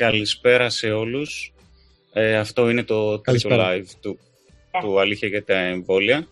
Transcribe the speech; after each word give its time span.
Καλησπέρα 0.00 0.70
σε 0.70 0.90
όλους. 0.90 1.52
Ε, 2.12 2.36
αυτό 2.36 2.70
είναι 2.70 2.82
το 2.82 3.18
τρίτο 3.18 3.48
live 3.52 3.84
του, 4.00 4.18
του 4.80 5.00
Αλήθεια 5.00 5.28
για 5.28 5.44
τα 5.44 5.54
εμβόλια. 5.58 6.28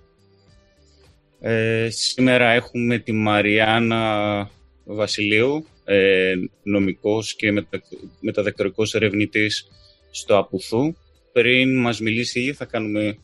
Ε, 1.41 1.89
σήμερα 1.91 2.51
έχουμε 2.51 2.99
τη 2.99 3.13
Μαριάννα 3.13 4.51
Βασιλείου, 4.85 5.67
ε, 5.85 6.35
νομικός 6.63 7.35
και 7.35 7.53
μετα, 7.53 7.83
μεταδεκτορικός 8.21 8.95
ερευνητής 8.95 9.69
στο 10.11 10.39
Απουθού. 10.39 10.95
Πριν 11.33 11.81
μας 11.81 12.01
μιλήσει 12.01 12.53
θα 12.53 12.65
κάνουμε 12.65 13.19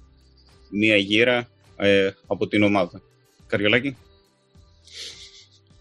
μία 0.71 0.97
γύρα 0.97 1.49
ε, 1.77 2.11
από 2.27 2.47
την 2.47 2.63
ομάδα. 2.63 3.03
Καριολάκη. 3.47 3.97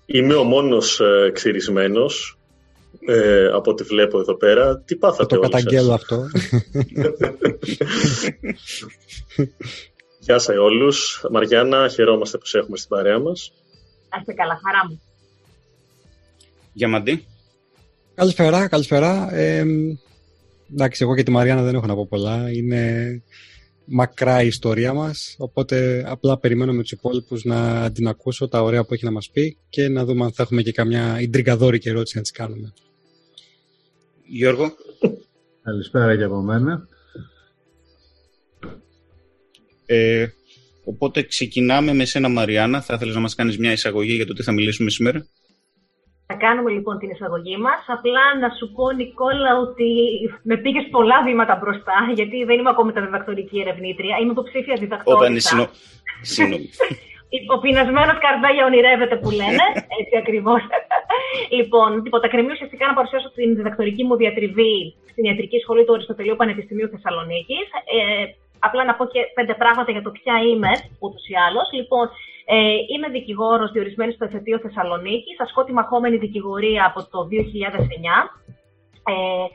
Είμαι 0.06 0.34
ο 0.34 0.44
μόνος 0.44 1.00
ε, 1.00 1.32
ξυρισμένος 1.34 2.38
ε, 3.00 3.46
από 3.46 3.72
ό,τι 3.72 3.84
βλέπω 3.84 4.20
εδώ 4.20 4.36
πέρα. 4.36 4.80
Τι 4.80 4.96
πάθατε 4.96 5.36
Το 5.36 5.42
καταγγέλω 5.42 5.94
αυτό. 5.94 6.26
Γεια 10.20 10.40
σας 10.40 10.58
όλους. 10.58 11.26
Μαριάννα, 11.32 11.88
χαιρόμαστε 11.90 12.38
που 12.38 12.46
σε 12.46 12.58
έχουμε 12.58 12.78
στην 12.78 12.90
παρέα 12.90 13.20
μας. 13.20 13.54
Άστε 14.10 14.34
καλά, 14.34 14.60
χαρά 14.64 14.88
μου. 14.90 15.02
Μαντή. 16.90 17.26
Καλησπέρα, 18.16 18.68
καλησπέρα. 18.68 19.34
Ε, 19.34 19.64
εντάξει, 20.72 21.04
εγώ 21.04 21.16
και 21.16 21.24
τη 21.24 21.32
Μαριάννα 21.32 21.64
δεν 21.64 21.76
έχω 21.76 21.86
να 21.86 21.96
πω 21.96 22.08
πολλά. 22.08 22.52
Είναι 22.52 23.22
μακρά 23.86 24.44
η 24.44 24.48
ιστορία 24.48 24.94
μας, 24.94 25.36
οπότε 25.38 26.04
απλά 26.08 26.38
περιμένω 26.38 26.74
με 26.74 26.82
τους 26.82 26.92
υπόλοιπους 26.92 27.44
να 27.44 27.92
την 27.92 28.08
ακούσω 28.08 28.48
τα 28.48 28.62
ωραία 28.62 28.84
που 28.84 28.94
έχει 28.94 29.06
να 29.06 29.12
μας 29.12 29.30
πει 29.30 29.58
και 29.70 29.88
να 29.88 30.06
δούμε 30.06 30.24
αν 30.24 30.32
θα 30.32 30.44
έχουμε 30.44 30.62
και 30.62 30.72
καμιά 30.72 31.20
ιντριγκαδόρικη 31.22 31.90
ερώτηση 31.90 32.16
να 32.16 32.22
τις 32.22 32.32
κάνουμε. 32.32 32.74
Γιώργο. 34.26 34.72
Καλησπέρα 35.64 36.18
και 36.18 36.24
από 36.24 36.42
μένα. 36.42 36.88
Ε, 39.86 40.28
οπότε 40.84 41.24
ξεκινάμε 41.24 41.94
με 41.94 42.06
σένα 42.06 42.30
Μαριάννα. 42.30 42.82
Θα 42.82 42.94
ήθελες 42.94 43.16
να 43.16 43.22
μας 43.22 43.36
κάνεις 43.36 43.58
μια 43.58 43.72
εισαγωγή 43.72 44.14
για 44.14 44.26
το 44.26 44.34
τι 44.34 44.44
θα 44.44 44.52
μιλήσουμε 44.52 44.90
σήμερα; 44.90 45.28
Θα 46.28 46.34
κάνουμε 46.34 46.72
λοιπόν 46.72 46.98
την 46.98 47.10
εισαγωγή 47.10 47.58
μας. 47.58 47.82
Απλά 47.88 48.26
να 48.40 48.50
σου 48.58 48.72
πω, 48.76 48.92
Νικόλα, 48.92 49.52
ότι 49.66 49.90
με 50.44 50.56
πήγες 50.58 50.86
πολλά 50.92 51.24
βήματα 51.24 51.56
μπροστά, 51.56 51.98
γιατί 52.14 52.44
δεν 52.44 52.60
είμαι 52.60 52.70
ακόμα 52.70 52.88
μεταδιδακτορική 52.88 53.60
ερευνήτρια. 53.60 54.18
Είμαι 54.18 54.32
υποψήφια 54.32 54.76
διδακτόρια. 54.80 55.20
Όταν 55.20 55.32
είναι 55.32 55.70
Συγγνώμη. 56.22 56.70
Ο 57.56 57.60
πεινασμένος 57.60 58.18
καρδάγια 58.26 58.66
ονειρεύεται 58.66 59.16
που 59.22 59.30
λένε. 59.40 59.66
Έτσι 60.00 60.16
ακριβώς. 60.22 60.62
λοιπόν, 61.58 62.04
τίποτα. 62.04 62.28
Κρεμεί 62.28 62.52
ουσιαστικά 62.52 62.88
να 62.88 62.94
παρουσιάσω 62.94 63.30
την 63.32 63.56
διδακτορική 63.56 64.04
μου 64.04 64.16
διατριβή 64.16 64.96
στην 65.12 65.24
Ιατρική 65.24 65.58
Σχολή 65.60 65.86
του 65.86 65.94
Αριστοτελείου 65.94 66.36
Πανεπιστημίου 66.36 66.90
Θεσσαλονίκης. 66.94 67.66
Ε, 67.96 68.26
απλά 68.60 68.84
να 68.86 68.94
πω 68.96 69.06
και 69.06 69.22
πέντε 69.34 69.54
πράγματα 69.54 69.92
για 69.92 70.02
το 70.02 70.12
ποια 70.18 70.36
είμαι, 70.50 70.72
ούτως 71.00 71.24
ή 71.28 71.36
άλλως. 71.48 71.68
Λοιπόν, 71.78 72.10
ε, 72.46 72.76
είμαι 72.94 73.08
δικηγόρος 73.08 73.72
διορισμένης 73.72 74.16
στο 74.16 74.26
Εφετείο 74.26 74.60
Θεσσαλονίκης. 74.60 75.40
Ασκώ 75.40 75.64
τη 75.64 75.74
μαχόμενη 75.74 76.18
δικηγορία 76.18 76.86
από 76.86 77.10
το 77.12 77.28
2009. 77.32 77.36
Ε, 79.06 79.46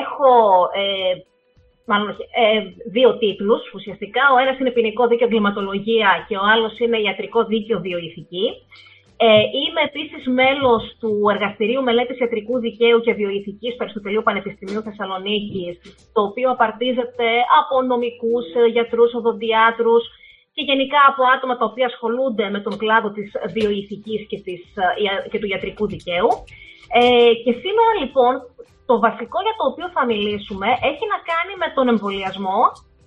έχω 0.00 0.30
ε, 0.74 1.14
μάλλον, 1.90 2.08
ε, 2.10 2.60
δύο 2.90 3.18
τίτλους 3.18 3.72
ουσιαστικά. 3.74 4.22
Ο 4.34 4.38
ένας 4.38 4.58
είναι 4.58 4.70
ποινικό 4.70 5.06
δίκαιο 5.06 5.26
εγκληματολογία 5.26 6.24
και 6.28 6.36
ο 6.36 6.44
άλλος 6.52 6.78
είναι 6.78 6.98
ιατρικό 7.00 7.44
δίκαιο 7.44 7.80
βιοειθική. 7.80 8.46
Ε, 9.20 9.26
είμαι 9.60 9.82
επίσης 9.90 10.26
μέλος 10.26 10.82
του 11.00 11.12
Εργαστηρίου 11.34 11.82
Μελέτης 11.82 12.18
Ιατρικού 12.18 12.58
Δικαίου 12.58 13.00
και 13.00 13.12
Βιοειθικής 13.12 13.72
του 13.72 13.82
Αριστοτελείου 13.84 14.22
Πανεπιστημίου 14.22 14.82
Θεσσαλονίκης, 14.82 15.74
το 16.12 16.22
οποίο 16.22 16.50
απαρτίζεται 16.50 17.28
από 17.60 17.82
νομικούς, 17.82 18.46
γιατρούς, 18.72 19.14
οδοντιάτρους, 19.14 20.04
και 20.58 20.68
γενικά 20.70 21.00
από 21.10 21.22
άτομα 21.34 21.54
τα 21.60 21.64
οποία 21.70 21.86
ασχολούνται 21.92 22.46
με 22.54 22.60
τον 22.66 22.74
κλάδο 22.80 23.08
της 23.16 23.28
βιοειθικής 23.54 24.20
και, 24.30 24.38
της, 24.46 24.62
ε, 24.84 25.28
και 25.30 25.38
του 25.40 25.50
ιατρικού 25.52 25.84
δικαίου. 25.94 26.30
Ε, 27.00 27.32
και 27.44 27.52
σήμερα 27.62 27.90
λοιπόν 28.02 28.32
το 28.90 28.94
βασικό 29.06 29.38
για 29.46 29.54
το 29.58 29.64
οποίο 29.70 29.86
θα 29.96 30.02
μιλήσουμε 30.10 30.68
έχει 30.90 31.04
να 31.12 31.18
κάνει 31.30 31.52
με 31.62 31.68
τον 31.76 31.86
εμβολιασμό 31.92 32.60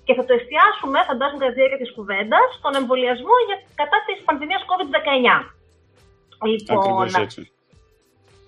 και 0.06 0.13
θα 0.17 0.23
το 0.28 0.34
εστιάσουμε, 0.40 0.97
φαντάζομαι 1.09 1.40
κατά 1.41 1.53
τη 1.53 1.57
διάρκεια 1.59 1.81
της 1.84 1.91
κουβέντας, 1.97 2.47
στον 2.59 2.73
εμβολιασμό 2.79 3.35
για, 3.47 3.57
κατά 3.81 3.97
της 4.07 4.17
πανδημίας 4.28 4.61
COVID-19. 4.69 5.07
Λοιπόν, 6.51 7.07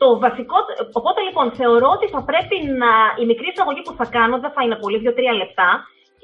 το 0.02 0.08
βασικό, 0.26 0.58
οπότε 1.00 1.20
λοιπόν 1.28 1.48
θεωρώ 1.60 1.90
ότι 1.98 2.08
θα 2.14 2.22
πρέπει 2.30 2.58
να, 2.82 2.92
η 3.22 3.24
μικρή 3.32 3.48
εισαγωγή 3.54 3.82
που 3.88 3.96
θα 4.00 4.06
κάνω 4.16 4.36
δεν 4.44 4.52
θα 4.56 4.62
είναι 4.64 4.78
πολύ, 4.84 4.98
δύο-τρία 5.04 5.34
λεπτά, 5.42 5.70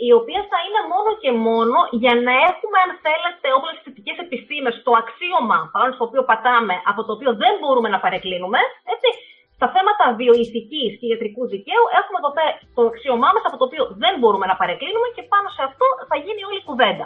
η 0.07 0.09
οποία 0.19 0.41
θα 0.51 0.59
είναι 0.65 0.81
μόνο 0.93 1.09
και 1.21 1.31
μόνο 1.49 1.77
για 2.03 2.13
να 2.27 2.33
έχουμε, 2.49 2.77
αν 2.85 2.91
θέλετε, 3.05 3.47
όπλες 3.57 3.75
τι 3.75 3.81
θετικές 3.85 4.17
επιστήμες, 4.25 4.75
το 4.85 4.91
αξίωμα 5.01 5.59
πάνω 5.75 5.89
στο 5.95 6.03
οποίο 6.07 6.21
πατάμε, 6.29 6.75
από 6.91 7.01
το 7.05 7.11
οποίο 7.15 7.31
δεν 7.43 7.53
μπορούμε 7.59 7.89
να 7.93 7.99
παρεκκλίνουμε. 8.03 8.59
Έτσι, 8.93 9.09
στα 9.57 9.67
θέματα 9.75 10.03
βιοειθική 10.19 10.85
και 10.99 11.05
ιατρικού 11.11 11.43
δικαίου, 11.53 11.85
έχουμε 11.99 12.17
εδώ 12.21 12.31
πέρα 12.37 12.51
το 12.75 12.81
αξίωμά 12.91 13.29
μας 13.35 13.43
από 13.49 13.57
το 13.59 13.65
οποίο 13.69 13.83
δεν 14.03 14.13
μπορούμε 14.19 14.45
να 14.51 14.55
παρεκκλίνουμε 14.61 15.07
και 15.15 15.23
πάνω 15.33 15.47
σε 15.55 15.61
αυτό 15.69 15.85
θα 16.09 16.15
γίνει 16.23 16.41
όλη 16.47 16.59
η 16.63 16.67
κουβέντα. 16.69 17.05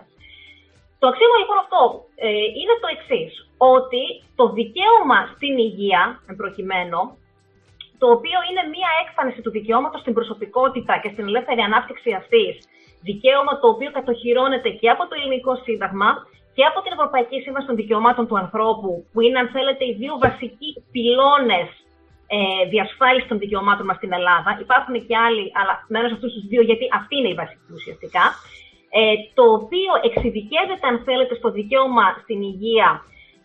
Το 1.02 1.06
αξίωμα 1.12 1.38
λοιπόν 1.42 1.58
αυτό 1.66 1.82
ε, 2.28 2.30
είναι 2.60 2.76
το 2.84 2.88
εξής, 2.96 3.32
ότι 3.76 4.04
το 4.40 4.46
δικαίωμα 4.60 5.20
στην 5.36 5.54
υγεία, 5.68 6.02
εν 6.30 6.36
προκειμένου, 6.42 7.02
το 8.02 8.08
οποίο 8.18 8.40
είναι 8.48 8.64
μία 8.76 8.92
έκφανση 9.04 9.40
του 9.42 9.52
δικαιώματος 9.58 10.02
στην 10.04 10.14
προσωπικότητα 10.18 10.94
και 11.02 11.10
στην 11.14 11.26
ελεύθερη 11.30 11.62
ανάπτυξη 11.70 12.10
αυτής, 12.22 12.54
δικαίωμα 13.08 13.54
το 13.62 13.68
οποίο 13.74 13.90
κατοχυρώνεται 13.98 14.70
και 14.80 14.90
από 14.90 15.04
το 15.08 15.14
Ελληνικό 15.20 15.54
Σύνταγμα 15.66 16.10
και 16.56 16.64
από 16.70 16.80
την 16.82 16.92
Ευρωπαϊκή 16.98 17.38
Σύμβαση 17.46 17.68
των 17.70 17.76
Δικαιωμάτων 17.82 18.28
του 18.28 18.38
Ανθρώπου, 18.44 18.92
που 19.12 19.20
είναι, 19.22 19.40
αν 19.40 19.50
θέλετε, 19.56 19.84
οι 19.86 19.94
δύο 20.02 20.14
βασικοί 20.26 20.70
πυλώνες 20.92 21.70
ε, 22.36 22.66
διασφάλισης 22.74 23.30
των 23.30 23.38
δικαιωμάτων 23.44 23.86
μας 23.86 23.98
στην 24.00 24.14
Ελλάδα. 24.20 24.50
Υπάρχουν 24.66 24.96
και 25.08 25.16
άλλοι, 25.26 25.46
αλλά 25.60 25.74
μένω 25.94 26.08
σε 26.08 26.14
αυτούς 26.18 26.34
τους 26.34 26.46
δύο, 26.52 26.62
γιατί 26.70 26.86
αυτή 27.00 27.14
είναι 27.18 27.34
η 27.36 27.40
βασική 27.42 27.72
ουσιαστικά. 27.80 28.26
Ε, 29.00 29.16
το 29.38 29.46
οποίο 29.60 29.92
εξειδικεύεται, 30.08 30.86
αν 30.92 30.98
θέλετε, 31.08 31.34
στο 31.36 31.50
δικαίωμα 31.58 32.06
στην 32.24 32.40
υγεία, 32.42 32.90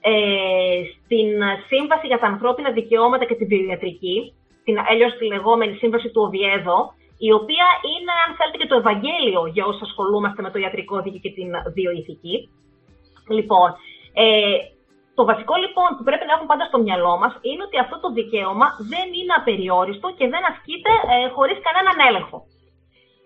ε, 0.00 0.80
στην 0.98 1.28
Σύμβαση 1.70 2.06
για 2.06 2.18
τα 2.18 2.26
Ανθρώπινα 2.26 2.70
Δικαιώματα 2.70 3.24
και 3.24 3.34
την 3.34 3.48
Βιοιατρική, 3.48 4.16
την 4.64 4.76
αλλιώς 4.88 5.12
τη 5.18 5.24
λεγόμενη 5.26 5.74
Σύμβαση 5.74 6.08
του 6.10 6.22
Οβιέδο, 6.26 6.78
η 7.26 7.30
οποία 7.38 7.66
είναι, 7.92 8.12
αν 8.24 8.30
θέλετε, 8.38 8.58
και 8.60 8.70
το 8.72 8.80
Ευαγγέλιο 8.82 9.42
για 9.54 9.64
όσους 9.70 9.86
ασχολούμαστε 9.88 10.40
με 10.42 10.50
το 10.50 10.58
ιατρικό 10.58 10.96
δίκαιο 11.04 11.22
και 11.24 11.36
την 11.38 11.50
βιοειθική. 11.76 12.36
Λοιπόν, 13.36 13.68
ε, 14.24 14.56
το 15.18 15.22
βασικό 15.30 15.54
λοιπόν 15.64 15.88
που 15.96 16.04
πρέπει 16.08 16.26
να 16.26 16.32
έχουμε 16.34 16.50
πάντα 16.52 16.64
στο 16.70 16.78
μυαλό 16.84 17.14
μας 17.22 17.32
είναι 17.48 17.62
ότι 17.66 17.76
αυτό 17.84 17.96
το 18.02 18.08
δικαίωμα 18.18 18.66
δεν 18.92 19.06
είναι 19.18 19.34
απεριόριστο 19.40 20.08
και 20.18 20.26
δεν 20.32 20.42
ασκείται 20.50 20.92
ε, 21.12 21.16
χωρίς 21.36 21.58
κανέναν 21.66 21.96
έλεγχο. 22.08 22.38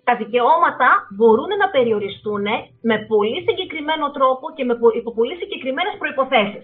Τα 0.06 0.14
δικαιώματα 0.22 0.88
μπορούν 1.16 1.52
να 1.62 1.68
περιοριστούν 1.76 2.46
με 2.90 2.96
πολύ 3.12 3.38
συγκεκριμένο 3.46 4.06
τρόπο 4.16 4.44
και 4.56 4.64
με, 4.68 4.74
υπό 5.00 5.10
πολύ 5.18 5.34
συγκεκριμένες 5.40 5.94
προποθέσει. 6.02 6.60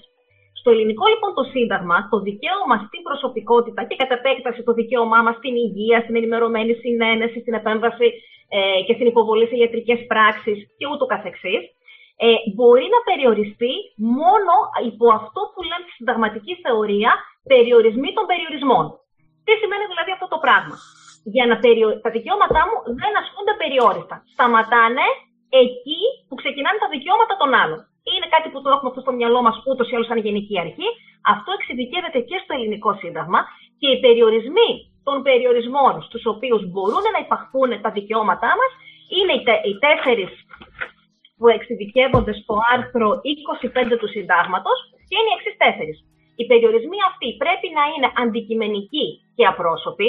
Στο 0.68 0.76
ελληνικό 0.76 1.06
λοιπόν 1.14 1.30
το 1.38 1.44
Σύνταγμα, 1.54 1.96
το 2.12 2.18
δικαίωμα 2.28 2.76
στην 2.86 3.00
προσωπικότητα 3.08 3.80
και 3.88 3.96
κατά 4.00 4.14
επέκταση 4.20 4.60
το 4.68 4.72
δικαίωμά 4.80 5.20
μας 5.26 5.36
στην 5.40 5.54
υγεία, 5.66 5.98
στην 6.04 6.16
ενημερωμένη 6.20 6.72
συνένεση, 6.82 7.38
στην 7.44 7.54
επέμβαση 7.60 8.06
ε, 8.56 8.80
και 8.86 8.94
στην 8.96 9.06
υποβολή 9.12 9.46
σε 9.48 9.56
ιατρικές 9.60 10.00
πράξεις 10.10 10.58
και 10.78 10.86
ούτω 10.92 11.04
καθεξής, 11.14 11.62
ε, 12.26 12.28
μπορεί 12.54 12.86
να 12.94 13.00
περιοριστεί 13.08 13.72
μόνο 14.22 14.54
υπό 14.90 15.06
αυτό 15.20 15.40
που 15.52 15.60
λέμε 15.68 15.84
στη 15.86 15.94
συνταγματική 15.98 16.54
θεωρία 16.64 17.10
περιορισμοί 17.52 18.10
των 18.16 18.24
περιορισμών. 18.30 18.84
Τι 19.46 19.52
σημαίνει 19.60 19.84
δηλαδή 19.92 20.10
αυτό 20.16 20.26
το 20.34 20.38
πράγμα; 20.44 20.76
Για 21.34 21.44
να 21.50 21.56
περιο... 21.64 21.88
Τα 22.04 22.10
δικαιώματά 22.16 22.62
μου 22.68 22.76
δεν 23.00 23.12
ασκούνται 23.20 23.54
περιόριστα. 23.62 24.16
Σταματάνε 24.34 25.06
εκεί 25.64 26.00
που 26.28 26.34
ξεκινάνε 26.40 26.78
τα 26.84 26.88
δικαιώματα 26.94 27.34
των 27.40 27.50
άλλων 27.62 27.80
είναι 28.14 28.28
κάτι 28.34 28.48
που 28.52 28.60
το 28.62 28.68
έχουμε 28.74 28.90
αυτό 28.92 29.00
στο 29.04 29.12
μυαλό 29.18 29.40
μας 29.46 29.56
ούτως 29.68 29.86
ή 29.90 29.94
άλλως 29.94 30.08
σαν 30.10 30.18
γενική 30.26 30.56
αρχή. 30.64 30.88
Αυτό 31.34 31.50
εξειδικεύεται 31.58 32.20
και 32.28 32.36
στο 32.42 32.52
ελληνικό 32.56 32.90
σύνταγμα 33.02 33.40
και 33.80 33.88
οι 33.92 33.98
περιορισμοί 34.04 34.70
των 35.06 35.16
περιορισμών 35.26 35.94
στους 36.06 36.24
οποίους 36.32 36.62
μπορούν 36.70 37.04
να 37.14 37.20
υπαχθούν 37.24 37.70
τα 37.84 37.90
δικαιώματά 37.96 38.50
μας 38.60 38.72
είναι 39.16 39.34
οι 39.68 39.74
τέσσερις 39.84 40.32
που 41.38 41.46
εξειδικεύονται 41.56 42.34
στο 42.40 42.54
άρθρο 42.74 43.08
25 43.92 43.98
του 44.00 44.08
συντάγματος 44.14 44.78
και 45.08 45.16
είναι 45.18 45.30
οι 45.32 45.36
εξής 45.38 45.56
τέσσερις. 45.62 45.98
Οι 46.38 46.44
περιορισμοί 46.50 46.98
αυτοί 47.10 47.28
πρέπει 47.42 47.68
να 47.78 47.84
είναι 47.92 48.08
αντικειμενικοί 48.22 49.06
και 49.36 49.44
απρόσωποι, 49.52 50.08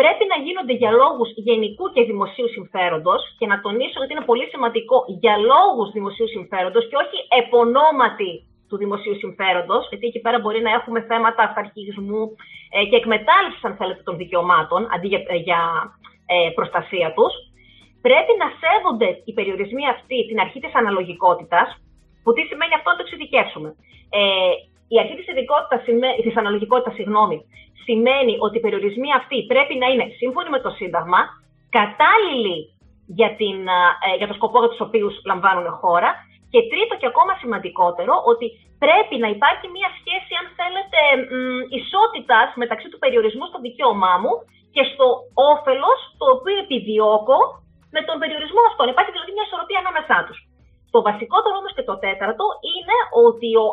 πρέπει 0.00 0.24
να 0.32 0.38
γίνονται 0.44 0.74
για 0.82 0.90
λόγους 1.02 1.28
γενικού 1.48 1.84
και 1.94 2.02
δημοσίου 2.10 2.48
συμφέροντος 2.56 3.20
και 3.38 3.46
να 3.52 3.56
τονίσω 3.64 3.98
ότι 4.02 4.12
είναι 4.12 4.28
πολύ 4.30 4.46
σημαντικό 4.52 4.96
για 5.22 5.34
λόγους 5.52 5.88
δημοσίου 5.96 6.28
συμφέροντος 6.36 6.84
και 6.88 6.96
όχι 7.02 7.18
επωνόματι 7.42 8.32
του 8.68 8.76
δημοσίου 8.82 9.16
συμφέροντος, 9.22 9.82
γιατί 9.90 10.04
εκεί 10.10 10.20
πέρα 10.24 10.38
μπορεί 10.42 10.60
να 10.66 10.72
έχουμε 10.78 11.00
θέματα 11.10 11.42
αυταρχισμού 11.48 12.22
ε, 12.76 12.84
και 12.90 12.96
εκμετάλλευσης, 13.02 13.64
αν 13.68 13.74
θέλετε, 13.80 14.02
των 14.08 14.16
δικαιωμάτων 14.22 14.80
αντί 14.94 15.06
για, 15.12 15.22
ε, 15.34 15.36
για 15.48 15.60
ε, 16.34 16.50
προστασία 16.58 17.08
τους. 17.16 17.32
Πρέπει 18.06 18.32
να 18.42 18.48
σέβονται 18.60 19.10
οι 19.26 19.32
περιορισμοί 19.38 19.84
αυτοί 19.94 20.16
την 20.28 20.38
αρχή 20.44 20.58
της 20.64 20.74
αναλογικότητας, 20.80 21.68
που 22.22 22.30
τι 22.34 22.42
σημαίνει 22.50 22.74
αυτό 22.78 22.88
να 22.90 22.96
το 22.96 23.02
εξειδικεύσουμε. 23.06 23.68
Ε, 24.18 24.20
η 24.94 24.96
αρχή 25.02 25.14
της 25.16 25.26
της 26.24 26.36
αναλογικότητας 26.36 26.94
συγγνώμη, 26.94 27.36
σημαίνει 27.84 28.34
ότι 28.44 28.56
οι 28.56 28.64
περιορισμοί 28.66 29.10
αυτοί 29.20 29.38
πρέπει 29.52 29.74
να 29.82 29.86
είναι 29.92 30.06
σύμφωνοι 30.20 30.48
με 30.54 30.60
το 30.64 30.70
Σύνταγμα, 30.78 31.20
κατάλληλοι 31.78 32.58
για, 33.18 33.30
την, 33.40 33.58
ε, 34.06 34.16
για 34.18 34.28
το 34.30 34.34
σκοπό 34.38 34.58
για 34.62 34.70
τους 34.72 34.84
οποίους 34.86 35.14
λαμβάνουν 35.30 35.68
χώρα 35.80 36.10
και 36.52 36.60
τρίτο 36.72 36.92
και 37.00 37.10
ακόμα 37.12 37.32
σημαντικότερο, 37.42 38.14
ότι 38.32 38.46
πρέπει 38.84 39.16
να 39.24 39.28
υπάρχει 39.34 39.66
μια 39.76 39.90
σχέση, 39.98 40.32
αν 40.40 40.46
θέλετε, 40.58 41.00
ισότητας 41.80 42.48
μεταξύ 42.62 42.86
του 42.90 43.00
περιορισμού 43.02 43.44
στο 43.48 43.58
δικαίωμά 43.66 44.14
μου 44.22 44.32
και 44.74 44.82
στο 44.92 45.06
όφελος 45.52 45.98
το 46.20 46.26
οποίο 46.36 46.56
επιδιώκω 46.64 47.38
με 47.94 48.00
τον 48.08 48.16
περιορισμό 48.22 48.62
αυτόν. 48.70 48.86
Υπάρχει 48.92 49.12
δηλαδή 49.14 49.30
μια 49.36 49.46
ισορροπία 49.48 49.80
ανάμεσά 49.84 50.18
τους. 50.26 50.38
Το 50.94 50.98
βασικότερο 51.08 51.54
όμως 51.60 51.72
και 51.76 51.88
το 51.90 51.94
τέταρτο 52.04 52.44
είναι 52.72 52.96
ότι 53.26 53.48
ο, 53.62 53.66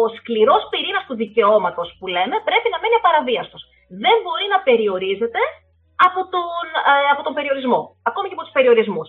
ο 0.00 0.02
σκληρός 0.16 0.62
πυρήνας 0.70 1.04
του 1.06 1.16
δικαιώματος 1.22 1.88
που 1.98 2.06
λέμε 2.14 2.36
πρέπει 2.48 2.68
να 2.72 2.78
μένει 2.80 2.96
απαραβίαστος. 3.00 3.62
Δεν 4.04 4.16
μπορεί 4.22 4.46
να 4.54 4.58
περιορίζεται 4.68 5.40
από 6.06 6.20
τον, 6.34 6.64
ε, 6.90 6.92
από 7.14 7.22
τον 7.26 7.34
περιορισμό, 7.36 7.80
ακόμη 8.08 8.26
και 8.28 8.36
από 8.36 8.44
τους 8.46 8.56
περιορισμούς. 8.56 9.08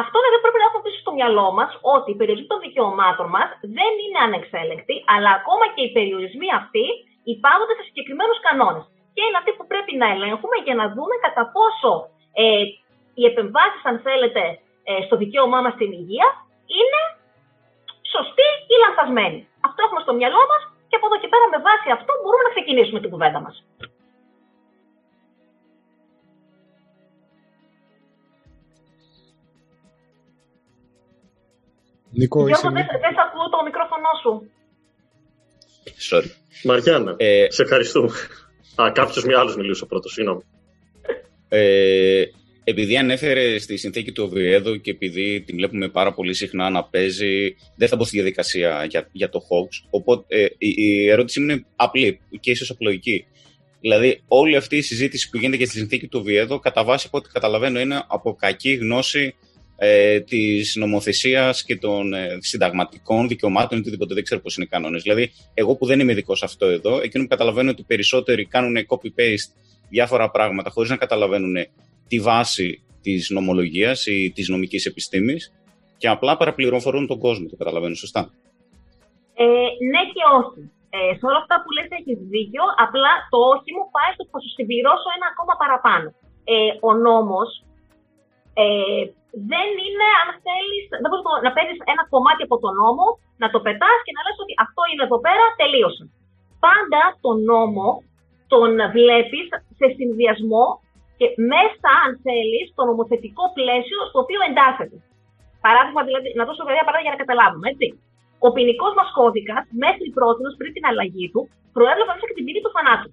Αυτό 0.00 0.16
δεν 0.24 0.42
πρέπει 0.42 0.60
να 0.60 0.66
έχουμε 0.68 0.82
πίσω 0.86 0.98
στο 1.04 1.12
μυαλό 1.18 1.48
μας 1.58 1.70
ότι 1.94 2.08
οι 2.10 2.18
περιορισμοί 2.20 2.50
των 2.52 2.60
δικαιωμάτων 2.66 3.26
μας 3.36 3.48
δεν 3.76 3.92
είναι 4.02 4.20
ανεξέλεγκτοι, 4.26 4.96
αλλά 5.14 5.30
ακόμα 5.38 5.64
και 5.74 5.82
οι 5.84 5.90
περιορισμοί 5.96 6.48
αυτοί 6.60 6.86
υπάγονται 7.34 7.74
σε 7.78 7.84
συγκεκριμένους 7.88 8.38
κανόνες. 8.46 8.84
Και 9.14 9.22
είναι 9.26 9.38
αυτοί 9.40 9.50
που 9.56 9.66
πρέπει 9.72 9.92
να 10.02 10.06
ελέγχουμε 10.14 10.56
για 10.66 10.76
να 10.80 10.86
δούμε 10.94 11.14
κατά 11.26 11.44
πόσο 11.56 11.92
ε, 12.42 12.64
οι 13.18 13.22
επεμβάσεις, 13.30 13.82
αν 13.90 13.96
θέλετε, 14.06 14.42
ε, 14.88 14.92
στο 15.06 15.14
δικαίωμά 15.22 15.58
μας 15.64 15.74
στην 15.78 15.90
υγεία 16.00 16.28
είναι 16.80 17.00
σωστοί 18.14 18.48
ή 18.72 18.74
λανθασμένοι. 18.84 19.40
Αυτό 19.68 19.78
έχουμε 19.86 20.00
στο 20.04 20.12
μυαλό 20.18 20.42
μας 20.50 20.62
και 20.88 20.96
από 20.98 21.06
εδώ 21.08 21.18
και 21.22 21.30
πέρα 21.32 21.46
με 21.54 21.58
βάση 21.66 21.88
αυτό 21.98 22.10
μπορούμε 22.20 22.44
να 22.46 22.54
ξεκινήσουμε 22.56 22.98
την 23.02 23.10
κουβέντα 23.12 23.40
μας. 23.46 23.56
Νίκο, 32.18 32.38
Γιώργο, 32.48 32.70
δεν, 32.78 32.86
δεν 33.04 33.14
ακούω 33.24 33.46
το 33.54 33.58
μικρόφωνο 33.68 34.10
σου. 34.22 34.32
Sorry. 36.08 36.30
Μαριάννα, 36.64 37.12
ε, 37.16 37.46
σε 37.48 37.62
ευχαριστούμε. 37.62 38.10
Α, 38.80 38.92
κάποιος 38.92 39.24
με 39.24 39.34
άλλος 39.40 39.56
μιλούσε 39.56 39.86
πρώτος, 39.86 40.12
συγγνώμη. 40.12 40.42
Ε, 41.48 42.24
επειδή 42.64 42.96
ανέφερε 42.96 43.58
στη 43.58 43.76
συνθήκη 43.76 44.12
του 44.12 44.24
Οβιέδου 44.24 44.80
και 44.80 44.90
επειδή 44.90 45.40
την 45.40 45.56
βλέπουμε 45.56 45.88
πάρα 45.88 46.12
πολύ 46.12 46.34
συχνά 46.34 46.70
να 46.70 46.84
παίζει, 46.84 47.54
δεν 47.76 47.88
θα 47.88 47.96
μπω 47.96 48.04
στη 48.04 48.16
διαδικασία 48.16 48.84
για, 48.84 49.08
για 49.12 49.28
το 49.28 49.38
Hawks. 49.38 49.86
Οπότε 49.90 50.36
ε, 50.36 50.46
η, 50.58 50.74
η 50.76 51.08
ερώτησή 51.08 51.40
μου 51.40 51.50
είναι 51.50 51.64
απλή 51.76 52.20
και 52.40 52.50
ίσως 52.50 52.70
απλοϊκή. 52.70 53.24
Δηλαδή, 53.80 54.22
όλη 54.28 54.56
αυτή 54.56 54.76
η 54.76 54.82
συζήτηση 54.82 55.30
που 55.30 55.36
γίνεται 55.36 55.56
για 55.56 55.66
τη 55.66 55.72
συνθήκη 55.72 56.06
του 56.06 56.18
Οβιέδου, 56.20 56.58
κατά 56.58 56.84
βάση 56.84 57.04
από 57.08 57.18
ό,τι 57.18 57.28
καταλαβαίνω, 57.28 57.80
είναι 57.80 58.04
από 58.08 58.34
κακή 58.34 58.74
γνώση 58.74 59.34
ε, 59.76 60.20
της 60.20 60.76
νομοθεσίας 60.76 61.64
και 61.64 61.76
των 61.76 62.14
ε, 62.14 62.38
συνταγματικών 62.40 63.28
δικαιωμάτων 63.28 63.78
ή 63.78 63.80
οτιδήποτε. 63.80 64.14
Δεν 64.14 64.24
ξέρω 64.24 64.40
πώς 64.40 64.56
είναι 64.56 64.64
οι 64.64 64.68
κανόνες. 64.68 65.02
Δηλαδή, 65.02 65.32
εγώ 65.54 65.76
που 65.76 65.86
δεν 65.86 66.00
είμαι 66.00 66.12
ειδικός 66.12 66.38
σε 66.38 66.44
αυτό 66.44 66.66
εδώ, 66.66 67.00
εκείνο 67.00 67.22
που 67.22 67.28
καταλαβαίνω 67.28 67.70
ότι 67.70 67.82
περισσότεροι 67.82 68.46
κάνουν 68.46 68.86
copy-paste 68.88 69.52
διάφορα 69.88 70.30
πράγματα 70.30 70.70
χωρίς 70.70 70.90
να 70.90 70.96
καταλαβαίνουν 70.96 71.56
τη 72.08 72.20
βάση 72.20 72.84
της 73.02 73.30
νομολογίας 73.30 74.06
ή 74.06 74.32
της 74.34 74.48
νομικής 74.48 74.86
επιστήμης 74.86 75.52
και 76.00 76.08
απλά 76.08 76.36
παραπληροφορούν 76.36 77.06
τον 77.06 77.18
κόσμο. 77.18 77.46
Το 77.48 77.56
καταλαβαίνω 77.56 77.94
σωστά; 77.94 78.22
Ε, 79.34 79.44
ναι 79.92 80.02
και 80.14 80.24
όχι. 80.40 80.60
Ε, 80.96 81.14
σε 81.18 81.24
όλα 81.28 81.40
αυτά 81.44 81.56
που 81.62 81.70
λες 81.76 81.88
έχεις 81.98 82.18
δίκιο, 82.34 82.64
απλά 82.84 83.12
το 83.32 83.38
όχι 83.54 83.70
μου 83.76 83.86
πάει 83.94 84.10
στο 84.14 84.22
που 84.24 84.32
θα 84.34 84.40
σου 84.44 84.52
συμπληρώσω 84.56 85.08
ένα 85.16 85.26
ακόμα 85.32 85.54
παραπάνω. 85.62 86.08
Ε, 86.54 86.56
ο 86.88 86.90
νόμος 87.06 87.50
ε, 88.62 89.02
δεν 89.50 89.68
είναι, 89.84 90.08
αν 90.20 90.28
θέλεις, 90.46 90.84
δεν 91.02 91.08
μπορεί 91.10 91.46
να 91.48 91.52
παίρνεις 91.56 91.78
ένα 91.92 92.02
κομμάτι 92.12 92.42
από 92.46 92.56
τον 92.64 92.72
νόμο, 92.82 93.04
να 93.42 93.48
το 93.52 93.58
πετάς 93.66 93.98
και 94.04 94.14
να 94.16 94.22
λες 94.24 94.38
ότι 94.44 94.54
αυτό 94.64 94.80
είναι 94.90 95.04
εδώ 95.08 95.18
πέρα, 95.26 95.44
τελείωσε. 95.60 96.04
Πάντα 96.66 97.02
τον 97.24 97.36
νόμο 97.52 97.86
τον 98.52 98.70
βλέπεις 98.96 99.46
σε 99.78 99.86
συνδυασμό 99.96 100.66
και 101.22 101.30
μέσα, 101.54 101.88
αν 102.04 102.10
θέλεις, 102.24 102.64
στο 102.72 102.82
νομοθετικό 102.90 103.44
πλαίσιο 103.56 103.98
στο 104.08 104.18
οποίο 104.24 104.40
εντάσσεται. 104.48 104.96
Παράδειγμα, 105.66 106.02
δηλαδή, 106.08 106.28
να 106.38 106.44
δώσω 106.48 106.62
βέβαια 106.68 106.84
παράδειγμα 106.86 107.08
για 107.08 107.16
να 107.16 107.22
καταλάβουμε, 107.24 107.66
έτσι. 107.72 107.86
Ο 108.46 108.48
ποινικός 108.54 108.92
μας 108.98 109.08
κώδικας 109.18 109.64
μέχρι 109.84 110.06
πρώτη, 110.16 110.40
πριν 110.60 110.70
την 110.76 110.84
αλλαγή 110.90 111.26
του, 111.32 111.40
προέβλεπε 111.76 112.12
μέσα 112.14 112.26
και 112.28 112.36
την 112.38 112.44
ποινή 112.46 112.60
του 112.64 112.72
θανάτου 112.76 113.10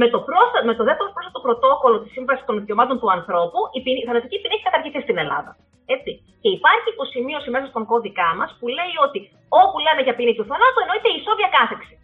με 0.00 0.06
το, 0.14 0.18
πρόστα, 0.28 0.58
με 0.68 0.74
το 0.78 0.84
δεύτερο 0.88 1.08
πρόσθετο 1.14 1.40
πρωτόκολλο 1.46 1.96
της 2.02 2.12
Σύμβασης 2.16 2.44
των 2.48 2.54
Δικαιωμάτων 2.60 2.96
του 3.00 3.08
Ανθρώπου, 3.16 3.60
η, 3.76 3.80
ποινή, 3.84 3.98
η 4.04 4.06
θανατική 4.08 4.36
ποινή 4.40 4.54
έχει 4.56 4.66
καταργηθεί 4.68 5.00
στην 5.06 5.16
Ελλάδα. 5.22 5.50
Έτσι. 5.96 6.10
Και 6.42 6.50
υπάρχει 6.58 6.86
υποσημείωση 6.94 7.48
μέσα 7.54 7.66
στον 7.72 7.84
κώδικά 7.90 8.28
μας 8.38 8.50
που 8.58 8.66
λέει 8.78 8.94
ότι 9.06 9.18
όπου 9.62 9.76
λέμε 9.86 10.00
για 10.06 10.14
ποινή 10.18 10.34
του 10.36 10.46
θανάτου 10.50 10.80
εννοείται 10.84 11.08
η 11.14 11.16
ισόβια 11.20 11.50
κάθειρξη. 11.56 11.94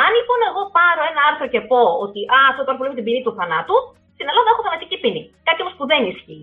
Αν 0.00 0.10
λοιπόν 0.16 0.40
εγώ 0.48 0.62
πάρω 0.78 1.02
ένα 1.10 1.20
άρθρο 1.28 1.46
και 1.52 1.62
πω 1.70 1.82
ότι 2.04 2.20
α, 2.36 2.38
αυτό 2.50 2.60
το 2.64 2.70
άρθρο 2.70 2.84
λέει 2.86 2.98
την 2.98 3.06
ποινή 3.06 3.20
του 3.24 3.34
θανάτου, 3.38 3.76
στην 4.14 4.26
Ελλάδα 4.30 4.48
έχω 4.52 4.62
θανατική 4.66 4.96
ποινή. 5.02 5.22
Κάτι 5.46 5.60
όμως 5.64 5.74
που 5.78 5.84
δεν 5.90 6.02
ισχύει. 6.12 6.42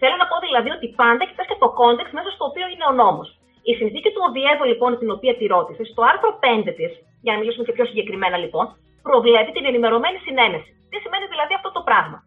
Θέλω 0.00 0.16
να 0.22 0.26
πω 0.30 0.36
δηλαδή 0.46 0.70
ότι 0.76 0.86
πάντα 1.00 1.22
κοιτά 1.28 1.44
και 1.50 1.58
το 1.62 1.68
context 1.80 2.06
μέσα 2.16 2.30
στο 2.34 2.44
οποίο 2.50 2.66
είναι 2.72 2.86
ο 2.90 2.92
νόμος. 3.02 3.28
Η 3.70 3.72
συνθήκη 3.80 4.08
του 4.12 4.22
Οβιέδο, 4.26 4.64
λοιπόν, 4.72 4.90
την 5.00 5.10
οποία 5.16 5.34
τη 5.38 5.44
ρώτησε, 5.54 5.82
στο 5.92 6.00
άρθρο 6.10 6.30
5 6.44 6.70
της, 6.78 6.92
για 7.24 7.32
να 7.32 7.38
μιλήσουμε 7.40 7.64
και 7.66 7.74
πιο 7.76 7.84
συγκεκριμένα 7.90 8.36
λοιπόν, 8.44 8.64
προβλέπει 9.08 9.50
την 9.56 9.64
ενημερωμένη 9.70 10.18
συναίνεση. 10.26 10.70
Τι 10.90 10.96
σημαίνει 11.04 11.26
δηλαδή 11.32 11.52
αυτό 11.58 11.70
το 11.76 11.80
πράγμα; 11.88 12.18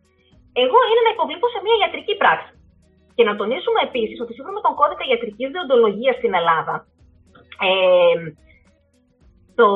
Εγώ 0.63 0.80
είναι 0.89 1.04
να 1.07 1.12
υποβληθώ 1.16 1.48
σε 1.54 1.60
μια 1.66 1.75
ιατρική 1.81 2.13
πράξη. 2.21 2.51
Και 3.16 3.24
να 3.30 3.33
τονίσουμε 3.39 3.80
επίσης 3.88 4.18
ότι 4.24 4.31
σύμφωνα 4.33 4.56
με 4.57 4.63
τον 4.66 4.74
κώδικα 4.80 5.04
ιατρικής 5.12 5.48
διοντολογία 5.56 6.13
στην 6.19 6.31
Ελλάδα, 6.39 6.75
ε, 7.68 8.16
το, 9.59 9.69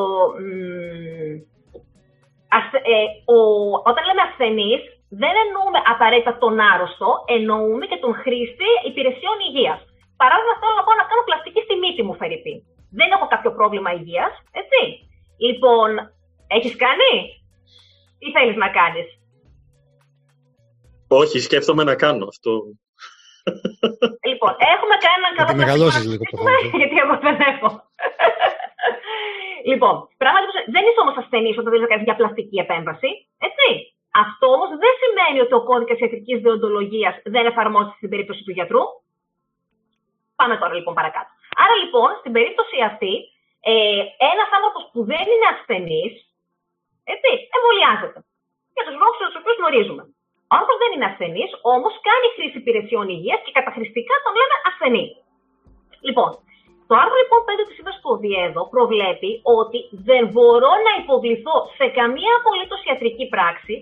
ε, 2.92 3.02
ο, 3.36 3.38
όταν 3.90 4.04
λέμε 4.08 4.24
ασθενή, 4.28 4.74
δεν 5.22 5.34
εννοούμε 5.44 5.80
απαραίτητα 5.94 6.34
τον 6.44 6.56
άρρωστο, 6.72 7.10
εννοούμε 7.36 7.86
και 7.92 8.02
τον 8.04 8.14
χρήστη 8.24 8.70
υπηρεσιών 8.90 9.38
υγείας. 9.48 9.80
Παράδειγμα, 10.22 10.56
θέλω 10.60 10.76
να 10.80 10.86
πάω 10.86 10.98
να 11.02 11.08
κάνω 11.10 11.24
πλαστική 11.28 11.62
στη 11.66 11.76
μύτη 11.84 12.02
μου, 12.04 12.16
Φερρυπή. 12.20 12.56
Δεν 13.00 13.10
έχω 13.16 13.28
κάποιο 13.34 13.52
πρόβλημα 13.58 13.90
υγείας, 13.98 14.34
έτσι. 14.62 14.82
Λοιπόν, 15.48 15.90
Έχεις 16.58 16.76
κάνει; 16.86 17.14
Τι 18.20 18.28
θέλεις 18.36 18.58
να 18.64 18.70
κάνεις; 18.80 19.08
Όχι, 21.08 21.40
σκέφτομαι 21.40 21.84
να 21.84 21.96
κάνω 21.96 22.26
αυτό. 22.34 22.52
Λοιπόν, 24.30 24.52
έχουμε 24.76 24.96
κάνει 25.06 25.22
έναν 25.24 25.34
καλό... 25.38 25.58
μεγαλώσεις 25.62 26.06
λίγο 26.12 26.24
το 26.32 26.38
Γιατί 26.80 26.96
εγώ 27.04 27.16
δεν 27.26 27.38
έχω. 27.52 27.70
Λοιπόν, 29.72 29.94
πράγματι 30.22 30.46
δεν 30.76 30.84
είσαι 30.88 31.02
όμως 31.06 31.16
ασθενής 31.22 31.58
όταν 31.58 31.72
δεν 31.74 31.88
κάνει 31.92 32.04
για 32.10 32.20
πλαστική 32.20 32.58
επέμβαση. 32.66 33.10
Έτσι. 33.48 33.68
Αυτό 34.26 34.46
όμως 34.56 34.70
δεν 34.84 34.94
σημαίνει 35.02 35.40
ότι 35.46 35.54
ο 35.60 35.64
κώδικας 35.70 36.00
ιατρικής 36.00 36.38
διοντολογία 36.46 37.10
δεν 37.34 37.46
εφαρμόζεται 37.52 37.98
στην 38.00 38.10
περίπτωση 38.14 38.42
του 38.44 38.56
γιατρού. 38.58 38.84
Πάμε 40.40 40.56
τώρα 40.62 40.74
λοιπόν 40.78 40.94
παρακάτω. 41.00 41.30
Άρα 41.64 41.76
λοιπόν, 41.84 42.10
στην 42.20 42.32
περίπτωση 42.36 42.76
αυτή, 42.92 43.14
ε, 43.72 44.04
ένας 44.32 44.50
άνθρωπος 44.58 44.84
που 44.92 45.02
δεν 45.12 45.26
είναι 45.32 45.48
ασθενής, 45.54 46.14
έτσι, 47.14 47.30
εμβολιάζεται. 47.56 48.20
Για 48.76 48.86
τους 48.86 48.96
λόγους 49.02 49.18
τους 49.20 49.40
οποίους 49.40 49.58
γνωρίζουμε. 49.62 50.04
Ο 50.50 50.54
άνθρωπος 50.56 50.80
δεν 50.84 50.92
είναι 50.94 51.10
ασθενής, 51.12 51.52
όμως 51.76 51.94
κάνει 52.08 52.28
χρήση 52.36 52.58
υπηρεσιών 52.64 53.06
υγείας 53.16 53.40
και 53.44 53.56
καταχρηστικά 53.58 54.16
τον 54.24 54.34
λέμε 54.40 54.56
ασθενή. 54.70 55.06
Λοιπόν, 56.08 56.30
το 56.88 56.94
άρθρο 57.02 57.18
λοιπόν 57.22 57.42
5 57.48 57.50
τη 57.68 57.74
Σύμβαση 57.78 58.00
του 58.02 58.12
Οβιέδο 58.16 58.62
προβλέπει 58.76 59.32
ότι 59.60 59.80
δεν 60.08 60.24
μπορώ 60.34 60.72
να 60.88 60.94
υποβληθώ 61.02 61.56
σε 61.80 61.86
καμία 61.98 62.34
απολύτως 62.40 62.80
ιατρική 62.88 63.26
πράξη 63.34 63.76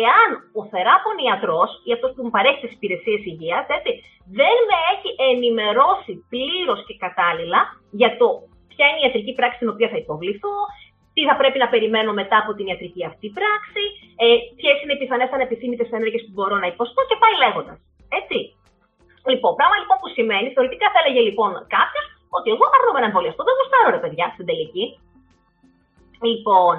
εάν 0.00 0.28
ο 0.58 0.62
θεράπων 0.72 1.14
ιατρός 1.26 1.70
ή 1.86 1.90
αυτός 1.96 2.10
που 2.14 2.22
μου 2.24 2.32
παρέχει 2.36 2.60
τις 2.62 2.76
υπηρεσίες 2.78 3.20
υγείας, 3.30 3.64
δεν 4.40 4.56
με 4.68 4.76
έχει 4.92 5.10
ενημερώσει 5.32 6.12
πλήρως 6.32 6.80
και 6.86 6.94
κατάλληλα 7.04 7.60
για 8.00 8.10
το 8.20 8.26
ποια 8.70 8.86
είναι 8.88 9.00
η 9.02 9.04
ιατρική 9.06 9.32
πράξη 9.38 9.56
στην 9.58 9.72
οποία 9.74 9.88
θα 9.92 9.98
υποβληθώ, 10.04 10.56
τι 11.14 11.22
θα 11.28 11.34
πρέπει 11.40 11.58
να 11.64 11.68
περιμένω 11.74 12.10
μετά 12.20 12.36
από 12.42 12.50
την 12.56 12.66
ιατρική 12.70 13.02
αυτή 13.10 13.26
πράξη, 13.38 13.84
ε, 14.22 14.26
ποιες 14.58 14.76
είναι 14.80 14.94
οι 14.94 15.00
πιθανές 15.02 15.30
ανεπιθύμητες 15.36 15.88
ενέργειες 15.98 16.22
που 16.24 16.34
μπορώ 16.36 16.56
να 16.62 16.68
υποστώ 16.72 17.00
και 17.08 17.16
πάει 17.22 17.36
λέγοντας. 17.44 17.78
Έτσι. 18.20 18.38
Λοιπόν, 19.30 19.52
πράγμα 19.58 19.76
λοιπόν 19.82 19.96
που 20.00 20.08
σημαίνει, 20.16 20.48
θεωρητικά 20.56 20.86
θα 20.92 20.98
έλεγε 21.02 21.22
λοιπόν 21.28 21.50
κάποιος 21.76 22.06
ότι 22.36 22.48
εγώ 22.54 22.64
αρνούμαι 22.76 23.00
να 23.02 23.08
εμβολιαστώ. 23.10 23.42
Δεν 23.48 23.56
γουστάρω 23.58 23.88
ρε 23.94 24.00
παιδιά 24.02 24.26
στην 24.34 24.46
τελική. 24.50 24.84
Λοιπόν, 26.28 26.74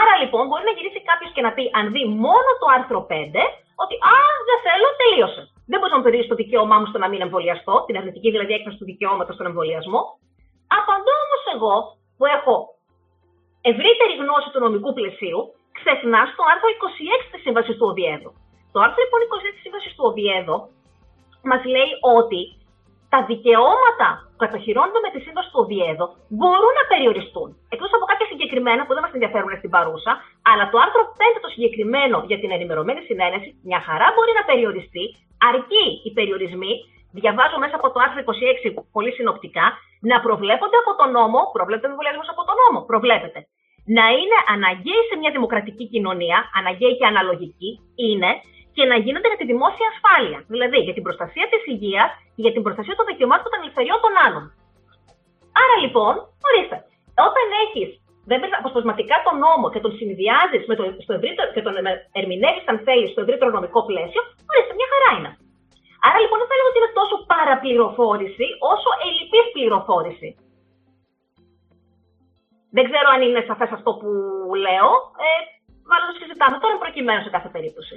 άρα 0.00 0.14
λοιπόν 0.22 0.42
μπορεί 0.48 0.64
να 0.68 0.74
γυρίσει 0.76 1.00
κάποιος 1.10 1.30
και 1.34 1.42
να 1.46 1.50
πει, 1.56 1.64
αν 1.78 1.84
δει 1.94 2.02
μόνο 2.26 2.50
το 2.60 2.66
άρθρο 2.76 3.00
5, 3.10 3.12
ότι 3.82 3.94
Α, 4.14 4.16
δεν 4.48 4.58
θέλω, 4.66 4.88
τελείωσε. 5.02 5.42
Δεν 5.70 5.76
μπορείς 5.78 5.92
να 5.94 5.98
μου 5.98 6.06
περιορίσει 6.06 6.32
το 6.32 6.40
δικαίωμά 6.42 6.76
μου 6.80 6.88
στο 6.90 6.98
να 7.02 7.08
μην 7.10 7.20
εμβολιαστώ, 7.26 7.74
την 7.86 7.96
αρνητική 8.00 8.28
δηλαδή 8.34 8.52
έκφραση 8.58 8.78
του 8.80 8.88
δικαιώματος 8.92 9.34
στον 9.36 9.46
εμβολιασμό. 9.50 10.02
Απαντώ 10.78 11.14
όμως 11.24 11.42
εγώ, 11.54 11.74
που 12.16 12.24
έχω 12.36 12.54
ευρύτερη 13.70 14.12
γνώση 14.22 14.48
του 14.52 14.60
νομικού 14.64 14.90
πλαισίου, 14.98 15.40
ξεχνάς 15.78 16.28
το 16.36 16.42
άρθρο 16.52 16.68
26 16.78 17.30
της 17.32 17.40
Σύμβασης 17.44 17.74
του 17.78 17.86
Οβιέδου. 17.90 18.30
Το 18.72 18.78
άρθρο 18.84 19.00
λοιπόν 19.04 19.20
26 19.22 19.54
της 19.54 19.62
Σύμβασης 19.66 19.92
του 19.94 20.04
Οβιέδου 20.08 20.58
μας 21.50 21.62
λέει 21.74 21.92
ότι 22.16 22.40
τα 23.12 23.18
δικαιώματα 23.30 24.08
που 24.30 24.38
κατοχυρώνονται 24.44 25.02
με 25.06 25.10
τη 25.14 25.18
σύμβαση 25.26 25.48
του 25.52 25.60
Οβιέδο 25.62 26.06
μπορούν 26.38 26.72
να 26.80 26.84
περιοριστούν. 26.92 27.48
Εκτός 27.74 27.90
από 27.96 28.04
κάποια 28.10 28.26
συγκεκριμένα 28.32 28.82
που 28.84 28.92
δεν 28.94 29.02
μας 29.04 29.14
ενδιαφέρουν 29.16 29.50
στην 29.60 29.70
παρούσα, 29.74 30.12
αλλά 30.50 30.64
το 30.72 30.76
άρθρο 30.84 31.02
5 31.20 31.38
το 31.44 31.48
συγκεκριμένο 31.54 32.16
για 32.30 32.38
την 32.42 32.50
ενημερωμένη 32.56 33.00
συνένεση, 33.08 33.48
μια 33.68 33.80
χαρά 33.86 34.06
μπορεί 34.14 34.32
να 34.38 34.44
περιοριστεί, 34.50 35.04
αρκεί 35.50 35.86
οι 36.04 36.10
περιορισμοί, 36.18 36.72
διαβάζω 37.20 37.56
μέσα 37.64 37.74
από 37.80 37.88
το 37.92 37.98
άρθρο 38.04 38.20
26 38.24 38.84
πολύ 38.96 39.12
συνοπτικά, 39.18 39.66
να 40.10 40.16
προβλέπονται 40.26 40.78
από 40.82 40.92
τον 41.00 41.08
νόμο, 41.18 41.40
προβλέπεται 41.56 41.88
ο 41.88 41.92
εμβολιασμός 41.94 42.28
από 42.32 42.42
τον 42.48 42.56
νόμο, 42.62 42.78
προβλέπεται. 42.90 43.40
Να 43.96 44.06
είναι 44.18 44.38
αναγκαίοι 44.54 45.02
σε 45.08 45.14
μια 45.20 45.30
δημοκρατική 45.36 45.84
κοινωνία, 45.92 46.38
αναγκαίοι 46.58 46.94
και 46.98 47.06
αναλογικοί, 47.12 47.70
είναι 48.08 48.30
και 48.76 48.84
να 48.90 48.96
γίνονται 49.04 49.28
για 49.32 49.40
τη 49.40 49.46
δημόσια 49.52 49.86
ασφάλεια. 49.92 50.38
Δηλαδή 50.52 50.78
για 50.86 50.94
την 50.96 51.04
προστασία 51.06 51.46
της 51.52 51.62
υγείας 51.72 52.10
και 52.34 52.42
για 52.44 52.52
την 52.56 52.62
προστασία 52.66 52.94
των 52.98 53.06
δικαιωμάτων 53.10 53.48
των 53.52 53.60
ελευθεριών 53.62 53.98
των 54.04 54.12
άλλων. 54.24 54.44
Άρα 55.62 55.74
λοιπόν, 55.84 56.14
ορίστε, 56.48 56.76
όταν 57.28 57.46
έχεις 57.64 57.90
δεν 58.30 58.40
αποσπασματικά 58.60 59.16
τον 59.26 59.36
νόμο 59.46 59.66
και 59.72 59.80
τον 59.84 59.92
συνδυάζεις 59.98 60.62
με 60.70 60.74
το, 60.78 60.82
στο 61.04 61.12
ευρύτερο, 61.18 61.46
και 61.54 61.62
τον 61.66 61.74
ερμηνεύεις, 62.20 62.64
αν 62.70 62.78
θέλεις, 62.86 63.10
στο 63.12 63.20
ευρύτερο 63.24 63.50
νομικό 63.56 63.80
πλαίσιο, 63.90 64.22
ορίστε, 64.50 64.72
μια 64.78 64.88
χαρά 64.92 65.10
είναι. 65.16 65.30
Άρα 66.06 66.18
λοιπόν 66.22 66.38
δεν 66.40 66.48
θα 66.50 66.56
λέγω 66.58 66.68
ότι 66.72 66.80
είναι 66.80 66.96
τόσο 67.00 67.14
παραπληροφόρηση, 67.32 68.46
όσο 68.72 68.90
ελλειπής 69.06 69.46
πληροφόρηση. 69.54 70.28
Δεν 72.76 72.84
ξέρω 72.88 73.06
αν 73.14 73.20
είναι 73.26 73.42
σαφές 73.48 73.70
αυτό 73.78 73.90
που 74.00 74.10
λέω. 74.66 74.88
Ε, 75.26 75.30
μάλλον 75.90 76.06
το 76.08 76.14
συζητάμε 76.20 76.56
τώρα 76.62 76.76
προκειμένου 76.84 77.22
σε 77.26 77.34
κάθε 77.36 77.48
περίπτωση. 77.56 77.96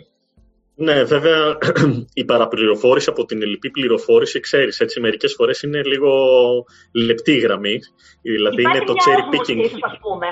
Ναι, 0.75 1.03
βέβαια 1.03 1.57
η 2.21 2.25
παραπληροφόρηση 2.25 3.09
από 3.09 3.25
την 3.25 3.41
ελληπή 3.41 3.71
πληροφόρηση, 3.71 4.39
ξέρεις, 4.39 4.79
έτσι 4.79 4.99
μερικές 4.99 5.33
φορές 5.33 5.61
είναι 5.61 5.83
λίγο 5.83 6.11
λεπτή 6.91 7.31
η 7.31 7.39
γραμμή. 7.39 7.79
Δηλαδή 8.21 8.61
Υπάρχει 8.61 8.77
είναι 8.77 8.85
το 8.85 8.93
μια 8.93 9.03
cherry 9.05 9.25
όρμωση, 9.25 9.53
picking. 9.53 9.65
ίσως, 9.65 9.79
ας 9.81 9.97
πούμε. 10.01 10.27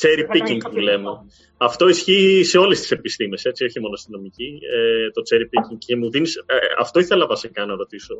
Cherry 0.00 0.26
Δεν 0.26 0.28
picking 0.32 0.50
είναι 0.50 0.68
που 0.70 0.76
λέμε. 0.78 1.08
Αυτό 1.56 1.88
ισχύει 1.88 2.44
σε 2.44 2.58
όλες 2.58 2.80
τις 2.80 2.90
επιστήμες, 2.90 3.44
έτσι, 3.44 3.64
όχι 3.64 3.80
μόνο 3.80 3.96
στην 3.96 4.14
νομική, 4.14 4.58
ε, 4.74 5.10
το 5.10 5.22
cherry 5.30 5.42
picking. 5.44 5.78
Και 5.78 5.96
μου 5.96 6.10
δίνεις, 6.10 6.36
ε, 6.36 6.56
αυτό 6.78 7.00
ήθελα 7.00 7.26
βασικά 7.26 7.66
να 7.66 7.76
ρωτήσω 7.76 8.14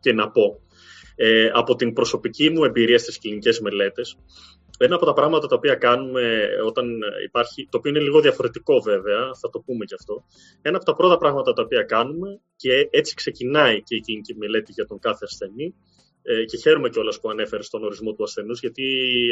και 0.00 0.12
να 0.12 0.30
πω. 0.30 0.60
Ε, 1.16 1.50
από 1.52 1.74
την 1.74 1.92
προσωπική 1.92 2.50
μου 2.50 2.64
εμπειρία 2.64 2.98
στις 2.98 3.18
κλινικές 3.18 3.60
μελέτες, 3.60 4.16
ένα 4.84 4.94
από 4.94 5.04
τα 5.04 5.12
πράγματα 5.12 5.46
τα 5.46 5.56
οποία 5.56 5.74
κάνουμε 5.74 6.48
όταν 6.66 6.86
υπάρχει, 7.24 7.68
το 7.70 7.78
οποίο 7.78 7.90
είναι 7.90 8.00
λίγο 8.00 8.20
διαφορετικό 8.20 8.80
βέβαια, 8.80 9.20
θα 9.40 9.50
το 9.50 9.58
πούμε 9.60 9.84
και 9.84 9.94
αυτό, 9.98 10.24
ένα 10.62 10.76
από 10.76 10.84
τα 10.84 10.94
πρώτα 10.94 11.16
πράγματα 11.18 11.52
τα 11.52 11.62
οποία 11.62 11.82
κάνουμε 11.82 12.40
και 12.56 12.88
έτσι 12.90 13.14
ξεκινάει 13.14 13.82
και 13.82 13.94
η 13.96 14.00
κλινική 14.00 14.34
μελέτη 14.36 14.72
για 14.72 14.86
τον 14.86 14.98
κάθε 14.98 15.24
ασθενή 15.24 15.74
ε, 16.22 16.44
και 16.44 16.56
χαίρομαι 16.56 16.88
κιόλας 16.88 17.20
που 17.20 17.30
ανέφερες 17.30 17.66
στον 17.66 17.84
ορισμό 17.84 18.12
του 18.12 18.22
ασθενούς 18.22 18.60
γιατί 18.60 18.84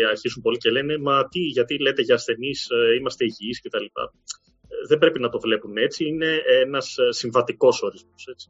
αρχίζουν 0.09 0.43
πολλοί 0.43 0.57
και 0.57 0.71
λένε 0.71 0.99
μα 0.99 1.29
τι, 1.29 1.41
γιατί 1.41 1.81
λέτε 1.81 2.03
για 2.03 2.15
ασθενείς, 2.15 2.69
ε, 2.71 2.95
είμαστε 2.95 3.25
υγιείς 3.25 3.61
κτλ. 3.63 3.85
Ε, 3.85 4.87
δεν 4.89 4.99
πρέπει 4.99 5.21
να 5.21 5.29
το 5.29 5.41
βλέπουν 5.41 5.77
έτσι, 5.77 6.05
είναι 6.07 6.43
ένας 6.65 6.97
συμβατικός 7.09 7.83
ορισμός. 7.83 8.27
Έτσι. 8.31 8.49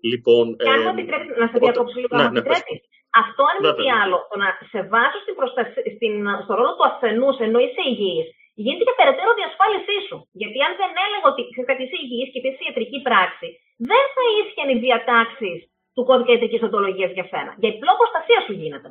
Λοιπόν, 0.00 0.56
Και 0.56 0.68
αν 0.68 0.80
μου 0.82 0.88
ε, 0.88 0.90
επιτρέψεις 0.90 1.36
να 1.36 1.46
σε 1.46 1.56
όταν- 1.56 1.60
διακόψω 1.60 1.98
λίγο, 2.00 2.16
ναι, 2.16 2.22
αν 2.22 2.28
μου 2.34 2.40
ναι, 2.40 2.42
πες. 2.42 2.60
Επιτρέπεις. 3.08 3.26
Αυτό 3.32 3.42
αν 3.50 3.56
μη 3.60 3.68
τι 3.68 3.68
Βέβαια. 3.68 3.98
άλλο, 4.02 4.18
το 4.30 4.36
να 4.42 4.48
σε 4.72 4.80
βάζω 4.92 5.18
στην 5.24 5.34
προστασία, 5.40 5.82
στην, 5.96 6.14
στο 6.44 6.52
ρόλο 6.58 6.72
του 6.76 6.86
ασθενούς 6.90 7.36
ενώ 7.46 7.58
είσαι 7.64 7.82
υγιής, 7.92 8.28
γίνεται 8.62 8.84
και 8.88 8.98
περαιτέρω 9.00 9.32
διασφάλισή 9.40 9.96
σου. 10.08 10.16
Γιατί 10.40 10.58
αν 10.66 10.72
δεν 10.80 10.90
έλεγα 11.06 11.26
ότι 11.32 11.40
ξέρεις 11.50 11.68
κάτι, 11.70 11.82
είσαι 11.84 11.98
υγιής 12.04 12.28
και 12.32 12.40
είσαι 12.40 12.64
ιατρική 12.66 12.98
πράξη, 13.08 13.48
δεν 13.90 14.04
θα 14.14 14.24
ίσχυαν 14.40 14.68
οι 14.72 14.78
διατάξεις 14.84 15.58
του 15.94 16.06
κώδικα 16.08 16.30
ιατρικής 16.32 16.62
οντολογίας 16.68 17.10
για 17.16 17.26
σένα. 17.32 17.50
Για 17.60 17.70
υπλό 17.74 17.92
προστασία 18.00 18.40
σου 18.46 18.54
γίνεται. 18.60 18.88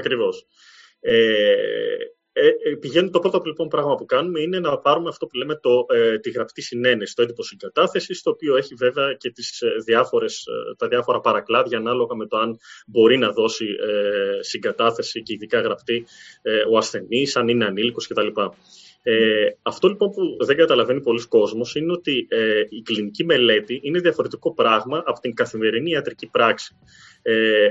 Ακριβώς. 0.00 0.34
Ε, 1.00 1.96
ε, 2.32 2.46
ε, 2.46 2.74
πηγαίνει, 2.80 3.10
το 3.10 3.18
πρώτο 3.18 3.42
λοιπόν 3.44 3.68
πράγμα 3.68 3.94
που 3.94 4.04
κάνουμε 4.04 4.40
είναι 4.40 4.60
να 4.60 4.78
πάρουμε 4.78 5.08
αυτό 5.08 5.26
που 5.26 5.36
λέμε 5.36 5.54
το, 5.54 5.86
ε, 5.88 6.18
τη 6.18 6.30
γραπτή 6.30 6.62
συνένεση, 6.62 7.14
το 7.14 7.22
έντυπο 7.22 7.42
συγκατάθεσης, 7.42 8.22
το 8.22 8.30
οποίο 8.30 8.56
έχει 8.56 8.74
βέβαια 8.74 9.14
και 9.14 9.30
τις, 9.30 9.60
ε, 9.60 9.68
διάφορες, 9.84 10.46
ε, 10.46 10.74
τα 10.76 10.88
διάφορα 10.88 11.20
παρακλάδια 11.20 11.78
ανάλογα 11.78 12.14
με 12.14 12.26
το 12.26 12.36
αν 12.36 12.58
μπορεί 12.86 13.18
να 13.18 13.32
δώσει 13.32 13.64
ε, 13.64 14.42
συγκατάθεση 14.42 15.22
και 15.22 15.32
ειδικά 15.32 15.60
γραπτή 15.60 16.06
ε, 16.42 16.62
ο 16.70 16.76
ασθενής, 16.76 17.36
αν 17.36 17.48
είναι 17.48 17.64
ανήλικος 17.64 18.06
κτλ. 18.06 18.28
Ε, 19.02 19.46
αυτό 19.62 19.88
λοιπόν 19.88 20.10
που 20.10 20.44
δεν 20.44 20.56
καταλαβαίνει 20.56 21.00
πολλοί 21.00 21.26
κόσμος 21.28 21.74
είναι 21.74 21.92
ότι 21.92 22.26
ε, 22.28 22.62
η 22.68 22.82
κλινική 22.82 23.24
μελέτη 23.24 23.80
είναι 23.82 23.98
διαφορετικό 23.98 24.54
πράγμα 24.54 25.02
από 25.06 25.20
την 25.20 25.34
καθημερινή 25.34 25.90
ιατρική 25.90 26.26
πράξη. 26.26 26.76
Ε, 27.22 27.68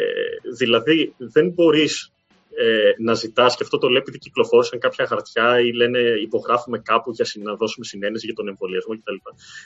δηλαδή 0.57 1.13
δεν 1.17 1.49
μπορείς 1.49 2.11
ε, 2.55 2.91
να 2.97 3.13
ζητάς, 3.13 3.55
και 3.55 3.63
αυτό 3.63 3.77
το 3.77 3.87
λέει 3.87 3.97
επειδή 3.97 4.17
κυκλοφόρησαν 4.17 4.79
κάποια 4.79 5.07
χαρτιά 5.07 5.59
ή 5.59 5.73
λένε 5.73 5.99
υπογράφουμε 5.99 6.79
κάπου 6.79 7.11
για 7.11 7.25
να 7.43 7.55
δώσουμε 7.55 7.85
συνένεση 7.85 8.25
για 8.25 8.35
τον 8.35 8.47
εμβολιασμό 8.47 8.93
κτλ. 8.97 9.15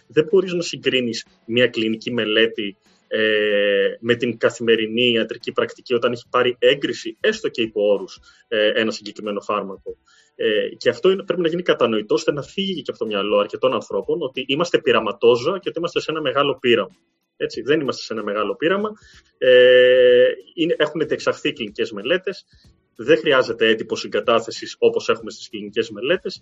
Δεν 0.07 0.27
μπορείς 0.31 0.53
να 0.53 0.61
συγκρίνεις 0.61 1.25
μια 1.45 1.67
κλινική 1.67 2.11
μελέτη 2.11 2.77
ε, 3.07 3.97
με 3.99 4.15
την 4.15 4.37
καθημερινή 4.37 5.11
ιατρική 5.11 5.51
πρακτική 5.51 5.93
όταν 5.93 6.11
έχει 6.11 6.23
πάρει 6.29 6.55
έγκριση, 6.59 7.17
έστω 7.19 7.49
και 7.49 7.61
υπό 7.61 7.91
όρους, 7.91 8.19
ε, 8.47 8.71
ένα 8.75 8.91
συγκεκριμένο 8.91 9.41
φάρμακο. 9.41 9.97
Ε, 10.35 10.69
και 10.77 10.89
αυτό 10.89 11.09
είναι, 11.09 11.23
πρέπει 11.23 11.41
να 11.41 11.47
γίνει 11.47 11.61
κατανοητός 11.61 12.19
ώστε 12.19 12.31
να 12.31 12.41
φύγει 12.41 12.81
και 12.81 12.91
από 12.91 12.99
το 12.99 13.05
μυαλό 13.05 13.37
αρκετών 13.37 13.73
ανθρώπων 13.73 14.21
ότι 14.21 14.45
είμαστε 14.47 14.77
πειραματόζωα 14.77 15.59
και 15.59 15.69
ότι 15.69 15.77
είμαστε 15.77 15.99
σε 15.99 16.11
ένα 16.11 16.21
μεγάλο 16.21 16.57
πείραμα. 16.59 16.95
Έτσι, 17.37 17.61
δεν 17.61 17.79
είμαστε 17.79 18.01
σε 18.01 18.13
ένα 18.13 18.23
μεγάλο 18.23 18.55
πείραμα. 18.55 18.89
Ε, 19.37 20.27
είναι, 20.53 20.75
έχουν 20.77 21.07
διεξαχθεί 21.07 21.53
κλινικές 21.53 21.91
μελέτες. 21.91 22.45
Δεν 22.95 23.17
χρειάζεται 23.17 23.67
έντυπο 23.67 23.95
συγκατάθεσης 23.95 24.75
όπως 24.79 25.09
έχουμε 25.09 25.31
στις 25.31 25.49
κλινικές 25.49 25.89
μελέτες. 25.89 26.41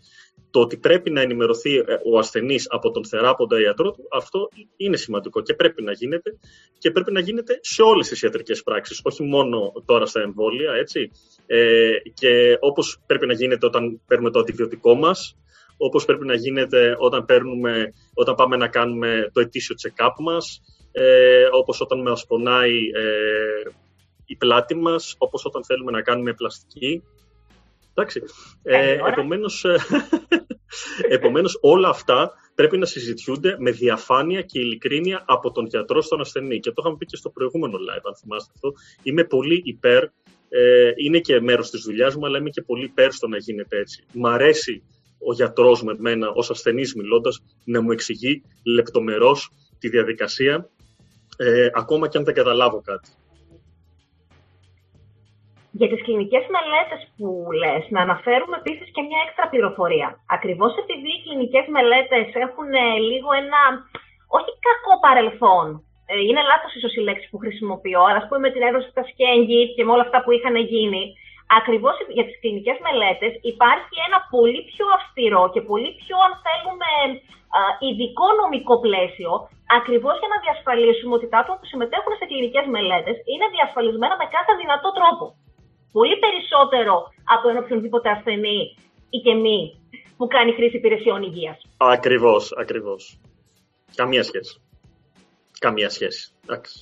Το 0.52 0.60
ότι 0.60 0.78
πρέπει 0.78 1.12
να 1.12 1.22
ενημερωθεί 1.22 1.78
ε, 1.78 1.84
ο 2.12 2.18
ασθενής 2.18 2.68
από 2.70 2.92
τον 2.92 3.06
θεράποντα 3.06 3.62
ιατρό 3.62 3.92
του, 3.92 4.08
αυτό 4.12 4.50
είναι 4.78 4.98
σημαντικό 4.98 5.42
και 5.42 5.54
πρέπει 5.54 5.84
να 5.84 5.92
γίνεται. 5.92 6.40
Και 6.78 6.92
πρέπει 6.92 7.12
να 7.12 7.20
γίνεται 7.20 7.60
σε 7.62 7.82
όλες 7.82 8.08
τις 8.08 8.22
ιατρικές 8.22 8.64
πράξεις, 8.64 9.00
όχι 9.04 9.24
μόνο 9.24 9.72
τώρα 9.86 10.06
στα 10.06 10.22
εμβόλια. 10.22 10.74
Έτσι. 10.74 11.12
Ε, 11.46 11.92
και 12.14 12.58
όπως 12.60 13.02
πρέπει 13.06 13.26
να 13.26 13.34
γίνεται 13.34 13.66
όταν 13.66 14.02
παίρνουμε 14.08 14.32
το 14.32 14.40
αντιβιωτικό 14.40 14.96
μας, 14.96 15.36
όπως 15.78 16.06
πρέπει 16.06 16.26
να 16.26 16.34
γίνεται 16.34 16.96
όταν, 16.98 17.26
παίρνουμε, 17.26 17.94
όταν 18.14 18.36
πάμε 18.36 18.56
να 18.56 18.68
κάνουμε 18.68 19.30
το 19.34 19.40
ετήσιο 19.40 19.76
check-up 19.82 20.14
μας, 20.20 20.62
ε, 20.92 21.48
όπως 21.52 21.82
όταν 21.82 22.02
μας 22.02 22.26
πονάει 22.26 22.78
ε, 22.94 23.70
η 24.26 24.36
πλάτη 24.36 24.76
μας, 24.76 25.16
όπως 25.18 25.46
όταν 25.46 25.66
θέλουμε 25.66 25.92
να 25.92 26.02
κάνουμε 26.02 26.34
πλαστική. 26.34 27.04
Εντάξει. 27.94 28.22
Ε, 28.64 28.98
επομένως, 29.08 29.66
ε, 29.66 29.78
επομένως, 31.18 31.58
όλα 31.62 31.90
αυτά 31.90 32.32
πρέπει 32.56 32.78
να 32.78 32.86
συζητιούνται 32.86 33.56
με 33.60 33.72
διαφάνεια 33.72 34.42
και 34.42 34.60
ειλικρίνεια 34.60 35.24
από 35.28 35.52
τον 35.52 35.66
γιατρό 35.66 36.02
στον 36.02 36.20
ασθενή. 36.20 36.60
Και 36.60 36.70
το 36.70 36.76
είχαμε 36.80 36.98
πει 36.98 37.06
και 37.06 37.16
στο 37.16 37.30
προηγούμενο 37.30 37.78
live, 37.78 38.02
αν 38.04 38.16
θυμάστε 38.16 38.52
αυτό. 38.56 38.74
Είμαι 39.04 39.24
πολύ 39.24 39.62
υπέρ, 39.66 40.04
ε, 40.50 40.92
είναι 40.96 41.20
και 41.20 41.42
μέρος 41.42 41.70
της 41.70 41.82
δουλειάς 41.82 42.16
μου, 42.16 42.26
αλλά 42.26 42.38
είμαι 42.38 42.50
και 42.50 42.62
πολύ 42.62 42.84
υπέρ 42.84 43.12
στο 43.12 43.28
να 43.28 43.38
γίνεται 43.38 43.78
έτσι. 43.78 44.04
Μ' 44.14 44.26
αρέσει 44.26 44.84
ο 45.28 45.34
γιατρός 45.34 45.84
με 45.84 45.96
μένα, 45.98 46.30
ως 46.30 46.50
ασθενής 46.50 46.96
μιλώντας, 46.96 47.44
να 47.66 47.82
μου 47.82 47.92
εξηγεί 47.92 48.42
λεπτομερώς 48.64 49.52
τη 49.80 49.90
διαδικασία, 49.90 50.70
ε, 51.44 51.70
ακόμα 51.82 52.06
και 52.08 52.18
αν 52.18 52.26
δεν 52.28 52.38
καταλάβω 52.40 52.80
κάτι. 52.90 53.10
Για 55.80 55.90
τις 55.92 56.02
κλινικές 56.06 56.46
μελέτες 56.56 57.02
που 57.16 57.28
λες, 57.62 57.84
να 57.94 58.02
αναφέρουμε 58.08 58.56
επίσης 58.62 58.88
και 58.94 59.02
μια 59.08 59.20
έξτρα 59.26 59.46
πληροφορία. 59.52 60.08
Ακριβώς 60.36 60.72
επειδή 60.84 61.10
οι 61.14 61.24
κλινικές 61.26 61.66
μελέτες 61.76 62.28
έχουν 62.46 62.70
ε, 62.86 62.88
λίγο 63.10 63.30
ένα, 63.42 63.62
όχι 64.38 64.52
κακό 64.68 64.94
παρελθόν, 65.06 65.68
ε, 66.10 66.14
είναι 66.28 66.48
λάθος 66.50 66.72
ίσως 66.78 66.94
η 67.00 67.02
λέξη 67.08 67.28
που 67.30 67.42
χρησιμοποιώ, 67.44 68.02
αλλά 68.08 68.20
ας 68.22 68.28
πούμε 68.28 68.42
με 68.46 68.52
την 68.54 68.66
έδωση 68.70 68.90
στα 68.94 69.04
σκέγγι 69.12 69.62
και 69.76 69.84
με 69.86 69.92
όλα 69.94 70.06
αυτά 70.08 70.18
που 70.22 70.32
είχαν 70.36 70.56
γίνει, 70.74 71.04
ακριβώς 71.60 71.96
για 72.18 72.26
τις 72.28 72.40
κλινικές 72.42 72.78
μελέτες 72.86 73.32
υπάρχει 73.54 73.96
ένα 74.08 74.20
πολύ 74.34 74.62
πιο 74.72 74.86
αυστηρό 74.98 75.44
και 75.54 75.62
πολύ 75.70 75.92
πιο, 76.02 76.16
αν 76.28 76.34
θέλουμε, 76.46 76.90
ειδικό 77.86 78.28
νομικό 78.42 78.76
πλαίσιο 78.86 79.32
ακριβώς 79.80 80.16
για 80.22 80.32
να 80.34 80.38
διασφαλίσουμε 80.44 81.13
ότι 81.18 81.28
τα 81.32 81.38
άτομα 81.42 81.58
που 81.60 81.68
συμμετέχουν 81.72 82.13
σε 82.20 82.25
κλινικές 82.30 82.66
μελέτες 82.75 83.18
είναι 83.32 83.48
διασφαλισμένα 83.56 84.16
με 84.22 84.28
κάθε 84.36 84.54
δυνατό 84.62 84.90
τρόπο. 84.98 85.25
Πολύ 85.98 86.16
περισσότερο 86.24 86.94
από 87.36 87.46
ένα 87.51 87.60
οποιονδήποτε 87.63 88.08
ασθενή 88.16 88.60
ή 89.16 89.18
και 89.25 89.34
μη 89.44 89.60
που 90.18 90.25
κάνει 90.36 90.51
χρήση 90.58 90.78
υπηρεσιών 90.78 91.22
υγείας. 91.30 91.58
Ακριβώς, 91.78 92.44
ακριβώς. 92.63 93.01
Καμία 93.96 94.24
σχέση. 94.24 94.62
Καμία 95.60 95.90
σχέση. 95.90 96.24
Εντάξει. 96.44 96.75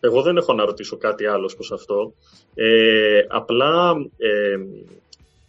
Εγώ 0.00 0.22
δεν 0.22 0.36
έχω 0.36 0.52
να 0.52 0.64
ρωτήσω 0.64 0.96
κάτι 0.96 1.26
άλλο 1.26 1.52
προς 1.56 1.72
αυτό. 1.72 2.14
Ε, 2.54 3.20
απλά, 3.28 3.94
ε, 4.16 4.56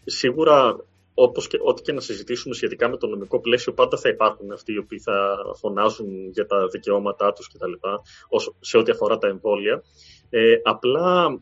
σίγουρα, 0.06 0.76
όπως 1.18 1.48
και, 1.48 1.58
ό,τι 1.62 1.82
και 1.82 1.92
να 1.92 2.00
συζητήσουμε 2.00 2.56
σχετικά 2.56 2.90
με 2.90 2.98
το 2.98 3.08
νομικό 3.08 3.40
πλαίσιο, 3.40 3.74
πάντα 3.74 3.98
θα 3.98 4.10
υπάρχουν 4.10 4.52
αυτοί 4.52 4.74
οι 4.74 4.78
οποίοι 4.78 5.00
θα 5.00 5.36
φωνάζουν 5.60 6.30
για 6.30 6.46
τα 6.46 6.68
δικαιώματά 6.68 7.34
τους 7.34 7.48
κτλ. 7.48 7.72
σε 8.60 8.78
ό,τι 8.78 8.92
αφορά 8.92 9.18
τα 9.18 9.28
εμβόλια. 9.28 9.84
Ε, 10.30 10.56
απλά, 10.64 11.42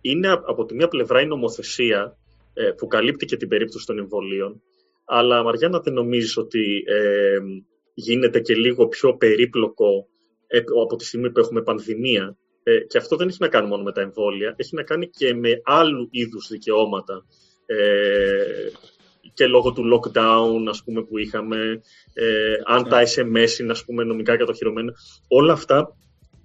είναι 0.00 0.28
από 0.32 0.64
τη 0.64 0.74
μία 0.74 0.88
πλευρά 0.88 1.20
η 1.20 1.26
νομοθεσία 1.26 2.16
ε, 2.54 2.70
που 2.70 2.86
καλύπτει 2.86 3.26
και 3.26 3.36
την 3.36 3.48
περίπτωση 3.48 3.86
των 3.86 3.98
εμβολίων, 3.98 4.62
αλλά 5.04 5.42
Μαριάννα 5.42 5.80
δεν 5.80 5.92
νομίζεις 5.92 6.36
ότι 6.36 6.82
ε, 6.86 7.38
γίνεται 7.94 8.40
και 8.40 8.54
λίγο 8.54 8.88
πιο 8.88 9.16
περίπλοκο 9.16 10.08
ε, 10.46 10.58
από 10.58 10.96
τη 10.96 11.04
στιγμή 11.04 11.30
που 11.30 11.40
έχουμε 11.40 11.62
πανδημία; 11.62 12.36
Ε, 12.66 12.78
και 12.78 12.98
αυτό 12.98 13.16
δεν 13.16 13.28
έχει 13.28 13.36
να 13.40 13.48
κάνει 13.48 13.68
μόνο 13.68 13.82
με 13.82 13.92
τα 13.92 14.00
εμβόλια, 14.00 14.54
έχει 14.56 14.74
να 14.74 14.82
κάνει 14.82 15.08
και 15.08 15.34
με 15.34 15.60
άλλου 15.64 16.08
είδους 16.10 16.48
δικαιώματα. 16.48 17.24
Ε, 17.66 18.68
και 19.34 19.46
λόγω 19.46 19.72
του 19.72 19.84
lockdown 19.92 20.68
ας 20.68 20.82
πούμε, 20.84 21.02
που 21.02 21.18
είχαμε, 21.18 21.82
ε, 22.12 22.24
αν 22.64 22.88
τα 22.88 23.02
SMS 23.02 23.58
είναι 23.60 23.72
ας 23.72 23.84
πούμε, 23.84 24.04
νομικά 24.04 24.36
κατοχυρωμένα. 24.36 24.92
Όλα 25.28 25.52
αυτά 25.52 25.96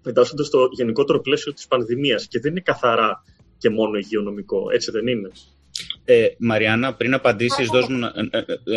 εντάσσονται 0.05 0.43
στο 0.43 0.69
γενικότερο 0.71 1.21
πλαίσιο 1.21 1.53
της 1.53 1.67
πανδημίας 1.67 2.27
και 2.27 2.39
δεν 2.39 2.51
είναι 2.51 2.61
καθαρά 2.61 3.23
και 3.57 3.69
μόνο 3.69 3.97
υγειονομικό. 3.97 4.71
Έτσι 4.71 4.91
δεν 4.91 5.07
είναι; 5.07 5.31
Ε, 6.05 6.27
Μαριάννα, 6.37 6.93
πριν 6.93 7.13
απαντήσεις, 7.13 7.67
δώσ' 7.67 7.87
μου 7.87 7.99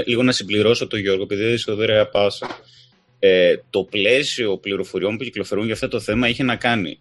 λίγο 0.06 0.22
να 0.22 0.32
συμπληρώσω 0.32 0.86
το 0.86 0.96
Γιώργο, 0.96 1.22
επειδή 1.22 1.42
δεν 1.42 1.52
είσαι 1.52 1.72
δωρεά 1.72 2.08
πάσα 2.08 2.46
ε, 3.24 3.56
το 3.70 3.84
πλαίσιο 3.84 4.58
πληροφοριών 4.58 5.16
που 5.16 5.24
κυκλοφορούν 5.24 5.64
για 5.64 5.74
αυτό 5.74 5.88
το 5.88 6.00
θέμα 6.00 6.28
είχε 6.28 6.42
να 6.42 6.56
κάνει 6.56 6.98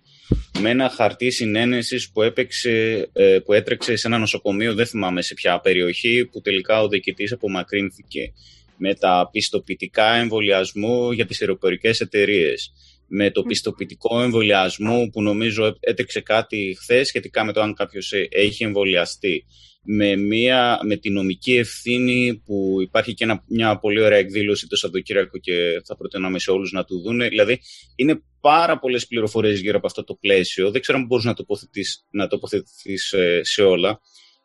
με 0.59 0.69
ένα 0.69 0.89
χαρτί 0.89 1.29
συνένεσης 1.29 2.11
που, 2.11 2.21
έπαιξε, 2.21 3.09
ε, 3.13 3.39
που 3.45 3.53
έτρεξε 3.53 3.95
σε 3.95 4.07
ένα 4.07 4.17
νοσοκομείο, 4.17 4.73
δεν 4.73 4.85
θυμάμαι 4.85 5.21
σε 5.21 5.33
ποια 5.33 5.59
περιοχή, 5.59 6.25
που 6.31 6.41
τελικά 6.41 6.81
ο 6.81 6.87
διοικητής 6.87 7.31
απομακρύνθηκε. 7.31 8.33
Με 8.77 8.95
τα 8.95 9.29
πιστοποιητικά 9.31 10.13
εμβολιασμού 10.13 11.11
για 11.11 11.25
τις 11.25 11.41
αεροπορικές 11.41 11.99
εταιρείες. 11.99 12.73
Με 13.07 13.31
το 13.31 13.43
πιστοποιητικό 13.43 14.21
εμβολιασμού 14.21 15.09
που 15.09 15.21
νομίζω 15.21 15.77
έτρεξε 15.79 16.21
κάτι 16.21 16.77
χθες 16.79 17.07
σχετικά 17.07 17.45
με 17.45 17.53
το 17.53 17.61
αν 17.61 17.73
κάποιος 17.73 18.11
ε, 18.11 18.27
έχει 18.31 18.63
εμβολιαστεί 18.63 19.45
με, 19.83 20.15
μια, 20.15 20.79
με 20.83 20.95
τη 20.95 21.09
νομική 21.09 21.55
ευθύνη 21.55 22.41
που 22.45 22.77
υπάρχει 22.81 23.13
και 23.13 23.23
ένα, 23.23 23.43
μια 23.47 23.79
πολύ 23.79 24.01
ωραία 24.01 24.17
εκδήλωση 24.17 24.67
το 24.67 24.75
Σαββατοκύριακο 24.75 25.37
και 25.37 25.81
θα 25.85 25.95
προτείναμε 25.95 26.39
σε 26.39 26.51
όλους 26.51 26.71
να 26.71 26.83
του 26.83 27.01
δούνε. 27.01 27.27
Δηλαδή, 27.27 27.59
είναι 27.95 28.21
πάρα 28.41 28.79
πολλές 28.79 29.07
πληροφορίες 29.07 29.59
γύρω 29.59 29.77
από 29.77 29.87
αυτό 29.87 30.03
το 30.03 30.13
πλαίσιο. 30.13 30.71
Δεν 30.71 30.81
ξέρω 30.81 30.97
αν 30.97 31.05
μπορείς 31.05 31.25
να 31.25 31.33
τοποθετείς, 31.33 32.05
να 32.11 32.27
τοποθετηθείς 32.27 33.11
ε, 33.11 33.43
σε 33.43 33.63
όλα. 33.63 33.99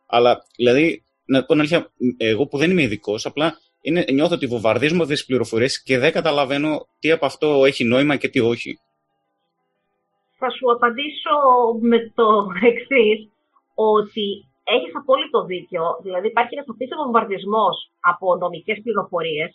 Αλλά, 0.07 0.43
δηλαδή, 0.57 1.05
να 1.25 1.45
πω 1.45 1.55
αλήθεια, 1.55 1.93
εγώ 2.17 2.47
που 2.47 2.59
δεν 2.59 2.71
είμαι 2.71 2.83
ειδικός, 2.83 3.27
απλά 3.27 3.59
είναι, 3.81 4.05
νιώθω 4.11 4.35
ότι 4.35 4.47
βομβαρδίζουμε 4.47 5.03
αυτές 5.03 5.19
τις 5.19 5.27
πληροφορίες 5.27 5.83
και 5.83 5.99
δεν 5.99 6.13
καταλαβαίνω 6.13 6.87
τι 7.01 7.11
από 7.11 7.27
αυτό 7.27 7.65
έχει 7.65 7.85
νόημα 7.85 8.17
και 8.17 8.29
τι 8.29 8.41
όχι. 8.41 8.79
Θα 10.39 10.51
σου 10.51 10.67
απαντήσω 10.75 11.35
με 11.81 11.99
το 12.19 12.27
εξής 12.71 13.19
ότι 13.75 14.27
έχεις 14.75 14.93
απόλυτο 15.01 15.45
δίκιο. 15.45 15.85
Δηλαδή, 16.07 16.27
υπάρχει 16.33 16.53
ένας 16.55 16.67
σαφή 16.71 16.87
βομβαρδισμός 17.03 17.77
από 18.11 18.27
νομικές 18.43 18.79
πληροφορίες. 18.85 19.51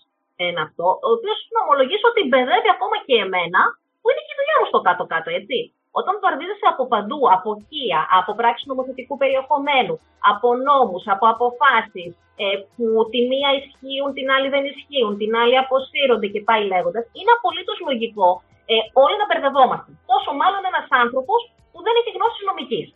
Ένα 0.49 0.61
αυτό, 0.67 0.85
ο 1.07 1.09
οποίος 1.15 1.37
να 1.53 1.59
ομολογήσω 1.65 2.05
ότι 2.11 2.21
μπερδεύει 2.29 2.69
ακόμα 2.75 2.97
και 3.05 3.15
εμένα, 3.25 3.61
που 3.75 3.80
είναι 4.11 4.23
και 4.25 4.33
η 4.35 4.39
δουλειά 4.39 4.57
μου 4.59 4.67
στο 4.71 4.79
κάτω-κάτω, 4.87 5.29
έτσι. 5.39 5.57
Όταν 5.99 6.11
βομβαρδίζεσαι 6.13 6.67
από 6.73 6.83
παντού, 6.93 7.21
από 7.35 7.49
οικία, 7.57 8.01
από 8.19 8.31
πράξη 8.39 8.63
νομοθετικού 8.71 9.13
περιεχομένου, 9.21 9.95
από 10.31 10.47
νόμους, 10.67 11.03
από 11.13 11.25
αποφάσεις 11.33 12.11
ε, 12.43 12.45
που 12.75 12.85
τη 13.11 13.19
μία 13.31 13.49
ισχύουν, 13.59 14.09
την 14.17 14.27
άλλη 14.35 14.47
δεν 14.55 14.63
ισχύουν, 14.71 15.13
την 15.21 15.31
άλλη 15.41 15.55
αποσύρονται 15.63 16.27
και 16.33 16.41
πάει 16.47 16.63
λέγοντας, 16.71 17.03
είναι 17.17 17.35
απολύτως 17.37 17.77
λογικό 17.89 18.29
ε, 18.71 18.75
όλοι 19.03 19.15
να 19.21 19.25
μπερδευόμαστε. 19.27 19.89
Πόσο 20.09 20.31
μάλλον 20.41 20.61
ένας 20.71 20.87
άνθρωπος 21.03 21.39
που 21.71 21.79
δεν 21.85 21.93
έχει 21.99 22.11
γνώση 22.17 22.39
νομικής. 22.49 22.87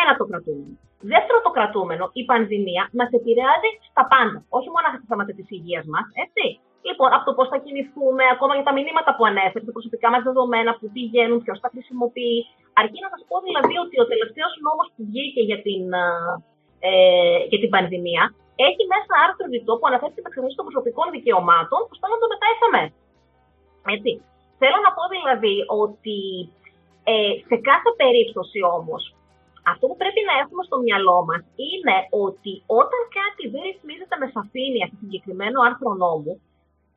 Ένα 0.00 0.12
το 0.18 0.24
κρατούμενο. 0.30 0.76
Δεύτερο 1.12 1.38
το 1.46 1.50
κρατούμενο, 1.56 2.04
η 2.20 2.22
πανδημία 2.30 2.82
μας 2.98 3.10
επηρεάζει 3.18 3.70
στα 3.90 4.02
πάντα. 4.12 4.38
Όχι 4.58 4.68
μόνο 4.74 4.86
στα 5.00 5.08
θέματα 5.10 5.32
της 5.38 5.46
υγείας 5.56 5.84
μας, 5.92 6.06
έτσι. 6.24 6.44
Λοιπόν, 6.88 7.08
από 7.16 7.24
το 7.28 7.32
πώς 7.36 7.48
θα 7.52 7.58
κινηθούμε, 7.64 8.24
ακόμα 8.34 8.52
για 8.56 8.66
τα 8.68 8.74
μηνύματα 8.76 9.10
που 9.16 9.24
ανέφερε, 9.30 9.64
τα 9.68 9.74
προσωπικά 9.76 10.08
μας 10.12 10.22
δεδομένα, 10.28 10.70
που 10.78 10.86
πηγαίνουν, 10.96 11.38
ποιος 11.44 11.58
τα 11.64 11.68
χρησιμοποιεί. 11.74 12.36
Αρκεί 12.80 12.98
να 13.04 13.10
σας 13.12 13.22
πω 13.28 13.36
δηλαδή 13.48 13.74
ότι 13.84 13.96
ο 14.02 14.06
τελευταίος 14.12 14.52
νόμος 14.66 14.86
που 14.94 15.02
βγήκε 15.10 15.42
για 15.48 15.58
την, 15.66 15.82
ε, 16.88 17.38
για 17.50 17.60
την 17.62 17.70
πανδημία 17.74 18.22
έχει 18.68 18.82
μέσα 18.94 19.12
άρθρο 19.24 19.46
διτό 19.52 19.72
που 19.78 19.86
αναφέρει 19.90 20.12
την 20.16 20.26
εξαρτήση 20.28 20.58
των 20.58 20.66
προσωπικών 20.68 21.06
δικαιωμάτων 21.16 21.80
που 21.86 21.94
στέλνονται 21.98 22.28
μετά 22.32 22.46
SMS. 22.58 22.92
Έτσι. 23.94 24.12
Θέλω 24.60 24.78
να 24.86 24.90
πω 24.96 25.02
δηλαδή 25.16 25.56
ότι 25.84 26.18
ε, 27.12 27.32
σε 27.48 27.56
κάθε 27.68 27.90
περίπτωση 28.02 28.58
όμως 28.78 29.02
αυτό 29.72 29.84
που 29.88 29.96
πρέπει 30.02 30.22
να 30.28 30.34
έχουμε 30.42 30.62
στο 30.68 30.76
μυαλό 30.84 31.18
μας 31.28 31.42
είναι 31.68 31.96
ότι 32.26 32.52
όταν 32.80 33.00
κάτι 33.18 33.42
δεν 33.52 33.62
ρυθμίζεται 33.68 34.16
με 34.22 34.26
σαφήνεια 34.34 34.86
στο 34.86 34.96
συγκεκριμένο 35.02 35.58
άρθρο 35.68 35.90
νόμου, 36.02 36.32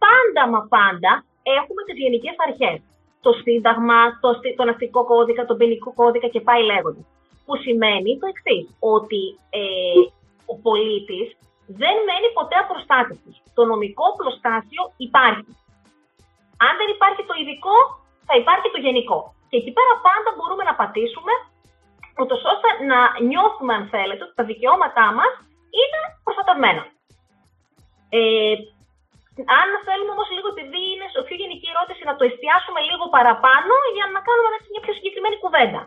πάντα 0.05 0.43
μα 0.53 0.61
πάντα 0.75 1.11
έχουμε 1.57 1.81
τις 1.87 1.97
γενικές 2.03 2.35
αρχές. 2.47 2.77
Το 3.25 3.31
Σύνταγμα, 3.43 3.99
το, 4.23 4.29
τον 4.59 4.67
αστικό 4.71 5.01
κώδικα, 5.11 5.41
τον 5.49 5.57
ποινικό 5.59 5.89
κώδικα 5.99 6.27
και 6.33 6.41
πάει 6.47 6.63
λέγοντας. 6.71 7.05
Που 7.45 7.53
σημαίνει 7.65 8.11
το 8.21 8.25
εξής, 8.33 8.65
ότι 8.95 9.21
ε, 9.61 9.99
ο 10.51 10.53
πολίτης 10.65 11.27
δεν 11.81 11.95
μένει 12.07 12.29
ποτέ 12.37 12.55
απροστάτευτος. 12.63 13.35
Το 13.57 13.61
νομικό 13.71 14.07
προστάσιο 14.19 14.83
υπάρχει. 15.07 15.53
Αν 16.65 16.73
δεν 16.79 16.89
υπάρχει 16.95 17.21
το 17.29 17.35
ειδικό, 17.39 17.77
θα 18.27 18.33
υπάρχει 18.41 18.67
το 18.73 18.79
γενικό. 18.85 19.19
Και 19.49 19.57
εκεί 19.61 19.71
πέρα 19.77 19.93
πάντα 20.07 20.29
μπορούμε 20.37 20.63
να 20.69 20.75
πατήσουμε 20.81 21.33
ούτω 22.21 22.35
ώστε 22.53 22.69
να 22.91 22.99
νιώθουμε, 23.29 23.71
αν 23.77 23.83
θέλετε, 23.93 24.21
ότι 24.25 24.35
τα 24.39 24.45
δικαιώματά 24.51 25.07
μας 25.17 25.33
είναι 25.79 25.99
προστατευμένα. 26.25 26.83
Ε, 28.17 28.55
αν 29.59 29.69
θέλουμε 29.87 30.11
όμως 30.15 30.27
λίγο, 30.35 30.47
επειδή 30.55 30.81
είναι 30.93 31.07
στο 31.13 31.21
πιο 31.27 31.35
γενική 31.41 31.67
ερώτηση, 31.73 32.01
να 32.09 32.15
το 32.17 32.23
εστιάσουμε 32.29 32.79
λίγο 32.89 33.05
παραπάνω 33.15 33.73
για 33.95 34.05
να 34.13 34.19
κάνουμε 34.27 34.49
μια 34.73 34.81
πιο 34.85 34.93
συγκεκριμένη 34.97 35.37
κουβέντα. 35.43 35.81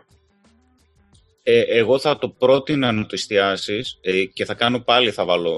Ε, 1.45 1.61
εγώ 1.79 1.95
θα 1.99 2.11
το 2.21 2.27
πρότεινα 2.41 2.87
να 2.91 3.03
το 3.09 3.13
εστιάσεις 3.19 3.85
ε, 4.01 4.23
και 4.35 4.45
θα 4.45 4.55
κάνω 4.61 4.79
πάλι, 4.79 5.09
θα 5.11 5.23
βάλω 5.25 5.55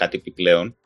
κάτι 0.00 0.16
επιπλέον. 0.16 0.76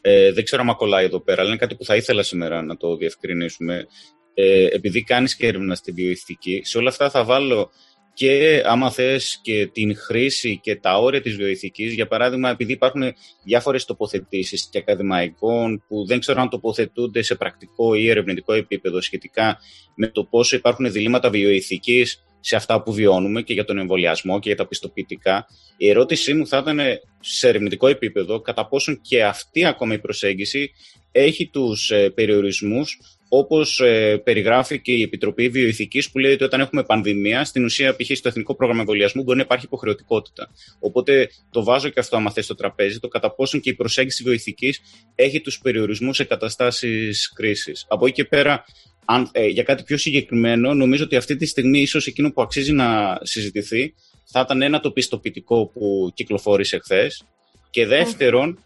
Ε, 0.00 0.32
δεν 0.32 0.44
ξέρω 0.44 0.62
αν 0.62 0.76
κολλάει 0.76 1.04
εδώ 1.04 1.20
πέρα, 1.20 1.40
αλλά 1.40 1.50
είναι 1.50 1.58
κάτι 1.64 1.74
που 1.74 1.84
θα 1.84 1.96
ήθελα 1.96 2.22
σήμερα 2.22 2.62
να 2.62 2.76
το 2.76 2.96
διευκρινίσουμε. 2.96 3.86
Ε, 4.34 4.66
επειδή 4.66 5.04
κάνεις 5.04 5.36
και 5.36 5.46
έρευνα 5.46 5.74
στη 5.74 5.92
βιοειθική, 5.92 6.60
σε 6.64 6.78
όλα 6.78 6.88
αυτά 6.88 7.10
θα 7.10 7.24
βάλω 7.24 7.70
και 8.14 8.62
άμα 8.66 8.90
θες 8.90 9.38
και 9.42 9.66
την 9.66 9.96
χρήση 9.96 10.60
και 10.62 10.76
τα 10.76 10.98
όρια 10.98 11.20
της 11.20 11.36
βιοειθικής, 11.36 11.92
για 11.92 12.06
παράδειγμα 12.06 12.50
επειδή 12.50 12.72
υπάρχουν 12.72 13.02
διάφορες 13.44 13.84
τοποθετήσεις 13.84 14.68
και 14.70 14.78
ακαδημαϊκών 14.78 15.84
που 15.88 16.06
δεν 16.06 16.20
ξέρω 16.20 16.40
αν 16.40 16.48
τοποθετούνται 16.48 17.22
σε 17.22 17.34
πρακτικό 17.34 17.94
ή 17.94 18.08
ερευνητικό 18.08 18.52
επίπεδο 18.52 19.00
σχετικά 19.00 19.58
με 19.94 20.06
το 20.06 20.24
πόσο 20.24 20.56
υπάρχουν 20.56 20.92
διλήμματα 20.92 21.30
βιοειθικής 21.30 22.24
σε 22.40 22.56
αυτά 22.56 22.82
που 22.82 22.92
βιώνουμε 22.92 23.42
και 23.42 23.52
για 23.52 23.64
τον 23.64 23.78
εμβολιασμό 23.78 24.38
και 24.38 24.48
για 24.48 24.56
τα 24.56 24.66
πιστοποιητικά. 24.66 25.46
Η 25.76 25.88
ερώτησή 25.88 26.34
μου 26.34 26.46
θα 26.46 26.58
ήταν 26.58 26.78
σε 27.20 27.48
ερευνητικό 27.48 27.88
επίπεδο 27.88 28.40
κατά 28.40 28.66
πόσον 28.66 29.00
και 29.00 29.24
αυτή 29.24 29.64
ακόμα 29.64 29.94
η 29.94 29.98
προσέγγιση 29.98 30.70
έχει 31.12 31.46
τους 31.46 31.90
ε, 31.90 32.10
περιορισμούς 32.10 32.98
Όπως 33.32 33.80
ε, 33.80 34.16
περιγράφει 34.24 34.80
και 34.80 34.92
η 34.92 35.02
Επιτροπή 35.02 35.48
Βιοειθικής, 35.48 36.10
που 36.10 36.18
λέει 36.18 36.32
ότι 36.32 36.44
όταν 36.44 36.60
έχουμε 36.60 36.82
πανδημία, 36.82 37.44
στην 37.44 37.64
ουσία, 37.64 37.96
π.χ. 37.96 38.16
στο 38.16 38.28
Εθνικό 38.28 38.54
Πρόγραμμα 38.54 38.80
Εμβολιασμού 38.80 39.22
μπορεί 39.22 39.36
να 39.36 39.42
υπάρχει 39.42 39.64
υποχρεωτικότητα. 39.64 40.50
Οπότε 40.78 41.30
το 41.50 41.64
βάζω 41.64 41.88
και 41.88 42.00
αυτό, 42.00 42.16
άμα 42.16 42.30
θες 42.30 42.44
στο 42.44 42.54
τραπέζι, 42.54 42.98
το 42.98 43.08
κατά 43.08 43.34
πόσον 43.34 43.60
και 43.60 43.70
η 43.70 43.74
προσέγγιση 43.74 44.22
βιοειθικής 44.22 44.80
έχει 45.14 45.40
τους 45.40 45.58
περιορισμούς 45.58 46.16
σε 46.16 46.24
καταστάσεις 46.24 47.32
κρίσης. 47.32 47.86
Από 47.88 48.06
εκεί 48.06 48.14
και 48.14 48.24
πέρα, 48.24 48.64
αν, 49.04 49.28
ε, 49.32 49.46
για 49.46 49.62
κάτι 49.62 49.82
πιο 49.82 49.96
συγκεκριμένο, 49.96 50.74
νομίζω 50.74 51.04
ότι 51.04 51.16
αυτή 51.16 51.36
τη 51.36 51.46
στιγμή 51.46 51.80
ίσως 51.80 52.06
εκείνο 52.06 52.32
που 52.32 52.42
αξίζει 52.42 52.72
να 52.72 53.18
συζητηθεί 53.22 53.94
θα 54.24 54.40
ήταν 54.40 54.62
ένα 54.62 54.80
το 54.80 54.90
πιστοποιητικό 54.90 55.66
που 55.66 56.10
κυκλοφόρησε 56.14 56.78
χθες. 56.78 57.24
Και 57.70 57.86
δεύτερον, 57.86 58.58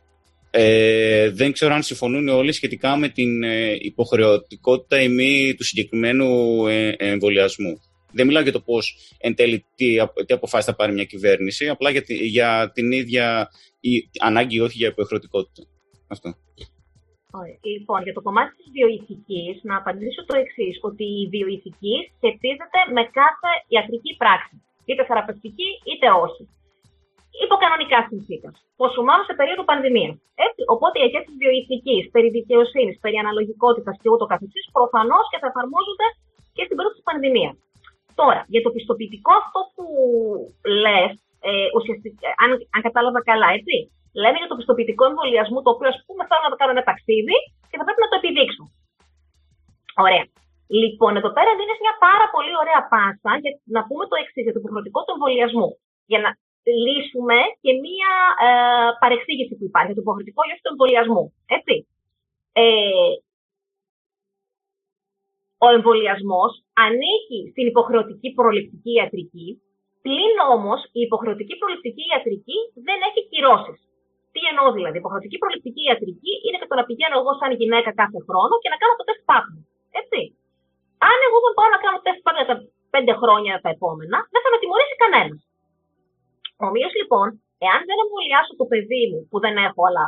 Ε, 0.57 1.31
δεν 1.31 1.53
ξέρω 1.53 1.75
αν 1.75 1.83
συμφωνούν 1.83 2.29
όλοι 2.29 2.53
σχετικά 2.53 2.97
με 2.97 3.09
την 3.09 3.43
ε, 3.43 3.77
υποχρεωτικότητα 3.81 5.01
ή 5.03 5.09
μη 5.09 5.55
του 5.55 5.65
συγκεκριμένου 5.65 6.31
ε, 6.67 6.95
εμβολιασμού. 6.99 7.81
Δεν 8.13 8.27
μιλάω 8.27 8.43
για 8.43 8.53
το 8.53 8.61
πώς 8.61 8.97
εν 9.19 9.35
τέλει 9.35 9.65
τι, 9.75 9.97
τι 10.27 10.35
αποφάσεις 10.35 10.67
θα 10.67 10.75
πάρει 10.75 10.93
μια 10.93 11.05
κυβέρνηση, 11.05 11.69
απλά 11.69 11.91
για, 11.91 12.03
για 12.07 12.71
την 12.75 12.93
ίδια 12.93 13.49
η, 13.81 13.91
ανάγκη 14.21 14.61
όχι 14.61 14.77
για 14.77 14.89
υποχρεωτικότητα. 14.89 15.63
Αυτό. 16.09 16.29
Λοιπόν, 17.61 18.03
για 18.03 18.13
το 18.13 18.23
κομμάτι 18.23 18.53
της 18.57 18.69
βιοειθικής, 18.75 19.63
να 19.63 19.77
απαντήσω 19.77 20.25
το 20.25 20.35
εξής, 20.43 20.79
ότι 20.89 21.05
η 21.23 21.29
βιοειθική 21.35 21.97
σχετίζεται 22.17 22.81
με 22.97 23.03
κάθε 23.21 23.51
ιατρική 23.69 24.13
πράξη, 24.23 24.55
είτε 24.85 25.05
θεραπευτική 25.05 25.69
είτε 25.91 26.07
όχι. 26.27 26.43
Υπό 27.45 27.55
κανονικά 27.65 27.99
συνθήκες. 28.09 28.55
Πόσο 28.81 29.01
μάλλον 29.09 29.25
σε 29.29 29.35
περίοδο 29.39 29.63
πανδημίας. 29.71 30.17
Έτσι, 30.47 30.61
οπότε 30.75 30.97
οι 30.99 31.05
αρχέ 31.07 31.21
τη 31.27 31.33
βιοειθικής, 31.43 32.03
περί 32.15 32.29
δικαιοσύνης, 32.39 32.97
περί 33.05 33.17
αναλογικότητας 33.25 33.95
και 34.01 34.09
ούτω 34.13 34.25
καθεξής, 34.33 34.65
προφανώς 34.77 35.25
και 35.31 35.39
θα 35.43 35.49
εφαρμόζονται 35.53 36.07
και 36.57 36.63
στην 36.67 36.75
περίοδο 36.77 36.97
της 36.97 37.07
πανδημίας. 37.09 37.55
Τώρα, 38.21 38.41
για 38.53 38.63
το 38.65 38.71
πιστοποιητικό 38.77 39.33
αυτό 39.43 39.61
που 39.75 39.85
λες, 40.85 41.11
ε, 41.49 41.69
ουσιαστικά, 41.77 42.27
αν, 42.43 42.51
αν 42.75 42.81
κατάλαβα 42.87 43.21
καλά, 43.31 43.49
έτσι, 43.59 43.75
λέμε 44.23 44.37
για 44.43 44.51
το 44.51 44.59
πιστοποιητικό 44.59 45.03
εμβολιασμού, 45.11 45.59
το 45.63 45.71
οποίο 45.75 45.89
ας 45.95 45.99
πούμε 46.07 46.23
θέλω 46.29 46.45
να 46.47 46.53
το 46.53 46.59
κάνω 46.61 46.73
ένα 46.77 46.85
ταξίδι 46.91 47.37
και 47.69 47.77
θα 47.79 47.85
πρέπει 47.87 48.03
να 48.05 48.11
το 48.11 48.17
επιδείξω. 48.21 48.65
Ωραία. 50.05 50.25
Λοιπόν, 50.81 51.13
εδώ 51.21 51.31
πέρα 51.37 51.51
δίνεις 51.59 51.79
μια 51.85 51.95
πάρα 52.07 52.27
πολύ 52.35 52.53
ωραία 52.63 52.81
πάσα 52.93 53.33
για 53.43 53.53
να 53.77 53.81
πούμε 53.89 54.05
το 54.11 54.17
εξής 54.23 54.45
για 54.47 54.55
το 54.55 54.61
υποχρεωτικό 54.63 54.99
του 55.03 55.15
εμβολιασμού. 55.17 55.69
Για 56.11 56.21
να 56.25 56.31
λύσουμε 56.87 57.39
και 57.63 57.73
μία 57.85 58.13
ε, 58.47 58.51
παρεξήγηση 59.03 59.55
που 59.57 59.65
υπάρχει 59.71 59.87
για 59.91 59.99
το 59.99 60.05
υποχρεωτικό 60.05 60.41
ή 60.45 60.53
του 60.63 60.71
εμβολιασμού. 60.73 61.25
Έτσι. 61.57 61.75
Ε, 62.53 63.13
ο 65.65 65.67
εμβολιασμός 65.77 66.53
ανήκει 66.87 67.41
στην 67.53 67.65
υποχρεωτική 67.73 68.29
προληπτική 68.39 68.93
ιατρική, 68.99 69.49
πλην 70.05 70.35
όμως 70.57 70.81
η 70.99 71.01
υποχρεωτική 71.09 71.55
προληπτική 71.61 72.05
ιατρική 72.13 72.59
δεν 72.87 72.99
έχει 73.09 73.21
κυρώσεις. 73.31 73.81
Τι 74.35 74.41
εννοώ 74.51 74.67
δηλαδή, 74.77 74.97
η 74.99 75.03
υποχρεωτική 75.03 75.39
προληπτική 75.43 75.83
ιατρική 75.89 76.33
είναι 76.45 76.59
και 76.61 76.69
το 76.71 76.77
να 76.81 76.85
πηγαίνω 76.89 77.17
εγώ 77.21 77.33
σαν 77.41 77.51
γυναίκα 77.61 77.91
κάθε 78.01 78.19
χρόνο 78.27 78.55
και 78.63 78.71
να 78.73 78.79
κάνω 78.81 78.95
το 78.99 79.05
τεστ 79.09 79.23
πάπνου. 79.31 79.61
Έτσι. 80.01 80.21
Αν 81.11 81.19
εγώ 81.27 81.39
δεν 81.45 81.53
πάω 81.57 81.71
να 81.75 81.81
κάνω 81.85 81.99
τεστ 82.07 82.21
πάπνου 82.25 82.45
τα 82.51 82.57
πέντε 82.95 83.13
χρόνια 83.21 83.55
τα 83.65 83.71
επόμενα, 83.77 84.19
δεν 84.33 84.41
θα 84.45 84.51
με 84.53 84.59
τιμωρήσει 84.63 84.97
κανένας. 85.05 85.41
Ομοίως 86.67 86.93
λοιπόν, 87.01 87.27
εάν 87.67 87.81
δεν 87.89 88.03
εμβολιάσω 88.05 88.53
το 88.61 88.67
παιδί 88.71 89.03
μου, 89.11 89.21
που 89.31 89.39
δεν 89.45 89.55
έχω, 89.67 89.81
αλλά 89.89 90.05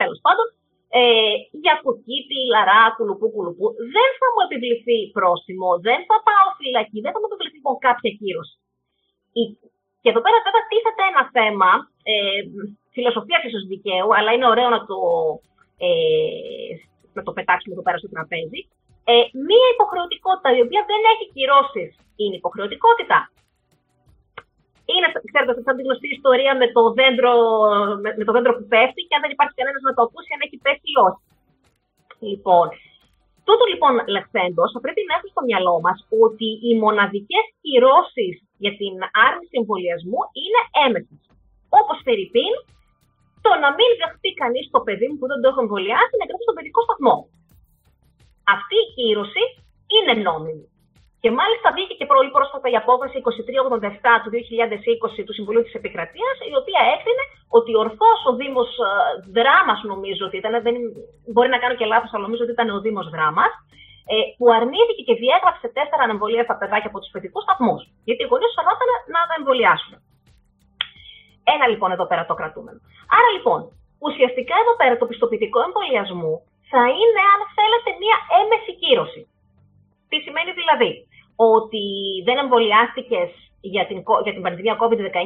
τέλος 0.00 0.18
πάντων, 0.24 0.46
ε, 0.98 1.34
για 1.62 1.74
κοκκίτη, 1.84 2.38
λαρά, 2.54 2.82
κουλουπού, 2.96 3.26
κουλουπού, 3.34 3.66
δεν 3.96 4.08
θα 4.18 4.26
μου 4.32 4.42
επιβληθεί 4.46 4.98
πρόστιμο, 5.16 5.70
δεν 5.88 6.00
θα 6.08 6.16
πάω 6.28 6.48
φυλακή, 6.58 6.98
δεν 7.04 7.12
θα 7.12 7.18
μου 7.20 7.28
επιβληθεί 7.28 7.56
λοιπόν 7.58 7.76
κάποια 7.86 8.10
κύρωση. 8.20 8.56
Και 10.00 10.12
εδώ 10.12 10.22
πέρα 10.24 10.38
βέβαια 10.46 10.64
τίθεται 10.70 11.04
ένα 11.12 11.22
θέμα 11.36 11.70
ε, 12.12 12.40
φιλοσοφία 12.94 13.38
ίσω 13.46 13.60
δικαίου, 13.72 14.10
αλλά 14.16 14.30
είναι 14.32 14.50
ωραίο 14.52 14.68
να 14.76 14.80
το, 14.90 14.98
ε, 15.86 16.72
να 17.16 17.22
το 17.26 17.32
πετάξουμε 17.36 17.74
εδώ 17.74 17.84
πέρα 17.86 17.98
στο 18.02 18.10
τραπέζι. 18.14 18.60
Ε, 19.12 19.14
μία 19.48 19.68
υποχρεωτικότητα 19.74 20.48
η 20.58 20.60
οποία 20.66 20.82
δεν 20.90 21.00
έχει 21.12 21.26
κυρώσεις 21.34 21.90
είναι 22.20 22.38
υποχρεωτικότητα 22.42 23.18
είναι, 24.92 25.08
ξέρετε, 25.28 25.52
σαν 25.66 25.76
τη 25.76 25.82
γνωστή 25.86 26.08
ιστορία 26.18 26.52
με 26.60 26.66
το, 26.76 26.82
δέντρο, 26.98 27.32
με, 28.02 28.10
με 28.18 28.24
το 28.26 28.32
δέντρο 28.36 28.52
που 28.56 28.66
πέφτει 28.72 29.00
και 29.06 29.14
αν 29.16 29.22
δεν 29.24 29.34
υπάρχει 29.36 29.54
κανένας 29.60 29.82
να 29.88 29.94
το 29.96 30.02
ακούσει, 30.06 30.30
αν 30.34 30.42
έχει 30.46 30.58
πέσει 30.64 30.86
ή 30.94 30.96
όχι. 31.08 31.22
Λοιπόν, 32.28 32.66
τούτο 33.46 33.64
λοιπόν 33.72 33.92
λεχθέντος, 34.14 34.68
θα 34.74 34.80
πρέπει 34.84 35.02
να 35.08 35.14
έχουμε 35.16 35.32
στο 35.34 35.42
μυαλό 35.48 35.76
μας 35.84 35.98
ότι 36.24 36.48
οι 36.66 36.72
μοναδικές 36.84 37.44
κυρώσεις 37.62 38.34
για 38.62 38.72
την 38.80 38.94
άρνηση 39.26 39.54
εμβολιασμού 39.60 40.20
είναι 40.42 40.60
έμεσες. 40.84 41.22
Όπως 41.80 41.96
Φερρυπίν, 42.04 42.54
το 43.44 43.50
να 43.62 43.68
μην 43.76 43.90
δεχτεί 44.00 44.30
κανείς 44.42 44.64
το 44.74 44.80
παιδί 44.86 45.06
μου 45.08 45.18
που 45.18 45.28
δεν 45.30 45.38
το 45.40 45.46
έχω 45.50 45.60
εμβολιάσει 45.66 46.14
να 46.18 46.26
γράψει 46.28 46.46
στον 46.46 46.56
παιδικό 46.58 46.80
σταθμό. 46.86 47.16
Αυτή 48.54 48.76
η 48.84 48.88
κύρωση 48.96 49.44
είναι 49.94 50.14
νόμιμη. 50.26 50.66
Και 51.26 51.38
μάλιστα 51.42 51.68
βγήκε 51.76 51.94
και 52.00 52.08
πολύ 52.12 52.30
πρόσφατα 52.36 52.66
η 52.74 52.76
απόφαση 52.82 53.16
2387 53.24 54.22
του 54.22 54.30
2020 54.36 55.26
του 55.26 55.36
Συμβουλίου 55.38 55.64
της 55.66 55.76
Επικρατείας, 55.80 56.36
η 56.52 56.54
οποία 56.60 56.80
έκρινε 56.94 57.24
ότι 57.58 57.70
ορθώς 57.84 58.18
ο 58.30 58.32
Δήμος 58.40 58.70
ε, 58.84 58.90
Δράμας, 59.36 59.80
νομίζω 59.92 60.22
ότι 60.28 60.36
ήταν, 60.40 60.52
δεν, 60.66 60.76
μπορεί 61.32 61.48
να 61.54 61.60
κάνω 61.62 61.74
και 61.78 61.90
λάθος, 61.92 62.10
αλλά 62.12 62.24
νομίζω 62.26 62.42
ότι 62.46 62.54
ήταν 62.56 62.68
ο 62.76 62.78
Δήμος 62.84 63.06
Δράμας, 63.14 63.52
ε, 64.12 64.16
που 64.38 64.46
αρνήθηκε 64.58 65.02
και 65.08 65.14
διέγραψε 65.22 65.66
τέσσερα 65.76 66.02
ανεμβολία 66.06 66.44
στα 66.46 66.56
παιδάκια 66.60 66.90
από 66.92 66.98
τους 67.02 67.12
παιδικούς 67.12 67.42
σταθμούς. 67.46 67.80
Γιατί 68.06 68.20
οι 68.24 68.28
γονεί 68.32 68.48
φαινόταν 68.56 68.88
να 69.14 69.20
τα 69.28 69.34
εμβολιάσουν. 69.38 69.94
Ένα 71.54 71.64
λοιπόν 71.72 71.90
εδώ 71.96 72.06
πέρα 72.10 72.22
το 72.30 72.34
κρατούμενο. 72.40 72.78
Άρα 73.16 73.28
λοιπόν, 73.36 73.60
ουσιαστικά 74.06 74.54
εδώ 74.62 74.74
πέρα 74.80 74.94
το 75.00 75.06
πιστοποιητικό 75.10 75.58
εμβολιασμού 75.66 76.34
θα 76.72 76.82
είναι, 77.00 77.22
αν 77.32 77.40
θέλετε, 77.56 77.90
μία 78.02 78.16
έμεση 78.40 78.72
κύρωση. 78.82 79.22
Τι 80.10 80.16
σημαίνει 80.24 80.52
δηλαδή, 80.60 80.90
ότι 81.36 81.84
δεν 82.26 82.36
εμβολιάστηκες 82.44 83.30
για 83.74 83.84
την, 83.88 83.98
για 84.26 84.34
την 84.36 84.42
πανδημία 84.44 84.76
COVID-19, 84.82 85.18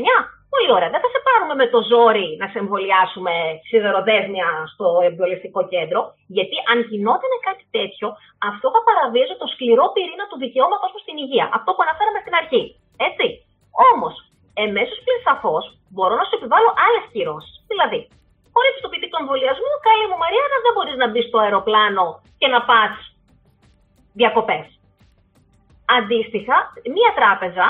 πολύ 0.54 0.70
ωραία. 0.76 0.90
Δεν 0.94 1.02
θα 1.04 1.10
σε 1.14 1.20
πάρουμε 1.26 1.54
με 1.60 1.66
το 1.74 1.80
ζόρι 1.90 2.28
να 2.40 2.46
σε 2.52 2.58
εμβολιάσουμε 2.62 3.34
σιδεροδέσμια 3.68 4.48
στο 4.72 4.86
εμβολιαστικό 5.08 5.60
κέντρο, 5.74 6.00
γιατί 6.36 6.56
αν 6.70 6.78
γινόταν 6.90 7.32
κάτι 7.48 7.64
τέτοιο, 7.76 8.06
αυτό 8.50 8.66
θα 8.74 8.80
παραβίαζε 8.88 9.34
το 9.42 9.46
σκληρό 9.52 9.84
πυρήνα 9.94 10.26
του 10.30 10.38
δικαιώματος 10.44 10.90
προ 10.92 11.00
την 11.08 11.16
υγεία. 11.24 11.46
Αυτό 11.56 11.70
που 11.72 11.82
αναφέραμε 11.86 12.20
στην 12.24 12.34
αρχή. 12.40 12.62
Έτσι. 13.08 13.26
Όμως, 13.90 14.14
εμέσως 14.64 14.98
πλην 15.04 15.20
σαφώς 15.26 15.64
μπορώ 15.92 16.14
να 16.20 16.24
σου 16.26 16.36
επιβάλλω 16.38 16.70
άλλες 16.84 17.04
κυρώσεις. 17.12 17.54
Δηλαδή, 17.70 18.00
χωρί 18.54 18.68
πιστοποιητικό 18.74 19.16
εμβολιασμό, 19.22 19.72
καλή 19.88 20.04
μου 20.10 20.18
Μαριάννα, 20.22 20.58
δεν 20.64 20.72
μπορείς 20.74 20.96
να 21.02 21.06
μπεις 21.10 21.26
στο 21.28 21.38
αεροπλάνο 21.44 22.06
και 22.40 22.48
να 22.54 22.60
πας 22.68 22.92
διακοπές. 24.20 24.79
Αντίστοιχα, 25.98 26.56
μία 26.96 27.10
τράπεζα, 27.18 27.66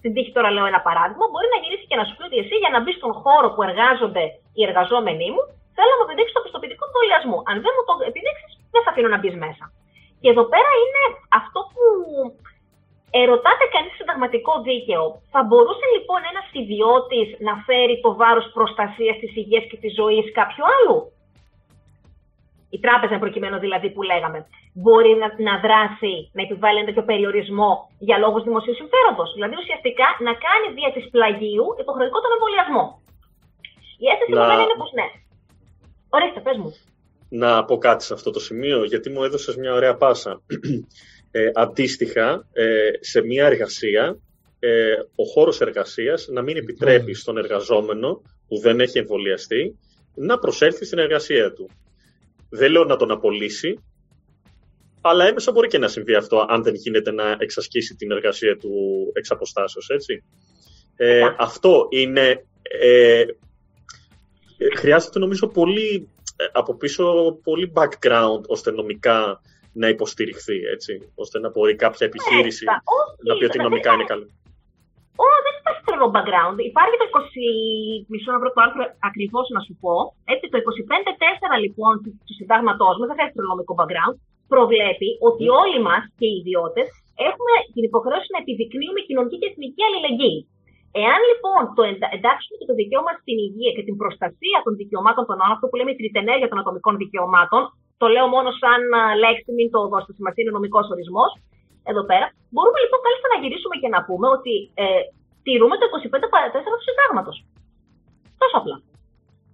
στην 0.00 0.10
τύχη 0.14 0.32
τώρα 0.36 0.50
λέω 0.54 0.66
ένα 0.72 0.80
παράδειγμα, 0.88 1.26
μπορεί 1.32 1.48
να 1.54 1.60
γυρίσει 1.62 1.86
και 1.90 1.98
να 2.00 2.04
σου 2.06 2.14
πει 2.16 2.22
ότι 2.28 2.38
εσύ 2.42 2.54
για 2.62 2.70
να 2.74 2.78
μπεις 2.80 2.96
στον 3.00 3.12
χώρο 3.22 3.48
που 3.52 3.62
εργάζονται 3.68 4.24
οι 4.56 4.60
εργαζόμενοι 4.68 5.26
μου, 5.34 5.42
θέλω 5.76 5.92
να 5.92 5.98
μου 5.98 6.06
επιδείξεις 6.08 6.36
το 6.36 6.42
πιστοποιητικό 6.44 6.84
εμβολιασμού. 6.88 7.38
Αν 7.50 7.56
δεν 7.64 7.72
μου 7.74 7.82
το 7.88 7.94
επιδείξεις, 8.10 8.52
δεν 8.72 8.82
θα 8.84 8.90
αφήνω 8.92 9.08
να 9.14 9.18
μπεις 9.20 9.36
μέσα. 9.44 9.64
Και 10.20 10.30
εδώ 10.32 10.44
πέρα 10.52 10.70
είναι 10.82 11.02
αυτό 11.40 11.60
που 11.72 11.82
ερωτάται 13.22 13.64
κανείς 13.74 13.94
συνταγματικό 13.98 14.52
δίκαιο. 14.68 15.04
Θα 15.32 15.40
μπορούσε 15.46 15.86
λοιπόν 15.96 16.20
ένας 16.30 16.46
ιδιώτης 16.62 17.28
να 17.46 17.54
φέρει 17.66 17.96
το 18.04 18.10
βάρος 18.20 18.46
προστασίας 18.56 19.16
της 19.22 19.32
υγείας 19.40 19.64
και 19.70 19.78
της 19.82 19.92
ζωής 20.00 20.26
κάποιου 20.38 20.64
άλλου; 20.74 20.96
Η 22.76 22.78
τράπεζα 22.84 23.16
προκειμένου 23.24 23.58
δηλαδή 23.64 23.88
που 23.94 24.02
λέγαμε, 24.10 24.38
μπορεί 24.82 25.12
να, 25.22 25.28
να 25.48 25.54
δράσει, 25.64 26.14
να 26.36 26.42
επιβάλλει 26.46 26.78
ένα 26.78 26.88
τέτοιο 26.88 27.04
περιορισμό 27.10 27.72
για 28.08 28.16
λόγους 28.24 28.42
δημοσίου 28.48 28.76
συμφέροντος. 28.80 29.28
Δηλαδή 29.36 29.54
ουσιαστικά 29.62 30.08
να 30.26 30.32
κάνει 30.46 30.66
δια 30.76 30.90
της 30.96 31.04
πλαγίου 31.14 31.66
υποχρεωτικό 31.82 32.18
τον 32.24 32.34
εμβολιασμό. 32.36 32.84
Η 34.04 34.06
αίσθηση 34.10 34.32
να... 34.38 34.44
μου 34.46 34.62
είναι 34.64 34.78
πως 34.82 34.90
ναι. 34.98 35.06
Ορίστε, 36.16 36.40
πες 36.46 36.56
μου. 36.62 36.70
Να 37.42 37.50
πω 37.68 37.74
κάτι 37.86 38.02
σε 38.04 38.12
αυτό 38.18 38.30
το 38.36 38.40
σημείο, 38.48 38.78
γιατί 38.92 39.08
μου 39.10 39.22
έδωσες 39.26 39.54
μια 39.56 39.72
ωραία 39.78 39.94
πάσα. 40.02 40.32
Ε, 41.34 41.50
αντίστοιχα, 41.54 42.46
ε, 42.52 42.90
σε 43.00 43.22
μια 43.22 43.46
εργασία, 43.46 44.18
ε, 44.58 44.92
ο 45.22 45.24
χώρος 45.32 45.60
εργασίας 45.60 46.28
να 46.36 46.42
μην 46.42 46.56
επιτρέπει 46.56 47.14
στον 47.14 47.36
εργαζόμενο 47.36 48.22
που 48.48 48.58
δεν 48.58 48.80
έχει 48.80 48.98
εμβολιαστεί 48.98 49.78
να 50.14 50.38
προσέλθει 50.38 50.84
στην 50.84 50.98
εργασία 50.98 51.52
του. 51.52 51.70
Δεν 52.54 52.70
λέω 52.70 52.84
να 52.84 52.96
τον 52.96 53.10
απολύσει, 53.10 53.78
αλλά 55.00 55.26
έμεσα 55.26 55.52
μπορεί 55.52 55.68
και 55.68 55.78
να 55.78 55.88
συμβεί 55.88 56.14
αυτό 56.14 56.46
αν 56.48 56.62
δεν 56.62 56.74
γίνεται 56.74 57.10
να 57.10 57.36
εξασκήσει 57.38 57.94
την 57.94 58.10
εργασία 58.10 58.56
του 58.56 58.70
εξ 59.12 59.30
αποστάσεως, 59.30 59.88
έτσι. 59.88 60.24
Ε, 60.96 61.22
αυτό 61.38 61.86
είναι... 61.90 62.46
Ε, 62.62 63.24
χρειάζεται 64.76 65.18
νομίζω 65.18 65.46
πολύ 65.46 66.08
ε, 66.36 66.44
από 66.52 66.74
πίσω 66.74 67.38
πολύ 67.42 67.72
background 67.74 68.42
ώστε 68.46 68.70
νομικά 68.70 69.40
να 69.72 69.88
υποστηριχθεί, 69.88 70.56
έτσι, 70.72 71.12
ώστε 71.14 71.38
να 71.38 71.50
μπορεί 71.50 71.76
κάποια 71.76 72.06
επιχείρηση 72.06 72.64
να 73.24 73.36
πει 73.36 73.44
ότι 73.44 73.58
νομικά 73.58 73.92
είναι 73.92 74.04
καλή. 74.04 74.30
Όχι, 75.24 75.40
δεν 75.46 75.54
υπάρχει 75.60 75.82
τρελό 75.86 76.08
background. 76.16 76.56
Υπάρχει 76.72 76.96
το 77.00 77.06
20. 77.14 78.10
Μισό 78.10 78.30
να 78.34 78.40
βρω 78.42 78.50
το 78.54 78.60
άρθρο 78.64 78.82
ακριβώς 79.08 79.46
να 79.56 79.60
σου 79.66 79.74
πω. 79.82 79.94
Έτσι, 80.32 80.44
το 80.52 80.58
25.4 80.58 81.64
λοιπόν 81.64 81.92
του 82.26 82.34
συντάγματός 82.38 82.94
μας, 82.98 83.06
δεν 83.08 83.16
χρειάζεται 83.18 83.42
νομικό 83.52 83.74
background, 83.80 84.14
προβλέπει 84.52 85.08
ότι 85.28 85.44
mm. 85.48 85.60
όλοι 85.62 85.78
μας 85.88 86.02
και 86.18 86.26
οι 86.30 86.36
ιδιώτες 86.42 86.86
έχουμε 87.28 87.54
την 87.74 87.82
υποχρέωση 87.90 88.28
να 88.34 88.40
επιδεικνύουμε 88.44 89.00
κοινωνική 89.08 89.36
και 89.40 89.48
εθνική 89.52 89.80
αλληλεγγύη. 89.88 90.40
Εάν 91.04 91.20
λοιπόν 91.30 91.62
το 91.76 91.82
εντάξουμε 92.16 92.56
και 92.60 92.68
το 92.70 92.74
δικαίωμα 92.80 93.12
στην 93.20 93.36
υγεία 93.46 93.72
και 93.76 93.84
την 93.88 93.96
προστασία 94.00 94.58
των 94.64 94.72
δικαιωμάτων 94.80 95.24
των 95.28 95.36
άλλων, 95.42 95.54
αυτό 95.56 95.66
που 95.68 95.76
λέμε 95.78 95.92
η 95.94 95.98
τριτενέργεια 96.00 96.48
των 96.50 96.58
ατομικών 96.62 96.94
δικαιωμάτων, 97.02 97.62
το 98.00 98.06
λέω 98.14 98.26
μόνο 98.36 98.48
σαν 98.60 98.80
λέξη, 99.24 99.50
μην 99.58 99.68
το 99.74 99.80
δώσετε 99.92 100.12
σημασία, 100.18 100.42
είναι 100.42 100.56
νομικός 100.58 100.86
ορισμός, 100.94 101.30
εδώ 101.90 102.02
πέρα, 102.10 102.26
μπορούμε 102.52 102.78
λοιπόν 102.84 103.00
κάλλιστα 103.04 103.28
να 103.32 103.38
γυρίσουμε 103.42 103.76
και 103.82 103.90
να 103.94 104.00
πούμε 104.06 104.26
ότι 104.36 104.54
ε, 104.82 105.02
τηρούμε 105.46 105.74
το 105.80 105.86
25 105.90 106.34
παρατέσσερα 106.34 106.76
του 106.78 106.86
συντάγματος. 106.88 107.36
Τόσο 108.40 108.56
απλά. 108.60 108.76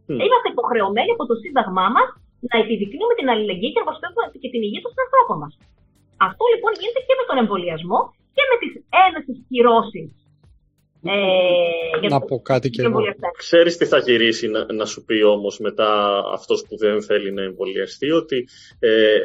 Mm. 0.09 0.21
Είμαστε 0.25 0.49
υποχρεωμένοι 0.55 1.11
από 1.17 1.25
το 1.31 1.35
σύνταγμά 1.43 1.87
μας 1.97 2.09
να 2.51 2.57
επιδεικνύουμε 2.63 3.15
την 3.19 3.29
αλληλεγγύη 3.33 3.73
και 3.73 3.81
να 3.83 3.89
προστατεύουμε 3.89 4.25
και 4.43 4.51
την 4.53 4.61
υγεία 4.67 4.83
των 4.85 4.93
ανθρώπων 5.05 5.37
μας. 5.43 5.53
Αυτό 6.29 6.45
λοιπόν 6.53 6.73
γίνεται 6.81 7.03
και 7.09 7.15
με 7.19 7.25
τον 7.29 7.37
εμβολιασμό 7.43 8.01
και 8.37 8.45
με 8.51 8.57
τις 8.63 8.73
ένεσες 9.05 9.37
κυρώσεις 9.49 10.09
ε, 11.03 12.09
να 12.09 12.21
πω 12.21 12.41
κάτι 12.41 12.71
και 12.71 12.83
εγώ. 12.83 13.01
Ξέρεις 13.37 13.77
τι 13.77 13.85
θα 13.85 13.99
γυρίσει 13.99 14.49
να, 14.49 14.73
να 14.73 14.85
σου 14.85 15.05
πει 15.05 15.23
όμως 15.23 15.59
μετά 15.59 16.23
αυτός 16.33 16.65
που 16.69 16.77
δεν 16.77 17.03
θέλει 17.03 17.33
να 17.33 17.43
εμβολιαστεί 17.43 18.11
ότι 18.11 18.49
ε, 18.79 19.19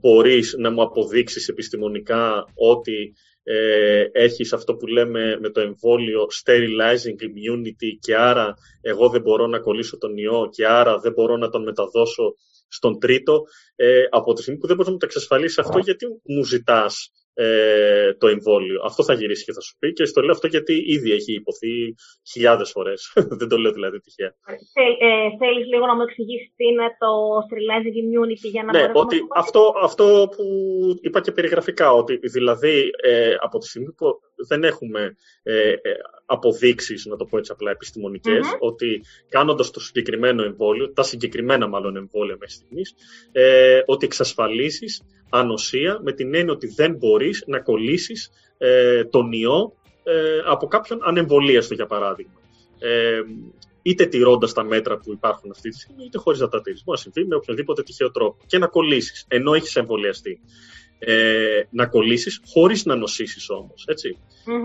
μπορείς 0.00 0.54
να 0.58 0.70
μου 0.70 0.82
αποδείξεις 0.82 1.48
επιστημονικά 1.48 2.44
ότι 2.54 3.14
ε, 3.42 4.04
έχεις 4.12 4.52
αυτό 4.52 4.74
που 4.74 4.86
λέμε 4.86 5.38
με 5.40 5.50
το 5.50 5.60
εμβόλιο 5.60 6.26
sterilizing 6.42 7.22
immunity 7.22 7.96
και 8.00 8.16
άρα 8.16 8.54
εγώ 8.80 9.08
δεν 9.08 9.20
μπορώ 9.20 9.46
να 9.46 9.58
κολλήσω 9.58 9.98
τον 9.98 10.16
ιό 10.16 10.48
και 10.52 10.66
άρα 10.66 10.98
δεν 10.98 11.12
μπορώ 11.12 11.36
να 11.36 11.48
τον 11.48 11.62
μεταδώσω 11.62 12.34
στον 12.68 12.98
τρίτο. 12.98 13.42
Ε, 13.76 14.02
από 14.10 14.32
τη 14.32 14.42
στιγμή 14.42 14.60
που 14.60 14.66
δεν 14.66 14.76
μπορείς 14.76 14.88
να 14.88 14.92
μου 14.92 15.00
το 15.00 15.06
εξασφαλίσεις 15.06 15.58
αυτό, 15.58 15.78
γιατί 15.78 16.06
μου 16.24 16.44
ζητάς 16.44 17.12
ε, 17.34 18.14
το 18.14 18.26
εμβόλιο. 18.28 18.82
Αυτό 18.84 19.04
θα 19.04 19.14
γυρίσει 19.14 19.44
και 19.44 19.52
θα 19.52 19.60
σου 19.60 19.76
πει 19.78 19.92
και 19.92 20.04
στο 20.04 20.20
λέω 20.20 20.30
αυτό 20.30 20.46
γιατί 20.46 20.72
ήδη 20.86 21.12
έχει 21.12 21.32
υποθεί 21.32 21.94
χιλιάδες 22.30 22.70
φορές. 22.70 23.12
Δεν 23.38 23.48
το 23.48 23.56
λέω 23.56 23.72
δηλαδή 23.72 24.00
τυχαία. 24.00 24.34
Ε, 24.74 25.36
Θέλεις 25.38 25.66
λίγο 25.66 25.86
να 25.86 25.94
μου 25.94 26.02
εξηγήσεις 26.02 26.52
τι 26.56 26.64
είναι 26.64 26.96
το 26.98 27.10
sterilizing 27.46 27.96
immunity 28.02 28.50
για 28.50 28.62
να 28.62 28.72
Ναι, 28.72 28.90
ότι 28.94 29.20
αυτό, 29.34 29.74
αυτό 29.82 30.28
που 30.36 30.44
είπα 31.00 31.20
και 31.20 31.32
περιγραφικά, 31.32 31.92
ότι 31.92 32.16
δηλαδή 32.16 32.90
ε, 33.02 33.34
από 33.40 33.58
τη 33.58 33.66
στιγμή 33.66 33.92
που 33.92 34.06
δεν 34.48 34.64
έχουμε 34.64 35.16
ε, 35.42 35.70
ε 35.70 35.76
αποδείξεις, 36.26 37.06
να 37.06 37.16
το 37.16 37.24
πω 37.24 37.38
έτσι 37.38 37.52
απλά 37.52 37.76
ότι 38.58 39.00
κάνοντας 39.28 39.70
το 39.70 39.80
συγκεκριμένο 39.80 40.42
εμβόλιο, 40.42 40.92
τα 40.92 41.02
συγκεκριμένα 41.02 41.68
μάλλον 41.68 41.96
εμβόλια 41.96 42.36
μέχρι 42.38 42.54
στιγμής, 42.54 42.94
ε, 43.32 43.80
ότι 43.86 44.06
εξασφαλίσεις 44.06 45.02
ανοσία 45.30 46.00
με 46.02 46.12
την 46.12 46.34
έννοια 46.34 46.52
ότι 46.52 46.66
δεν 46.66 46.94
μπορείς 46.94 47.44
να 47.46 47.60
κολλήσεις 47.60 48.30
ε, 48.58 49.04
τον 49.04 49.32
ιό 49.32 49.74
ε, 50.04 50.42
από 50.44 50.66
κάποιον 50.66 51.00
ανεμβολίαστο 51.02 51.74
για 51.74 51.86
παράδειγμα. 51.86 52.40
Ε, 52.78 53.20
είτε 53.82 54.06
τηρώντας 54.06 54.52
τα 54.52 54.64
μέτρα 54.64 54.98
που 54.98 55.12
υπάρχουν 55.12 55.50
αυτή 55.50 55.70
τη 55.70 55.76
στιγμή, 55.76 56.04
είτε 56.04 56.18
χωρίς 56.18 56.40
να 56.40 56.48
τα 56.48 56.60
τηρήσει. 56.60 56.82
Μπορεί 56.84 56.98
να 57.04 57.10
συμβεί 57.10 57.28
με 57.28 57.34
οποιοδήποτε 57.34 57.82
τυχαίο 57.82 58.10
τρόπο 58.10 58.36
και 58.46 58.58
να 58.58 58.66
κολλήσεις, 58.66 59.24
ενώ 59.28 59.54
έχεις 59.54 59.76
εμβολιαστεί. 59.76 60.40
Ε, 61.02 61.62
να 61.70 61.86
κολλήσεις 61.86 62.40
χωρίς 62.46 62.84
να 62.84 62.94
νοσήσεις 62.94 63.50
όμως. 63.50 63.84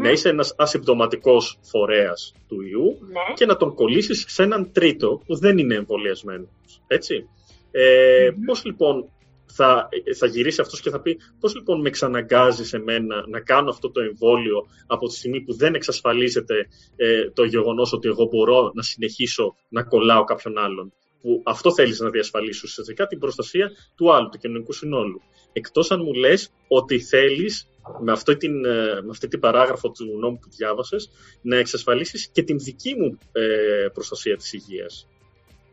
Να 0.01 0.10
είσαι 0.10 0.30
ένας 0.30 0.56
ασυμπτωματικός 0.58 1.60
φορέας 1.62 2.34
του 2.47 2.62
ιού 2.62 2.97
ναι. 3.01 3.34
και 3.34 3.45
να 3.45 3.58
τον 3.58 3.73
κολλήσεις 3.73 4.25
σε 4.28 4.43
έναν 4.43 4.71
τρίτο 4.71 5.21
που 5.25 5.36
δεν 5.36 5.58
είναι 5.58 5.75
εμβολιασμένος. 5.75 6.82
Έτσι. 6.88 7.30
Ε, 7.71 8.30
Πώς 8.45 8.65
λοιπόν 8.65 9.10
θα, 9.46 9.90
θα 10.18 10.26
γυρίσει 10.26 10.62
αυτός 10.62 10.82
και 10.82 10.90
θα 10.90 11.02
πει 11.02 11.20
πώς 11.40 11.56
λοιπόν 11.56 11.82
με 11.82 11.88
εξαναγκάζει 11.88 12.66
σε 12.66 12.80
μένα 12.80 13.24
να 13.28 13.40
κάνω 13.40 13.70
αυτό 13.70 13.92
το 13.92 14.02
εμβόλιο 14.02 14.68
από 14.88 15.08
τη 15.08 15.16
στιγμή 15.16 15.42
που 15.42 15.54
δεν 15.54 15.76
εξασφαλίζεται 15.76 16.68
ε, 16.96 17.30
το 17.30 17.44
γεγονός 17.44 17.94
ότι 17.94 18.08
εγώ 18.08 18.26
μπορώ 18.26 18.72
να 18.74 18.82
συνεχίσω 18.82 19.56
να 19.70 19.84
κολλάω 19.84 20.24
κάποιον 20.24 20.58
άλλον. 20.58 20.94
Που 21.22 21.42
αυτό 21.46 21.74
θέλεις 21.74 22.00
να 22.00 22.10
διασφαλίσεις 22.10 22.64
ουσιαστικά 22.64 23.08
την 23.08 23.20
προστασία 23.20 23.72
του 23.96 24.14
άλλου, 24.14 24.30
του 24.30 24.38
κοινωνικού 24.38 24.74
συνόλου. 24.74 25.22
Εκτός 25.54 25.92
αν 25.92 26.02
μου 26.04 26.14
λες 26.14 26.52
ότι 26.68 27.00
θέλεις 27.00 27.70
με 28.00 28.12
αυτή, 28.12 28.38
την, 28.38 28.66
ε, 28.66 29.02
με 29.02 29.10
αυτή 29.10 29.28
την 29.28 29.40
παράγραφο 29.40 29.92
του 29.92 30.18
νόμου 30.20 30.40
που 30.40 30.50
διάβασες 30.50 31.10
να 31.42 31.58
εξασφαλίσεις 31.58 32.28
και 32.28 32.44
την 32.44 32.60
δική 32.60 32.96
μου 33.00 33.18
ε, 33.32 33.88
προστασία 33.94 34.36
της 34.38 34.54
υγείας. 34.54 35.08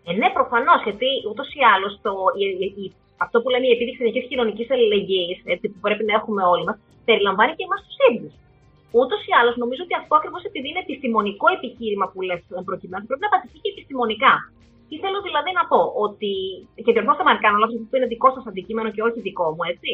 Ε, 0.05 0.13
ναι, 0.13 0.31
προφανώς, 0.33 0.83
γιατί 0.85 1.07
ούτως 1.31 1.49
ή 1.55 1.61
άλλως 1.75 1.93
η, 2.39 2.83
η, 2.83 2.93
αυτό 3.25 3.37
που 3.41 3.49
λέμε 3.53 3.67
η 3.69 3.75
επίδειξη 3.77 4.01
εθνική 4.03 4.21
κοινωνικής 4.33 4.69
αλληλεγγύης, 4.75 5.39
που 5.73 5.81
πρέπει 5.87 6.05
να 6.09 6.15
έχουμε 6.19 6.43
όλοι 6.53 6.65
μας, 6.69 6.77
περιλαμβάνει 7.09 7.53
και 7.59 7.67
εμάς 7.69 7.81
τους 7.87 7.99
ίδιου. 8.09 8.31
Ούτως 8.99 9.21
ή 9.31 9.33
άλλως, 9.39 9.55
νομίζω 9.63 9.83
ότι 9.87 9.95
αυτό 10.01 10.13
ακριβώς 10.19 10.43
επειδή 10.51 10.67
είναι 10.71 10.85
επιστημονικό 10.87 11.47
επιχείρημα 11.57 12.07
που 12.11 12.21
λες 12.29 12.41
προκειμένου, 12.69 13.05
πρέπει 13.09 13.25
να 13.27 13.33
πατηθεί 13.35 13.59
και 13.63 13.73
επιστημονικά. 13.75 14.35
Τι 14.89 14.95
θέλω 15.03 15.19
δηλαδή 15.29 15.51
να 15.59 15.65
πω, 15.71 15.81
ότι. 16.07 16.33
και 16.85 16.93
διορθώστε 16.95 17.23
με 17.25 17.31
αν 17.35 17.41
κάνω 17.45 17.57
λάθος, 17.61 17.77
αυτό 17.85 17.97
είναι 17.97 18.13
δικό 18.15 18.29
σας 18.35 18.45
αντικείμενο 18.51 18.89
και 18.95 19.03
όχι 19.09 19.19
δικό 19.29 19.47
μου, 19.55 19.63
έτσι. 19.73 19.93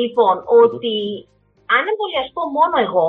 Λοιπόν, 0.00 0.34
ότι 0.62 0.94
αν 1.76 1.82
εμβολιαστώ 1.90 2.42
μόνο 2.58 2.76
εγώ, 2.86 3.08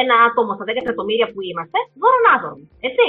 ένα 0.00 0.14
άτομο 0.28 0.52
στα 0.54 0.64
10 0.68 0.76
εκατομμύρια 0.84 1.28
που 1.32 1.40
είμαστε, 1.48 1.78
δωρονάζομαι. 2.00 2.64
Έτσι. 2.88 3.06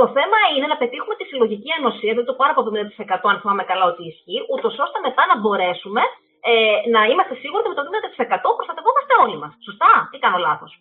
Το 0.00 0.04
θέμα 0.16 0.38
είναι 0.54 0.66
να 0.72 0.76
πετύχουμε 0.82 1.14
τη 1.18 1.24
συλλογική 1.30 1.70
ανοσία, 1.78 2.12
δεν 2.18 2.26
το 2.28 2.34
πάρω 2.38 2.52
από 2.54 2.62
το 2.64 2.70
70% 2.74 3.30
αν 3.30 3.36
θυμάμαι 3.40 3.64
καλά 3.70 3.84
ότι 3.92 4.02
ισχύει, 4.10 4.40
ούτως 4.52 4.74
ώστε 4.84 4.98
μετά 5.06 5.22
να 5.30 5.36
μπορέσουμε 5.40 6.02
ε, 6.50 6.54
να 6.94 7.00
είμαστε 7.10 7.34
σίγουροι 7.42 7.62
ότι 7.62 7.70
με 7.72 7.76
το 7.78 7.84
70% 8.48 8.56
προστατευόμαστε 8.58 9.12
όλοι 9.24 9.36
μας. 9.42 9.52
Σωστά, 9.66 9.92
ή 10.14 10.18
κάνω 10.24 10.38
λάθος; 10.46 10.72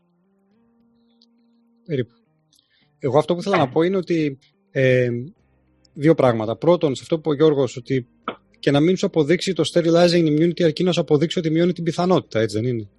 Περίπου. 1.89 2.13
Εγώ 3.05 3.17
αυτό 3.21 3.31
που 3.33 3.39
ήθελα 3.39 3.57
να 3.57 3.69
πω 3.73 3.79
είναι 3.81 3.97
ότι 4.03 4.17
ε, 4.71 5.09
δύο 5.93 6.15
πράγματα. 6.15 6.53
Πρώτον, 6.63 6.95
σε 6.95 7.01
αυτό 7.05 7.15
που 7.15 7.21
είπε 7.21 7.29
ο 7.33 7.37
Γιώργος, 7.39 7.77
ότι 7.77 7.95
και 8.59 8.71
να 8.71 8.79
μην 8.79 8.97
σου 8.97 9.05
αποδείξει 9.05 9.53
το 9.53 9.63
sterilizing 9.71 10.25
immunity 10.31 10.63
αρκεί 10.63 10.83
να 10.83 10.91
σου 10.91 11.01
αποδείξει 11.01 11.39
ότι 11.39 11.49
μειώνει 11.49 11.73
την 11.73 11.83
πιθανότητα, 11.83 12.39
έτσι 12.39 12.59
δεν 12.59 12.69
είναι; 12.69 12.89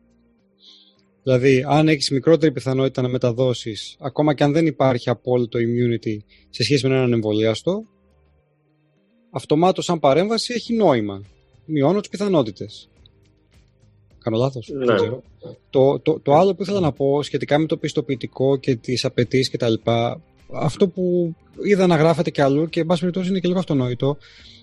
Δηλαδή, 1.27 1.65
αν 1.69 1.89
έχεις 1.89 2.11
μικρότερη 2.11 2.53
πιθανότητα 2.53 3.03
να 3.03 3.09
μεταδώσεις, 3.09 3.97
ακόμα 4.01 4.35
και 4.35 4.45
αν 4.45 4.53
δεν 4.53 4.67
υπάρχει 4.67 5.11
απόλυτο 5.11 5.59
immunity 5.59 6.17
σε 6.51 6.63
σχέση 6.63 6.89
με 6.89 6.95
έναν 6.95 7.13
εμβολιαστό, 7.13 7.85
αυτομάτως 9.31 9.85
σαν 9.85 9.99
παρέμβαση 9.99 10.53
έχει 10.53 10.75
νόημα. 10.75 11.23
Μειώνω 11.65 12.01
τις 12.01 12.09
πιθανότητες. 12.09 12.89
Κάνω 14.19 14.37
λάθος. 14.37 14.69
Ναι. 14.69 14.95
Το, 15.71 16.01
το, 16.01 16.21
το 16.21 16.35
άλλο 16.35 16.55
που 16.55 16.63
ήθελα 16.63 16.81
να 16.81 16.93
πω 16.93 17.23
σχετικά 17.23 17.59
με 17.59 17.67
το 17.67 17.77
πιστοποιητικό 17.77 18.57
και 18.57 18.77
τις 18.77 19.05
απαιτήσεις 19.05 19.51
κτλ. 19.51 19.75
Αυτό 20.53 20.89
που 20.89 21.35
είδα 21.63 21.87
να 21.87 21.97
γράφεται 21.97 22.31
κι 22.31 22.41
αλλού 22.41 22.69
και 22.69 22.81
εν 22.81 22.87
πάση 22.87 23.01
περιπτώσει 23.01 23.29
είναι 23.29 23.39
και 23.39 23.49
λίγο 23.49 23.59
αυτονόητο, 23.59 24.17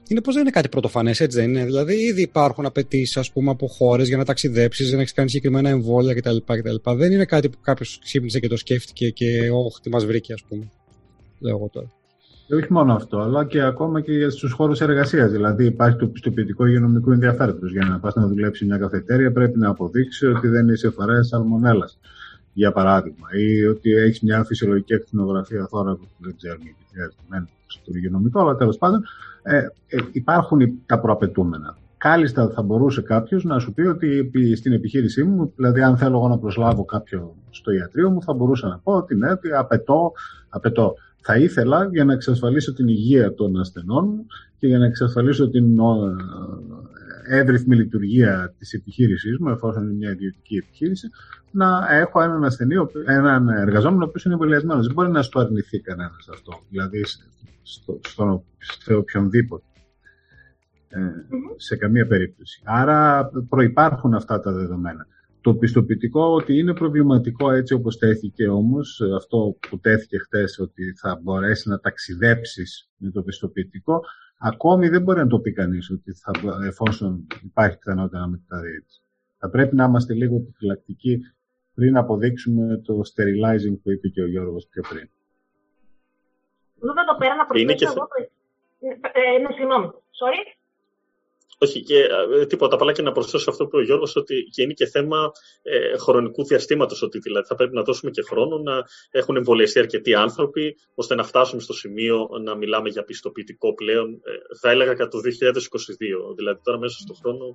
είναι 0.08 0.22
πως 0.22 0.34
δεν 0.34 0.41
είναι 0.43 0.52
κάτι 0.52 0.69
πρωτοφανές, 0.69 1.19
έτσι 1.19 1.39
δεν 1.39 1.50
είναι. 1.50 1.65
Δηλαδή, 1.65 1.93
ήδη 1.93 2.22
υπάρχουν 2.22 2.65
απαιτήσεις 2.65 3.32
από 3.48 3.67
χώρες 3.67 4.08
για 4.08 4.17
να 4.17 4.26
ταξιδέψεις, 4.26 4.86
για 4.88 4.96
να 4.96 5.02
έχεις 5.02 5.13
κάνει 5.13 5.30
συγκεκριμένα 5.30 5.69
εμβόλια 5.69 6.13
κτλ. 6.13 6.38
κτλ. 6.46 6.91
Δεν 6.96 7.12
είναι 7.12 7.26
κάτι 7.26 7.50
που 7.50 7.58
κάποιος 7.62 8.00
ξύπνησε 8.04 8.39
και 8.39 8.48
το 8.48 8.58
σκέφτηκε 8.58 9.10
και 9.10 9.50
όχι, 9.52 9.80
τι 9.82 9.89
μας 9.89 10.06
βρήκε, 10.06 10.34
ας 10.34 10.43
πούμε. 10.48 10.69
Λέω 11.39 11.56
εγώ 11.56 11.69
τώρα. 11.72 11.91
Και 12.48 12.56
όχι 12.56 12.74
μόνο 12.74 12.93
αυτό, 12.93 13.17
αλλά 13.17 13.46
και 13.46 13.62
ακόμα 13.62 14.02
και 14.02 14.30
στους 14.30 14.52
χώρους 14.52 14.82
εργασίας. 14.82 15.32
Δηλαδή, 15.32 15.65
υπάρχει 15.65 15.98
το 15.98 16.08
πιστοποιητικό 16.08 16.65
υγειονομικού 16.65 17.12
ενδιαφέροντος. 17.12 17.72
Για 17.72 17.86
να 17.86 18.00
πας 18.00 18.15
να 18.15 18.28
δουλέψεις 18.28 18.67
μια 18.67 18.78
καφετέρια, 18.78 19.32
πρέπει 19.32 19.60
να 19.60 19.69
αποδείξεις 19.69 20.28
ότι 20.36 20.48
δεν 20.48 20.67
είσαι 20.67 20.89
φορέας 20.89 21.28
σαλμονέλας, 21.28 22.00
για 22.54 22.72
παράδειγμα. 22.72 23.28
Ή 23.34 23.66
ότι 23.66 23.92
έχεις 23.92 24.22
μια 24.22 24.44
φυσιολογική 24.44 24.94
ακτινογραφία 24.94 25.68
τώρα 25.72 25.96
που 25.96 26.08
δεν 26.18 26.36
ξέρουμε 26.38 26.63
τι 26.63 26.86
χρειάζεται 26.92 27.48
στο 27.66 27.92
υγειονομικό, 27.96 28.39
αλλά 28.39 28.56
τέλος 28.56 28.78
πάντων 28.78 29.04
ε, 29.44 29.58
ε, 29.58 29.98
υπάρχουν 30.12 30.60
τα 30.86 31.00
προαπαιτούμενα. 31.00 31.78
Κάλλιστα 31.98 32.50
θα 32.50 32.62
μπορούσε 32.62 33.02
κάποιος 33.02 33.44
να 33.44 33.60
σου 33.60 33.74
πει 33.74 33.82
ότι 33.82 34.32
στην 34.56 34.74
επιχείρησή 34.74 35.24
μου, 35.24 35.54
δηλαδή 35.56 35.82
αν 35.82 35.98
θέλω 35.98 36.18
εγώ 36.18 36.28
να 36.28 36.38
προσλάβω 36.38 36.86
κάποιο 36.86 37.36
στο 37.50 37.72
ιατρείο 37.72 38.10
μου, 38.10 38.22
θα 38.22 38.34
μπορούσα 38.34 38.68
να 38.68 38.80
πω 38.84 38.94
ότι 38.94 39.16
ναι, 39.16 39.32
ότι 39.32 39.52
απαιτώ, 39.52 40.12
απαιτώ. 40.50 40.94
Θα 41.26 41.38
ήθελα 41.38 41.89
για 41.92 42.06
να 42.06 42.13
εξασφαλίσω 42.13 42.74
την 42.74 42.88
υγεία 42.88 43.34
των 43.34 43.60
ασθενών 43.60 44.06
μου 44.06 44.26
και 44.58 44.68
για 44.68 44.78
να 44.78 44.86
εξασφαλίσω 44.86 45.50
την 45.50 45.80
ε, 45.80 45.84
εύρυθμη 47.26 47.76
λειτουργία 47.76 48.56
της 48.58 48.74
επιχείρησής 48.74 49.38
μου, 49.38 49.50
εφόσον 49.50 49.84
είναι 49.84 49.94
μια 49.94 50.12
ιδιωτική 50.12 50.56
επιχείρηση, 50.56 51.10
να 51.52 51.88
έχω 51.92 52.22
έναν 52.22 52.44
ασθενή, 52.44 52.76
έναν 53.06 53.48
εργαζόμενο 53.48 54.04
ο 54.04 54.08
οποίος 54.08 54.26
είναι 54.26 54.34
εμβολιασμένος. 54.34 54.86
Δεν 54.86 54.96
μπορεί 54.96 55.12
να 55.12 55.22
σου 55.22 55.40
αρνηθεί 55.40 55.80
κανένας 55.80 56.30
αυτό. 56.32 56.64
Δηλαδή 56.70 57.04
στο, 57.62 58.00
στο, 58.08 58.46
σε 58.58 58.94
οποιονδήποτε. 58.94 59.64
Ε, 60.88 61.00
σε 61.56 61.76
καμία 61.76 62.08
περίπτωση. 62.08 62.62
Άρα 62.66 63.30
προϋπάρχουν 63.50 64.14
αυτά 64.14 64.40
τα 64.40 64.52
δεδομένα. 64.52 65.08
Το 65.42 65.56
πιστοποιητικό 65.56 66.34
ότι 66.34 66.58
είναι 66.58 66.74
προβληματικό 66.74 67.52
έτσι 67.52 67.74
όπως 67.74 67.98
τέθηκε 67.98 68.48
όμως, 68.48 69.02
αυτό 69.16 69.58
που 69.70 69.80
τέθηκε 69.80 70.18
χτες 70.18 70.60
ότι 70.60 70.94
θα 70.98 71.20
μπορέσει 71.24 71.70
να 71.70 71.80
ταξιδέψεις 71.80 72.90
με 72.98 73.12
το 73.12 73.22
πιστοποιητικό, 73.22 74.02
ακόμη 74.44 74.88
δεν 74.90 75.02
μπορεί 75.02 75.20
να 75.20 75.28
το 75.28 75.40
πει 75.40 75.52
κανείς 75.54 75.90
ότι 75.90 76.14
θα, 76.14 76.32
εφόσον 76.66 77.28
υπάρχει 77.44 77.78
πιθανότητα 77.78 78.20
να 78.20 78.28
μεταδίδει. 78.28 78.86
Θα 79.38 79.50
πρέπει 79.50 79.76
να 79.76 79.84
είμαστε 79.84 80.14
λίγο 80.14 80.36
επιφυλακτικοί 80.36 81.20
πριν 81.74 81.98
αποδείξουμε 81.98 82.82
το 82.86 82.94
sterilizing 82.94 83.78
που 83.84 83.92
είπε 83.92 84.08
και 84.08 84.22
ο 84.22 84.28
Γιώργος 84.28 84.68
πιο 84.68 84.84
πριν. 84.90 85.10
Εδώ 86.84 87.02
εδώ 87.02 87.18
πέρα 87.18 87.36
να 87.36 87.46
προσθέσω 87.46 87.86
εγώ 87.90 88.08
το... 88.08 88.30
Ε, 89.14 89.38
ναι, 89.42 89.54
συγγνώμη. 89.56 89.88
Sorry. 90.20 90.42
Όχι, 91.63 91.84
και 91.84 91.99
ε, 92.39 92.45
τίποτα. 92.45 92.76
Απλά 92.76 92.91
και 92.91 93.02
να 93.02 93.12
προσθέσω 93.12 93.49
αυτό 93.49 93.63
που 93.63 93.69
είπε 93.69 93.78
ο 93.78 93.86
Γιώργος, 93.86 94.15
ότι 94.15 94.36
και 94.54 94.62
είναι 94.62 94.73
και 94.73 94.86
θέμα 94.86 95.32
ε, 95.62 95.97
χρονικού 95.97 96.43
διαστήματος. 96.43 97.02
Ότι 97.02 97.19
δηλαδή 97.19 97.45
θα 97.47 97.56
πρέπει 97.56 97.76
να 97.76 97.82
δώσουμε 97.82 98.12
και 98.12 98.21
χρόνο 98.21 98.58
να 98.58 98.76
έχουν 99.12 99.36
εμβολιαστεί 99.36 99.80
αρκετοί 99.80 100.15
άνθρωποι, 100.15 100.76
ώστε 100.95 101.15
να 101.15 101.23
φτάσουμε 101.23 101.62
στο 101.62 101.73
σημείο 101.73 102.30
να 102.41 102.56
μιλάμε 102.56 102.89
για 102.89 103.04
πιστοποιητικό 103.04 103.73
πλέον. 103.73 104.10
Ε, 104.13 104.58
θα 104.62 104.69
έλεγα 104.69 104.93
κατά 104.93 105.10
το 105.10 105.17
2022. 105.17 106.36
Δηλαδή 106.36 106.60
τώρα 106.63 106.78
μέσα 106.78 106.97
στον 106.99 107.15
χρόνο 107.21 107.45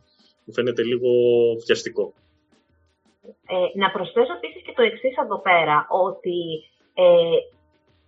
μου 0.44 0.52
φαίνεται 0.52 0.82
λίγο 0.82 1.10
βιαστικό. 1.66 2.14
Ε, 3.46 3.78
να 3.80 3.90
προσθέσω 3.90 4.32
επίσης 4.36 4.62
και 4.62 4.72
το 4.76 4.82
εξής 4.82 5.16
εδώ 5.24 5.38
πέρα, 5.40 5.86
ότι 5.90 6.38
ε, 6.94 7.36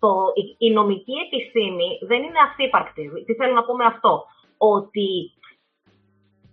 το, 0.03 0.11
η, 0.41 0.67
η 0.67 0.71
νομική 0.71 1.17
επιστήμη 1.27 1.89
δεν 2.01 2.19
είναι 2.23 2.41
αυθύπαρκτη. 2.49 3.03
Τι 3.27 3.35
θέλω 3.35 3.55
να 3.55 3.65
πω 3.65 3.75
με 3.77 3.85
αυτό; 3.85 4.25
Ότι 4.63 5.09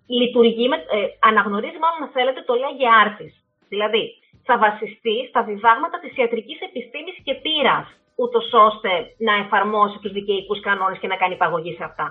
λειτουργεί, 0.08 0.68
με, 0.68 0.76
ε, 0.76 1.00
αναγνωρίζει 1.30 1.80
μάλλον 1.84 2.00
να 2.06 2.10
θέλετε 2.16 2.42
το 2.50 2.54
λέγε 2.64 2.88
άρτης. 3.04 3.34
Δηλαδή, 3.72 4.04
θα 4.48 4.56
βασιστεί 4.58 5.16
στα 5.30 5.42
διδάγματα 5.44 5.98
της 6.00 6.12
ιατρικής 6.18 6.60
επιστήμης 6.70 7.18
και 7.26 7.34
πείρας, 7.44 7.88
ούτως 8.22 8.48
ώστε 8.68 8.92
να 9.28 9.34
εφαρμόσει 9.44 9.98
τους 10.02 10.12
δικαιικούς 10.18 10.60
κανόνες 10.68 10.98
και 11.00 11.12
να 11.12 11.18
κάνει 11.22 11.34
υπαγωγή 11.40 11.74
σε 11.80 11.84
αυτά. 11.90 12.06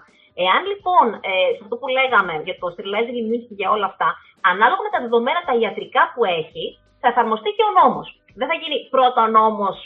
Εάν 0.45 0.61
λοιπόν, 0.71 1.07
ε, 1.31 1.33
σε 1.57 1.61
αυτό 1.65 1.75
που 1.81 1.89
λέγαμε 1.99 2.35
για 2.47 2.57
το 2.61 2.67
sterilizing 2.75 3.19
immunity 3.23 3.55
και 3.59 3.67
όλα 3.75 3.87
αυτά, 3.93 4.09
ανάλογα 4.53 4.83
με 4.87 4.91
τα 4.95 5.01
δεδομένα 5.05 5.41
τα 5.49 5.55
ιατρικά 5.63 6.03
που 6.13 6.23
έχει, 6.41 6.65
θα 7.01 7.09
εφαρμοστεί 7.13 7.51
και 7.57 7.65
ο 7.69 7.73
νόμος. 7.79 8.07
Δεν 8.39 8.47
θα 8.51 8.57
γίνει 8.61 8.77
πρώτα 8.95 9.21
ο 9.27 9.31
νόμος 9.39 9.77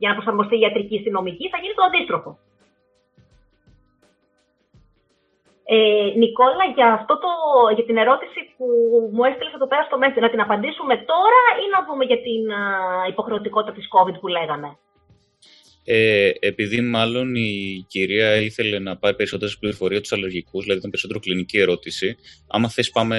για 0.00 0.08
να 0.08 0.14
προσαρμοστεί 0.16 0.54
η 0.56 0.62
ιατρική 0.64 0.96
στη 1.02 1.10
νομική, 1.18 1.46
θα 1.52 1.58
γίνει 1.62 1.74
το 1.78 1.84
αντίστροφο. 1.88 2.30
Ε, 5.74 5.78
Νικόλα, 6.22 6.64
για, 6.74 6.88
αυτό 6.98 7.14
το, 7.24 7.30
για 7.76 7.84
την 7.84 7.96
ερώτηση 7.96 8.40
που 8.56 8.66
μου 9.12 9.24
έστειλες 9.24 9.54
εδώ 9.54 9.66
πέρα 9.66 9.82
στο 9.82 9.98
μέσα, 9.98 10.20
να 10.20 10.30
την 10.30 10.40
απαντήσουμε 10.40 10.94
τώρα 11.12 11.42
ή 11.62 11.64
να 11.74 11.80
δούμε 11.86 12.04
για 12.10 12.20
την 12.26 12.42
υποχρεωτικότητα 13.12 13.72
της 13.72 13.86
COVID 13.94 14.16
που 14.20 14.28
λέγαμε; 14.36 14.68
Ε, 15.84 16.30
επειδή 16.50 16.80
μάλλον 16.80 17.34
η 17.34 17.52
κυρία 17.88 18.28
ήθελε 18.48 18.78
να 18.78 18.92
πάρει 18.96 19.14
περισσότερες 19.20 19.58
πληροφορίες 19.58 20.00
τους 20.00 20.12
αλλεργικούς, 20.12 20.60
δηλαδή 20.62 20.78
ήταν 20.78 20.90
περισσότερο 20.90 21.20
κλινική 21.24 21.58
ερώτηση, 21.58 22.08
άμα 22.54 22.68
θες 22.68 22.90
πάμε 22.90 23.18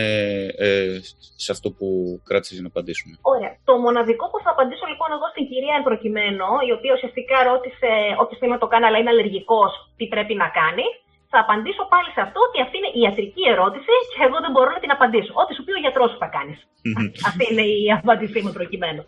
ε, 0.57 0.99
σε 1.45 1.51
αυτό 1.51 1.67
που 1.77 1.87
κράτησες 2.27 2.59
να 2.59 2.67
απαντήσουμε. 2.67 3.13
Ωραία. 3.21 3.51
Το 3.69 3.73
μοναδικό 3.85 4.25
που 4.31 4.39
θα 4.43 4.51
απαντήσω 4.55 4.85
λοιπόν 4.91 5.09
εγώ 5.15 5.27
στην 5.33 5.45
κυρία 5.49 5.75
εν 5.77 5.83
προκειμένου, 5.89 6.47
η 6.69 6.71
οποία 6.77 6.93
ουσιαστικά 6.97 7.37
ρώτησε 7.51 7.89
όποιος 8.21 8.39
θέλει 8.39 8.55
να 8.57 8.61
το 8.63 8.67
κάνει 8.71 8.85
αλλά 8.85 8.97
είναι 8.99 9.13
αλλεργικός, 9.15 9.71
τι 9.97 10.05
πρέπει 10.13 10.33
να 10.43 10.47
κάνει, 10.59 10.85
θα 11.33 11.39
απαντήσω 11.45 11.83
πάλι 11.93 12.09
σε 12.15 12.21
αυτό 12.25 12.39
ότι 12.47 12.57
αυτή 12.65 12.75
είναι 12.79 12.91
η 12.97 12.99
ιατρική 13.05 13.43
ερώτηση 13.53 13.93
και 14.11 14.21
εγώ 14.27 14.37
δεν 14.43 14.51
μπορώ 14.53 14.69
να 14.75 14.81
την 14.83 14.91
απαντήσω. 14.95 15.31
Ό,τι 15.41 15.51
σου 15.53 15.63
πει 15.65 15.71
ο 15.77 15.81
γιατρός 15.85 16.11
θα 16.21 16.27
κάνεις. 16.35 16.57
αυτή 17.29 17.43
είναι 17.49 17.65
η 17.77 17.83
απάντησή 17.99 18.39
μου 18.43 18.53
προκειμένου. 18.59 19.03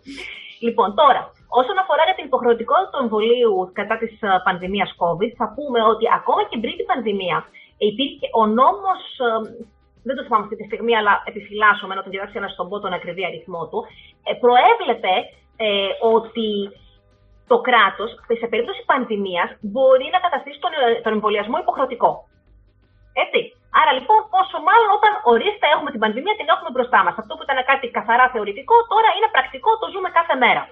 Λοιπόν, 0.65 0.87
τώρα, 1.01 1.21
όσον 1.59 1.77
αφορά 1.83 2.03
για 2.07 2.17
την 2.17 2.25
υποχρεωτικότητα 2.29 2.89
του 2.91 3.01
εμβολίου 3.03 3.53
κατά 3.79 3.95
της 4.01 4.13
ε, 4.27 4.27
πανδημίας 4.47 4.89
COVID, 5.01 5.31
θα 5.39 5.47
πούμε 5.55 5.79
ότι 5.91 6.05
ακόμα 6.19 6.41
και 6.49 6.57
πριν 6.63 6.73
την 6.79 6.87
πανδημία 6.91 7.37
υπήρχε 7.89 8.27
ο 8.41 8.43
νόμος. 8.59 9.01
Ε, 9.27 9.29
δεν 10.07 10.15
το 10.15 10.21
θυμάμαι 10.25 10.45
αυτή 10.47 10.57
τη 10.59 10.65
στιγμή, 10.69 10.93
αλλά 10.99 11.13
επιφυλάσσομαι 11.29 11.93
να 11.95 12.03
τον 12.03 12.11
διαβάσει 12.13 12.37
ένας 12.41 12.51
στον 12.55 12.65
πω 12.69 12.75
τον 12.85 12.93
ακριβή 12.99 13.23
αριθμό 13.29 13.61
του. 13.69 13.79
Ε, 14.29 14.31
προέβλεπε 14.43 15.13
ότι 16.15 16.49
το 17.51 17.55
κράτος, 17.67 18.09
σε 18.41 18.47
περίπτωση 18.51 18.81
πανδημίας, 18.91 19.49
μπορεί 19.71 20.07
να 20.15 20.19
καταστήσει 20.25 20.59
τον, 20.63 20.71
ε, 20.81 21.01
τον 21.03 21.13
εμβολιασμό 21.17 21.57
υποχρεωτικό. 21.63 22.11
Έτσι. 23.23 23.41
Άρα 23.81 23.91
λοιπόν, 23.97 24.19
πόσο 24.33 24.57
μάλλον 24.67 24.89
όταν 24.97 25.13
ορίστε 25.33 25.65
έχουμε 25.73 25.89
την 25.93 26.01
πανδημία, 26.03 26.35
την 26.39 26.51
έχουμε 26.53 26.71
μπροστά 26.73 26.99
μας. 27.05 27.15
Αυτό 27.21 27.31
που 27.35 27.45
ήταν 27.47 27.59
κάτι 27.71 27.85
καθαρά 27.97 28.25
θεωρητικό, 28.35 28.75
τώρα 28.93 29.09
είναι 29.15 29.29
πρακτικό, 29.35 29.69
το 29.81 29.87
ζούμε 29.93 30.09
κάθε 30.19 30.35
μέρα. 30.43 30.63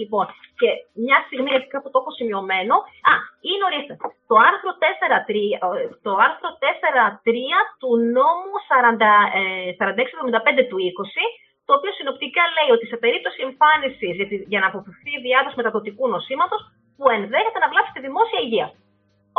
Λοιπόν, 0.00 0.26
και 0.60 0.68
μια 1.04 1.18
στιγμή, 1.26 1.48
γιατί 1.54 1.66
κάπου 1.74 1.88
το 1.90 1.98
έχω 2.00 2.12
σημειωμένο. 2.18 2.74
Α, 3.10 3.14
είναι 3.48 3.64
ορίστε. 3.68 3.94
Το 4.30 4.36
άρθρο 4.48 4.70
4.3, 4.82 5.58
το 6.06 6.12
άρθρο 6.26 6.48
4.3 6.62 7.58
του 7.80 7.90
νόμου 8.16 8.54
4675 8.70 10.62
του 10.70 10.78
20 10.90 11.24
το 11.66 11.72
οποίο 11.78 11.92
συνοπτικά 11.98 12.42
λέει 12.56 12.70
ότι 12.76 12.86
σε 12.92 12.96
περίπτωση 13.04 13.38
εμφάνισης 13.48 14.14
για 14.52 14.60
να 14.62 14.66
αποφευθεί 14.70 15.10
η 15.18 15.22
διάδοση 15.26 15.56
μεταδοτικού 15.60 16.04
νοσήματος 16.14 16.60
που 16.96 17.04
ενδέχεται 17.16 17.60
να 17.62 17.68
βλάψει 17.72 17.92
τη 17.96 18.00
δημόσια 18.06 18.40
υγεία. 18.46 18.68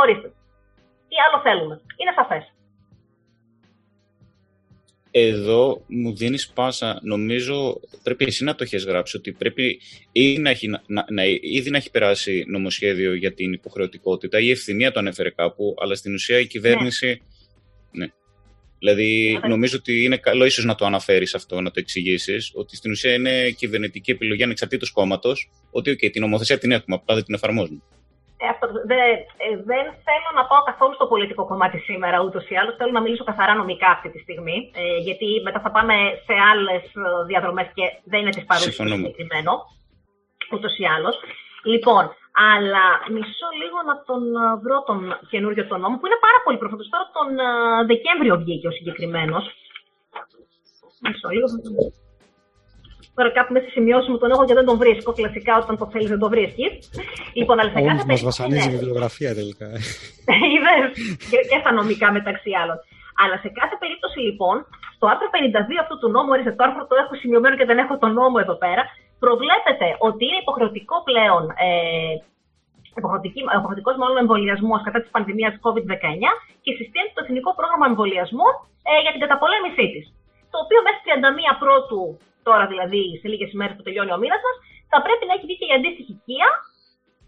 Ορίστε. 0.01 0.27
Τι 1.09 1.15
άλλο 1.25 1.37
θέλουμε. 1.45 1.75
Είναι 1.99 2.13
σαφές. 2.19 2.45
Εδώ 5.11 5.81
μου 5.87 6.15
δίνεις 6.15 6.49
πάσα. 6.49 6.99
Νομίζω 7.01 7.79
πρέπει 8.03 8.25
εσύ 8.25 8.43
να 8.43 8.55
το 8.55 8.63
έχεις 8.63 8.85
γράψει 8.85 9.17
ότι 9.17 9.31
πρέπει 9.31 9.81
ήδη 10.11 10.39
να, 10.39 10.49
έχει, 10.49 10.67
να, 10.67 11.05
να, 11.09 11.23
ήδη 11.41 11.69
να 11.69 11.77
έχει 11.77 11.91
περάσει 11.91 12.45
νομοσχέδιο 12.47 13.13
για 13.13 13.33
την 13.33 13.53
υποχρεωτικότητα. 13.53 14.39
Η 14.39 14.49
ευθυνία 14.51 14.91
το 14.91 14.99
ανέφερε 14.99 15.29
κάπου, 15.29 15.75
αλλά 15.81 15.95
στην 15.95 16.13
ουσία 16.13 16.39
η 16.39 16.47
κυβέρνηση. 16.47 17.07
Ναι. 17.07 17.37
Ναι. 18.79 18.93
Δηλαδή, 18.93 19.39
νομίζω 19.47 19.77
ότι 19.77 20.03
είναι 20.03 20.17
καλό 20.17 20.45
ίσως 20.45 20.65
να 20.65 20.75
το 20.75 20.85
αναφέρεις 20.85 21.35
αυτό, 21.35 21.61
να 21.61 21.71
το 21.71 21.79
εξηγήσεις, 21.79 22.51
ότι 22.55 22.75
στην 22.75 22.91
ουσία 22.91 23.13
είναι 23.13 23.49
κυβερνητική 23.49 24.11
επιλογή 24.11 24.43
ανεξαρτήτως 24.43 24.91
κόμματος, 24.91 25.49
ότι 25.71 25.91
okay, 25.91 26.09
την 26.11 26.21
νομοθεσία 26.21 26.57
την 26.57 26.71
έχουμε, 26.71 26.95
απλά 26.95 27.15
δεν 27.15 27.23
την 27.23 27.33
εφαρμόζουμε. 27.33 27.81
Ε, 28.43 28.47
αυτό, 28.53 28.65
δε, 28.91 28.99
ε, 29.45 29.49
δεν 29.71 29.85
θέλω 30.07 30.29
να 30.35 30.43
πάω 30.49 30.61
καθόλου 30.69 30.93
στο 30.93 31.07
πολιτικό 31.07 31.45
κομμάτι 31.45 31.77
σήμερα, 31.77 32.17
ούτως 32.21 32.49
ή 32.49 32.55
άλλως. 32.55 32.75
Θέλω 32.75 32.91
να 32.91 33.01
μιλήσω 33.01 33.23
καθαρά 33.23 33.53
νομικά 33.53 33.89
αυτή 33.89 34.09
τη 34.09 34.19
στιγμή. 34.19 34.57
Ε, 34.81 34.97
γιατί 35.07 35.27
μετά 35.43 35.59
θα 35.59 35.71
πάμε 35.71 35.95
σε 36.25 36.33
άλλες 36.51 36.83
διαδρομές 37.27 37.67
και 37.73 37.85
δεν 38.03 38.19
είναι 38.19 38.29
της 38.29 38.45
παρούση 38.45 38.71
συγκεκριμένο. 38.71 39.53
Ούτως 40.51 40.77
ή 40.77 40.85
άλλως. 40.95 41.15
Λοιπόν, 41.63 42.03
αλλά 42.45 42.86
μισό 43.13 43.47
λίγο 43.62 43.78
να 43.89 43.95
τον 44.08 44.21
ε, 44.43 44.45
βρω 44.63 44.78
τον 44.89 45.00
καινούριο 45.32 45.63
τον 45.71 45.80
νόμο, 45.82 45.95
που 45.97 46.08
είναι 46.08 46.19
πάρα 46.28 46.39
πολύ 46.43 46.58
πρόσφατο. 46.62 46.84
Τώρα 46.93 47.06
τον 47.17 47.30
ε, 47.47 47.50
Δεκέμβριο 47.91 48.34
βγήκε 48.43 48.67
ο 48.71 48.73
συγκεκριμένος. 48.78 49.43
Μισό 51.04 51.30
λίγο. 51.36 51.47
Τώρα 53.17 53.30
κάπου 53.38 53.52
μέσα 53.54 53.65
στη 53.65 53.73
σημειώσει 53.78 54.08
μου 54.12 54.17
τον 54.21 54.32
έχω 54.34 54.43
και 54.47 54.58
δεν 54.60 54.65
τον 54.69 54.78
βρίσκω. 54.84 55.10
Κλασικά 55.19 55.54
όταν 55.63 55.73
το 55.82 55.86
θέλεις 55.91 56.10
δεν 56.13 56.21
το 56.23 56.30
βρίσκεις. 56.34 56.71
Λοιπόν, 57.39 57.56
αλλά 57.60 57.69
σε 57.76 57.82
κάθε 57.89 58.04
περίπτωση. 58.08 58.26
Μας 58.26 58.30
βασανίζει 58.30 58.67
η 58.67 58.71
ναι. 58.71 58.78
βιβλιογραφία 58.78 59.32
τελικά. 59.39 59.67
Είδες. 60.54 60.86
και, 61.30 61.38
και 61.50 61.58
στα 61.62 61.71
νομικά 61.80 62.08
μεταξύ 62.17 62.52
άλλων. 62.62 62.78
Αλλά 63.21 63.36
σε 63.43 63.50
κάθε 63.60 63.76
περίπτωση 63.82 64.19
λοιπόν, 64.28 64.56
στο 64.95 65.06
άρθρο 65.12 65.28
52 65.36 65.84
αυτού 65.84 65.95
του 66.02 66.10
νόμου, 66.15 66.32
ορίστε 66.36 66.54
το 66.58 66.63
άρθρο 66.67 66.84
το 66.89 66.95
έχω 67.04 67.13
σημειωμένο 67.21 67.56
και 67.60 67.67
δεν 67.69 67.78
έχω 67.84 67.93
τον 68.04 68.12
νόμο 68.19 68.38
εδώ 68.43 68.56
πέρα, 68.63 68.84
προβλέπεται 69.23 69.88
ότι 70.08 70.21
είναι 70.25 70.43
υποχρεωτικό 70.45 70.95
πλέον 71.10 71.43
ε, 71.49 72.13
υποχρεωτικός 73.01 73.95
μάλλον 74.01 74.17
εμβολιασμός 74.23 74.82
κατά 74.88 74.99
της 75.01 75.12
πανδημίας 75.15 75.53
COVID-19 75.65 76.06
και 76.63 76.71
συστήνεται 76.77 77.13
το 77.15 77.21
Εθνικό 77.25 77.49
Πρόγραμμα 77.60 77.86
Εμβολιασμού 77.91 78.49
ε, 78.89 78.91
για 79.03 79.12
την 79.13 79.21
καταπολέμησή 79.25 79.86
της. 79.93 80.06
Το 80.51 80.58
οποίο 80.63 80.80
μέχρι 80.88 81.01
31 81.08 81.63
Πρώτου, 81.63 82.01
τώρα 82.47 82.65
δηλαδή 82.71 83.01
σε 83.21 83.27
λίγες 83.32 83.49
ημέρες 83.56 83.75
που 83.75 83.86
τελειώνει 83.86 84.13
ο 84.17 84.19
μήνας 84.23 84.41
μας, 84.45 84.56
θα 84.91 84.97
πρέπει 85.06 85.23
να 85.27 85.34
έχει 85.36 85.45
βγει 85.47 85.58
και 85.60 85.69
η 85.71 85.73
αντίστοιχη 85.77 86.13
ΚΙΑ, 86.25 86.49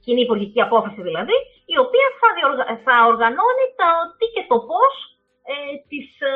κοινή 0.03 0.21
υπουργική 0.27 0.59
απόφαση 0.67 1.01
δηλαδή, 1.09 1.35
η 1.73 1.75
οποία 1.85 2.07
θα, 2.19 2.27
διοργα... 2.37 2.65
θα 2.85 2.95
οργανώνει 3.11 3.65
το 3.79 3.87
τι 4.17 4.25
και 4.35 4.43
το 4.51 4.57
πώς 4.69 4.93
ε, 5.51 5.55
τη 5.89 5.99
ε, 6.29 6.33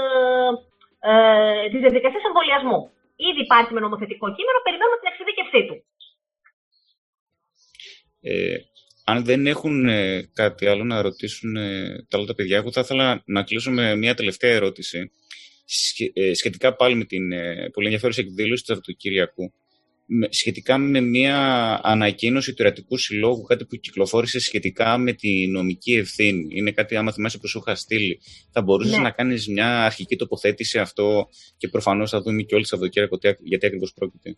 ε, 1.11 1.79
διαδικασία 1.83 2.23
εμβολιασμού. 2.29 2.79
Ήδη 3.15 3.41
υπάρχει 3.41 3.73
με 3.73 3.79
νομοθετικό 3.79 4.25
κείμενο, 4.35 4.59
περιμένουμε 4.63 4.97
την 4.99 5.09
εξειδίκευσή 5.11 5.61
του. 5.67 5.85
Ε, 8.21 8.55
αν 9.05 9.23
δεν 9.25 9.47
έχουν 9.47 9.87
ε, 9.87 10.29
κάτι 10.33 10.67
άλλο 10.67 10.83
να 10.83 11.01
ρωτήσουν 11.01 11.55
ε, 11.55 12.05
τα 12.09 12.17
άλλα 12.17 12.25
τα 12.25 12.35
παιδιά, 12.35 12.57
εγώ 12.57 12.71
θα 12.71 12.81
ήθελα 12.81 13.23
να 13.25 13.43
κλείσω 13.43 13.71
με 13.71 13.95
μια 13.95 14.13
τελευταία 14.13 14.51
ερώτηση. 14.51 15.11
Ε, 16.13 16.33
σχετικά 16.33 16.75
πάλι 16.75 16.95
με 16.95 17.05
την 17.05 17.31
ε, 17.31 17.69
πολύ 17.73 17.85
ενδιαφέρουσα 17.85 18.21
εκδήλωση 18.21 18.61
του 18.61 18.67
Σαββατοκύριακου, 18.67 19.53
σχετικά 20.29 20.77
με 20.77 21.01
μια 21.01 21.37
ανακοίνωση 21.83 22.53
του 22.53 22.61
Ιερατικού 22.61 22.97
Συλλόγου, 22.97 23.41
κάτι 23.41 23.65
που 23.65 23.75
κυκλοφόρησε 23.75 24.39
σχετικά 24.39 24.97
με 24.97 25.11
τη 25.13 25.47
νομική 25.47 25.93
ευθύνη. 25.93 26.47
Είναι 26.49 26.71
κάτι, 26.71 26.95
άμα 26.95 27.11
θυμάσαι 27.11 27.37
που 27.37 27.47
σου 27.47 27.57
είχα 27.59 27.75
στείλει. 27.75 28.19
Θα 28.51 28.61
μπορούσες 28.61 28.95
ναι. 28.97 29.03
να 29.03 29.11
κάνεις 29.11 29.47
μια 29.47 29.85
αρχική 29.85 30.15
τοποθέτηση 30.15 30.79
αυτό 30.79 31.27
και 31.57 31.67
προφανώς 31.67 32.09
θα 32.09 32.21
δούμε 32.21 32.41
και 32.41 32.55
όλοι 32.55 32.65
Σαββατοκύριακο 32.65 33.17
γιατί 33.39 33.65
ακριβώς 33.65 33.93
πρόκειται. 33.93 34.35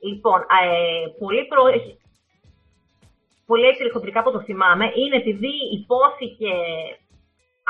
Λοιπόν, 0.00 0.40
ε, 0.40 1.08
πολύ 1.18 1.44
προ... 1.44 1.62
πολύ 3.46 3.66
έτσι 3.66 3.90
χοντρικά 3.92 4.22
που 4.22 4.32
το 4.32 4.40
θυμάμαι, 4.40 4.84
είναι 4.84 5.16
επειδή 5.16 5.52
υπόθηκε 5.80 6.50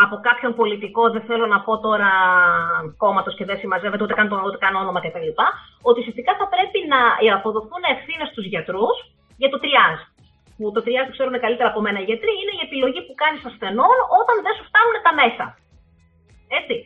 από 0.05 0.17
κάποιον 0.29 0.53
πολιτικό, 0.61 1.03
δεν 1.15 1.23
θέλω 1.29 1.47
να 1.47 1.59
πω 1.67 1.73
τώρα 1.87 2.11
κόμματος 3.03 3.35
και 3.37 3.45
δεν 3.45 3.59
συμμαζεύεται 3.59 4.05
ούτε 4.05 4.15
καν, 4.19 4.29
το, 4.29 4.37
ούτε 4.47 4.59
καν 4.65 4.75
όνομα 4.83 5.01
κτλ. 5.01 5.31
Ότι 5.89 6.01
ουσιαστικά 6.01 6.33
θα 6.41 6.47
πρέπει 6.55 6.79
να 6.93 7.01
αποδοθούν 7.39 7.83
ευθύνες 7.95 8.29
στους 8.33 8.47
γιατρούς 8.53 8.97
για 9.41 9.51
το 9.53 9.59
τριάζ. 9.63 9.99
Που 10.57 10.65
το 10.75 10.81
τριάζ 10.85 11.05
που 11.07 11.17
ξέρουν 11.17 11.37
καλύτερα 11.45 11.69
από 11.73 11.81
μένα 11.85 11.99
οι 12.01 12.09
γιατροί 12.11 12.33
είναι 12.41 12.55
η 12.59 12.65
επιλογή 12.67 13.01
που 13.07 13.15
κάνεις 13.23 13.43
ασθενών 13.51 13.97
όταν 14.21 14.37
δεν 14.45 14.55
σου 14.57 14.65
φτάνουν 14.69 14.97
τα 15.07 15.13
μέσα. 15.21 15.47
Έτσι. 16.59 16.77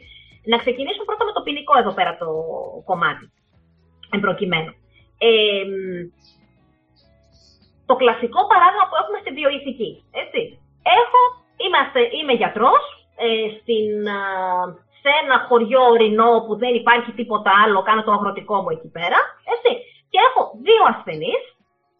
Να 0.52 0.56
ξεκινήσουμε 0.62 1.04
πρώτα 1.08 1.24
με 1.28 1.32
το 1.36 1.42
ποινικό 1.46 1.74
εδώ 1.82 1.92
πέρα 1.98 2.12
το 2.22 2.28
κομμάτι. 2.90 3.24
Εμπροκειμένο. 4.16 4.70
Ε, 5.28 5.64
το 7.88 7.94
κλασικό 8.00 8.40
παράδειγμα 8.50 8.86
που 8.88 8.98
έχουμε 9.00 9.18
στην 9.22 9.34
βιοειθική. 9.38 9.90
Έτσι. 10.22 10.40
Έχω, 11.00 11.20
είμαστε, 11.64 12.00
είμαι 12.16 12.34
γιατρός, 12.42 12.84
ε, 13.24 13.28
στην, 13.58 13.90
σε 15.02 15.10
ένα 15.22 15.36
χωριό 15.48 15.82
ορεινό 15.94 16.32
που 16.46 16.54
δεν 16.62 16.72
υπάρχει 16.80 17.10
τίποτα 17.18 17.50
άλλο, 17.62 17.78
κάνω 17.88 18.02
το 18.04 18.12
αγροτικό 18.16 18.56
μου 18.62 18.70
εκεί 18.76 18.90
πέρα, 18.96 19.18
έτσι, 19.54 19.70
και 20.12 20.18
έχω 20.28 20.40
δύο 20.66 20.82
ασθενείς 20.92 21.42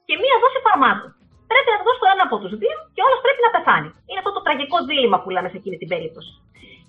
και 0.07 0.15
μία 0.23 0.37
δόση 0.43 0.61
φαρμάκου. 0.67 1.09
Πρέπει 1.51 1.71
να 1.75 1.79
δώσω 1.85 2.01
το 2.03 2.09
ένα 2.15 2.23
από 2.29 2.37
τους 2.43 2.53
δύο 2.63 2.77
και 2.95 3.05
όλος 3.07 3.21
πρέπει 3.25 3.43
να 3.47 3.53
πεθάνει. 3.55 3.89
Είναι 4.09 4.21
αυτό 4.23 4.33
το 4.37 4.43
τραγικό 4.47 4.79
δίλημα 4.89 5.19
που 5.21 5.31
λέμε 5.35 5.49
σε 5.53 5.59
εκείνη 5.61 5.77
την 5.83 5.91
περίπτωση. 5.93 6.33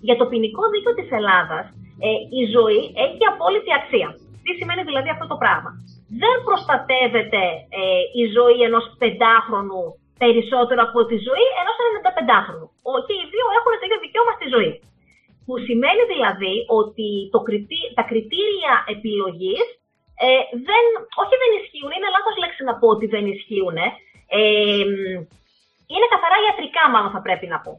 Για 0.06 0.16
το 0.20 0.24
ποινικό 0.30 0.62
δίκαιο 0.72 0.94
της 0.98 1.08
Ελλάδας, 1.18 1.64
ε, 2.06 2.08
η 2.40 2.42
ζωή 2.56 2.80
έχει 3.06 3.22
απόλυτη 3.32 3.70
αξία. 3.80 4.08
Τι 4.44 4.52
σημαίνει 4.58 4.82
δηλαδή 4.88 5.08
αυτό 5.14 5.26
το 5.32 5.36
πράγμα; 5.42 5.70
Δεν 6.22 6.34
προστατεύεται 6.46 7.42
ε, 7.80 7.82
η 8.20 8.24
ζωή 8.36 8.58
ενός 8.68 8.84
πεντάχρονου 9.00 9.84
περισσότερο 10.22 10.80
από 10.88 11.00
τη 11.10 11.16
ζωή 11.28 11.46
ενός 11.60 11.76
95χρονου. 11.96 12.68
Και 13.06 13.14
οι 13.20 13.24
δύο 13.32 13.46
έχουν 13.58 13.72
το 13.78 13.86
ίδιο 13.86 14.00
δικαίωμα 14.04 14.32
στη 14.38 14.46
ζωή. 14.54 14.72
Που 15.46 15.54
σημαίνει 15.68 16.02
δηλαδή 16.12 16.54
ότι 16.80 17.08
το 17.34 17.38
τα 17.98 18.04
κριτήρια 18.10 18.72
επιλογής 18.94 19.66
ε, 20.26 20.42
δεν, 20.68 20.84
όχι 21.22 21.34
δεν 21.42 21.50
ισχύουν, 21.58 21.90
είναι 21.94 22.12
λάθος 22.14 22.36
λέξη 22.42 22.62
να 22.68 22.74
πω 22.80 22.86
ότι 22.94 23.06
δεν 23.14 23.24
ισχύουν. 23.34 23.76
Ε, 24.38 24.84
είναι 25.92 26.12
καθαρά 26.14 26.36
ιατρικά, 26.44 26.84
μάλλον 26.92 27.10
θα 27.16 27.22
πρέπει 27.26 27.46
να 27.54 27.58
πω. 27.64 27.72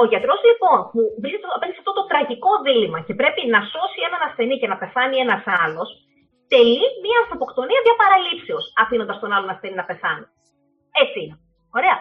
Ο 0.00 0.04
γιατρός 0.10 0.40
λοιπόν 0.48 0.78
που 0.90 1.00
βρίσκεται 1.22 1.46
απέναντι 1.56 1.76
σε 1.76 1.82
αυτό 1.84 1.92
το 1.98 2.04
τραγικό 2.10 2.52
δίλημα 2.66 2.98
και 3.06 3.14
πρέπει 3.20 3.42
να 3.54 3.60
σώσει 3.72 3.98
έναν 4.08 4.20
ασθενή 4.28 4.56
και 4.60 4.70
να 4.72 4.80
πεθάνει 4.82 5.16
ένας 5.26 5.42
άλλος, 5.64 5.88
τελεί 6.52 6.86
μια 7.04 7.18
ανθρωποκτονία 7.22 7.80
διαπαραλήψεω, 7.86 8.58
αφήνοντας 8.82 9.18
τον 9.22 9.32
άλλον 9.34 9.50
ασθενή 9.54 9.76
να 9.80 9.88
πεθάνει. 9.90 10.26
Έτσι 11.02 11.18
είναι. 11.22 11.36
Ωραία. 11.78 11.96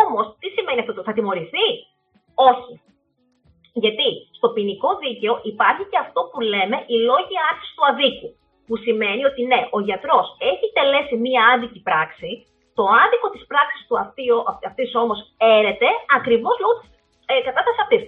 Όμως, 0.00 0.24
τι 0.40 0.48
σημαίνει 0.56 0.80
αυτό, 0.80 1.02
θα 1.08 1.12
τιμωρηθεί, 1.16 1.66
Όχι. 2.50 2.72
Γιατί 3.82 4.08
στο 4.38 4.48
ποινικό 4.54 4.90
δίκαιο 5.04 5.34
υπάρχει 5.52 5.84
και 5.90 6.02
αυτό 6.04 6.20
που 6.30 6.40
λέμε 6.52 6.76
οι 6.90 6.96
λόγοι 7.10 7.36
άρσης 7.48 7.70
του 7.74 7.84
αδίκου. 7.90 8.28
Που 8.66 8.74
σημαίνει 8.84 9.22
ότι 9.30 9.40
ναι, 9.50 9.60
ο 9.76 9.78
γιατρός 9.88 10.26
έχει 10.50 10.66
τελέσει 10.78 11.14
μία 11.24 11.42
άδικη 11.52 11.80
πράξη, 11.88 12.30
το 12.78 12.84
άδικο 13.02 13.26
της 13.34 13.44
πράξης 13.50 13.82
του 13.86 13.96
αυτής 14.70 14.88
όμως 15.02 15.18
έρεται 15.58 15.88
ακριβώς 16.18 16.54
λόγω 16.62 16.74
της 16.80 16.88
ε, 17.30 17.34
κατάστασης 17.48 17.82
αυτής. 17.84 18.02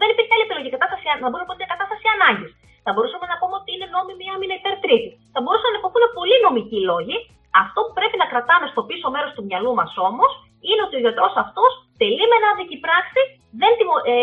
Δεν 0.00 0.08
υπήρχε 0.12 0.32
άλλη 0.34 0.46
επιλογή. 0.48 0.68
Κατάσταση, 0.76 1.04
να 1.24 1.28
μπορούμε 1.30 1.44
να 1.44 1.48
πούμε 1.48 1.72
κατάσταση 1.74 2.06
ανάγκης. 2.16 2.50
Θα 2.84 2.90
μπορούσαμε 2.92 3.26
να 3.32 3.36
πούμε 3.40 3.54
ότι 3.60 3.70
είναι 3.74 3.88
νόμιμη 3.96 4.24
άμυνα 4.34 4.54
υπέρ 4.60 4.74
τρίτη. 4.84 5.10
Θα 5.34 5.40
μπορούσαν 5.42 5.70
να 5.74 5.78
υποθούν 5.80 6.04
πολλοί 6.18 6.36
νομικοί 6.46 6.78
λόγοι. 6.90 7.16
Αυτό 7.62 7.78
που 7.84 7.92
πρέπει 7.98 8.16
να 8.22 8.26
κρατάμε 8.32 8.66
στο 8.72 8.82
πίσω 8.88 9.06
μέρος 9.14 9.30
του 9.34 9.44
μυαλού 9.48 9.72
μας 9.78 9.92
όμως 10.08 10.30
είναι 10.68 10.82
ότι 10.86 10.94
ο 10.98 11.02
γιατρό 11.04 11.26
αυτός 11.44 11.70
τελεί 12.00 12.24
με 12.30 12.36
ένα 12.40 12.48
άδικη 12.52 12.76
πράξη, 12.84 13.20
δεν 13.60 13.72
τιμω, 13.78 13.94
ε, 14.10 14.14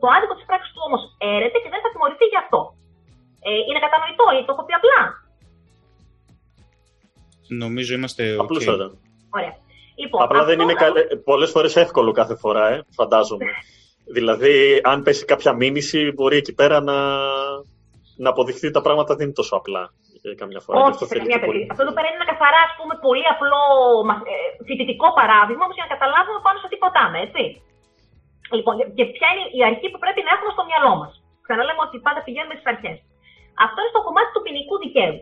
το 0.00 0.06
άδικο 0.16 0.34
της 0.38 0.46
πράξης 0.48 0.72
του 0.74 0.82
όμως 0.88 1.02
έρεται 1.36 1.58
και 1.62 1.70
δεν 1.74 1.80
θα 1.84 1.90
τιμωρηθεί 1.92 2.26
γι' 2.32 2.42
αυτό. 2.44 2.60
Ε, 3.48 3.50
είναι 3.68 3.80
κατανοητό 3.86 4.26
ή 4.36 4.40
το 4.46 4.52
έχω 4.54 4.64
πει 4.66 4.74
απλά. 4.80 5.00
Νομίζω 7.62 7.92
είμαστε. 7.98 8.22
Απλούστατα. 8.42 8.86
Ωραία. 9.38 9.54
Λοιπόν, 10.02 10.22
Απλά 10.22 10.44
δεν 10.44 10.60
είναι 10.60 10.74
κα... 10.74 10.92
πολλές 11.24 11.50
φορές 11.50 11.76
εύκολο 11.76 12.12
κάθε 12.12 12.36
φορά, 12.36 12.68
ε, 12.68 12.84
φαντάζομαι. 12.90 13.44
δηλαδή, 14.16 14.80
αν 14.82 15.02
πέσει 15.02 15.24
κάποια 15.24 15.52
μήνυση, 15.52 16.12
μπορεί 16.14 16.36
εκεί 16.36 16.54
πέρα 16.54 16.80
να, 16.80 16.96
να 18.16 18.30
αποδειχθεί 18.30 18.70
τα 18.70 18.80
πράγματα 18.80 19.14
δεν 19.14 19.24
είναι 19.24 19.34
τόσο 19.34 19.56
απλά. 19.56 19.92
Για 20.28 20.38
καμιά 20.42 20.60
φορά. 20.64 20.76
Όχι, 20.88 21.02
αυτό, 21.04 21.14
καμιά 21.20 21.40
πολύ... 21.46 21.62
αυτό 21.72 21.82
εδώ 21.86 21.94
πέρα 21.96 22.06
είναι 22.08 22.18
ένα 22.20 22.28
καθαρά 22.32 22.60
ας 22.68 22.74
πούμε, 22.78 22.94
πολύ 23.06 23.26
απλό 23.34 23.62
ε, 24.32 24.34
φοιτητικό 24.66 25.06
παράδειγμα, 25.18 25.62
όμως 25.66 25.76
για 25.78 25.86
να 25.86 25.92
καταλάβουμε 25.94 26.40
πάνω 26.46 26.56
σε 26.62 26.68
τι 26.70 26.76
ποτάμε, 26.82 27.18
έτσι. 27.26 27.42
Λοιπόν, 28.56 28.74
και 28.96 29.04
ποια 29.14 29.28
είναι 29.32 29.44
η 29.58 29.60
αρχή 29.70 29.86
που 29.90 30.00
πρέπει 30.04 30.20
να 30.26 30.30
έχουμε 30.34 30.52
στο 30.56 30.64
μυαλό 30.68 30.92
μας. 31.00 31.12
Ξαναλέμε 31.44 31.82
ότι 31.86 31.96
πάντα 32.06 32.20
πηγαίνουμε 32.26 32.54
στις 32.58 32.70
αρχές. 32.74 32.96
Αυτό 33.66 33.78
είναι 33.80 33.92
στο 33.94 34.02
κομμάτι 34.06 34.30
του 34.32 34.44
ποινικού 34.44 34.74
δικαίου. 34.84 35.16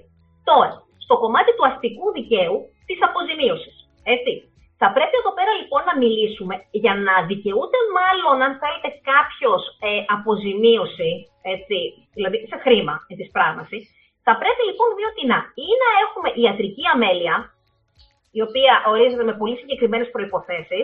Τώρα, 0.51 0.75
στο 1.05 1.15
κομμάτι 1.23 1.51
του 1.55 1.67
αστικού 1.71 2.07
δικαίου 2.19 2.57
της 2.89 2.99
αποζημίωσης. 3.09 3.77
Έτσι. 4.15 4.33
Θα 4.81 4.89
πρέπει 4.97 5.17
εδώ 5.23 5.33
πέρα 5.39 5.53
λοιπόν 5.61 5.83
να 5.91 5.95
μιλήσουμε 6.03 6.55
για 6.83 6.95
να 7.07 7.15
δικαιούται 7.31 7.81
μάλλον 7.99 8.37
αν 8.47 8.53
θέλετε 8.63 8.91
κάποιος 9.13 9.63
ε, 9.89 9.91
αποζημίωση, 10.17 11.11
έτσι, 11.55 11.77
δηλαδή 12.17 12.37
σε 12.51 12.57
χρήμα 12.65 12.95
της 13.21 13.29
πράγμασης, 13.37 13.83
θα 14.27 14.35
πρέπει 14.41 14.63
λοιπόν 14.69 14.89
δύο 14.99 15.11
τινά. 15.17 15.39
Ή 15.67 15.69
να 15.83 15.89
έχουμε 16.05 16.29
ιατρική 16.43 16.85
αμέλεια, 16.95 17.37
η 18.39 18.41
οποία 18.47 18.73
ορίζεται 18.91 19.27
με 19.31 19.35
πολύ 19.41 19.57
συγκεκριμένες 19.61 20.09
προποθέσει, 20.15 20.81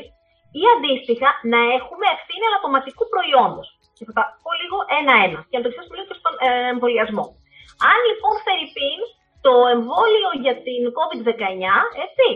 ή 0.61 0.63
αντίστοιχα 0.75 1.29
να 1.53 1.61
έχουμε 1.77 2.07
ευθύνη 2.17 2.45
αλατοματικού 2.49 3.05
προϊόντος. 3.13 3.67
Και 3.97 4.05
θα 4.09 4.13
τα 4.19 4.25
πω 4.43 4.51
λίγο 4.61 4.79
ένα-ένα 4.99 5.39
και 5.49 5.57
να 5.57 5.63
το 5.63 5.69
εξηγήσουμε 5.69 5.97
λίγο 5.97 6.09
και 6.11 6.19
στον 6.21 6.35
ε, 6.47 6.49
εμβολιασμό. 6.75 7.25
Αν 7.91 7.99
λοιπόν 8.09 8.35
φέρει 8.45 8.67
πίν 8.77 9.01
το 9.47 9.53
εμβόλιο 9.75 10.31
για 10.45 10.55
την 10.67 10.83
COVID-19, 10.99 11.43
έτσι, 12.07 12.29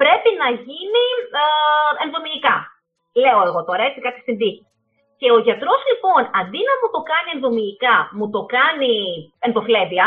πρέπει 0.00 0.30
να 0.42 0.48
γίνει 0.66 1.04
ε, 1.40 1.44
ενδομηνικά. 2.04 2.56
Λέω 3.22 3.40
εγώ 3.48 3.60
τώρα, 3.68 3.82
έτσι, 3.88 4.00
κάτι 4.06 4.20
στην 4.24 4.36
τύχη. 4.40 4.62
Και 5.20 5.28
ο 5.36 5.38
γιατρός 5.46 5.80
λοιπόν, 5.90 6.22
αντί 6.40 6.60
να 6.68 6.74
μου 6.80 6.88
το 6.94 7.00
κάνει 7.10 7.28
ενδομηνικά, 7.36 7.96
μου 8.16 8.26
το 8.34 8.40
κάνει 8.56 8.94
ενδοφλέβια, 9.46 10.06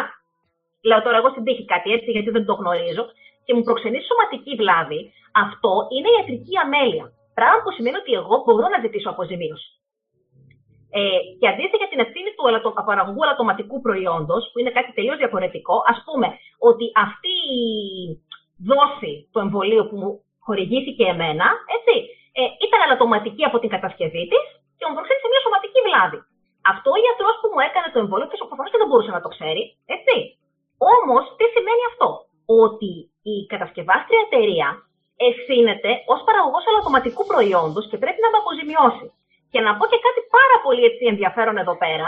λέω 0.90 1.02
τώρα 1.06 1.18
εγώ 1.18 1.30
στην 1.30 1.44
τύχη 1.46 1.66
κάτι 1.74 1.90
έτσι, 1.96 2.10
γιατί 2.16 2.30
δεν 2.30 2.46
το 2.46 2.54
γνωρίζω, 2.54 3.04
και 3.46 3.54
μου 3.56 3.64
προξενεί 3.68 4.00
σωματική 4.10 4.54
βλάβη, 4.62 5.00
αυτό 5.46 5.72
είναι 5.94 6.10
ιατρική 6.16 6.54
αμέλεια. 6.64 7.06
Πράγμα 7.38 7.60
που 7.64 7.72
σημαίνει 7.78 7.98
ότι 8.04 8.12
εγώ 8.22 8.36
μπορώ 8.46 8.68
να 8.74 8.80
ζητήσω 8.86 9.10
αποζημίωση. 9.14 9.70
Ε, 11.00 11.20
και 11.40 11.48
αντίστοιχα 11.52 11.82
για 11.82 11.92
την 11.94 12.04
ευθύνη 12.06 12.30
του 12.34 12.74
παραγωγού 12.90 13.22
ελαττωματικού 13.24 13.78
προϊόντος, 13.86 14.44
που 14.50 14.58
είναι 14.60 14.76
κάτι 14.78 14.92
τελείως 14.98 15.18
διαφορετικό, 15.22 15.76
ας 15.92 16.00
πούμε 16.06 16.28
ότι 16.70 16.86
αυτή 17.06 17.34
η 17.60 17.62
δόση 18.70 19.14
του 19.32 19.40
εμβολίου 19.46 19.84
που 19.90 19.98
μου 20.02 20.12
χορηγήθηκε 20.46 21.04
εμένα, 21.14 21.48
έτσι, 21.76 21.96
ε, 22.40 22.42
ήταν 22.66 22.80
ελαττωματική 22.86 23.44
από 23.50 23.58
την 23.62 23.70
κατασκευή 23.76 24.24
της 24.32 24.46
και 24.78 24.86
μου 24.86 24.96
προξένησε 24.98 25.28
μια 25.32 25.42
σωματική 25.46 25.80
βλάβη. 25.88 26.20
Αυτό 26.72 26.88
ο 26.96 27.00
γιατρός 27.06 27.36
που 27.42 27.50
μου 27.54 27.62
έκανε 27.68 27.88
το 27.94 28.00
εμβόλιο, 28.04 28.28
και 28.30 28.38
προφανώ 28.52 28.68
και 28.72 28.82
δεν 28.82 28.90
μπορούσε 28.90 29.12
να 29.18 29.22
το 29.26 29.30
ξέρει, 29.36 29.62
έτσι. 29.96 30.16
Όμως, 30.78 31.24
τι 31.38 31.46
σημαίνει 31.56 31.84
αυτό, 31.92 32.10
Ότι 32.66 32.94
η 33.34 33.36
κατασκευάστρια 33.52 34.22
εταιρεία 34.28 34.68
ευθύνεται 35.30 35.90
ως 36.14 36.20
παραγωγός 36.28 36.64
ελαττωματικού 36.70 37.24
προϊόντος 37.32 37.86
και 37.90 38.02
πρέπει 38.04 38.20
να 38.24 38.30
με 38.32 38.38
αποζημιώσει. 38.42 39.08
Και 39.52 39.60
να 39.66 39.72
πω 39.78 39.84
και 39.92 40.00
κάτι 40.08 40.22
πάρα 40.38 40.58
πολύ 40.66 40.84
έτσι 40.90 41.04
ενδιαφέρον 41.14 41.56
εδώ 41.64 41.76
πέρα, 41.84 42.08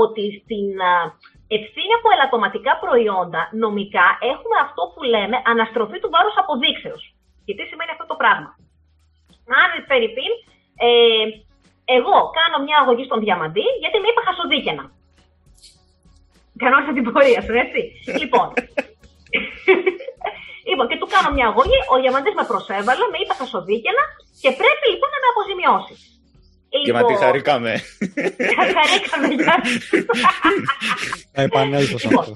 ότι 0.00 0.24
στην 0.40 0.68
ευθύνη 1.56 1.92
από 1.98 2.08
ελαττωματικά 2.14 2.72
προϊόντα 2.84 3.40
νομικά 3.64 4.06
έχουμε 4.32 4.56
αυτό 4.66 4.82
που 4.92 5.02
λέμε 5.14 5.36
αναστροφή 5.52 5.98
του 6.00 6.12
βάρους 6.14 6.36
αποδείξεως. 6.42 7.02
Και 7.44 7.54
τι 7.56 7.64
σημαίνει 7.70 7.94
αυτό 7.94 8.06
το 8.10 8.16
πράγμα; 8.22 8.50
Αν 9.62 9.70
Φερρυπίν, 9.88 10.32
ε, 10.86 11.26
εγώ 11.96 12.16
κάνω 12.38 12.56
μια 12.66 12.78
αγωγή 12.82 13.04
στον 13.04 13.20
διαμαντή 13.24 13.66
γιατί 13.82 13.96
με 14.00 14.08
είπα 14.10 14.22
χασοδίκαινα. 14.26 14.84
Κανόνισα 16.64 16.92
την 16.96 17.04
πορεία 17.08 17.40
σου, 17.46 17.54
έτσι. 17.64 17.80
λοιπόν, 18.20 18.46
λοιπόν, 20.68 20.86
και 20.90 20.98
του 21.00 21.08
κάνω 21.14 21.28
μια 21.36 21.46
αγωγή, 21.50 21.78
ο 21.92 21.94
διαμαντής 22.02 22.34
με 22.38 22.44
προσέβαλε, 22.50 23.04
με 23.12 23.18
είπα 23.22 23.34
χασοδίκαινα 23.40 24.04
και 24.42 24.50
πρέπει 24.60 24.86
λοιπόν 24.92 25.08
να 25.14 25.18
με 25.22 25.28
αποζημιώσεις. 25.32 26.00
Γιατί 26.84 27.12
λοιπόν, 27.12 27.22
χαρήκαμε. 27.24 27.72
Χαρήκαμε, 28.76 29.26
γεια 29.38 29.56
Θα 31.34 31.42
επανέλθω 31.48 31.98
σε 31.98 32.08
αυτό. 32.08 32.32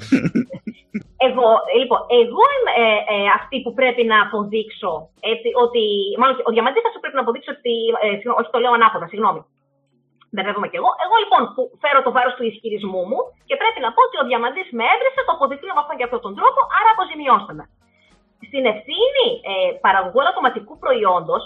Εγώ, 1.26 1.48
λοιπόν, 1.78 2.00
εγώ 2.22 2.42
είμαι 2.54 2.72
ε, 2.82 2.88
ε, 3.14 3.18
αυτή 3.38 3.56
που 3.64 3.72
πρέπει 3.78 4.02
να 4.12 4.18
αποδείξω 4.26 4.92
έτσι, 5.32 5.48
ότι. 5.64 5.84
Μάλλον 6.20 6.34
ο 6.48 6.50
διαμαντής 6.54 6.82
θα 6.86 6.90
σου 6.92 7.00
πρέπει 7.02 7.16
να 7.18 7.24
αποδείξει 7.24 7.50
ότι. 7.56 7.74
Ε, 8.04 8.08
όχι, 8.40 8.50
το 8.54 8.58
λέω 8.62 8.72
ανάποδα, 8.78 9.06
συγγνώμη. 9.12 9.40
Μπερδεύομαι 10.32 10.68
κι 10.70 10.78
εγώ. 10.80 10.90
Εγώ 11.04 11.16
λοιπόν 11.22 11.42
που 11.54 11.62
φέρω 11.82 12.00
το 12.06 12.10
βάρος 12.16 12.34
του 12.36 12.44
ισχυρισμού 12.50 13.02
μου 13.10 13.20
και 13.48 13.56
πρέπει 13.60 13.80
να 13.84 13.90
πω 13.94 14.00
ότι 14.08 14.16
ο 14.22 14.24
διαμαντής 14.28 14.68
με 14.78 14.84
έβρεσε, 14.92 15.20
το 15.26 15.32
αποδεικνύω 15.36 15.74
με 15.76 15.82
αυτόν 15.84 15.96
και 15.98 16.06
αυτόν 16.08 16.22
τον 16.26 16.34
τρόπο, 16.38 16.60
άρα 16.78 16.90
αποζημιώστε 16.94 17.52
με. 17.58 17.64
Στην 18.48 18.64
ευθύνη 18.72 19.26
ε, 19.50 19.54
παραγωγού 19.84 20.18
ελαττωματικού 20.22 20.74
προϊόντος 20.82 21.42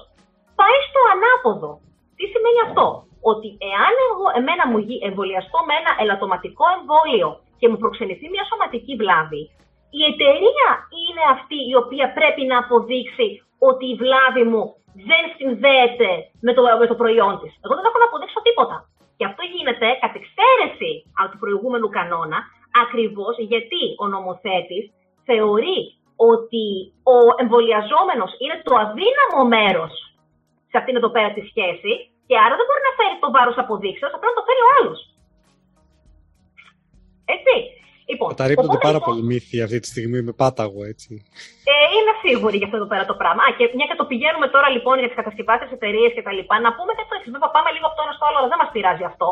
πάει 0.59 0.79
στο 0.89 1.01
ανάποδο. 1.15 1.71
Τι 2.17 2.25
σημαίνει 2.33 2.61
αυτό; 2.69 2.87
ότι 3.31 3.49
εάν 3.73 3.95
εγώ, 4.09 4.27
εμένα 4.39 4.65
μου 4.71 4.79
εμβολιαστώ 5.09 5.59
με 5.69 5.75
ένα 5.81 5.93
ελαττωματικό 6.03 6.65
εμβόλιο 6.77 7.29
και 7.59 7.69
μου 7.71 7.79
προξενηθεί 7.83 8.27
μια 8.35 8.45
σωματική 8.51 8.95
βλάβη, 9.01 9.43
η 9.99 10.01
εταιρεία 10.11 10.69
είναι 11.03 11.25
αυτή 11.37 11.59
η 11.71 11.75
οποία 11.83 12.07
πρέπει 12.19 12.43
να 12.51 12.57
αποδείξει 12.63 13.29
ότι 13.69 13.85
η 13.93 13.99
βλάβη 14.03 14.45
μου 14.53 14.65
δεν 15.11 15.25
συνδέεται 15.37 16.11
με 16.47 16.53
το, 16.57 16.63
με 16.83 16.87
το 16.91 16.97
προϊόν 17.03 17.35
της. 17.41 17.53
Εγώ 17.65 17.75
δεν 17.77 17.85
έχω 17.89 17.99
να 18.03 18.09
αποδείξω 18.11 18.41
τίποτα. 18.49 18.77
Και 19.17 19.29
αυτό 19.31 19.43
γίνεται 19.55 19.87
κατ' 20.03 20.19
εξαίρεση 20.21 20.91
από 21.21 21.31
του 21.33 21.43
προηγούμενου 21.43 21.89
κανόνα, 21.97 22.39
ακριβώς 22.85 23.35
γιατί 23.53 23.83
ο 24.03 24.05
νομοθέτης 24.15 24.85
θεωρεί 25.29 25.81
ότι 26.33 26.67
ο 27.15 27.19
εμβολιαζόμενος 27.43 28.31
είναι 28.43 28.57
το 28.67 28.73
αδύναμο 28.85 29.41
μέρος 29.55 29.93
σε 30.71 30.79
αυτήν 30.81 30.97
εδώ 30.97 31.11
πέρα 31.15 31.31
της 31.37 31.47
σχέσης 31.51 31.99
και 32.29 32.37
άρα 32.45 32.55
δεν 32.59 32.67
μπορεί 32.67 32.83
να 32.89 32.97
φέρει 32.99 33.17
το 33.23 33.29
βάρος 33.35 33.57
αποδείξεως, 33.63 34.11
θα 34.13 34.19
πρέπει 34.19 34.35
να 34.35 34.41
το 34.41 34.47
φέρει 34.49 34.63
ο 34.67 34.71
άλλος. 34.77 35.01
Έτσι. 37.37 37.55
Λοιπόν, 38.13 38.29
Καταρρύπτονται 38.35 38.81
πάρα 38.89 38.99
λοιπόν, 38.99 39.09
πολλοί 39.09 39.23
μύθοι 39.31 39.57
αυτή 39.67 39.79
τη 39.83 39.89
στιγμή 39.93 40.19
με 40.27 40.33
πάταγο, 40.41 40.81
έτσι. 40.93 41.11
Ε, 41.73 41.75
είμαι 41.95 42.15
σίγουρη 42.25 42.57
για 42.61 42.67
αυτό 42.69 42.77
εδώ 42.81 42.89
πέρα 42.93 43.05
το 43.11 43.17
πράγμα. 43.21 43.41
Α, 43.47 43.49
και 43.57 43.65
μια 43.79 43.87
και 43.91 43.99
το 44.01 44.07
πηγαίνουμε 44.11 44.49
τώρα 44.55 44.69
λοιπόν 44.77 44.95
για 45.01 45.09
τις 45.11 45.19
κατασκευάσεις 45.21 45.71
εταιρείες 45.77 46.11
και 46.17 46.25
τα 46.27 46.33
λοιπά, 46.39 46.55
να 46.67 46.71
πούμε 46.77 46.93
και 46.97 47.05
το 47.09 47.15
εξής. 47.19 47.33
Βέβαια, 47.35 47.51
πάμε 47.57 47.69
λίγο 47.75 47.87
από 47.89 47.97
το 47.99 48.03
ένα 48.07 48.15
στο 48.17 48.25
άλλο, 48.29 48.37
αλλά 48.41 48.51
δεν 48.53 48.61
μας 48.63 48.71
πειράζει 48.75 49.05
αυτό. 49.13 49.29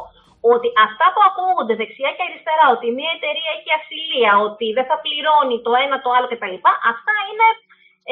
Ότι 0.55 0.69
αυτά 0.87 1.07
που 1.13 1.21
ακούγονται 1.29 1.75
δεξιά 1.81 2.11
και 2.17 2.25
αριστερά, 2.29 2.67
ότι 2.77 2.87
μια 2.99 3.13
εταιρεία 3.19 3.51
έχει 3.57 3.71
ασυλία, 3.79 4.33
ότι 4.49 4.67
δεν 4.77 4.87
θα 4.91 4.97
πληρώνει 5.05 5.57
το 5.67 5.73
ένα 5.85 5.97
το 6.05 6.11
άλλο 6.17 6.29
κτλ. 6.33 6.57
Αυτά 6.93 7.15
είναι. 7.29 7.47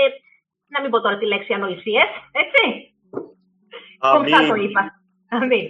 Ε, 0.00 0.02
να 0.72 0.78
μην 0.80 0.88
πω 0.92 0.98
τώρα 1.04 1.16
τη 1.20 1.26
λέξη 1.32 1.52
ανοησίες, 1.58 2.10
έτσι. 2.42 2.62
Κομψά 4.12 4.38
το 4.50 4.56
είπα. 4.64 4.82
Αμήν. 5.36 5.66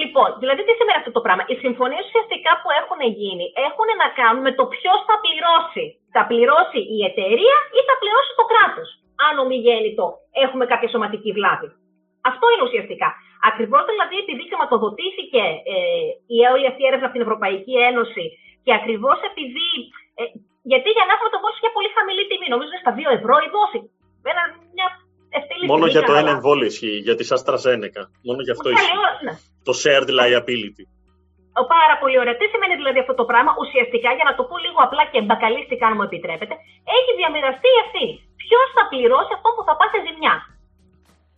Λοιπόν, 0.00 0.28
δηλαδή 0.42 0.60
τι 0.66 0.72
σημαίνει 0.78 1.00
αυτό 1.02 1.12
το 1.16 1.22
πράγμα; 1.24 1.42
Οι 1.50 1.56
συμφωνίες 1.64 2.04
ουσιαστικά 2.08 2.52
που 2.60 2.68
έχουν 2.80 3.00
γίνει 3.20 3.46
έχουν 3.68 3.88
να 4.02 4.08
κάνουν 4.18 4.42
με 4.48 4.52
το 4.58 4.64
ποιος 4.74 4.98
θα 5.08 5.16
πληρώσει. 5.24 5.84
Θα 6.14 6.22
πληρώσει 6.30 6.80
η 6.96 6.98
εταιρεία 7.10 7.56
ή 7.78 7.80
θα 7.88 7.94
πληρώσει 8.00 8.32
το 8.40 8.44
κράτος. 8.52 8.88
Αν 9.26 9.34
ομιγέννητο 9.44 10.06
έχουμε 10.44 10.64
κάποια 10.72 10.88
σωματική 10.92 11.30
βλάβη. 11.38 11.68
Αυτό 12.30 12.44
είναι 12.52 12.66
ουσιαστικά. 12.68 13.08
Ακριβώς 13.50 13.82
δηλαδή 13.90 14.16
επειδή 14.24 14.42
χρηματοδοτήθηκε 14.50 15.42
ε, 15.74 15.76
η 16.34 16.38
όλη 16.54 16.66
αυτή 16.70 16.80
η 16.84 16.88
έρευνα 16.90 17.06
από 17.08 17.16
την 17.16 17.26
Ευρωπαϊκή 17.26 17.74
Ένωση 17.90 18.24
και 18.64 18.72
ακριβώς 18.78 19.18
επειδή. 19.30 19.70
Ε, 20.20 20.22
γιατί 20.72 20.88
για 20.96 21.04
να 21.06 21.12
έχουμε 21.14 21.30
το 21.34 21.38
δώσει 21.44 21.58
για 21.64 21.72
πολύ 21.76 21.90
χαμηλή 21.96 22.22
τιμή, 22.30 22.48
νομίζω 22.54 22.70
είναι 22.72 22.84
στα 22.84 22.94
2 22.98 23.18
ευρώ 23.18 23.34
η 23.46 23.48
δόση. 23.56 23.80
Ένα, 24.32 24.42
μια 24.76 24.88
Μόνο 25.66 25.86
για 25.86 26.02
το 26.02 26.12
ένα 26.12 26.30
εμβόλιο 26.30 26.66
ισχύει, 26.66 26.96
για 27.06 27.14
τη 27.14 27.24
AstraZeneca. 27.36 28.02
Μόνο 28.28 28.40
για 28.46 28.52
αυτό 28.56 28.68
ισχύει. 28.70 28.96
Ναι. 29.26 29.32
Το 29.66 29.72
shared 29.82 30.10
liability. 30.18 30.84
Πάρα 31.76 31.94
πολύ 32.02 32.16
ωραία. 32.22 32.36
Τι 32.40 32.46
σημαίνει 32.52 32.74
δηλαδή 32.80 32.98
αυτό 33.04 33.14
το 33.20 33.24
πράγμα, 33.30 33.50
ουσιαστικά, 33.62 34.10
για 34.18 34.26
να 34.28 34.34
το 34.38 34.42
πω 34.48 34.56
λίγο 34.64 34.78
απλά 34.86 35.02
και 35.12 35.20
μπακαλίστικα, 35.26 35.84
αν 35.88 35.94
μου 35.96 36.06
επιτρέπετε, 36.08 36.54
έχει 36.98 37.10
διαμοιραστεί 37.20 37.68
η 37.76 37.78
ευθύνη. 37.84 38.14
Ποιος 38.42 38.66
θα 38.76 38.82
πληρώσει 38.92 39.32
αυτό 39.38 39.48
που 39.54 39.62
θα 39.68 39.74
πάθει 39.80 39.98
ζημιά; 40.06 40.34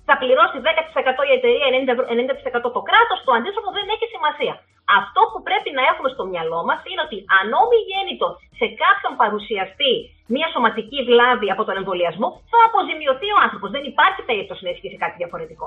Θα 0.09 0.14
πληρώσει 0.22 0.57
10% 0.66 1.22
η 1.31 1.33
εταιρεία, 1.39 1.68
90%, 1.70 2.68
90 2.68 2.70
το 2.77 2.81
κράτος, 2.89 3.18
το 3.27 3.33
αντίστοιχο 3.39 3.68
δεν 3.79 3.87
έχει 3.95 4.07
σημασία. 4.14 4.55
Αυτό 5.01 5.20
που 5.31 5.39
πρέπει 5.49 5.70
να 5.79 5.83
έχουμε 5.91 6.09
στο 6.14 6.25
μυαλό 6.31 6.61
μας 6.68 6.81
είναι 6.91 7.05
ότι 7.07 7.18
αν 7.39 7.53
γέννητο 7.91 8.29
σε 8.61 8.66
κάποιον 8.83 9.12
παρουσιαστεί 9.22 9.93
μια 10.35 10.49
σωματική 10.55 10.99
βλάβη 11.09 11.49
από 11.55 11.62
τον 11.68 11.77
εμβολιασμό, 11.81 12.29
θα 12.51 12.59
αποζημιωθεί 12.68 13.29
ο 13.37 13.39
άνθρωπος. 13.47 13.68
Δεν 13.77 13.85
υπάρχει 13.93 14.20
περίπτωση 14.29 14.62
να 14.66 14.70
ισχύσει 14.75 14.99
κάτι 15.05 15.16
διαφορετικό. 15.22 15.66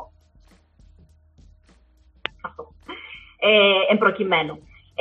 Ε, 3.40 3.94
εμπροκειμένου. 3.94 4.56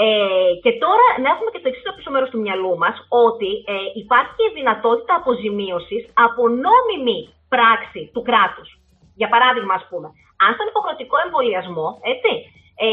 Ε, 0.04 0.52
και 0.62 0.72
τώρα 0.84 1.06
να 1.22 1.28
έχουμε 1.32 1.50
και 1.52 1.62
το 1.62 1.68
εξής 1.68 1.94
πίσω 1.96 2.10
μέρος 2.10 2.30
του 2.30 2.42
μυαλού 2.44 2.74
μας, 2.82 2.96
ότι 3.26 3.50
ε, 3.72 3.74
υπάρχει 4.02 4.32
και 4.38 4.54
δυνατότητα 4.58 5.12
αποζημίωσης 5.20 6.02
από 6.26 6.42
νόμιμη 6.66 7.18
πράξη 7.54 8.02
του 8.12 8.22
κράτους. 8.28 8.68
Για 9.20 9.28
παράδειγμα, 9.32 9.74
ας 9.80 9.84
πούμε, 9.90 10.08
αν 10.44 10.50
στον 10.54 10.70
υποχρεωτικό 10.72 11.16
εμβολιασμό, 11.24 11.88
έτσι, 12.12 12.32
ε, 12.84 12.88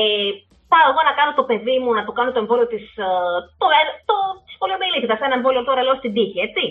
πάω 0.72 0.86
εγώ 0.91 1.02
να 1.10 1.14
κάνω 1.20 1.32
το 1.39 1.44
παιδί 1.50 1.78
μου, 1.82 1.91
να 1.98 2.04
του 2.06 2.16
κάνω 2.18 2.32
το 2.34 2.41
εμβόλιο 2.44 2.68
της. 2.74 2.86
Ε, 3.08 3.10
το, 3.62 3.68
ε, 3.80 3.82
το, 4.10 4.16
το 4.60 4.66
ένα 5.28 5.36
εμβόλιο 5.39 5.64
τώρα 5.68 5.82
λέω 5.84 5.96
στην 6.02 6.14
τύχη, 6.16 6.39
έτσι. 6.48 6.64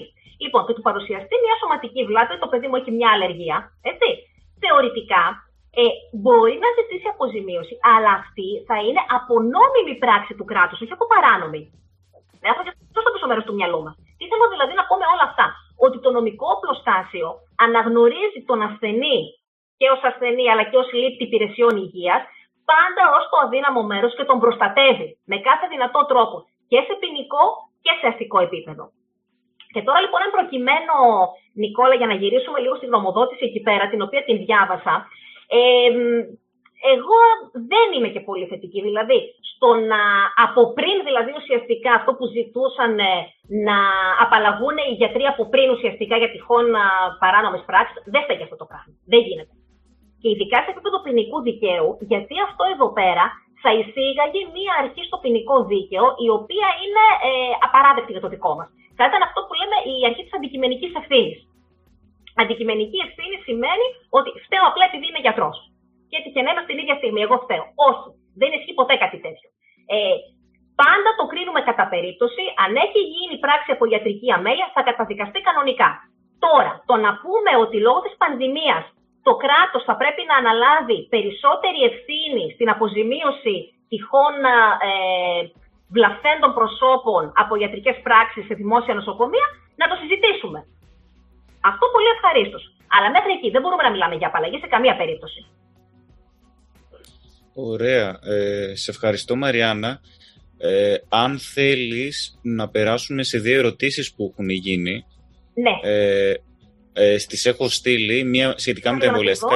Λοιπόν, 0.43 0.61
και 0.67 0.75
του 0.77 0.87
παρουσιαστεί 0.89 1.35
μια 1.45 1.55
σωματική 1.61 2.03
βλάβη, 2.09 2.39
το 2.43 2.49
παιδί 2.51 2.67
μου 2.69 2.79
έχει 2.81 2.93
μια 2.99 3.11
αλλεργία, 3.15 3.57
έτσι. 3.91 4.09
Θεωρητικά, 4.63 5.25
ε, 5.81 5.85
μπορεί 6.23 6.55
να 6.65 6.69
ζητήσει 6.79 7.07
αποζημίωση, 7.15 7.75
αλλά 7.95 8.13
αυτή 8.23 8.49
θα 8.69 8.77
είναι 8.87 9.03
από 9.19 9.35
νόμιμη 9.55 9.95
πράξη 10.05 10.33
του 10.39 10.47
κράτους, 10.51 10.79
όχι 10.83 10.95
από 10.97 11.07
παράνομη. 11.13 11.63
Να 12.43 12.49
έχω 12.53 12.61
και 12.65 12.73
αυτό 12.75 13.01
στο 13.03 13.11
πίσω 13.15 13.27
μέρος 13.31 13.45
του 13.47 13.57
μυαλού 13.59 13.81
μας. 13.87 13.95
Τι 14.19 14.25
θέλω 14.31 14.47
δηλαδή 14.55 14.75
να 14.81 14.85
πω 14.89 14.95
με 15.03 15.07
όλα 15.15 15.25
αυτά; 15.31 15.47
Ότι 15.87 15.99
το 16.05 16.11
νομικό 16.17 16.47
οπλοστάσιο 16.57 17.29
αναγνωρίζει 17.65 18.41
τον 18.49 18.59
ασθενή 18.67 19.19
και 19.79 19.87
ως 19.95 20.01
ασθενή 20.09 20.47
αλλά 20.53 20.65
και 20.71 20.79
ως 20.83 20.89
λήπτη 21.01 21.23
υπηρεσιών 21.29 21.75
υγείας 21.85 22.23
πάντα 22.71 23.03
ως 23.17 23.25
το 23.31 23.37
αδύναμο 23.45 23.83
μέρος 23.91 24.13
και 24.17 24.29
τον 24.31 24.39
προστατεύει 24.43 25.09
με 25.31 25.37
κάθε 25.49 25.67
δυνατό 25.73 26.01
τρόπο 26.11 26.37
και 26.71 26.79
σε 26.87 26.95
ποινικό 27.01 27.45
και 27.85 27.93
σε 28.01 28.07
αστικό 28.11 28.39
επίπεδο. 28.49 28.85
Και 29.73 29.83
τώρα 29.87 30.01
λοιπόν, 30.05 30.21
εν 30.27 30.33
προκειμένου, 30.37 30.97
Νικόλα, 31.63 31.95
για 32.01 32.11
να 32.11 32.17
γυρίσουμε 32.21 32.59
λίγο 32.61 32.75
στη 32.77 32.87
γνωμοδότηση 32.91 33.45
εκεί 33.49 33.61
πέρα, 33.69 33.85
την 33.93 34.01
οποία 34.07 34.23
την 34.25 34.37
διάβασα, 34.45 34.95
ε, 35.59 35.91
εγώ 36.95 37.21
δεν 37.71 37.87
είμαι 37.95 38.11
και 38.15 38.27
πολύ 38.29 38.47
θετική. 38.47 38.81
Δηλαδή, 38.89 39.19
στο 39.51 39.69
να 39.91 40.03
από 40.47 40.63
πριν, 40.77 40.97
δηλαδή 41.09 41.31
ουσιαστικά 41.41 41.91
αυτό 41.99 42.11
που 42.15 42.27
ζητούσαν 42.37 42.99
ε, 42.99 43.13
να 43.69 43.79
απαλλαγούν 44.25 44.77
οι 44.77 44.95
γιατροί 45.01 45.25
από 45.33 45.43
πριν 45.53 45.67
ουσιαστικά 45.71 46.15
για 46.17 46.31
τυχόν 46.31 46.67
παράνομες 47.23 47.63
πράξεις, 47.69 48.03
δεν 48.13 48.23
φταίει 48.23 48.47
αυτό 48.47 48.57
το 48.57 48.67
πράγμα. 48.71 48.95
Δεν 49.13 49.21
γίνεται 49.27 49.55
και 50.23 50.29
ειδικά 50.33 50.59
σε 50.63 50.71
επίπεδο 50.75 50.99
ποινικού 51.05 51.39
δικαίου, 51.49 51.89
γιατί 52.13 52.35
αυτό 52.49 52.63
εδώ 52.75 52.89
πέρα 52.99 53.25
θα 53.63 53.71
εισήγαγε 53.79 54.41
μία 54.57 54.73
αρχή 54.83 55.03
στο 55.09 55.17
ποινικό 55.23 55.57
δίκαιο, 55.73 56.05
η 56.27 56.29
οποία 56.39 56.69
είναι 56.83 57.05
ε, 57.29 57.31
απαράδεκτη 57.67 58.13
για 58.15 58.25
το 58.25 58.33
δικό 58.35 58.53
μας. 58.59 58.69
Θα 58.99 59.05
ήταν 59.09 59.21
αυτό 59.29 59.41
που 59.47 59.55
λέμε 59.61 59.77
η 59.93 59.95
αρχή 60.09 60.23
της 60.27 60.35
αντικειμενικής 60.39 60.93
ευθύνης. 61.01 61.39
Αντικειμενική 62.41 62.99
ευθύνη 63.07 63.37
σημαίνει 63.47 63.87
ότι 64.19 64.31
φταίω 64.45 64.65
απλά 64.71 64.85
επειδή 64.91 65.07
είμαι 65.09 65.25
γιατρός. 65.27 65.57
Και 66.09 66.17
έτυχε 66.19 66.41
να 66.43 66.51
είμαι 66.51 66.65
στην 66.67 66.79
ίδια 66.83 66.97
στιγμή. 67.01 67.21
Εγώ 67.27 67.37
φταίω. 67.45 67.65
Όχι. 67.89 68.09
Δεν 68.41 68.51
ισχύει 68.57 68.77
ποτέ 68.81 68.95
κάτι 69.05 69.19
τέτοιο. 69.25 69.49
Ε, 69.95 70.17
πάντα 70.83 71.11
το 71.19 71.25
κρίνουμε 71.31 71.61
κατά 71.69 71.85
περίπτωση. 71.95 72.43
Αν 72.65 72.71
έχει 72.87 73.01
γίνει 73.15 73.37
πράξη 73.45 73.71
από 73.75 73.85
ιατρική 73.93 74.29
αμέλεια, 74.37 74.69
θα 74.75 74.83
καταδικαστεί 74.89 75.39
κανονικά. 75.49 75.91
Τώρα, 76.47 76.73
το 76.89 76.95
να 77.05 77.11
πούμε 77.23 77.53
ότι 77.65 77.77
λόγω 77.87 78.01
της 78.07 78.15
πανδημίας 78.23 78.85
το 79.27 79.33
κράτος 79.45 79.83
θα 79.89 79.95
πρέπει 80.01 80.23
να 80.31 80.37
αναλάβει 80.43 80.99
περισσότερη 81.15 81.81
ευθύνη 81.91 82.45
στην 82.55 82.69
αποζημίωση 82.75 83.57
τυχόν 83.89 84.35
ε, 84.91 84.93
βλαφέντων 85.95 86.53
προσώπων 86.59 87.23
από 87.43 87.53
ιατρικές 87.61 87.97
πράξεις 88.07 88.45
σε 88.47 88.55
δημόσια 88.55 88.95
νοσοκομεία, 88.95 89.47
να 89.81 89.87
το 89.91 89.95
συζητήσουμε. 90.01 90.61
Αυτό 91.71 91.85
πολύ 91.95 92.09
ευχαρίστως. 92.17 92.63
Αλλά 92.95 93.11
μέχρι 93.11 93.33
εκεί 93.37 93.51
δεν 93.51 93.61
μπορούμε 93.63 93.83
να 93.83 93.91
μιλάμε 93.91 94.15
για 94.15 94.27
απαλλαγή 94.27 94.59
σε 94.59 94.67
καμία 94.67 94.97
περίπτωση. 94.97 95.41
Ωραία. 97.55 98.19
Ε, 98.25 98.75
σε 98.75 98.91
ευχαριστώ 98.91 99.37
Μαριάννα. 99.37 100.01
Ε, 100.59 100.97
αν 101.09 101.39
θέλεις 101.39 102.39
να 102.43 102.69
περάσουμε 102.69 103.23
σε 103.23 103.39
δύο 103.39 103.59
ερωτήσεις 103.59 104.15
που 104.15 104.31
έχουν 104.33 104.49
γίνει. 104.49 105.05
Ναι. 105.55 105.91
Ε, 105.91 106.35
ε, 106.93 107.19
στις 107.19 107.47
έχω 107.47 107.69
στείλει 107.69 108.25
μία 108.25 108.55
σχετικά 108.57 108.93
με 108.93 108.99
τα 108.99 109.07
εμβολιαστικά. 109.07 109.55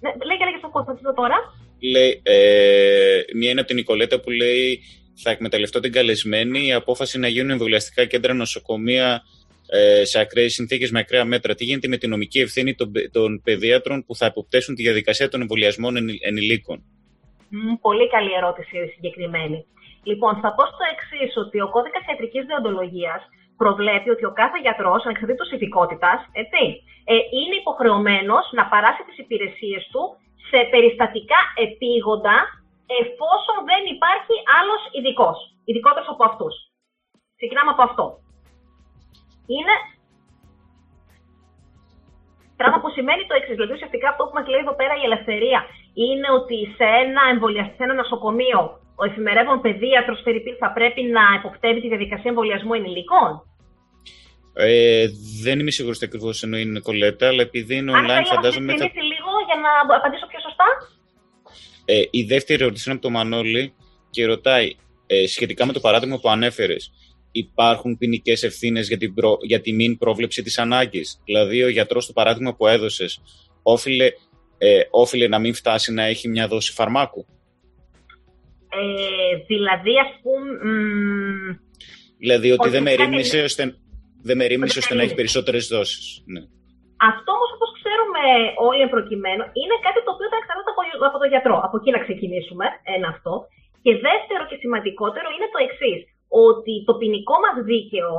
Ναι, 0.00 0.10
λέει 0.26 0.36
και 0.36 0.44
λέγε 0.44 0.56
στο 1.00 1.14
τώρα. 1.14 1.36
Λέει, 1.80 2.20
ε, 2.22 3.20
μία 3.34 3.50
είναι 3.50 3.60
από 3.60 3.68
την 3.68 3.76
Νικολέτα 3.76 4.20
που 4.20 4.30
λέει 4.30 4.80
θα 5.22 5.30
εκμεταλλευτώ 5.30 5.80
την 5.80 5.92
καλεσμένη 5.92 6.66
η 6.66 6.72
απόφαση 6.72 7.18
να 7.18 7.28
γίνουν 7.28 7.50
εμβολιαστικά 7.50 8.04
κέντρα 8.04 8.34
νοσοκομεία 8.34 9.22
ε, 9.70 10.04
σε 10.04 10.20
ακραίες 10.20 10.52
συνθήκες 10.52 10.90
με 10.90 10.98
ακραία 10.98 11.24
μέτρα. 11.24 11.54
Τι 11.54 11.64
γίνεται 11.64 11.88
με 11.88 11.96
την 11.96 12.10
νομική 12.10 12.38
ευθύνη 12.38 12.74
των, 12.74 12.92
των 13.12 13.40
παιδίατρων 13.44 14.04
που 14.04 14.14
θα 14.14 14.26
αποπτέσουν 14.26 14.74
τη 14.74 14.82
διαδικασία 14.82 15.28
των 15.28 15.40
εμβολιασμών 15.40 15.96
ενηλίκων; 16.20 16.84
Mm, 17.52 17.74
πολύ 17.86 18.06
καλή 18.14 18.32
ερώτηση 18.40 18.76
συγκεκριμένη. 18.94 19.58
Λοιπόν, 20.10 20.32
θα 20.42 20.50
πω 20.56 20.62
στο 20.72 20.84
εξής, 20.94 21.30
ότι 21.42 21.56
ο 21.66 21.68
κώδικας 21.74 22.02
ιατρικής 22.08 22.44
διοντολογία 22.50 23.14
προβλέπει 23.60 24.08
ότι 24.14 24.24
ο 24.30 24.32
κάθε 24.40 24.58
γιατρός, 24.64 25.00
ανεξαρτήτως 25.04 25.52
ειδικότητα, 25.52 26.10
ε, 27.12 27.14
είναι 27.38 27.56
υποχρεωμένος 27.62 28.44
να 28.58 28.64
παράσει 28.72 29.02
τις 29.08 29.18
υπηρεσίες 29.24 29.82
του 29.92 30.02
σε 30.50 30.58
περιστατικά 30.72 31.40
επίγοντα, 31.66 32.38
εφόσον 33.00 33.58
δεν 33.70 33.82
υπάρχει 33.94 34.34
άλλος 34.58 34.82
ειδικός, 34.96 35.38
ειδικότερος 35.68 36.08
από 36.14 36.24
αυτούς. 36.30 36.54
Ξεκινάμε 37.38 37.70
από 37.74 37.84
αυτό. 37.88 38.04
Είναι 39.54 39.74
Πράγμα 42.60 42.78
που 42.82 42.90
σημαίνει 42.96 43.22
το 43.30 43.34
εξής. 43.38 43.54
Δηλαδή, 43.56 43.72
ουσιαστικά 43.78 44.06
αυτό 44.12 44.22
που 44.26 44.34
μας 44.38 44.46
λέει 44.52 44.62
εδώ 44.64 44.74
πέρα 44.80 44.94
η 45.02 45.04
ελευθερία 45.08 45.60
είναι 46.06 46.28
ότι 46.38 46.58
σε 46.76 46.86
ένα 47.04 47.22
εμβολιαστή, 47.32 47.74
σε 47.78 47.84
ένα 47.86 47.94
νοσοκομείο, 48.02 48.60
ο 49.00 49.02
εφημερεύων 49.08 49.56
παιδίατρος 49.64 50.18
Φερρυπίν 50.24 50.56
θα 50.62 50.68
πρέπει 50.76 51.02
να 51.16 51.24
εποπτεύει 51.38 51.80
τη 51.84 51.88
διαδικασία 51.92 52.30
εμβολιασμού 52.32 52.72
ενηλίκων; 52.78 53.30
Ε, 54.54 55.06
δεν 55.44 55.56
είμαι 55.58 55.72
σίγουρος 55.76 55.98
τι 55.98 56.04
ακριβώς 56.08 56.42
εννοεί 56.42 56.62
η 56.68 56.72
Νικολέτα, 56.78 57.26
αλλά 57.30 57.42
επειδή 57.48 57.74
είναι 57.76 57.92
online, 57.98 58.18
Αν 58.20 58.24
φαντάζομαι. 58.32 58.72
Θα... 58.76 58.84
λίγο 59.12 59.30
για 59.48 59.58
να 59.64 59.70
απαντήσω 59.96 60.26
πιο 60.30 60.40
σωστά; 60.46 60.68
Ε, 61.84 62.02
η 62.10 62.22
δεύτερη 62.32 62.62
ερώτηση 62.62 62.84
είναι 62.86 62.98
από 62.98 63.06
το 63.06 63.12
Μανώλη 63.16 63.64
και 64.10 64.26
ρωτάει 64.26 64.66
ε, 65.06 65.26
σχετικά 65.26 65.66
με 65.66 65.72
το 65.72 65.80
παράδειγμα 65.80 66.16
που 66.18 66.28
ανέφερες. 66.28 66.82
Υπάρχουν 67.32 67.98
ποινικές 67.98 68.42
ευθύνες 68.42 68.88
για, 68.88 68.96
την 68.96 69.14
προ... 69.14 69.36
για 69.40 69.60
τη 69.60 69.72
μην 69.72 69.98
πρόβλεψη 69.98 70.42
της 70.42 70.58
ανάγκης. 70.58 71.20
Δηλαδή, 71.24 71.62
ο 71.62 71.68
γιατρός, 71.68 72.06
το 72.06 72.12
παράδειγμα 72.12 72.54
που 72.54 72.66
έδωσες, 72.66 73.20
όφιλε, 73.62 74.06
ε, 74.58 74.80
όφιλε 74.90 75.28
να 75.28 75.38
μην 75.38 75.54
φτάσει 75.54 75.92
να 75.92 76.02
έχει 76.02 76.28
μια 76.28 76.48
δόση 76.48 76.72
φαρμάκου. 76.72 77.26
Ε, 78.68 79.36
δηλαδή, 79.46 79.94
ας 80.04 80.12
πούμε. 80.22 80.50
Μ... 80.64 81.56
Δηλαδή, 82.18 82.50
ότι 82.56 82.68
δεν 82.68 82.82
με 82.82 82.92
ρίμνησε 82.94 83.38
ώστε, 83.48 83.62
δεν 84.22 84.36
με 84.36 84.44
ρίμνησε 84.46 84.78
ώστε 84.78 84.94
να 84.94 85.02
έχει 85.02 85.14
περισσότερες 85.14 85.66
δόσεις. 85.66 86.22
Ναι. 86.34 86.42
Αυτό 87.10 87.28
όμως, 87.36 87.50
όπως 87.56 87.70
ξέρουμε 87.78 88.22
όλοι 88.68 88.84
προκειμένου, 88.94 89.44
είναι 89.60 89.76
κάτι 89.86 90.00
το 90.04 90.10
οποίο 90.14 90.28
θα 90.32 90.38
εξαρτάται 90.40 90.72
από 91.10 91.18
τον 91.22 91.30
γιατρό. 91.32 91.56
Από 91.66 91.76
εκεί 91.78 91.90
να 91.96 92.00
ξεκινήσουμε. 92.06 92.64
Ένα 92.96 93.08
αυτό. 93.14 93.32
Και 93.84 93.92
δεύτερο 94.08 94.42
και 94.48 94.56
σημαντικότερο 94.62 95.28
είναι 95.34 95.48
το 95.54 95.58
εξής. 95.66 96.00
Ότι 96.28 96.74
το 96.86 96.94
ποινικό 97.00 97.34
μας 97.44 97.56
δίκαιο 97.70 98.14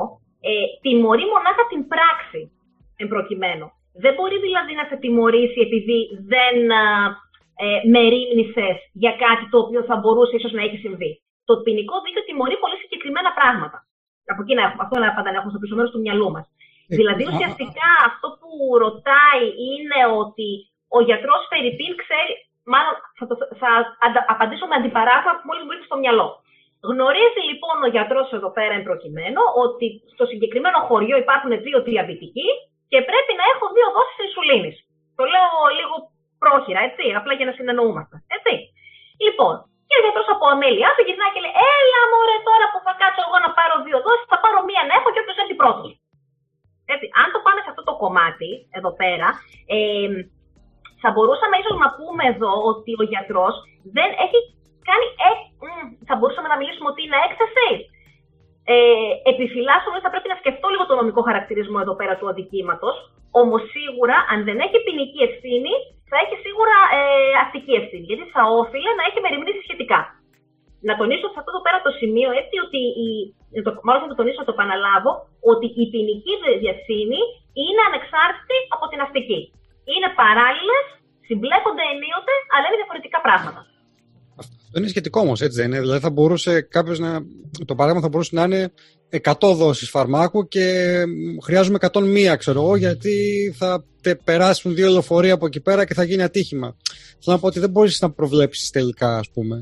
ε, 0.50 0.52
τιμωρεί 0.82 1.24
μονάχα 1.34 1.64
την 1.72 1.82
πράξη 1.92 2.40
εν 3.00 3.08
προκειμένου. 3.08 3.66
Δεν 4.02 4.12
μπορεί 4.14 4.36
δηλαδή 4.46 4.72
να 4.80 4.84
σε 4.90 4.96
τιμωρήσει 5.02 5.60
επειδή 5.66 5.98
δεν 6.32 6.56
ε, 7.64 7.66
με 7.92 8.02
για 9.02 9.12
κάτι 9.24 9.44
το 9.52 9.58
οποίο 9.64 9.80
θα 9.88 9.96
μπορούσε 10.00 10.36
ίσως 10.36 10.52
να 10.56 10.62
έχει 10.66 10.78
συμβεί. 10.84 11.12
Το 11.48 11.54
ποινικό 11.64 11.96
δίκαιο 12.04 12.24
τιμωρεί 12.28 12.56
πολύ 12.64 12.76
συγκεκριμένα 12.82 13.30
πράγματα. 13.38 13.78
Από 14.32 14.40
εκεί 14.44 14.54
να 14.58 14.62
έχουμε, 14.66 14.82
αυτό 14.84 14.94
να 14.98 15.14
πάντα 15.16 15.30
να 15.30 15.38
έχουμε 15.38 15.52
στο 15.54 15.62
πίσω 15.62 15.74
μέρος 15.78 15.92
του 15.92 16.04
μυαλού 16.04 16.28
μας. 16.34 16.46
Ε, 16.90 16.94
δηλαδή, 17.00 17.22
ουσιαστικά 17.30 17.88
αυτό 18.10 18.26
που 18.38 18.50
ρωτάει 18.84 19.44
είναι 19.68 20.00
ότι 20.22 20.48
ο 20.96 20.98
γιατρός 21.08 21.40
Φερρυπίν 21.50 21.92
ξέρει. 22.02 22.32
Μάλλον 22.72 22.94
θα, 23.18 23.24
το, 23.28 23.34
θα 23.60 23.70
απαντήσω 24.34 24.66
με 24.70 24.76
αντιπαράγραφα 24.78 25.30
που 25.36 25.46
μόλις 25.48 25.62
μου 25.64 25.72
ήρθε 25.74 25.88
στο 25.90 25.98
μυαλό. 26.02 26.28
Γνωρίζει 26.88 27.42
λοιπόν 27.50 27.76
ο 27.86 27.88
γιατρός 27.94 28.28
εδώ 28.38 28.50
πέρα 28.56 28.74
εν 28.78 28.84
προκειμένου 28.88 29.42
ότι 29.64 29.86
στο 30.14 30.24
συγκεκριμένο 30.30 30.78
χωριό 30.88 31.16
υπάρχουν 31.24 31.52
δύο 31.66 31.78
διαβητικοί 31.88 32.48
και 32.92 32.98
πρέπει 33.10 33.32
να 33.40 33.44
έχω 33.52 33.64
δύο 33.76 33.88
δόσεις 33.96 34.18
ινσουλίνης. 34.26 34.76
Το 35.18 35.22
λέω 35.32 35.50
λίγο 35.78 35.94
πρόχειρα, 36.42 36.80
έτσι, 36.88 37.04
απλά 37.18 37.32
για 37.38 37.48
να 37.48 37.54
συνεννοούμαστε. 37.58 38.16
Έτσι. 38.36 38.52
Λοιπόν, 39.24 39.54
και 39.88 39.96
ο 39.98 40.02
γιατρός 40.04 40.28
από 40.34 40.44
αμέλειά 40.54 40.90
του 40.94 41.04
γυρνάει 41.06 41.32
και 41.34 41.42
λέει: 41.44 41.56
Έλα, 41.74 42.00
μωρέ, 42.12 42.36
τώρα 42.48 42.66
που 42.72 42.78
θα 42.86 42.92
κάτσω 43.00 43.22
εγώ 43.26 43.38
να 43.44 43.50
πάρω 43.58 43.74
δύο 43.86 43.98
δόσεις, 44.06 44.26
θα 44.32 44.38
πάρω 44.42 44.58
μία 44.68 44.82
να 44.88 44.92
έχω 44.98 45.08
και 45.12 45.20
όποιος 45.22 45.40
έρθει 45.42 45.56
πρώτο. 45.62 45.84
Έτσι, 46.94 47.06
αν 47.20 47.26
το 47.34 47.38
πάμε 47.44 47.60
σε 47.62 47.70
αυτό 47.72 47.82
το 47.88 47.94
κομμάτι, 48.02 48.50
εδώ 48.78 48.90
πέρα, 49.00 49.28
ε, 49.74 50.08
θα 51.02 51.08
μπορούσαμε 51.12 51.56
ίσως 51.62 51.76
να 51.84 51.88
πούμε 51.96 52.22
εδώ 52.32 52.52
ότι 52.72 52.90
ο 53.02 53.04
γιατρός 53.12 53.54
δεν 53.96 54.10
έχει 54.24 54.38
κάνει. 54.88 55.06
Ε, 55.26 55.28
θα 56.08 56.14
μπορούσαμε 56.16 56.48
να 56.52 56.58
μιλήσουμε 56.60 56.88
ότι 56.92 57.00
είναι 57.04 57.18
έκθεση. 57.26 57.68
Ε, 58.74 58.76
επιφυλάσσομαι 59.32 59.96
ότι 59.96 60.06
θα 60.06 60.12
πρέπει 60.14 60.30
να 60.32 60.40
σκεφτώ 60.40 60.66
λίγο 60.72 60.84
το 60.86 60.94
νομικό 61.00 61.22
χαρακτηρισμό 61.28 61.78
εδώ 61.84 61.94
πέρα 62.00 62.14
του 62.16 62.28
αδικήματος. 62.32 62.96
Όμως 63.40 63.62
σίγουρα, 63.74 64.16
αν 64.32 64.38
δεν 64.48 64.58
έχει 64.64 64.78
ποινική 64.86 65.20
ευθύνη, 65.28 65.72
θα 66.10 66.16
έχει 66.22 66.36
σίγουρα 66.46 66.76
ε, 66.98 67.00
αστική 67.42 67.72
ευθύνη. 67.80 68.04
Γιατί 68.10 68.24
θα 68.34 68.42
όφιλε 68.60 68.90
να 68.98 69.04
έχει 69.08 69.18
μεριμνήσει 69.24 69.62
σχετικά. 69.66 70.00
Να 70.88 70.92
τονίσω 71.00 71.26
σε 71.30 71.38
αυτό 71.40 71.50
εδώ 71.52 71.62
πέρα 71.66 71.78
το 71.86 71.92
σημείο 72.00 72.30
έτσι 72.40 72.56
ότι 72.64 72.80
η, 73.06 73.08
το, 73.66 73.70
μάλλον 73.86 74.00
θα 74.02 74.10
το 74.12 74.18
τονίσω, 74.20 74.40
να 74.42 74.48
το 74.48 74.56
επαναλάβω, 74.56 75.12
ότι 75.52 75.66
η 75.82 75.84
ποινική 75.92 76.34
διευθύνη 76.62 77.20
είναι 77.64 77.82
ανεξάρτητη 77.88 78.58
από 78.74 78.84
την 78.90 79.00
αστική. 79.04 79.40
Είναι 79.92 80.08
παράλληλες, 80.22 80.84
συμπλέκονται 81.26 81.84
ενίοτε, 81.92 82.34
αλλά 82.52 82.64
είναι 82.66 82.80
διαφορετικά 82.82 83.18
πράγματα. 83.26 83.60
Αυτό 84.70 84.82
είναι 84.82 84.94
σχετικό 84.96 85.20
όμως, 85.20 85.40
έτσι 85.40 85.56
δεν 85.60 85.68
είναι. 85.70 85.80
Δηλαδή 85.80 86.00
θα 86.06 86.10
μπορούσε 86.10 86.52
κάποιος 86.76 86.98
να. 86.98 87.10
Το 87.66 87.74
παράδειγμα 87.74 88.02
θα 88.06 88.12
μπορούσε 88.12 88.34
να 88.38 88.44
είναι 88.44 88.72
100 89.10 89.54
δόσεις 89.62 89.90
φαρμάκου 89.90 90.48
και 90.54 90.64
χρειάζομαι 91.46 91.78
101, 91.80 92.36
ξέρω 92.42 92.58
εγώ, 92.62 92.76
γιατί 92.76 93.16
θα 93.60 93.70
περάσουν 94.24 94.74
δύο 94.74 94.88
λεωφορεία 94.94 95.34
από 95.34 95.46
εκεί 95.46 95.60
πέρα 95.66 95.82
και 95.86 95.94
θα 95.94 96.04
γίνει 96.08 96.22
ατύχημα. 96.22 96.68
Θέλω 97.22 97.36
να 97.36 97.40
πω 97.42 97.46
ότι 97.46 97.60
δεν 97.64 97.70
μπορείς 97.70 98.00
να 98.04 98.08
προβλέψεις 98.18 98.70
τελικά, 98.70 99.10
ας 99.22 99.28
πούμε. 99.34 99.56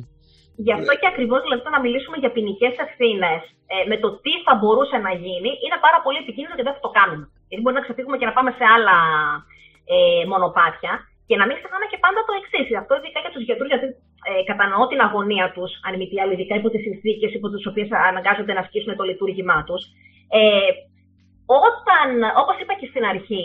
Γι' 0.67 0.75
αυτό 0.79 0.93
και 1.01 1.09
ακριβώς 1.13 1.41
δηλαδή 1.45 1.63
να 1.77 1.81
μιλήσουμε 1.85 2.17
για 2.23 2.31
ποινικές 2.37 2.75
ευθύνες 2.87 3.41
ε, 3.73 3.77
με 3.91 3.97
το 4.03 4.09
τι 4.23 4.33
θα 4.47 4.55
μπορούσε 4.59 4.97
να 5.07 5.13
γίνει 5.25 5.51
είναι 5.65 5.79
πάρα 5.87 5.99
πολύ 6.05 6.19
επικίνδυνο 6.25 6.55
και 6.59 6.67
δεν 6.69 6.75
θα 6.77 6.83
το 6.87 6.91
κάνουμε. 6.99 7.25
Γιατί 7.49 7.61
μπορεί 7.63 7.77
να 7.81 7.85
ξεφύγουμε 7.87 8.17
και 8.21 8.29
να 8.31 8.35
πάμε 8.39 8.51
σε 8.59 8.65
άλλα 8.75 8.97
ε, 9.95 10.25
μονοπάτια. 10.33 10.93
Και 11.29 11.37
να 11.41 11.45
μην 11.47 11.55
ξεχνάμε 11.59 11.87
και 11.93 11.99
πάντα 12.05 12.21
το 12.29 12.33
εξής. 12.41 12.67
Αυτό 12.83 12.93
ειδικά 12.99 13.19
για 13.25 13.33
τους 13.35 13.45
γιατρούς, 13.49 13.69
γιατί 13.73 13.87
ε, 14.29 14.43
κατανοώ 14.51 14.83
την 14.87 15.01
αγωνία 15.07 15.47
τους, 15.55 15.70
αν 15.87 15.93
μη 15.99 16.07
τι 16.09 16.16
άλλο, 16.20 16.33
ειδικά 16.33 16.55
υπό 16.61 16.68
τις 16.70 16.83
συνθήκες 16.87 17.31
υπό 17.39 17.49
τις 17.53 17.66
οποίες 17.70 17.89
αναγκάζονται 18.11 18.55
να 18.57 18.62
ασκήσουν 18.64 18.97
το 18.97 19.05
λειτουργήμά 19.11 19.59
τους. 19.68 19.83
Ε, 20.39 20.70
όταν, 21.64 22.09
όπως 22.43 22.57
είπα 22.61 22.74
και 22.81 22.91
στην 22.93 23.05
αρχή, 23.12 23.45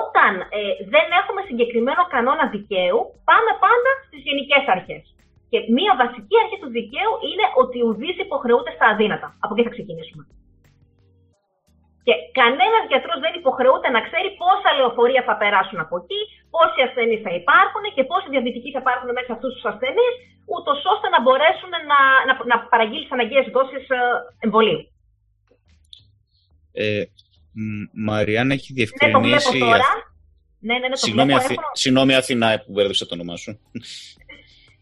όταν 0.00 0.32
ε, 0.58 0.60
δεν 0.94 1.06
έχουμε 1.20 1.40
συγκεκριμένο 1.48 2.02
κανόνα 2.14 2.44
δικαίου, 2.54 3.00
πάμε 3.28 3.50
πάντα 3.64 3.90
στις 4.06 4.20
γενικές 4.26 4.64
αρχές. 4.76 5.02
Και 5.50 5.58
μία 5.76 5.92
βασική 6.02 6.36
αρχή 6.42 6.56
του 6.62 6.70
δικαίου 6.78 7.12
είναι 7.28 7.46
ότι 7.62 7.78
ουδή 7.86 8.10
υποχρεούται 8.26 8.72
στα 8.76 8.86
αδύνατα. 8.92 9.28
Από 9.44 9.52
εκεί 9.54 9.62
θα 9.66 9.74
ξεκινήσουμε. 9.76 10.24
Και 12.06 12.14
κανένας 12.40 12.84
γιατρός 12.90 13.18
δεν 13.24 13.32
υποχρεούται 13.40 13.88
να 13.96 14.00
ξέρει 14.06 14.28
πόσα 14.42 14.70
λεωφορεία 14.78 15.22
θα 15.28 15.34
περάσουν 15.42 15.78
από 15.84 15.94
εκεί, 16.00 16.20
πόσοι 16.54 16.78
ασθενείς 16.86 17.20
θα 17.26 17.32
υπάρχουν 17.40 17.84
και 17.94 18.02
πόσοι 18.10 18.26
διαβητικοί 18.34 18.70
θα 18.74 18.82
υπάρχουν 18.84 19.08
μέσα 19.16 19.28
σε 19.28 19.34
αυτούς 19.36 19.50
τους 19.54 19.66
ασθενείς, 19.70 20.14
ούτως 20.54 20.78
ώστε 20.92 21.06
να 21.14 21.18
μπορέσουν 21.22 21.72
να, 21.90 22.00
να, 22.28 22.34
να 22.50 22.56
παραγγείλεις 22.72 23.06
τι 23.08 23.14
αναγκαίες 23.18 23.46
δόσεις 23.56 23.84
ε, 23.98 24.00
εμβολίου. 24.46 24.80
Ε, 26.82 27.02
Μαριάννα 28.06 28.54
έχει 28.58 28.70
διευκρινίσει. 28.78 29.52
Ναι, 29.52 29.58
το 29.60 29.66
τώρα. 29.66 29.90
Ναι, 30.66 30.74
ναι, 30.74 30.86
ναι, 30.88 30.96
το 30.96 31.04
Συγγνώμη, 31.06 31.32
Αθη... 31.38 31.54
Συγγνώμη 31.82 32.12
Αθηνά 32.20 32.48
που 32.62 32.70
μπέρδεψα 32.72 33.04
το 33.06 33.14
όνομά 33.18 33.36
σου. 33.42 33.52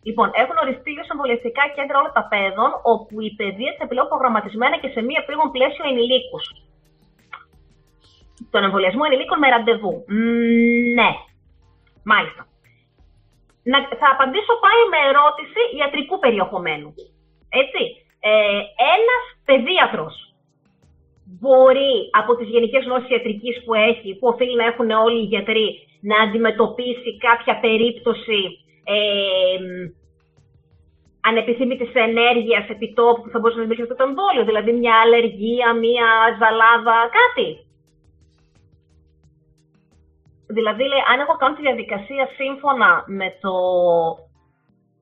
Λοιπόν, 0.09 0.29
έχουν 0.43 0.57
οριστεί 0.65 0.93
ως 1.03 1.09
εμβολιαστικά 1.15 1.63
κέντρα 1.77 1.97
όλων 2.01 2.13
τα 2.19 2.25
παιδών, 2.31 2.71
όπου 2.95 3.15
η 3.29 3.31
παιδεία 3.39 3.71
είναι 3.73 3.89
πλέον 3.93 4.09
προγραμματισμένα 4.13 4.77
και 4.83 4.91
σε 4.95 5.01
μία 5.09 5.21
πήγον 5.27 5.49
πλαίσιο 5.57 5.85
ενηλίκους 5.91 6.45
τον 8.51 8.65
εμβολιασμό 8.65 9.03
ενηλίκων 9.07 9.39
με 9.39 9.49
ραντεβού. 9.49 10.05
ναι. 10.99 11.11
Μάλιστα. 12.05 12.43
Να, 13.71 13.79
θα 14.01 14.09
απαντήσω 14.15 14.55
πάλι 14.65 14.83
με 14.93 14.99
ερώτηση 15.11 15.61
ιατρικού 15.79 16.19
περιεχομένου. 16.19 16.95
Έτσι. 17.63 17.83
Ε, 18.21 18.61
ένας 18.97 19.23
παιδίατρος 19.45 20.15
μπορεί 21.41 21.95
από 22.21 22.37
τις 22.37 22.49
γενικές 22.49 22.85
γνώσεις 22.85 23.11
ιατρικής 23.11 23.65
που 23.65 23.75
έχει, 23.75 24.09
που 24.19 24.27
οφείλει 24.33 24.57
να 24.57 24.67
έχουν 24.71 24.91
όλοι 24.91 25.21
οι 25.21 25.31
γιατροί, 25.33 25.69
να 26.01 26.17
αντιμετωπίσει 26.23 27.11
κάποια 27.27 27.61
περίπτωση 27.61 28.41
ε, 28.85 29.59
ανεπιθύμητης 31.21 31.91
ενέργειας 31.95 32.69
επιτόπου 32.69 33.23
που 33.23 33.31
θα 33.33 33.39
μπορούσε 33.39 33.59
να 33.59 33.65
δημιουργήσει 33.67 33.91
αυτό 33.91 34.05
το 34.05 34.09
εμβόλιο, 34.11 34.45
δηλαδή 34.45 34.73
μια 34.73 34.95
αλλεργία, 35.05 35.69
μια 35.85 36.09
ζαλάδα, 36.41 36.99
κάτι. 37.21 37.49
Δηλαδή, 40.57 40.85
λέει, 40.91 41.03
αν 41.13 41.19
έχω 41.25 41.35
κάνει 41.41 41.55
τη 41.57 41.63
διαδικασία 41.69 42.25
σύμφωνα 42.39 42.91
με 43.07 43.29
το 43.45 43.55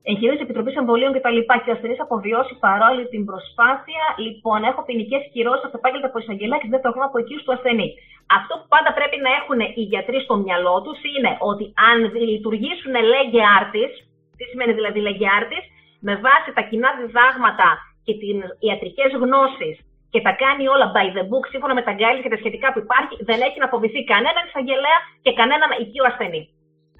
εγχειρίδιο 0.09 0.37
της 0.37 0.47
Επιτροπής 0.47 0.75
Εμβολίων 0.81 1.11
κτλ. 1.15 1.39
Και, 1.47 1.59
και 1.63 1.69
ο 1.71 1.73
ασθενής 1.75 2.01
αποβιώσει 2.05 2.53
παρόλη 2.65 3.03
την 3.13 3.23
προσπάθεια, 3.29 4.03
λοιπόν, 4.25 4.59
έχω 4.69 4.81
ποινικές 4.87 5.21
κυρώσεις 5.33 5.65
από 5.67 5.77
επάγγελτα 5.79 6.07
από 6.09 6.19
εισαγγελέα 6.19 6.59
και 6.61 6.71
δεν 6.73 6.81
το 6.81 6.89
από 7.07 7.17
εκεί 7.21 7.35
του 7.43 7.53
ασθενή. 7.55 7.89
Αυτό 8.37 8.53
που 8.59 8.67
πάντα 8.73 8.91
πρέπει 8.97 9.17
να 9.25 9.31
έχουν 9.39 9.59
οι 9.79 9.83
γιατροί 9.91 10.17
στο 10.25 10.35
μυαλό 10.43 10.75
τους 10.85 10.99
είναι 11.13 11.31
ότι 11.51 11.65
αν 11.89 11.97
λειτουργήσουν 12.33 12.93
λέγε 13.13 13.41
άρτης, 13.59 13.91
τι 14.37 14.43
σημαίνει 14.51 14.73
δηλαδή 14.79 14.99
λέγε 15.07 15.27
άρτης, 15.39 15.63
με 16.07 16.13
βάση 16.25 16.49
τα 16.57 16.61
κοινά 16.69 16.89
διδάγματα 16.99 17.69
και 18.05 18.13
τις 18.19 18.35
ιατρικές 18.67 19.11
γνώσεις 19.23 19.75
και 20.13 20.21
τα 20.21 20.33
κάνει 20.43 20.67
όλα 20.73 20.87
by 20.95 21.07
the 21.15 21.23
book, 21.29 21.45
σύμφωνα 21.49 21.73
με 21.73 21.83
τα 21.87 21.93
guidelines 21.97 22.21
και 22.21 22.33
τα 22.33 22.39
σχετικά 22.41 22.67
που 22.73 22.79
υπάρχει, 22.85 23.13
δεν 23.29 23.39
έχει 23.47 23.59
να 23.59 23.65
φοβηθεί 23.65 24.03
κανέναν 24.03 24.43
εισαγγελέα 24.47 24.99
και 25.23 25.33
κανέναν 25.39 25.69
οικείο 25.81 26.05
ασθενή. 26.11 26.43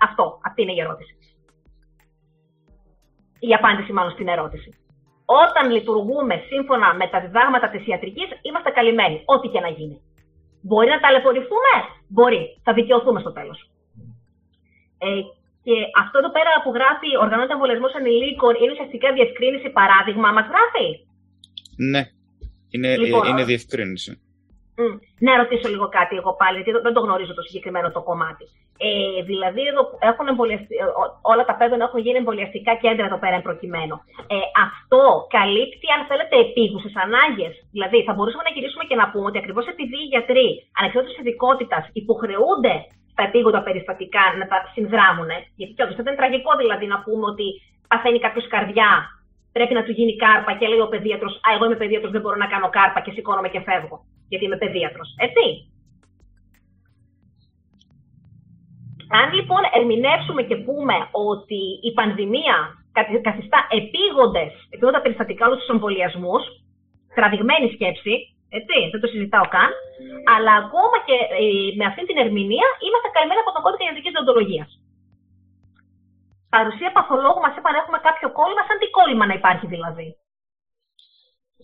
Αυτό, 0.07 0.25
αυτή 0.47 0.61
είναι 0.61 0.75
η 0.77 0.81
ερώτηση. 0.85 1.13
Η 3.39 3.53
απάντηση 3.59 3.91
μάλλον 3.93 4.11
στην 4.11 4.27
ερώτηση. 4.27 4.69
Όταν 5.45 5.71
λειτουργούμε 5.75 6.35
σύμφωνα 6.51 6.87
με 6.99 7.07
τα 7.07 7.19
διδάγματα 7.23 7.67
της 7.69 7.87
ιατρικής, 7.87 8.29
είμαστε 8.41 8.69
καλυμμένοι, 8.69 9.17
ό,τι 9.25 9.47
και 9.47 9.59
να 9.59 9.69
γίνει. 9.77 9.97
Μπορεί 10.61 10.89
να 10.89 10.99
ταλαιπωρηθούμε, 10.99 11.73
μπορεί. 12.07 12.43
Θα 12.63 12.73
δικαιωθούμε 12.73 13.19
στο 13.19 13.31
τέλος. 13.31 13.59
Ε, 14.97 15.21
και 15.65 15.75
αυτό 16.03 16.17
εδώ 16.17 16.31
πέρα 16.31 16.51
που 16.63 16.71
γράφει 16.77 17.09
οργανώνεται 17.23 17.53
εμβολιασμός 17.53 17.93
ενηλίκων 17.93 18.53
είναι 18.55 18.71
ουσιαστικά 18.71 19.07
διευκρίνιση 19.13 19.69
παράδειγμα. 19.69 20.31
Μας 20.31 20.47
γράφει; 20.51 20.87
Ναι, 21.91 22.01
είναι, 22.69 22.97
λοιπόν, 22.97 23.27
είναι 23.27 23.43
διευκρίνηση. 23.43 24.11
Mm. 24.79 24.95
Να 25.25 25.31
ρωτήσω 25.41 25.67
λίγο 25.73 25.87
κάτι 25.97 26.15
εγώ 26.21 26.31
πάλι, 26.41 26.55
γιατί 26.57 26.71
δεν 26.87 26.93
το 26.93 27.01
γνωρίζω 27.05 27.33
το 27.33 27.41
συγκεκριμένο 27.47 27.91
το 27.91 28.01
κομμάτι. 28.09 28.45
Ε, 28.87 29.21
δηλαδή, 29.31 29.61
εδώ 29.71 29.81
έχουν 30.09 30.27
ε, 30.27 30.57
όλα 31.31 31.43
τα 31.49 31.55
παιδεία 31.57 31.85
έχουν 31.87 31.99
γίνει 32.05 32.21
εμβολιαστικά 32.23 32.71
κέντρα 32.83 33.05
εδώ 33.09 33.19
πέρα 33.23 33.37
προκειμένου. 33.47 33.95
Ε, 34.33 34.37
αυτό 34.67 35.01
καλύπτει, 35.37 35.87
αν 35.95 36.01
θέλετε, 36.09 36.35
επίγουσες 36.45 36.93
ανάγκες. 37.05 37.53
Δηλαδή, 37.75 37.97
θα 38.07 38.13
μπορούσαμε 38.13 38.43
να 38.47 38.53
γυρίσουμε 38.55 38.85
και 38.89 38.99
να 39.01 39.05
πούμε 39.11 39.25
ότι 39.29 39.41
ακριβώς 39.41 39.65
επειδή 39.73 39.97
οι 40.01 40.09
γιατροί 40.13 40.47
ανεξάρτητα 40.77 41.19
ειδικότητας 41.21 41.83
υποχρεούνται 42.01 42.75
στα 43.13 43.23
επίγοντα 43.29 43.61
περιστατικά 43.67 44.23
να 44.39 44.45
τα 44.51 44.57
συνδράμουν, 44.73 45.31
γιατί 45.59 45.71
και 45.75 45.83
όντως 45.83 45.95
δεν 45.97 46.05
είναι 46.07 46.21
τραγικό 46.21 46.51
δηλαδή 46.61 46.85
να 46.93 46.97
πούμε 47.03 47.25
ότι 47.33 47.47
παθαίνει 47.91 48.19
κάποιος 48.25 48.47
καρδιά, 48.53 48.91
πρέπει 49.59 49.79
να 49.79 49.85
του 49.85 49.95
γίνει 49.97 50.15
κάρπα 50.23 50.51
και 50.57 50.67
λέει 50.71 50.83
ο 50.87 50.91
παιδίατρος, 50.93 51.33
Α, 51.45 51.47
εγώ 51.55 51.63
είμαι 51.65 51.79
παιδίατρος, 51.81 52.11
δεν 52.15 52.21
μπορώ 52.21 52.37
να 52.43 52.51
κάνω 52.53 52.69
κάρπα 52.77 52.99
και 53.01 53.11
σηκώνομαι 53.15 53.49
και 53.53 53.65
φεύγω, 53.67 53.97
γιατί 54.29 54.43
είμαι 54.45 54.61
παιδίατρος. 54.63 55.07
Έτσι. 55.27 55.45
Αν 59.21 59.27
λοιπόν 59.37 59.61
ερμηνεύσουμε 59.77 60.41
και 60.49 60.57
πούμε 60.67 60.95
ότι 61.31 61.61
η 61.87 61.91
πανδημία 61.97 62.57
καθιστά 63.27 63.59
επίγοντες, 63.79 64.51
επίγοντα 64.73 65.01
περιστατικά 65.01 65.43
όλους 65.47 65.59
τους 65.61 65.73
εμβολιασμούς, 65.75 66.43
τραβηγμένη 67.17 67.67
σκέψη, 67.75 68.13
έτσι, 68.57 68.77
δεν 68.91 69.01
το 69.01 69.07
συζητάω 69.13 69.45
καν, 69.55 69.71
αλλά 70.35 70.53
ακόμα 70.63 70.97
και 71.07 71.17
ε, 71.41 71.45
με 71.79 71.85
αυτή 71.89 72.01
την 72.09 72.17
ερμηνεία 72.23 72.67
είμαστε 72.85 73.09
καλυμμένοι 73.15 73.41
από 73.43 73.53
τον 73.55 73.63
κώδικα 73.65 73.83
ιατρική 73.85 74.09
διοντολογίας. 74.15 74.69
Παρουσία 76.49 76.91
παθολόγου 76.91 77.41
μας 77.45 77.55
είπαν 77.57 77.75
έχουμε 77.81 77.99
κάποιο 78.07 78.31
κόλλημα, 78.31 78.61
σαν 78.67 78.77
τι 78.79 78.87
κόλλημα 78.97 79.25
να 79.25 79.33
υπάρχει 79.33 79.65
δηλαδή. 79.67 80.07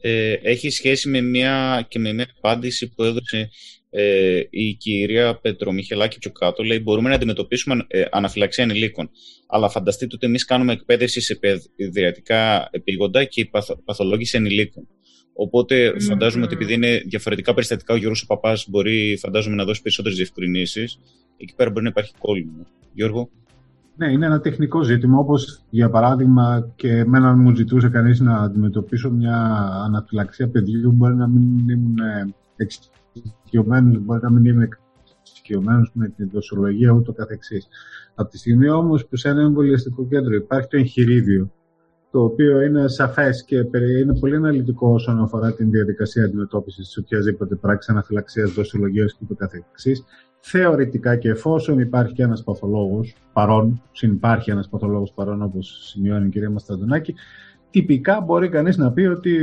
Ε, 0.01 0.33
έχει 0.33 0.69
σχέση 0.69 1.09
με 1.09 1.21
μια, 1.21 1.85
και 1.89 1.99
με 1.99 2.13
μια 2.13 2.27
απάντηση 2.37 2.93
που 2.93 3.03
έδωσε 3.03 3.49
ε, 3.89 4.41
η 4.49 4.73
κυρία 4.73 5.39
Πετρομιχελάκη 5.39 6.19
πιο 6.19 6.31
κάτω, 6.31 6.63
λέει 6.63 6.79
μπορούμε 6.83 7.09
να 7.09 7.15
αντιμετωπίσουμε 7.15 7.85
ε, 7.87 8.03
αναφυλαξία 8.11 8.63
ανηλίκων. 8.63 9.09
Αλλά 9.47 9.69
φανταστείτε 9.69 10.15
ότι 10.15 10.25
εμείς 10.25 10.45
κάνουμε 10.45 10.73
εκπαίδευση 10.73 11.21
σε 11.21 11.39
παιδιατικά 11.75 12.67
επίγοντα 12.71 13.23
και 13.23 13.41
η 13.41 13.51
παθολόγηση 13.85 14.37
ενηλίκων. 14.37 14.87
Οπότε 15.33 15.89
mm-hmm. 15.89 16.01
φαντάζομαι 16.01 16.45
ότι 16.45 16.53
επειδή 16.53 16.73
είναι 16.73 16.97
διαφορετικά 17.05 17.53
περιστατικά, 17.53 17.93
ο 17.93 17.97
Γιώργος 17.97 18.21
ο 18.21 18.25
Παπάς 18.25 18.69
μπορεί 18.69 19.17
φαντάζομαι 19.17 19.55
να 19.55 19.63
δώσει 19.63 19.81
περισσότερες 19.81 20.17
διευκρινήσεις. 20.17 20.99
Εκεί 21.37 21.55
πέρα 21.55 21.69
μπορεί 21.69 21.83
να 21.83 21.89
υπάρχει 21.89 22.13
κόλλημα. 22.19 22.67
Γιώργο. 22.93 23.29
Ναι, 23.97 24.11
είναι 24.11 24.25
ένα 24.25 24.39
τεχνικό 24.39 24.83
ζήτημα, 24.83 25.17
όπως 25.17 25.61
για 25.69 25.89
παράδειγμα 25.89 26.71
και 26.75 26.97
εμένα 26.97 27.33
μου 27.33 27.55
ζητούσε 27.55 27.89
κανείς 27.89 28.19
να 28.19 28.37
αντιμετωπίσω 28.37 29.11
μια 29.11 29.37
αναφυλαξία 29.85 30.49
παιδιού, 30.49 30.91
μπορεί 30.91 31.15
να 31.15 31.27
μην 31.27 31.69
ήμουν 31.69 31.97
εξοικειωμένος, 32.55 33.99
μπορεί 33.99 34.19
να 34.23 34.31
μην 34.31 34.45
είμαι 34.45 34.67
εξοικειωμένος 35.19 35.91
με 35.93 36.07
την 36.07 36.29
δοσολογία 36.33 36.91
ούτω 36.91 37.13
καθεξής. 37.13 37.67
Από 38.15 38.29
τη 38.29 38.37
στιγμή 38.37 38.69
όμως 38.69 39.07
που 39.07 39.15
σε 39.15 39.29
ένα 39.29 39.41
εμβολιαστικό 39.41 40.07
κέντρο 40.07 40.35
υπάρχει 40.35 40.67
το 40.67 40.77
εγχειρίδιο, 40.77 41.51
το 42.11 42.23
οποίο 42.23 42.61
είναι 42.61 42.87
σαφές 42.87 43.43
και 43.43 43.55
είναι 44.01 44.19
πολύ 44.19 44.35
αναλυτικό 44.35 44.89
όσον 44.89 45.21
αφορά 45.21 45.53
την 45.53 45.71
διαδικασία 45.71 46.23
αντιμετώπισης 46.23 46.85
της 46.85 46.97
οποιασδήποτε 46.97 47.55
πράξης 47.55 47.89
αναφυλαξίας, 47.89 48.51
δοσολογίας 48.51 49.11
και 49.13 49.19
ούτω 49.23 49.35
καθεξής, 49.35 50.03
θεωρητικά 50.47 51.15
και 51.15 51.29
εφόσον 51.29 51.79
υπάρχει 51.79 52.13
και 52.13 52.23
ένας 52.23 52.43
παθολόγος 52.43 53.15
παρόν, 53.33 53.81
συνυπάρχει 53.91 54.51
ένας 54.51 54.69
παθολόγος 54.69 55.11
παρόν 55.11 55.41
όπως 55.41 55.79
σημειώνει 55.81 56.25
η 56.25 56.29
κυρία 56.29 56.49
Μασταντονάκη, 56.49 57.15
τυπικά 57.69 58.21
μπορεί 58.21 58.49
κανείς 58.49 58.77
να 58.77 58.91
πει 58.91 59.01
ότι 59.01 59.35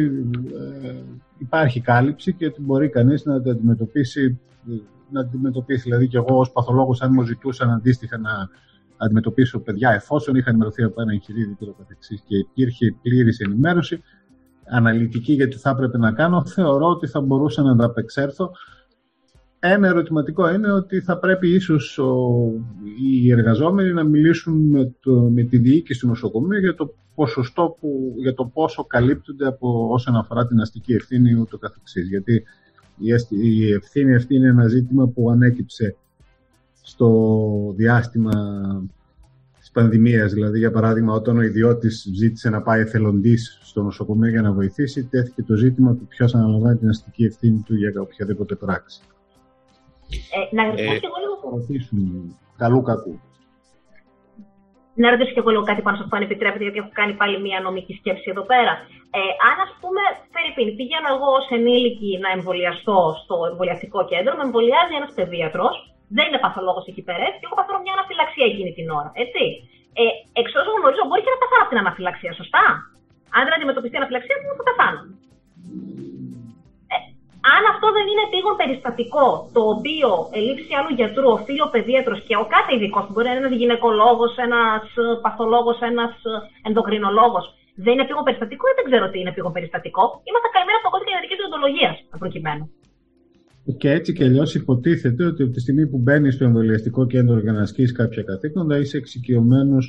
ε, 0.83 0.95
υπάρχει 1.39 1.81
κάλυψη 1.81 2.33
και 2.33 2.47
ότι 2.47 2.61
μπορεί 2.61 2.89
κανείς 2.89 3.25
να 3.25 3.43
το 3.43 3.51
αντιμετωπίσει, 3.51 4.39
να 5.11 5.21
αντιμετωπίσει. 5.21 5.83
Δηλαδή 5.83 6.09
και 6.09 6.17
εγώ 6.17 6.39
ως 6.39 6.53
παθολόγος 6.53 7.03
αν 7.03 7.11
μου 7.15 7.23
ζητούσαν 7.23 7.71
αντίστοιχα 7.71 8.19
να 8.19 8.49
αντιμετωπίσω 8.97 9.59
παιδιά 9.59 9.91
εφόσον 9.91 10.35
είχα 10.35 10.51
ενημερωθεί 10.51 10.83
από 10.83 11.01
ένα 11.01 11.13
εγχειρίδιο 11.13 11.57
και 11.59 11.65
το 11.65 11.75
καθεξής 11.79 12.23
και 12.27 12.37
υπήρχε 12.37 12.95
πλήρης 13.03 13.41
ενημέρωση 13.41 14.03
αναλυτική 14.71 15.33
γιατί 15.33 15.57
θα 15.57 15.71
έπρεπε 15.71 15.99
να 15.99 16.13
κάνω, 16.13 16.45
θεωρώ 16.47 16.87
ότι 16.87 17.07
θα 17.07 17.21
μπορούσα 17.21 17.63
να 17.63 17.71
ανταπεξέλθω 17.71 18.51
ένα 19.65 19.89
ερωτηματικό 19.89 20.53
είναι 20.53 20.73
ότι 20.73 21.01
θα 21.01 21.19
πρέπει 21.19 21.55
ίσως 21.55 22.01
οι 23.03 23.33
εργαζόμενοι 23.33 23.93
να 23.93 24.05
μιλήσουν 24.05 24.71
με, 24.71 24.95
το, 25.01 25.13
με 25.13 25.43
τη 25.43 25.59
διοίκηση 25.59 26.01
του 26.01 26.07
νοσοκομείου 26.07 26.59
για 26.59 26.75
το 26.75 26.95
ποσοστό 27.15 27.77
που, 27.81 28.15
για 28.17 28.35
το 28.35 28.45
πόσο 28.45 28.85
καλύπτονται 28.85 29.47
από 29.47 29.89
όσον 29.91 30.17
αφορά 30.17 30.47
την 30.47 30.61
αστική 30.61 30.93
ευθύνη 30.93 31.35
ούτω 31.35 31.59
καθεξής. 31.59 32.09
Γιατί 32.09 32.43
η 33.29 33.73
ευθύνη 33.73 34.15
αυτή 34.15 34.35
είναι 34.35 34.49
ένα 34.49 34.69
ζήτημα 34.69 35.09
που 35.09 35.31
ανέκυψε 35.31 35.97
στο 36.83 37.75
διάστημα 37.77 38.33
της 39.59 39.71
πανδημίας. 39.71 40.33
Δηλαδή, 40.33 40.59
για 40.59 40.71
παράδειγμα, 40.71 41.15
όταν 41.15 41.37
ο 41.37 41.43
ιδιώτης 41.43 42.09
ζήτησε 42.15 42.51
να 42.51 42.63
πάει 42.63 42.81
εθελοντής 42.81 43.59
στο 43.63 43.83
νοσοκομείο 43.83 44.31
για 44.31 44.43
να 44.43 44.53
βοηθήσει, 44.53 45.05
τέθηκε 45.05 45.43
το 45.43 45.55
ζήτημα 45.55 45.95
του 45.95 46.07
ποιος 46.07 46.35
αναλαμβάνει 46.35 46.79
την 46.79 46.89
αστική 46.89 47.25
ευθύνη 47.25 47.63
του 47.67 47.75
για 47.75 47.93
οποιαδήποτε 48.01 48.55
πράξη. 48.55 49.03
Ε, 50.37 50.39
να 50.57 50.63
ρωτήσω 50.69 50.95
και 51.03 51.09
εγώ 51.11 51.19
λίγο. 51.23 51.35
Καλού 52.63 52.81
κακού. 52.89 53.15
Να 55.03 55.07
ρωτήσω 55.13 55.33
και 55.35 55.43
εγώ 55.43 55.51
λίγο 55.55 55.65
κάτι 55.71 55.83
πάνω 55.85 55.97
σε 55.97 56.03
αυτό, 56.05 56.15
αν 56.17 56.23
επιτρέπετε, 56.29 56.65
γιατί 56.67 56.79
έχω 56.83 56.93
κάνει 57.01 57.13
πάλι 57.21 57.37
μια 57.47 57.59
νομική 57.67 57.95
σκέψη 58.01 58.27
εδώ 58.35 58.45
πέρα. 58.53 58.73
Ε, 59.19 59.21
αν, 59.49 59.57
ας 59.67 59.73
πούμε, 59.81 60.03
Φερρυπίν, 60.33 60.69
πηγαίνω 60.79 61.09
εγώ 61.15 61.29
ως 61.39 61.47
ενήλικη 61.57 62.11
να 62.25 62.29
εμβολιαστώ 62.37 62.99
στο 63.23 63.35
εμβολιαστικό 63.51 64.01
κέντρο, 64.11 64.33
με 64.39 64.45
εμβολιάζει 64.49 64.95
ένας 65.01 65.13
παιδίατρος, 65.17 65.75
δεν 66.17 66.25
είναι 66.27 66.41
παθολόγος 66.45 66.85
εκεί 66.91 67.03
πέρα, 67.09 67.27
και 67.39 67.45
έχω 67.47 67.57
παθαίνω 67.59 67.81
μια 67.85 67.95
αναφυλαξία 67.97 68.47
εκείνη 68.53 68.73
την 68.79 68.87
ώρα. 68.99 69.11
Έτσι. 69.25 69.43
Ε, 70.01 70.05
εξ 70.41 70.49
όσων 70.59 70.75
γνωρίζω, 70.79 71.05
μπορεί 71.09 71.23
και 71.25 71.33
να 71.35 71.41
πεθάνω 71.43 71.63
από 71.65 71.73
την 71.73 71.81
αναφυλαξία, 71.85 72.33
σωστά. 72.41 72.65
Αν 73.37 73.41
δεν 73.47 73.53
αντιμετωπιστεί 73.57 73.95
η 73.97 74.01
αναφυλαξία, 74.01 74.37
θα 74.61 74.65
πεθάνω 74.69 75.01
αν 77.55 77.63
αυτό 77.73 77.87
δεν 77.97 78.07
είναι 78.11 78.25
επίγον 78.29 78.55
περιστατικό, 78.61 79.27
το 79.57 79.63
οποίο 79.75 80.11
ελήψη 80.39 80.73
άλλου 80.79 80.93
γιατρού 80.99 81.27
οφείλει 81.37 81.63
ο 81.69 81.71
παιδίατρο 81.75 82.15
και 82.27 82.35
ο 82.43 82.45
κάθε 82.55 82.71
ειδικός, 82.75 83.05
μπορεί 83.11 83.27
να 83.27 83.33
είναι 83.33 83.43
ένας 83.45 83.57
γυναικολόγος, 83.61 84.33
ένας 84.47 84.83
παθολόγος, 85.25 85.79
ένας 85.91 86.13
ενδοκρινολόγος, 86.69 87.45
δεν 87.85 87.93
είναι 87.93 88.05
επίγον 88.07 88.25
περιστατικό 88.27 88.65
ή 88.71 88.75
δεν 88.79 88.87
ξέρω 88.89 89.05
τι 89.11 89.19
είναι 89.21 89.33
επίγον 89.35 89.53
περιστατικό. 89.57 90.03
Είμαστε 90.29 90.49
καλυμμένοι 90.55 90.79
από 90.79 90.87
το 90.87 90.93
κώδικα 90.95 91.13
ιατρική 91.15 91.37
διοντολογίας, 91.41 91.95
προκειμένου. 92.23 92.65
Και 93.81 93.91
έτσι 93.99 94.11
και 94.17 94.25
αλλιώς 94.29 94.51
υποτίθεται 94.61 95.25
ότι 95.31 95.41
από 95.43 95.53
τη 95.53 95.61
στιγμή 95.61 95.85
που 95.91 95.99
μπαίνεις 96.03 96.35
στο 96.35 96.45
εμβολιαστικό 96.45 97.07
κέντρο 97.07 97.39
για 97.39 97.53
να 97.53 97.63
ασκήσεις 97.63 97.97
κάποια 98.01 98.23
καθήκοντα, 98.23 98.75
είσαι 98.79 98.97
εξοικειωμένος 98.97 99.85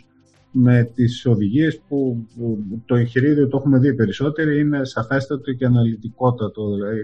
με 0.55 0.91
τις 0.95 1.25
οδηγίες 1.25 1.79
που, 1.87 2.27
που, 2.35 2.63
το 2.85 2.95
εγχειρίδιο 2.95 3.47
το 3.47 3.57
έχουμε 3.57 3.79
δει 3.79 3.93
περισσότερο, 3.93 4.51
είναι 4.51 4.85
σαφέστατο 4.85 5.53
και 5.53 5.65
αναλυτικότατο. 5.65 6.73
Δηλαδή, 6.73 6.99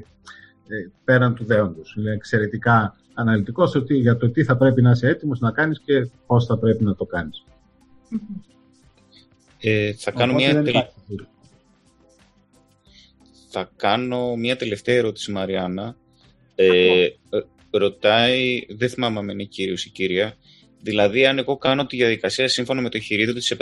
ε, 0.67 0.89
πέραν 1.03 1.35
του 1.35 1.45
δέοντος. 1.45 1.95
Είναι 1.97 2.11
εξαιρετικά 2.11 2.95
αναλυτικός 3.13 3.75
ότι, 3.75 3.95
για 3.95 4.17
το 4.17 4.29
τι 4.29 4.43
θα 4.43 4.57
πρέπει 4.57 4.81
να 4.81 4.91
είσαι 4.91 5.07
έτοιμος 5.07 5.39
να 5.39 5.51
κάνεις 5.51 5.79
και 5.79 6.09
πώς 6.25 6.45
θα 6.45 6.57
πρέπει 6.57 6.83
να 6.83 6.95
το 6.95 7.05
κάνεις. 7.05 7.43
Ε, 9.59 9.93
θα, 9.93 10.11
κάνω 10.11 10.33
μια 10.33 10.63
θα 13.49 13.71
κάνω 13.75 14.35
μια 14.35 14.55
τελευταία 14.55 14.95
ερώτηση, 14.95 15.31
Μαριάννα. 15.31 15.95
Ε, 16.55 17.07
ρωτάει, 17.71 18.65
δεν 18.69 18.89
θυμάμαι 18.89 19.19
αν 19.19 19.29
είναι 19.29 19.43
κύριος 19.43 19.85
ή 19.85 19.89
κυρία, 19.89 20.37
δηλαδή 20.81 21.25
αν 21.25 21.37
εγώ 21.37 21.57
κάνω 21.57 21.85
τη 21.85 21.95
διαδικασία 21.95 22.47
σύμφωνα 22.47 22.81
με 22.81 22.89
το 22.89 22.99
χειρίδιο 22.99 23.33
της, 23.33 23.51
ε, 23.51 23.57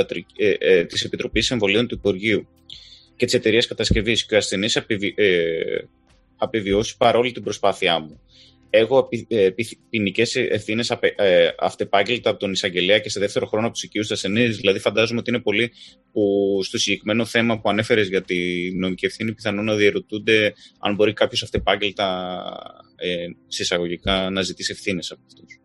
ε, 0.59 0.85
της 0.85 1.03
Επιτροπής 1.03 1.51
Εμβολίων 1.51 1.87
του 1.87 1.95
Υπουργείου 1.95 2.47
και 3.15 3.25
της 3.25 3.33
εταιρείας 3.33 3.67
κατασκευής 3.67 4.25
και 4.25 4.35
ο 4.35 4.37
ασθενής 4.37 4.75
ε, 4.75 4.83
απειβιώσει 6.37 6.97
παρόλη 6.97 7.31
την 7.31 7.43
προσπάθειά 7.43 7.99
μου. 7.99 8.21
Έχω 8.69 9.09
ε, 9.27 9.49
ποινικές 9.89 10.35
ευθύνες 10.35 10.89
ε, 10.89 11.49
αυτεπάγγελτα 11.59 12.29
από 12.29 12.39
τον 12.39 12.51
εισαγγελέα 12.51 12.99
και 12.99 13.09
σε 13.09 13.19
δεύτερο 13.19 13.45
χρόνο 13.45 13.65
από 13.65 13.73
τους 13.73 13.83
οικείους 13.83 14.11
ασθενεί. 14.11 14.47
Δηλαδή, 14.47 14.79
φαντάζομαι 14.79 15.19
ότι 15.19 15.29
είναι 15.29 15.39
πολλοί 15.39 15.71
που 16.11 16.59
στο 16.63 16.77
συγκεκριμένο 16.77 17.25
θέμα 17.25 17.59
που 17.59 17.69
ανέφερες 17.69 18.07
για 18.07 18.21
τη 18.21 18.35
νομική 18.75 19.05
ευθύνη 19.05 19.33
πιθανόν 19.33 19.65
να 19.65 19.75
διαρωτούνται 19.75 20.53
αν 20.79 20.95
μπορεί 20.95 21.13
κάποιος 21.13 21.43
αυτεπάγγελτα 21.43 22.41
ε, 22.95 23.25
συσσαγωγικά 23.47 24.29
να 24.29 24.41
ζητήσει 24.41 24.71
ευθύνες 24.71 25.11
από 25.11 25.21
αυτούς. 25.27 25.59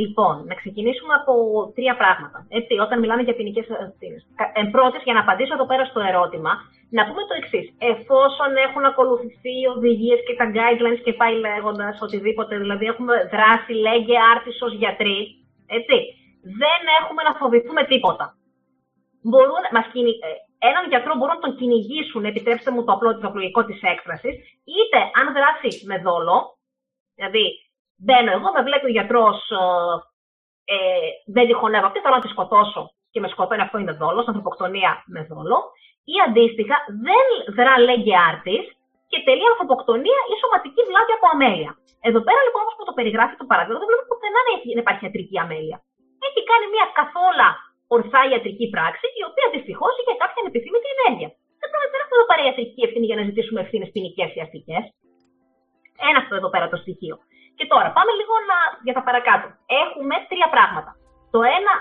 Λοιπόν, 0.00 0.34
να 0.50 0.54
ξεκινήσουμε 0.60 1.14
από 1.20 1.34
τρία 1.76 1.94
πράγματα. 2.02 2.38
Έτσι, 2.58 2.72
όταν 2.84 2.96
μιλάμε 3.00 3.22
για 3.26 3.36
ποινικές 3.38 3.66
ευθύνες. 3.88 4.22
Εν 4.60 4.66
πρώτης, 4.74 5.02
για 5.06 5.16
να 5.16 5.22
απαντήσω 5.24 5.54
εδώ 5.56 5.66
πέρα 5.70 5.84
στο 5.84 6.00
ερώτημα, 6.10 6.52
να 6.96 7.02
πούμε 7.06 7.22
το 7.28 7.34
εξής. 7.40 7.66
Εφόσον 7.92 8.50
έχουν 8.66 8.84
ακολουθηθεί 8.90 9.54
οι 9.60 9.70
οδηγίες 9.74 10.20
και 10.26 10.38
τα 10.40 10.46
guidelines 10.56 11.02
και 11.06 11.18
πάει 11.20 11.34
λέγοντας 11.46 11.94
οτιδήποτε, 12.06 12.54
δηλαδή 12.62 12.84
έχουμε 12.92 13.14
δράσει, 13.34 13.72
λέγε 13.86 14.16
άρτης 14.32 14.62
ως 14.66 14.72
γιατροί, 14.80 15.18
έτσι, 15.76 15.96
δεν 16.62 16.80
έχουμε 16.98 17.22
να 17.28 17.32
φοβηθούμε 17.40 17.82
τίποτα. 17.92 18.26
Μπορούν, 19.28 19.62
μας 19.76 19.86
κυνη... 19.92 20.12
Ε, 20.26 20.30
έναν 20.70 20.84
γιατρό 20.92 21.12
μπορούν 21.16 21.34
να 21.38 21.44
τον 21.44 21.56
κυνηγήσουν, 21.58 22.24
επιτρέψτε 22.32 22.70
μου 22.72 22.84
το 22.84 22.92
απλό 22.92 23.10
το 23.18 23.26
απλοϊκό 23.30 23.62
της 23.64 23.80
έκφρασης, 23.92 24.34
είτε 24.76 24.98
αν 25.18 25.26
δράσει 25.36 25.70
με 25.90 25.96
δόλο, 26.06 26.36
δηλαδή 27.18 27.44
μπαίνω 28.04 28.30
εγώ, 28.36 28.48
με 28.56 28.62
βλέπει 28.66 28.86
ο 28.90 28.94
γιατρός, 28.96 29.38
ε, 29.50 30.74
ε, 30.74 31.08
δεν 31.34 31.44
τυχονεύω 31.48 31.86
αυτή, 31.86 31.98
θέλω 32.00 32.16
να 32.18 32.24
τη 32.24 32.32
σκοτώσω 32.34 32.82
και 33.12 33.20
με 33.22 33.28
σκοτώνει, 33.32 33.62
αυτό 33.66 33.76
είναι 33.78 33.98
δόλος, 34.02 34.26
ανθρωποκτονία 34.30 34.92
με 35.14 35.20
δόλο, 35.30 35.58
ή 36.14 36.16
αντίστοιχα 36.26 36.76
δεν 37.06 37.26
δρά 37.58 37.74
λέγει 37.88 38.12
άρτης 38.30 38.64
και 39.10 39.18
τελεί 39.26 39.44
ανθρωποκτονία 39.52 40.20
ή 40.30 40.34
σωματική 40.42 40.82
βλάβη 40.88 41.12
από 41.18 41.26
αμέλεια. 41.34 41.72
Εδώ 42.08 42.20
πέρα 42.26 42.40
λοιπόν 42.46 42.64
όπω 42.72 42.82
το 42.88 42.94
περιγράφει 42.98 43.34
το 43.40 43.46
παράδειγμα, 43.50 43.78
δεν 43.80 43.88
βλέπω 43.90 44.04
πουθενά 44.10 44.40
να 44.76 44.80
υπάρχει 44.82 45.02
ιατρική 45.06 45.36
αμέλεια. 45.44 45.78
Έχει 46.26 46.40
κάνει 46.50 46.66
μια 46.74 46.86
καθόλου 47.00 47.48
ορθά 47.94 48.20
ιατρική 48.32 48.66
πράξη, 48.74 49.06
η 49.20 49.22
οποία 49.28 49.46
δυστυχώς 49.54 49.92
είχε 49.98 50.14
κάποια 50.22 50.40
ανεπιθύμητη 50.42 50.88
ενέργεια. 50.96 51.28
Δεν 51.60 51.68
πρέπει 51.72 51.94
να 51.98 52.02
έχουμε 52.02 52.16
εδώ 52.20 52.28
πέρα 52.30 52.42
ιατρική 52.48 52.80
ευθύνη 52.86 53.06
για 53.10 53.18
να 53.20 53.24
ζητήσουμε 53.28 53.58
ευθύνες 53.64 53.88
ποινικές 53.94 54.30
ή 54.36 54.40
αστικές. 54.46 54.84
Ένα 56.08 56.18
αυτό 56.22 56.32
εδώ 56.40 56.50
πέρα 56.54 56.66
το 56.72 56.78
στοιχείο. 56.82 57.16
Και 57.58 57.66
τώρα 57.72 57.88
πάμε 57.96 58.12
λίγο 58.20 58.34
να, 58.50 58.58
για 58.86 58.94
τα 58.96 59.02
παρακάτω. 59.06 59.46
Έχουμε 59.82 60.14
τρία 60.30 60.48
πράγματα. 60.54 60.90
Το 61.34 61.40
ένα, 61.56 61.72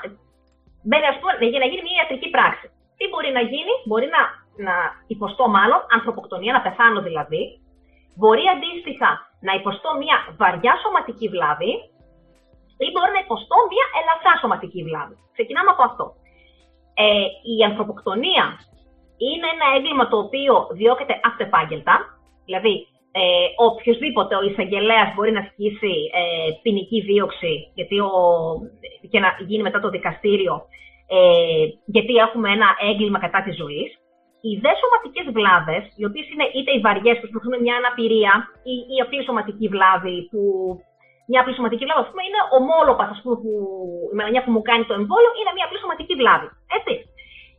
μπαίνει 0.88 1.08
ας 1.14 1.18
πούμε, 1.20 1.32
για 1.54 1.62
να 1.64 1.68
γίνει 1.70 1.84
μια 1.88 1.98
ιατρική 2.00 2.30
πράξη. 2.36 2.68
Τι 2.98 3.04
μπορεί 3.12 3.30
να 3.38 3.44
γίνει, 3.52 3.74
μπορεί 3.88 4.08
να, 4.16 4.22
να 4.68 4.76
υποστώ 5.16 5.46
μάλλον 5.58 5.82
ανθρωποκτονία, 5.96 6.54
να 6.58 6.62
πεθάνω 6.66 7.00
δηλαδή. 7.08 7.42
Μπορεί 8.18 8.44
αντίστοιχα 8.56 9.10
να 9.48 9.52
υποστώ 9.60 9.90
μια 10.02 10.18
βαριά 10.42 10.74
σωματική 10.84 11.28
βλάβη 11.34 11.72
ή 12.86 12.88
μπορεί 12.94 13.12
να 13.18 13.24
υποστώ 13.26 13.58
μια 13.72 13.86
ελαφρά 14.00 14.34
σωματική 14.42 14.82
βλάβη. 14.88 15.16
Ξεκινάμε 15.36 15.70
από 15.76 15.84
αυτό. 15.90 16.06
Ε, 17.04 17.28
η 17.54 17.56
ανθρωποκτονία 17.70 18.46
είναι 19.28 19.48
ένα 19.56 19.66
έγκλημα 19.76 20.06
το 20.08 20.18
οποίο 20.26 20.54
διώκεται 20.80 21.20
αυτεπάγγελτα, 21.30 21.96
δηλαδή 22.46 22.88
ε, 23.22 23.48
οποιοδήποτε 23.70 24.34
ο 24.36 24.44
εισαγγελέας 24.48 25.10
μπορεί 25.14 25.32
να 25.32 25.44
ασκήσει 25.46 25.96
ε, 26.20 26.50
ποινική 26.62 27.00
δίωξη 27.10 27.54
γιατί 27.78 27.96
ο, 28.00 28.12
και 29.12 29.20
να 29.24 29.30
γίνει 29.48 29.64
μετά 29.68 29.80
το 29.82 29.90
δικαστήριο, 29.96 30.56
ε, 31.18 31.64
γιατί 31.96 32.14
έχουμε 32.26 32.48
ένα 32.58 32.70
έγκλημα 32.90 33.20
κατά 33.26 33.40
της 33.46 33.56
ζωής. 33.62 33.92
Οι 34.48 34.52
δε 34.64 34.72
σωματικές 34.82 35.28
βλάβες, 35.38 35.84
οι 35.98 36.04
οποίες 36.10 36.28
είναι 36.32 36.48
είτε 36.56 36.72
οι 36.74 36.84
βαριές 36.86 37.18
που 37.20 37.38
έχουν 37.40 37.54
μια 37.64 37.76
αναπηρία, 37.82 38.34
ή 38.72 38.74
η 38.96 38.98
απλή 39.04 39.22
σωματική 39.24 39.68
βλάβη 39.74 40.16
που 40.30 40.42
μια 41.30 41.40
απλή 41.42 41.54
σωματική 41.58 41.84
βλάβη, 41.86 42.02
ας 42.06 42.10
πούμε, 42.12 42.24
είναι 42.28 42.42
ομόλογα, 42.60 43.06
ας 43.14 43.20
πούμε, 43.22 43.36
που 43.42 43.52
η 44.12 44.16
μελανιά 44.18 44.42
που 44.44 44.54
μου 44.56 44.64
κάνει 44.70 44.84
το 44.90 44.96
εμβόλιο 45.00 45.32
είναι 45.40 45.56
μια 45.56 45.66
απλή 45.68 45.80
σωματική 45.84 46.14
βλάβη. 46.22 46.48
Έτσι. 46.78 46.94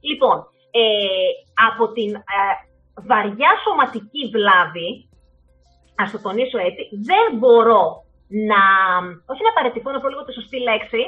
Λοιπόν, 0.09 0.37
ε, 0.81 1.31
από 1.69 1.85
την 1.97 2.11
ε, 2.37 2.55
βαριά 3.11 3.53
σωματική 3.65 4.23
βλάβη, 4.35 4.89
α 6.01 6.05
το 6.13 6.19
τονίσω 6.27 6.59
έτσι, 6.69 6.83
δεν 7.09 7.27
μπορώ 7.39 7.83
να. 8.51 8.63
Όχι 9.33 9.43
να 9.47 9.53
παραιτηθώ, 9.57 9.89
να 9.95 10.01
πω 10.03 10.09
λίγο 10.13 10.23
τη 10.27 10.33
σωστή 10.39 10.59
λέξη. 10.69 11.03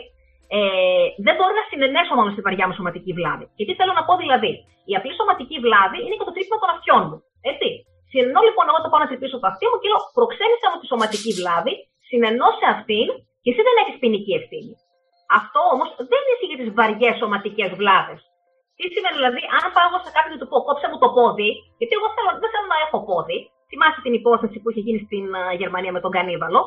Ε, 0.56 1.06
δεν 1.26 1.34
μπορώ 1.36 1.52
να 1.60 1.64
συνενέσω 1.70 2.12
μόνο 2.18 2.30
στη 2.34 2.40
βαριά 2.46 2.66
μου 2.66 2.74
σωματική 2.78 3.12
βλάβη. 3.18 3.46
Και 3.56 3.64
τι 3.66 3.72
θέλω 3.78 3.92
να 3.98 4.04
πω 4.06 4.12
δηλαδή. 4.22 4.52
Η 4.90 4.92
απλή 4.98 5.12
σωματική 5.20 5.56
βλάβη 5.64 5.98
είναι 6.04 6.16
και 6.18 6.26
το 6.28 6.34
τρύπημα 6.36 6.58
των 6.62 6.70
αυτιών 6.74 7.02
μου. 7.08 7.18
Έτσι. 7.50 7.68
Συνενώ 8.12 8.40
λοιπόν 8.48 8.64
εγώ 8.70 8.78
το 8.84 8.88
πάω 8.90 9.00
να 9.04 9.10
τρυπήσω 9.10 9.36
το 9.42 9.46
αυτί 9.52 9.64
μου 9.70 9.78
και 9.80 9.88
λέω 9.90 10.00
προξένησα 10.18 10.66
μου 10.70 10.78
τη 10.80 10.86
σωματική 10.92 11.30
βλάβη 11.38 11.72
συνενώ 12.08 12.48
σε 12.58 12.66
αυτήν 12.74 13.06
και 13.42 13.50
εσύ 13.52 13.60
δεν 13.68 13.76
έχεις 13.82 13.96
ποινική 14.02 14.32
ευθύνη. 14.40 14.72
Αυτό 15.38 15.60
όμως 15.74 15.88
δεν 16.12 16.22
ισχύει 16.32 16.50
για 16.52 16.60
τις 16.62 16.70
βαριές 16.78 17.14
σωματικές 17.20 17.70
βλάβες. 17.80 18.20
Τι 18.76 18.84
σημαίνει 18.94 19.16
δηλαδή, 19.20 19.40
αν 19.56 19.64
πάω 19.76 19.98
σε 20.04 20.10
κάποιον 20.14 20.32
και 20.32 20.40
του 20.42 20.50
πω 20.50 20.56
κόψε 20.66 20.86
μου 20.90 20.98
το 21.04 21.08
πόδι, 21.16 21.50
γιατί 21.78 21.92
εγώ 21.98 22.08
θέλω, 22.14 22.30
δεν 22.42 22.50
θέλω 22.52 22.68
να 22.74 22.78
έχω 22.84 22.98
πόδι. 23.08 23.38
Θυμάστε 23.70 24.00
την 24.06 24.14
υπόθεση 24.20 24.56
που 24.60 24.68
είχε 24.70 24.82
γίνει 24.86 25.00
στην 25.06 25.24
uh, 25.40 25.40
Γερμανία 25.60 25.92
με 25.96 26.00
τον 26.04 26.12
Κανίβαλο, 26.16 26.60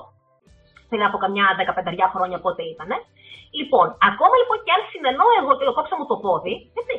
πριν 0.89 1.03
από 1.07 1.17
καμιά 1.23 1.45
15 1.57 2.13
χρόνια 2.13 2.37
πότε 2.45 2.61
ήταν. 2.73 2.89
Λοιπόν, 3.59 3.87
ακόμα 4.09 4.35
λοιπόν 4.41 4.57
και 4.65 4.71
αν 4.77 4.81
συνενώ 4.91 5.25
εγώ 5.39 5.51
και 5.57 5.65
κόψα 5.77 5.95
μου 5.97 6.07
το 6.11 6.17
πόδι, 6.25 6.53
έτσι, 6.79 6.95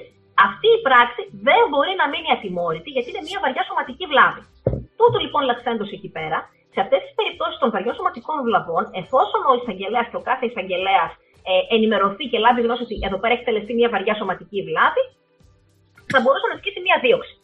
αυτή 0.48 0.68
η 0.76 0.80
πράξη 0.86 1.20
δεν 1.46 1.62
μπορεί 1.70 1.92
να 2.00 2.06
μείνει 2.12 2.28
ατιμόρυτη 2.36 2.90
γιατί 2.94 3.08
είναι 3.10 3.24
μια 3.28 3.38
βαριά 3.44 3.62
σωματική 3.68 4.04
βλάβη. 4.12 4.42
Τούτο 4.98 5.16
λοιπόν 5.24 5.42
λαξέντος 5.50 5.90
εκεί 5.96 6.10
πέρα 6.16 6.38
σε 6.74 6.78
αυτές 6.84 7.00
τις 7.04 7.12
περιπτώσεις 7.18 7.58
των 7.62 7.68
βαριών 7.74 7.94
σωματικών 7.98 8.38
βλαβών, 8.46 8.84
εφόσον 9.02 9.40
ο 9.50 9.52
εισαγγελέας 9.58 10.06
και 10.10 10.18
ο 10.20 10.24
κάθε 10.28 10.44
εισαγγελέας 10.48 11.10
ε, 11.50 11.52
ενημερωθεί 11.74 12.24
και 12.30 12.38
λάβει 12.44 12.60
γνώση 12.66 12.82
ότι 12.86 12.96
εδώ 13.08 13.18
πέρα 13.20 13.32
έχει 13.34 13.46
τελεστεί 13.48 13.72
μια 13.78 13.88
βαριά 13.94 14.14
σωματική 14.20 14.58
βλάβη, 14.68 15.02
θα 16.12 16.18
μπορούσε 16.22 16.46
να 16.50 16.54
ασκήσει 16.56 16.80
μια 16.86 16.98
δίωξη. 17.04 17.34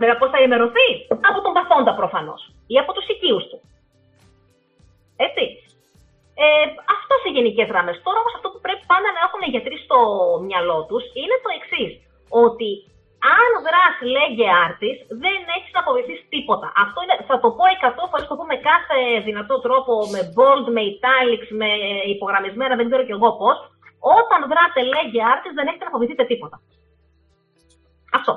Βέβαια, 0.00 0.16
πώς 0.18 0.30
θα 0.30 0.38
ενημερωθεί, 0.40 0.88
από 1.28 1.38
τον 1.44 1.52
παθόντα 1.56 1.92
προφανώς 2.00 2.40
ή 2.72 2.74
από 2.82 2.92
τους 2.92 3.06
οικείους 3.12 3.44
του. 3.50 3.58
Έτσι. 5.26 5.44
Ε, 6.44 6.66
αυτό 6.96 7.14
σε 7.22 7.28
γενικές 7.34 7.66
γραμμές. 7.72 7.96
Τώρα 8.04 8.18
όμως 8.22 8.34
αυτό 8.38 8.48
που 8.52 8.60
πρέπει 8.64 8.84
πάντα 8.92 9.08
να 9.16 9.20
έχουν 9.26 9.40
οι 9.44 9.52
γιατροί 9.54 9.76
στο 9.84 9.98
μυαλό 10.46 10.78
τους 10.88 11.04
είναι 11.20 11.36
το 11.44 11.50
εξής. 11.58 11.92
Ότι 12.44 12.70
αν 13.36 13.50
δράσει 13.66 14.04
λέγε 14.16 14.46
άρτης, 14.64 14.96
δεν 15.24 15.40
έχεις 15.56 15.72
να 15.74 15.80
αποβηθεί 15.84 16.14
τίποτα. 16.34 16.66
Αυτό 16.84 16.98
είναι, 17.02 17.16
θα 17.30 17.36
το 17.42 17.48
πω 17.56 17.64
100 17.88 18.04
φορές, 18.10 18.26
το 18.30 18.36
πω 18.38 18.44
με 18.52 18.58
κάθε 18.70 18.98
δυνατό 19.28 19.54
τρόπο, 19.66 19.92
με 20.14 20.20
bold, 20.36 20.66
με 20.76 20.82
italics, 20.94 21.48
με 21.60 21.70
υπογραμμισμένα, 22.14 22.74
δεν 22.78 22.86
ξέρω 22.88 23.04
κι 23.08 23.16
εγώ 23.18 23.30
πώς. 23.40 23.56
Όταν 24.18 24.40
δράτε 24.50 24.80
λέγε 24.94 25.20
άρτης, 25.32 25.52
δεν 25.58 25.66
έχετε 25.68 25.84
να 25.84 25.92
αποβηθείτε 25.92 26.24
τίποτα. 26.30 26.56
Αυτό. 28.18 28.32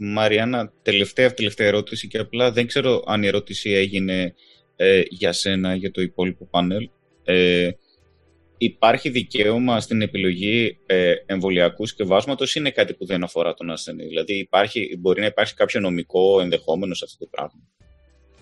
Ε, 0.00 0.04
Μαριάννα, 0.04 0.72
τελευταία, 0.82 1.34
τελευταία 1.34 1.66
ερώτηση 1.66 2.08
και 2.08 2.18
απλά 2.18 2.52
δεν 2.52 2.66
ξέρω 2.66 3.02
αν 3.06 3.22
η 3.22 3.26
ερώτηση 3.26 3.70
έγινε 3.70 4.34
ε, 4.76 5.02
για 5.08 5.32
σένα, 5.32 5.74
για 5.74 5.90
το 5.90 6.00
υπόλοιπο 6.00 6.46
πάνελ. 6.50 6.88
Ε, 7.24 7.70
υπάρχει 8.58 9.08
δικαίωμα 9.08 9.80
στην 9.80 10.02
επιλογή 10.02 10.78
ε, 10.86 11.14
εμβολιακού 11.26 11.86
σκευάσματος 11.86 12.54
ή 12.54 12.56
είναι 12.58 12.70
κάτι 12.70 12.94
που 12.94 13.06
δεν 13.06 13.22
αφορά 13.22 13.54
τον 13.54 13.70
ασθενή; 13.70 14.06
Δηλαδή, 14.06 14.38
υπάρχει, 14.38 14.96
μπορεί 14.98 15.20
να 15.20 15.26
υπάρχει 15.26 15.54
κάποιο 15.54 15.80
νομικό 15.80 16.40
ενδεχόμενο 16.40 16.94
σε 16.94 17.04
αυτό 17.04 17.24
το 17.24 17.30
πράγμα; 17.30 17.60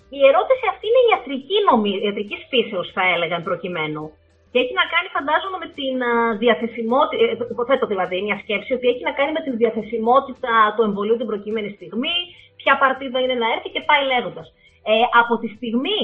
Η 0.09 0.19
ερώτηση 0.29 0.65
αυτή 0.71 0.85
είναι 0.87 1.01
ιατρική, 1.11 1.55
νομι... 1.71 1.89
ιατρικής 2.03 2.45
φύσεως, 2.49 2.91
θα 2.93 3.01
έλεγα, 3.15 3.41
προκειμένου. 3.41 4.11
Και 4.51 4.59
έχει 4.63 4.73
να 4.81 4.85
κάνει, 4.93 5.07
φαντάζομαι, 5.17 5.57
με 5.63 5.69
την 5.79 5.95
διαθεσιμότητα. 6.43 7.23
Ε, 7.23 7.53
υποθέτω 7.55 7.85
δηλαδή 7.91 8.15
μια 8.27 8.37
σκέψη 8.43 8.71
ότι 8.77 8.87
έχει 8.91 9.03
να 9.09 9.13
κάνει 9.17 9.31
με 9.37 9.41
την 9.45 9.53
διαθεσιμότητα 9.61 10.53
του 10.75 10.83
εμβολίου 10.87 11.17
την 11.17 11.29
προκειμένη 11.31 11.69
στιγμή, 11.77 12.15
ποια 12.59 12.73
παρτίδα 12.81 13.19
είναι 13.19 13.37
να 13.41 13.47
έρθει 13.53 13.69
και 13.75 13.85
πάει 13.89 14.03
λέγοντας. 14.11 14.47
Ε, 14.91 14.93
από 15.21 15.33
τη 15.41 15.47
στιγμή 15.55 16.01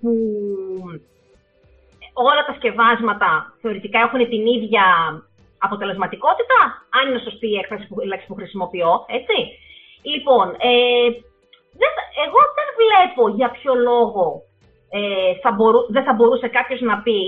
που 0.00 0.12
όλα 2.26 2.42
τα 2.46 2.54
σκευάσματα 2.58 3.30
θεωρητικά 3.62 3.98
έχουν 4.06 4.20
την 4.32 4.46
ίδια 4.56 4.84
αποτελεσματικότητα, 5.58 6.58
αν 6.96 7.02
είναι 7.08 7.24
σωστή 7.26 7.48
η 7.54 7.58
έκφραση 7.62 7.86
που, 7.88 8.00
λέξη 8.00 8.26
που 8.26 8.38
χρησιμοποιώ, 8.40 8.92
έτσι. 9.18 9.38
Λοιπόν, 10.12 10.46
ε, 10.70 11.08
δεν, 11.80 11.92
εγώ 12.26 12.40
δεν 12.58 12.68
βλέπω 12.80 13.22
για 13.38 13.50
ποιο 13.50 13.74
λόγο 13.74 14.26
ε, 14.96 15.00
θα 15.42 15.50
μπορού, 15.56 15.80
δεν 15.94 16.04
θα 16.08 16.12
μπορούσε 16.16 16.48
κάποιος 16.58 16.80
να 16.90 16.96
πει 17.04 17.20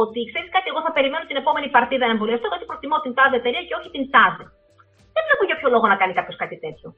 ότι 0.00 0.20
ξέρεις 0.30 0.48
κάτι, 0.54 0.66
εγώ 0.72 0.80
θα 0.86 0.92
περιμένω 0.96 1.24
την 1.30 1.40
επόμενη 1.42 1.68
παρτίδα 1.74 2.04
να 2.06 2.14
εμβολιαστώ 2.16 2.46
γιατί 2.52 2.64
προτιμώ 2.70 2.96
την 3.04 3.12
τάδε 3.18 3.36
εταιρεία 3.40 3.62
και 3.68 3.76
όχι 3.78 3.88
την 3.96 4.04
τάδε. 4.14 4.44
Δεν 5.14 5.22
βλέπω 5.26 5.44
για 5.48 5.56
ποιο 5.58 5.68
λόγο 5.74 5.86
να 5.92 5.96
κάνει 6.00 6.14
κάποιος 6.18 6.36
κάτι 6.42 6.56
τέτοιο. 6.64 6.88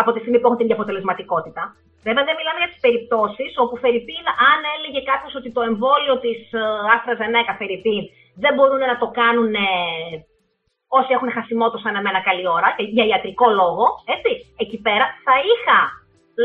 Από 0.00 0.10
τη 0.12 0.18
στιγμή 0.22 0.38
που 0.38 0.46
έχουν 0.46 0.58
την 0.58 0.66
ίδια 0.66 0.78
αποτελεσματικότητα. 0.78 1.62
Βέβαια 2.06 2.24
δεν 2.28 2.36
μιλάμε 2.38 2.58
για 2.62 2.70
τις 2.72 2.80
περιπτώσεις 2.86 3.50
όπου 3.62 3.74
Φερρυπίν, 3.82 4.24
αν 4.50 4.60
έλεγε 4.74 5.00
κάποιος 5.10 5.32
ότι 5.38 5.48
το 5.56 5.62
εμβόλιο 5.70 6.14
της 6.24 6.40
Άστρα 6.94 7.14
Ζενέκα 7.20 7.52
Φερρυπίν 7.58 8.04
δεν 8.42 8.52
μπορούν 8.54 8.82
να 8.90 8.96
το 9.02 9.08
κάνουν 9.20 9.52
ε, 9.54 9.68
όσοι 10.98 11.10
έχουν 11.16 11.30
χασιμότο 11.36 11.76
σαν 11.78 11.94
εμένα 12.00 12.20
καλή 12.28 12.46
ώρα, 12.56 12.68
για 12.96 13.04
ιατρικό 13.10 13.46
λόγο, 13.60 13.86
έτσι, 14.14 14.30
εκεί 14.62 14.78
πέρα 14.86 15.06
θα 15.26 15.34
είχα 15.50 15.78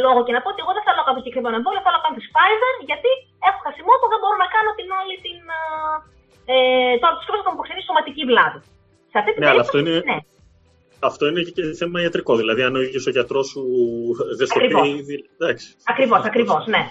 λόγο 0.03 0.19
και 0.25 0.33
να 0.35 0.41
πω 0.41 0.49
ότι 0.53 0.61
εγώ 0.63 0.71
δεν 0.75 0.83
θέλω 0.85 0.99
να 1.01 1.05
κάνω 1.07 1.19
συγκεκριμένο 1.21 1.55
εμβόλιο, 1.59 1.81
θέλω 1.85 1.97
να 1.99 2.03
κάνω 2.05 2.15
τη 2.19 2.25
Pfizer, 2.33 2.75
γιατί 2.89 3.11
έχω 3.47 3.59
χασιμότο, 3.65 4.05
δεν 4.13 4.19
μπορώ 4.21 4.37
να 4.45 4.49
κάνω 4.55 4.71
την 4.79 4.87
όλη 4.99 5.15
την. 5.25 5.39
Ε, 6.53 6.55
τώρα 7.01 7.13
τους 7.17 7.25
θα 7.45 7.49
μου 7.51 7.57
προξενεί 7.59 7.81
σωματική 7.87 8.23
βλάβη. 8.29 8.59
Σε 9.11 9.17
αυτή 9.19 9.29
την 9.33 9.41
ναι, 9.41 9.47
περίπτωση, 9.49 9.77
είναι... 9.83 9.95
ναι 10.09 10.17
αυτό 10.99 11.27
είναι 11.27 11.41
και 11.41 11.63
θέμα 11.63 12.01
ιατρικό. 12.01 12.35
Δηλαδή, 12.35 12.61
αν 12.61 12.75
ο 12.75 12.81
ίδιος 12.81 13.07
ο 13.07 13.09
γιατρός 13.09 13.47
σου 13.47 13.63
δεν 14.37 14.47
στο 14.47 14.59
πει. 14.59 14.69
Ακριβώς, 15.83 16.23
ακριβώς, 16.23 16.67
ναι. 16.67 16.85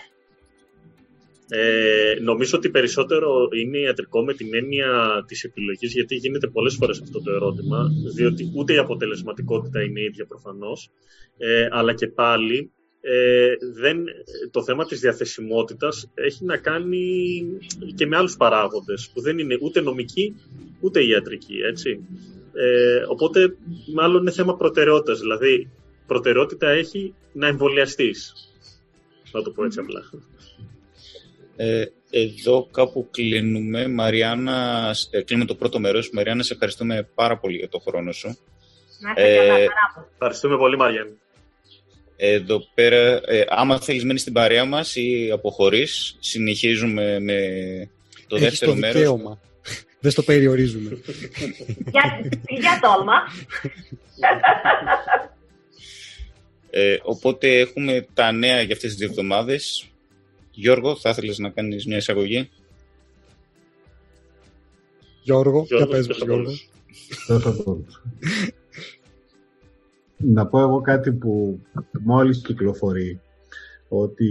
Ε, 1.49 2.15
νομίζω 2.21 2.59
ότι 2.59 2.71
περισσότερο 2.71 3.49
είναι 3.63 3.79
ιατρικό 3.79 4.25
με 4.25 4.35
την 4.35 4.55
έννοια 4.55 5.25
της 5.27 5.45
επιλογής, 5.45 5.93
γιατί 5.93 6.15
γίνεται 6.15 6.47
πολλές 6.47 6.75
φορές 6.75 7.01
αυτό 7.01 7.23
το 7.23 7.31
ερώτημα, 7.31 7.89
διότι 8.15 8.53
ούτε 8.57 8.73
η 8.73 8.77
αποτελεσματικότητα 8.79 9.83
είναι 9.83 10.01
ίδια 10.01 10.27
προφανώς, 10.27 10.91
ε, 11.39 11.69
αλλά 11.71 11.95
και 11.95 12.07
πάλι 12.07 12.73
ε, 13.07 13.55
δεν, 13.75 14.05
το 14.51 14.63
θέμα 14.63 14.87
της 14.87 15.01
διαθεσιμότητας 15.01 16.11
έχει 16.15 16.45
να 16.45 16.57
κάνει 16.57 17.43
και 17.95 18.07
με 18.07 18.17
άλλους 18.17 18.37
παράγοντες 18.37 19.11
που 19.15 19.21
δεν 19.21 19.39
είναι 19.39 19.59
ούτε 19.61 19.81
νομικοί 19.81 20.35
ούτε 20.81 21.05
ιατρικοί, 21.05 21.57
έτσι. 21.57 22.01
Ε, 22.53 23.05
οπότε 23.09 23.57
μάλλον 23.95 24.21
είναι 24.21 24.31
θέμα 24.31 24.57
προτεραιότητας, 24.57 25.21
δηλαδή 25.21 25.71
προτεραιότητα 26.07 26.69
έχει 26.69 27.15
να 27.33 27.47
εμβολιαστείς. 27.47 28.33
Να 29.33 29.43
το 29.43 29.51
πω 29.51 29.65
έτσι 29.65 29.79
απλά. 29.79 30.03
Ε, 31.57 31.85
εδώ 32.11 32.69
κάπου 32.71 33.09
κλείνουμε. 33.11 33.89
Μαριάννα, 33.89 34.91
ε, 35.11 35.23
κλείνουμε 35.23 35.49
το 35.49 35.55
πρώτο 35.55 35.79
μέρος. 35.79 36.11
Μαριάννα, 36.11 36.43
σε 36.43 36.53
ευχαριστούμε 36.53 37.09
πάρα 37.15 37.39
πολύ 37.39 37.57
για 37.57 37.69
το 37.69 37.79
χρόνο 37.79 38.13
σου. 38.13 38.39
Να 39.01 39.23
ε, 39.23 39.37
καλά, 39.47 39.65
Ευχαριστούμε 40.13 40.57
πολύ, 40.57 40.77
Μαριάννα. 40.77 41.15
Εδώ 42.17 42.67
πέρα, 42.75 43.21
ε, 43.27 43.45
άμα 43.49 43.81
θέλεις 43.81 44.05
μένεις 44.05 44.21
στην 44.21 44.33
παρέα 44.33 44.65
μας 44.65 44.97
ή 44.97 45.31
αποχωρείς, 45.33 46.17
συνεχίζουμε 46.21 47.19
με 47.21 47.39
το 48.27 48.37
Έχεις 48.37 48.49
δεύτερο 48.49 48.73
το 48.73 48.79
μέρος. 48.79 48.95
δικαίωμα. 48.95 49.41
Δεν 50.01 50.11
στο 50.13 50.23
περιορίζουμε. 50.23 50.99
για, 51.93 52.21
για 52.49 52.81
τόλμα. 52.83 53.13
Ε, 56.71 56.97
οπότε 57.03 57.59
έχουμε 57.59 58.07
τα 58.15 58.33
νέα 58.33 58.61
για 58.63 58.75
αυτές 58.75 58.91
τις 58.91 58.95
δύο 58.95 59.09
εβδομάδες. 59.09 59.89
Γιώργο, 60.51 60.97
θα 60.97 61.11
ήθελες 61.11 61.39
να 61.39 61.49
κάνεις 61.51 61.87
μια 61.87 61.97
εισαγωγή; 61.97 62.51
Γιώργο, 65.23 65.65
για 65.69 65.77
Γιώργο, 65.77 65.93
πες 65.93 66.07
πες 66.07 66.19
μου, 66.19 66.27
το 66.27 66.35
Γιώργο. 67.27 67.85
Πρώτος. 70.25 70.35
να 70.35 70.47
πω 70.47 70.61
εγώ 70.61 70.81
κάτι 70.81 71.13
που 71.13 71.61
μόλις 72.05 72.41
κυκλοφορεί 72.43 73.21
ότι 73.89 74.29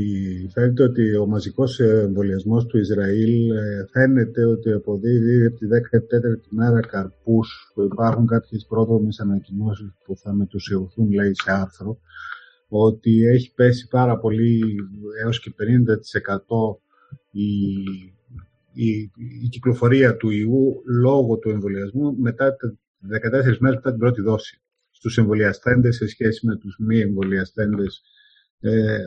φαίνεται 0.53 0.83
ότι 0.83 1.15
ο 1.15 1.25
μαζικός 1.25 1.79
εμβολιασμός 1.79 2.65
του 2.65 2.77
Ισραήλ 2.77 3.51
ε, 3.51 3.85
φαίνεται 3.91 4.45
ότι 4.45 4.71
αποδίδει 4.71 5.45
από 5.45 5.57
τη 5.57 5.65
14η 5.65 6.41
μέρα 6.49 6.79
καρπούς 6.79 7.71
που 7.73 7.81
υπάρχουν 7.81 8.27
κάποιες 8.27 8.65
πρόδρομες 8.69 9.19
ανακοινώσεις 9.19 9.93
που 10.05 10.17
θα 10.17 10.33
μετουσιωθούν 10.33 11.11
λέει 11.11 11.31
σε 11.33 11.51
άρθρο 11.51 11.97
ότι 12.67 13.25
έχει 13.25 13.53
πέσει 13.53 13.87
πάρα 13.87 14.17
πολύ 14.17 14.75
έως 15.23 15.39
και 15.39 15.53
50% 15.59 16.77
η, 17.31 17.47
η, 18.73 19.11
η 19.43 19.47
κυκλοφορία 19.49 20.17
του 20.17 20.29
ιού 20.29 20.81
λόγω 21.01 21.37
του 21.37 21.49
εμβολιασμού 21.49 22.15
μετά 22.17 22.55
τα 22.55 22.73
14 23.41 23.57
μέρες 23.59 23.59
μετά 23.59 23.89
την 23.89 23.99
πρώτη 23.99 24.21
δόση 24.21 24.62
στους 25.03 25.17
εμβολιαστέντες 25.17 25.95
σε 25.95 26.07
σχέση 26.07 26.47
με 26.47 26.55
τους 26.55 26.77
μη 26.79 26.99
εμβολιαστέντες. 26.99 28.01
Ε, 28.59 28.97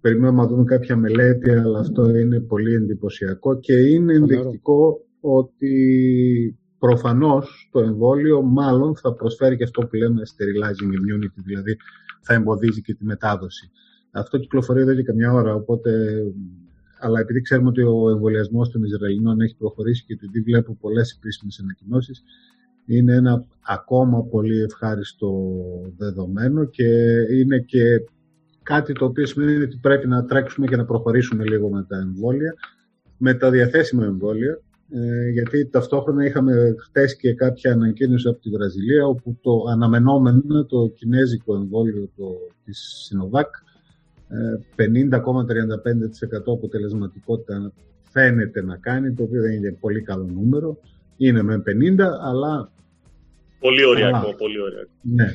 περιμένουμε 0.00 0.42
να 0.42 0.48
δούμε 0.48 0.64
κάποια 0.64 0.96
μελέτη, 0.96 1.50
αλλά 1.50 1.78
αυτό 1.78 2.16
είναι 2.16 2.40
πολύ 2.40 2.74
εντυπωσιακό 2.74 3.58
και 3.58 3.72
είναι 3.72 4.14
ενδεικτικό 4.14 5.06
ότι 5.20 5.74
προφανώς 6.78 7.68
το 7.72 7.80
εμβόλιο 7.80 8.42
μάλλον 8.42 8.96
θα 8.96 9.14
προσφέρει 9.14 9.56
και 9.56 9.64
αυτό 9.64 9.86
που 9.86 9.96
λέμε 9.96 10.22
sterilizing 10.22 10.90
immunity, 10.98 11.42
δηλαδή 11.44 11.76
θα 12.20 12.34
εμποδίζει 12.34 12.82
και 12.82 12.94
τη 12.94 13.04
μετάδοση. 13.04 13.70
Αυτό 14.10 14.38
κυκλοφορεί 14.38 14.80
εδώ 14.80 14.94
και 14.94 15.02
καμιά 15.02 15.32
ώρα, 15.32 15.54
οπότε 15.54 16.22
αλλά 16.98 17.20
επειδή 17.20 17.40
ξέρουμε 17.40 17.68
ότι 17.68 17.82
ο 17.82 18.10
εμβολιασμός 18.10 18.70
των 18.70 18.82
Ισραηλινών 18.82 19.40
έχει 19.40 19.56
προχωρήσει 19.56 20.04
και 20.04 20.12
επειδή 20.12 20.40
βλέπω 20.40 20.76
πολλές 20.80 21.12
επίσημες 21.12 21.58
ανακοινώσεις, 21.62 22.22
είναι 22.86 23.14
ένα 23.14 23.44
ακόμα 23.66 24.22
πολύ 24.22 24.62
ευχάριστο 24.62 25.32
δεδομένο 25.96 26.64
και 26.64 26.86
είναι 27.30 27.58
και 27.58 28.04
κάτι 28.62 28.92
το 28.92 29.04
οποίο 29.04 29.26
σημαίνει 29.26 29.62
ότι 29.62 29.78
πρέπει 29.82 30.08
να 30.08 30.24
τρέξουμε 30.24 30.66
και 30.66 30.76
να 30.76 30.84
προχωρήσουμε 30.84 31.44
λίγο 31.44 31.68
με 31.68 31.84
τα 31.88 31.96
εμβόλια, 31.96 32.54
με 33.18 33.34
τα 33.34 33.50
διαθέσιμα 33.50 34.04
εμβόλια, 34.04 34.60
ε, 34.90 35.28
γιατί 35.30 35.66
ταυτόχρονα 35.66 36.24
είχαμε 36.24 36.74
χτες 36.78 37.16
και 37.16 37.34
κάποια 37.34 37.72
ανακοίνωση 37.72 38.28
από 38.28 38.40
τη 38.40 38.50
Βραζιλία 38.50 39.06
όπου 39.06 39.38
το 39.40 39.64
αναμενόμενο, 39.70 40.64
το 40.64 40.88
κινέζικο 40.94 41.54
εμβόλιο 41.54 42.08
το, 42.16 42.24
της 42.64 43.10
Sinovac, 43.10 43.48
50,35% 44.76 46.52
αποτελεσματικότητα 46.52 47.72
φαίνεται 48.10 48.62
να 48.62 48.76
κάνει, 48.76 49.12
το 49.12 49.22
οποίο 49.22 49.42
δεν 49.42 49.52
είναι 49.52 49.76
πολύ 49.80 50.02
καλό 50.02 50.30
νούμερο. 50.34 50.78
Είναι 51.16 51.42
με 51.42 51.62
50, 51.66 52.00
αλλά... 52.20 52.72
Πολύ 53.60 53.84
ωριακό, 53.84 54.34
πολύ 54.34 54.60
ωριακό. 54.60 54.90
Ναι. 55.02 55.26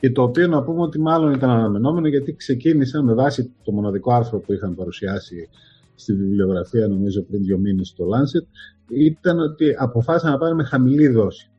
Και 0.00 0.10
το 0.10 0.22
οποίο 0.22 0.46
να 0.46 0.62
πούμε 0.62 0.82
ότι 0.82 1.00
μάλλον 1.00 1.32
ήταν 1.32 1.50
αναμενόμενο 1.50 2.08
γιατί 2.08 2.34
ξεκίνησα 2.34 3.02
με 3.02 3.14
βάση 3.14 3.52
το 3.64 3.72
μοναδικό 3.72 4.12
άρθρο 4.12 4.38
που 4.38 4.52
είχαν 4.52 4.74
παρουσιάσει 4.74 5.48
στη 5.94 6.14
βιβλιογραφία 6.14 6.88
νομίζω 6.88 7.22
πριν 7.22 7.42
δύο 7.42 7.58
μήνες 7.58 7.88
στο 7.88 8.04
Lancet 8.04 8.46
ήταν 8.88 9.38
ότι 9.38 9.74
αποφάσισαν 9.78 10.30
να 10.30 10.38
πάνε 10.38 10.54
με 10.54 10.64
χαμηλή 10.64 11.08
δόση 11.08 11.50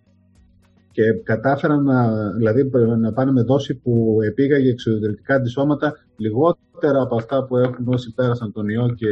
και 0.91 1.03
κατάφεραν 1.23 1.83
να, 1.83 2.31
δηλαδή, 2.31 2.71
να 2.99 3.13
πάνε 3.13 3.31
με 3.31 3.41
δόση 3.41 3.75
που 3.75 4.17
επήγαγε 4.23 4.69
εξωτερικά 4.69 5.35
αντισώματα 5.35 5.93
λιγότερα 6.17 7.01
από 7.01 7.15
αυτά 7.15 7.45
που 7.45 7.57
έχουν 7.57 7.87
όσοι 7.87 8.13
πέρασαν 8.13 8.51
τον 8.51 8.69
ιό 8.69 8.93
και 8.95 9.07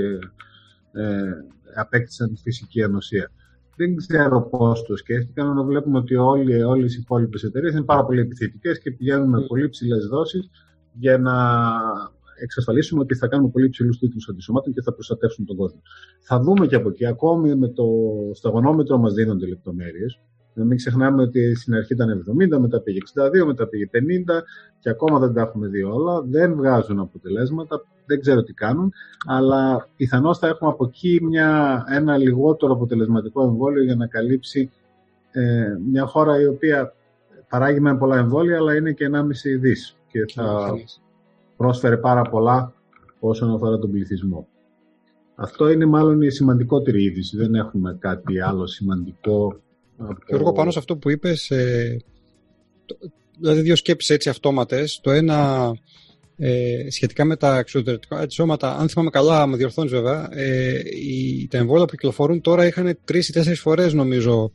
ε, 0.92 1.32
απέκτησαν 1.76 2.38
φυσική 2.42 2.84
ανοσία. 2.84 3.32
Δεν 3.80 3.96
ξέρω 3.96 4.42
πώς 4.42 4.84
το 4.84 4.96
σκέφτηκαν, 4.96 5.52
αλλά 5.52 5.64
βλέπουμε 5.64 5.98
ότι 5.98 6.16
όλοι, 6.16 6.64
όλες 6.64 6.96
οι 6.96 7.00
υπόλοιπες 7.02 7.44
εταιρείες 7.44 7.74
είναι 7.74 7.84
πάρα 7.84 8.06
πολύ 8.06 8.20
επιθετικές 8.20 8.80
και 8.80 8.92
πηγαίνουν 8.92 9.30
με 9.30 9.42
πολύ 9.42 9.70
ψηλές 9.70 10.06
δόσεις 10.06 10.50
για 10.94 11.18
να 11.18 11.34
εξασφαλίσουμε 12.42 13.02
ότι 13.02 13.16
θα 13.16 13.28
κάνουμε 13.28 13.50
πολύ 13.50 13.70
ψηλούς 13.70 13.98
τίτλους 14.00 14.30
αντισωμάτων 14.30 14.74
και 14.74 14.82
θα 14.82 14.94
προστατεύσουν 14.94 15.46
τον 15.46 15.56
κόσμο. 15.56 15.82
Θα 16.20 16.40
δούμε 16.40 16.68
και 16.68 16.76
από 16.76 16.90
εκεί. 16.90 17.06
Ακόμη 17.06 17.56
με 17.56 17.68
το 17.68 17.86
σταγονόμετρο 18.34 18.98
μας 18.98 19.14
δίνονται 19.14 19.48
λεπτομέρειες. 19.48 20.20
Να 20.54 20.66
μην 20.66 20.78
ξεχνάμε 20.78 21.22
ότι 21.22 21.56
στην 21.56 21.76
αρχή 21.76 21.94
ήταν 21.94 22.26
70, 22.56 22.60
μετά 22.60 22.82
πήγε 22.82 23.00
62, 23.42 23.46
μετά 23.46 23.68
πήγε 23.68 23.90
50 23.92 24.44
και 24.80 24.90
ακόμα 24.90 25.20
δεν 25.20 25.34
τα 25.34 25.42
έχουμε 25.42 25.68
δει 25.68 25.84
όλα. 25.84 26.22
Δεν 26.22 26.56
βγάζουν 26.56 27.00
αποτελέσματα, 27.00 27.82
δεν 28.10 28.22
ξέρω 28.22 28.44
τι 28.44 28.54
κάνουν, 28.54 28.94
αλλά 29.26 29.90
πιθανώς 29.96 30.38
θα 30.38 30.48
έχουμε 30.48 30.70
από 30.70 30.86
εκεί 30.86 31.20
μια, 31.22 31.84
ένα 31.90 32.18
λιγότερο 32.18 32.74
αποτελεσματικό 32.74 33.44
εμβόλιο 33.44 33.84
για 33.84 33.96
να 33.96 34.08
καλύψει 34.08 34.72
ε, 35.32 35.76
μια 35.92 36.06
χώρα 36.06 36.42
η 36.42 36.46
οποία 36.46 36.94
παράγει 37.50 37.80
με 37.80 37.98
πολλά 37.98 38.18
εμβόλια, 38.18 38.58
αλλά 38.58 38.76
είναι 38.76 38.92
και 38.92 39.10
1,5 39.14 39.22
δις 39.60 39.98
και 40.08 40.26
θα 40.34 40.72
πρόσφερε 41.58 41.98
πάρα 41.98 42.22
πολλά 42.22 42.74
όσον 43.20 43.54
αφορά 43.54 43.78
τον 43.78 43.92
πληθυσμό. 43.92 44.48
Αυτό 45.36 45.70
είναι 45.70 45.86
μάλλον 45.86 46.22
η 46.22 46.30
σημαντικότερη 46.30 47.04
είδηση. 47.04 47.38
Δεν 47.38 47.56
έχουμε 47.56 47.98
κάτι 48.00 48.42
άλλο 48.42 48.68
σημαντικό 48.68 49.60
και 50.26 50.36
εγώ 50.36 50.52
πάνω 50.52 50.72
σε 50.72 50.80
αυτό 50.80 50.98
που 50.98 51.10
είπες, 51.10 51.50
ε, 51.50 51.98
δηλαδή 53.40 53.62
δύο 53.62 53.76
σκέψεις 53.76 54.10
έτσι 54.10 54.30
αυτόματες. 54.30 55.00
Το 55.04 55.12
ένα 55.12 55.72
ε, 56.42 56.90
σχετικά 56.90 57.26
με 57.26 57.36
τα 57.36 57.58
εξωτερικά 57.58 58.30
σώματα, 58.30 58.78
αν 58.78 58.90
θυμάμαι 58.90 59.10
καλά, 59.10 59.48
με 59.48 59.58
διορθώνεις 59.58 59.92
βέβαια, 59.92 60.30
ε, 60.32 60.82
οι, 60.96 61.48
τα 61.48 61.58
εμβόλια 61.58 61.86
που 61.86 61.92
κυκλοφορούν 61.92 62.42
τώρα 62.42 62.66
είχαν 62.66 62.98
τρεις 63.06 63.30
ή 63.30 63.32
τέσσερις 63.32 63.60
φορές 63.60 63.94
νομίζω 63.94 64.52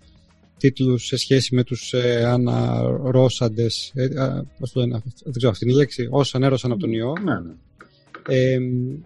τίτλους 0.57 1.07
σε 1.07 1.17
σχέση 1.17 1.55
με 1.55 1.63
τους 1.63 1.93
ε, 1.93 2.25
αναρρώσαντες, 2.25 3.93
ε, 3.95 4.09
πώς 4.59 4.73
το 4.73 4.81
λένε, 4.81 5.03
δεν 5.25 5.33
ξέρω 5.33 5.53
αυτή 5.53 5.65
είναι 5.65 5.75
η 5.75 5.77
λέξη, 5.77 6.09
όσοι 6.11 6.33
ανέρωσαν 6.37 6.71
από 6.71 6.81
τον 6.81 6.93
ιό. 6.93 7.13
Ναι, 7.25 7.33
ναι. 7.33 7.53
Ε, 8.29 8.59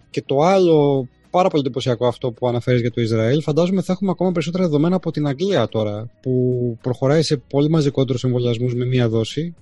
και 0.09 0.21
το 0.25 0.41
άλλο 0.41 1.07
πάρα 1.29 1.49
πολύ 1.49 1.63
εντυπωσιακό 1.65 2.07
αυτό 2.07 2.31
που 2.31 2.47
αναφέρεις 2.47 2.81
για 2.81 2.91
το 2.91 3.01
Ισραήλ. 3.01 3.41
Φαντάζομαι 3.41 3.81
θα 3.81 3.93
έχουμε 3.93 4.11
ακόμα 4.11 4.31
περισσότερα 4.31 4.63
δεδομένα 4.63 4.95
από 4.95 5.11
την 5.11 5.27
Αγγλία 5.27 5.67
τώρα, 5.67 6.09
που 6.21 6.77
προχωράει 6.81 7.21
σε 7.21 7.37
πολύ 7.37 7.69
μαζικότερους 7.69 8.23
εμβολιασμούς 8.23 8.75
με 8.75 8.85
μία 8.85 9.09
δόση, 9.09 9.55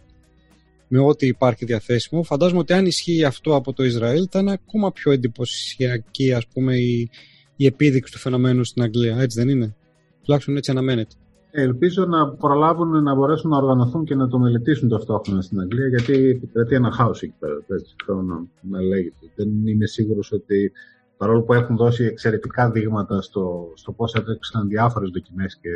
με 0.88 1.00
ό,τι 1.00 1.28
υπάρχει 1.28 1.66
διαθέσιμο. 1.66 2.24
Φαντάζομαι 2.24 2.60
ότι 2.60 2.74
αν 2.74 2.86
ισχύει 2.86 3.24
αυτό 3.24 3.56
από 3.56 3.74
το 3.74 3.84
Ισραήλ, 3.84 4.28
θα 4.32 4.40
είναι 4.40 4.52
ακόμα 4.52 4.92
πιο 4.92 5.12
εντυπωσιακή 5.12 6.34
ας 6.34 6.48
πούμε, 6.48 6.76
η, 6.76 7.10
η 7.56 7.66
επίδειξη 7.66 8.14
του 8.14 8.20
φαινομένου 8.20 8.64
στην 8.64 8.84
Αγγλία. 8.84 9.18
Έτσι 9.18 9.40
δεν 9.40 9.50
είναι; 9.50 9.76
Τουλάχιστον 10.24 10.58
έτσι 10.58 10.72
αναμένεται. 10.72 11.16
Ελπίζω 11.52 12.06
να 12.06 12.30
προλάβουν 12.30 13.04
να 13.04 13.16
μπορέσουν 13.16 13.50
να 13.50 13.58
οργανωθούν 13.58 14.06
και 14.06 14.16
να 14.16 14.28
το 14.28 14.40
μελετήσουν 14.40 14.90
ταυτόχρονα 14.90 15.42
στην 15.42 15.60
Αγγλία, 15.60 15.88
γιατί 15.88 16.14
επικρατεί 16.14 16.76
ένα 16.76 16.92
χάος 16.92 17.22
εκεί 17.22 17.34
πέρα. 17.40 17.54
Έτσι, 17.68 17.96
θέλω 18.06 18.22
να, 18.22 18.46
να 18.62 18.82
λέγεται. 18.82 19.32
Δεν 19.36 19.68
είμαι 19.68 19.86
σίγουρος 19.86 20.32
ότι 20.32 20.72
παρόλο 21.18 21.42
που 21.42 21.54
έχουν 21.54 21.76
δώσει 21.76 22.04
εξαιρετικά 22.04 22.72
δείγματα 22.72 23.22
στο, 23.22 23.72
στο 23.76 23.92
πώς 23.92 24.14
έτρεξαν 24.14 24.68
διάφορες 24.68 25.10
δοκιμές 25.10 25.58
και, 25.62 25.70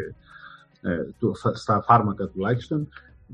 ε, 0.89 0.97
στα 1.53 1.83
φάρμακα 1.85 2.27
τουλάχιστον 2.27 2.87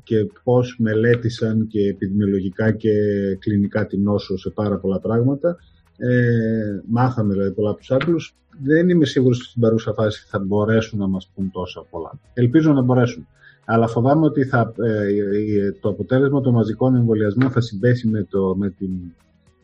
και 0.03 0.27
πώς 0.43 0.75
μελέτησαν 0.79 1.67
και 1.67 1.87
επιδημιολογικά 1.87 2.71
και 2.71 2.91
κλινικά 3.39 3.85
την 3.85 4.01
νόσο 4.03 4.37
σε 4.37 4.49
πάρα 4.49 4.77
πολλά 4.77 4.99
πράγματα. 4.99 5.57
Ε, 5.97 6.81
μάθαμε 6.87 7.33
δηλαδή 7.33 7.51
πολλά 7.51 7.69
από 7.69 7.79
τους 7.79 7.91
Άγγλους. 7.91 8.35
Δεν 8.63 8.89
είμαι 8.89 9.05
σίγουρος 9.05 9.37
ότι 9.37 9.47
στην 9.47 9.61
παρούσα 9.61 9.93
φάση 9.93 10.25
θα 10.27 10.39
μπορέσουν 10.39 10.99
να 10.99 11.07
μας 11.07 11.31
πούν 11.35 11.51
τόσα 11.51 11.85
πολλά. 11.89 12.19
Ελπίζω 12.33 12.73
να 12.73 12.81
μπορέσουν. 12.81 13.27
Αλλά 13.65 13.87
φοβάμαι 13.87 14.25
ότι 14.25 14.43
θα, 14.43 14.73
ε, 14.83 15.71
το 15.71 15.89
αποτέλεσμα 15.89 16.41
των 16.41 16.53
μαζικών 16.53 16.95
εμβολιασμών 16.95 17.51
θα 17.51 17.61
συμπέσει 17.61 18.07
με, 18.07 18.23
το, 18.23 18.55
με 18.55 18.69
την 18.69 18.91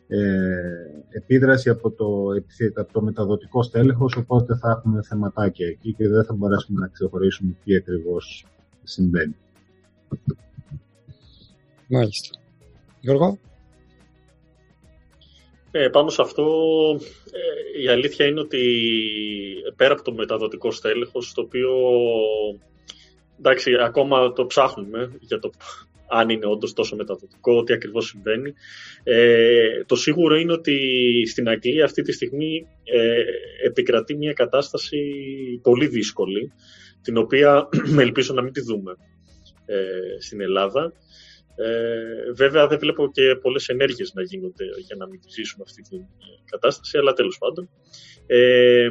ε, 0.08 0.18
επίδραση 1.10 1.70
από 1.70 1.90
το, 1.90 2.06
από 2.74 2.92
το 2.92 3.02
μεταδοτικό 3.02 3.62
στέλεχος, 3.62 4.16
οπότε 4.16 4.56
θα 4.56 4.70
έχουμε 4.70 5.02
θεματάκια 5.02 5.66
εκεί 5.66 5.92
και 5.92 6.08
δεν 6.08 6.24
θα 6.24 6.34
μπορέσουμε 6.34 6.80
να 6.80 6.88
ξεχωρίσουμε 6.88 7.54
τι 7.64 7.76
ακριβώς 7.76 8.46
συμβαίνει. 8.82 9.36
Μάλιστα. 11.88 12.38
Γιώργο; 13.00 13.38
Ε, 15.70 15.88
πάνω 15.88 16.08
σε 16.08 16.22
αυτό, 16.22 16.44
ε, 17.32 17.82
η 17.82 17.88
αλήθεια 17.88 18.26
είναι 18.26 18.40
ότι 18.40 18.62
πέρα 19.76 19.92
από 19.92 20.02
το 20.02 20.12
μεταδοτικό 20.12 20.70
στέλεχος, 20.70 21.32
το 21.34 21.40
οποίο 21.40 21.70
εντάξει, 23.38 23.72
ακόμα 23.80 24.32
το 24.32 24.46
ψάχνουμε 24.46 25.16
για 25.20 25.38
το 25.38 25.50
αν 26.08 26.28
είναι 26.28 26.46
όντως 26.46 26.72
τόσο 26.72 26.96
μεταδοτικό, 26.96 27.62
τι 27.62 27.72
ακριβώς 27.72 28.06
συμβαίνει. 28.06 28.54
Ε, 29.02 29.84
το 29.86 29.96
σίγουρο 29.96 30.36
είναι 30.36 30.52
ότι 30.52 30.76
στην 31.26 31.48
Αγγλία 31.48 31.84
αυτή 31.84 32.02
τη 32.02 32.12
στιγμή 32.12 32.66
ε, 32.84 33.22
επικρατεί 33.66 34.16
μια 34.16 34.32
κατάσταση 34.32 34.98
πολύ 35.62 35.86
δύσκολη, 35.86 36.52
την 37.02 37.16
οποία 37.16 37.68
με 37.86 38.02
ελπίζω 38.08 38.34
να 38.34 38.42
μην 38.42 38.52
τη 38.52 38.60
δούμε 38.60 38.96
ε, 39.66 40.20
στην 40.20 40.40
Ελλάδα. 40.40 40.92
Ε, 41.56 42.32
βέβαια 42.32 42.66
δεν 42.66 42.78
βλέπω 42.78 43.10
και 43.10 43.36
πολλές 43.42 43.68
ενέργειες 43.68 44.12
να 44.14 44.22
γίνονται 44.22 44.64
για 44.86 44.96
να 44.96 45.06
μην 45.06 45.20
ζήσουμε 45.28 45.64
αυτή 45.66 45.82
την 45.82 46.00
κατάσταση, 46.44 46.98
αλλά 46.98 47.12
τέλος 47.12 47.38
πάντων. 47.38 47.68
Ε, 48.26 48.88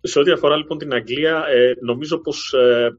σε 0.00 0.18
ό,τι 0.18 0.30
αφορά 0.30 0.56
λοιπόν 0.56 0.78
την 0.78 0.92
Αγγλία, 0.92 1.44
ε, 1.48 1.74
νομίζω 1.80 2.18
πως 2.18 2.52
ε, 2.52 2.90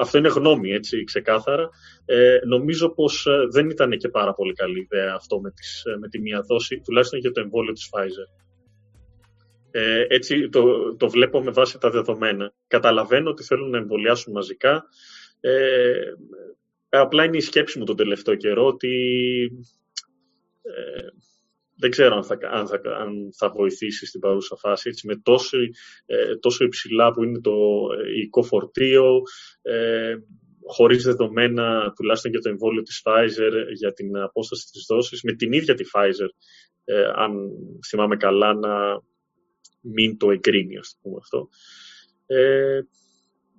αυτό 0.00 0.18
είναι 0.18 0.28
γνώμη, 0.28 0.70
έτσι, 0.70 1.04
ξεκάθαρα. 1.04 1.70
Ε, 2.04 2.38
νομίζω 2.46 2.88
πως 2.94 3.26
ε, 3.26 3.46
δεν 3.50 3.70
ήταν 3.70 3.90
και 3.90 4.08
πάρα 4.08 4.32
πολύ 4.34 4.52
καλή 4.52 4.80
ιδέα 4.80 5.14
αυτό 5.14 5.40
με, 5.40 5.50
τις, 5.50 5.84
ε, 5.84 5.96
με 5.98 6.08
τη 6.08 6.20
μία 6.20 6.40
δόση, 6.40 6.80
τουλάχιστον 6.84 7.18
για 7.18 7.32
το 7.32 7.40
εμβόλιο 7.40 7.72
της 7.72 7.88
Pfizer. 7.92 8.45
Ε, 9.70 10.04
έτσι 10.08 10.48
το, 10.48 10.94
το 10.96 11.08
βλέπω 11.08 11.42
με 11.42 11.50
βάση 11.50 11.78
τα 11.78 11.90
δεδομένα. 11.90 12.52
Καταλαβαίνω 12.66 13.30
ότι 13.30 13.42
θέλουν 13.42 13.70
να 13.70 13.78
εμβολιάσουν 13.78 14.32
μαζικά. 14.32 14.84
Ε, 15.40 15.92
απλά 16.88 17.24
είναι 17.24 17.36
η 17.36 17.40
σκέψη 17.40 17.78
μου 17.78 17.84
τον 17.84 17.96
τελευταίο 17.96 18.34
καιρό 18.34 18.66
ότι 18.66 18.94
ε, 20.62 21.06
δεν 21.78 21.90
ξέρω 21.90 22.16
αν 22.16 22.24
θα, 22.24 22.38
αν 22.50 22.66
θα, 22.66 22.80
αν 23.00 23.32
θα 23.36 23.50
βοηθήσει 23.50 24.06
στην 24.06 24.20
παρούσα 24.20 24.56
φάση 24.56 24.88
έτσι, 24.88 25.06
με 25.06 25.16
τόσο, 25.16 25.58
ε, 26.06 26.36
τόσο 26.36 26.64
υψηλά 26.64 27.12
που 27.12 27.22
είναι 27.22 27.40
το 27.40 27.54
οικό 28.16 28.42
φορτίο, 28.42 29.22
ε, 29.62 30.14
χωρίς 30.66 31.02
δεδομένα 31.02 31.92
τουλάχιστον 31.96 32.30
για 32.30 32.40
το 32.40 32.48
εμβόλιο 32.48 32.82
της 32.82 33.02
Pfizer 33.04 33.52
για 33.74 33.92
την 33.92 34.16
απόσταση 34.16 34.70
της 34.70 34.84
δόσης, 34.88 35.22
με 35.22 35.32
την 35.32 35.52
ίδια 35.52 35.74
τη 35.74 35.84
Pfizer, 35.94 36.28
ε, 36.84 37.04
αν 37.14 37.50
θυμάμαι 37.88 38.16
καλά, 38.16 38.54
να 38.54 39.00
μην 39.94 40.16
το 40.16 40.30
εγκρίνει, 40.30 40.76
ας 40.76 40.98
πούμε 41.02 41.16
αυτό. 41.20 41.48
Ε, 42.26 42.80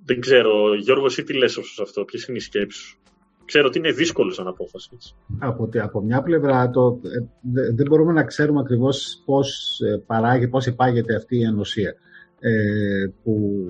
δεν 0.06 0.20
ξέρω, 0.20 0.76
Γιώργος, 0.76 1.12
εσύ 1.12 1.24
τι 1.24 1.34
λες 1.34 1.52
σε 1.52 1.82
αυτό, 1.82 2.06
ποιες 2.06 2.28
είναι 2.28 2.38
οι 2.38 2.42
σκέψεις 2.42 2.82
σου; 2.82 3.00
Ξέρω 3.48 3.68
ότι 3.68 3.78
είναι 3.78 3.92
δύσκολο 3.92 4.32
σαν 4.32 4.48
απόφασης. 4.48 5.16
Από, 5.40 5.70
από 5.74 6.02
μια 6.02 6.22
πλευρά 6.22 6.70
το, 6.70 7.00
ε, 7.04 7.74
δεν 7.74 7.86
μπορούμε 7.90 8.14
να 8.14 8.24
ξέρουμε 8.24 8.60
ακριβώς 8.60 9.22
πώς 9.26 9.80
ε, 9.82 10.04
παράγει, 10.06 10.48
πώς 10.48 10.66
υπάγεται 10.66 11.16
αυτή 11.16 11.40
η 11.40 11.46
ανοσία 11.46 11.96
ε, 12.40 13.08
που, 13.24 13.66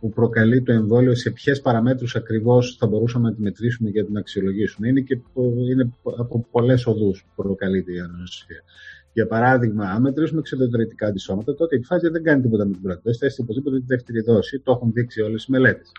που 0.00 0.08
προκαλεί 0.08 0.62
το 0.62 0.72
εμβόλιο, 0.72 1.14
σε 1.14 1.30
ποιες 1.30 1.60
παραμέτρους 1.60 2.16
ακριβώς 2.16 2.76
θα 2.78 2.86
μπορούσαμε 2.86 3.28
να 3.28 3.34
τη 3.34 3.40
μετρήσουμε 3.40 3.90
και 3.90 4.00
να 4.00 4.06
την 4.06 4.16
αξιολογήσουμε. 4.16 4.88
Είναι, 4.88 5.00
και, 5.00 5.18
είναι 5.70 5.92
από 6.18 6.46
πολλές 6.50 6.86
οδούς 6.86 7.24
που 7.24 7.42
προκαλείται 7.42 7.92
η 7.92 7.98
ανοσία. 7.98 8.62
Για 9.12 9.26
παράδειγμα, 9.26 9.84
αν 9.84 10.02
μετρήσουμε 10.02 10.40
εξοδοτηρητικά 10.40 11.06
αντισώματα, 11.06 11.54
τότε 11.54 11.76
η 11.76 11.82
φάση 11.82 12.08
δεν 12.08 12.22
κάνει 12.22 12.42
τίποτα 12.42 12.64
με 12.64 12.72
την 12.72 12.82
πρώτη 12.82 13.00
δόση, 13.04 13.18
θα 13.18 13.26
έχει 13.26 13.40
οπωσδήποτε 13.40 13.78
τη 13.78 13.84
δεύτερη 13.86 14.20
δόση. 14.20 14.60
Το 14.60 14.72
έχουν 14.72 14.92
δείξει 14.92 15.20
όλες 15.20 15.44
οι 15.44 15.50
μελέτες. 15.50 15.92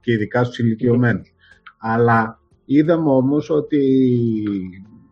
Και 0.00 0.12
ειδικά 0.12 0.44
στους 0.44 0.58
ηλικιωμένους. 0.58 1.34
Αλλά 1.78 2.38
Είδαμε 2.70 3.10
όμως 3.10 3.50
ότι 3.50 3.82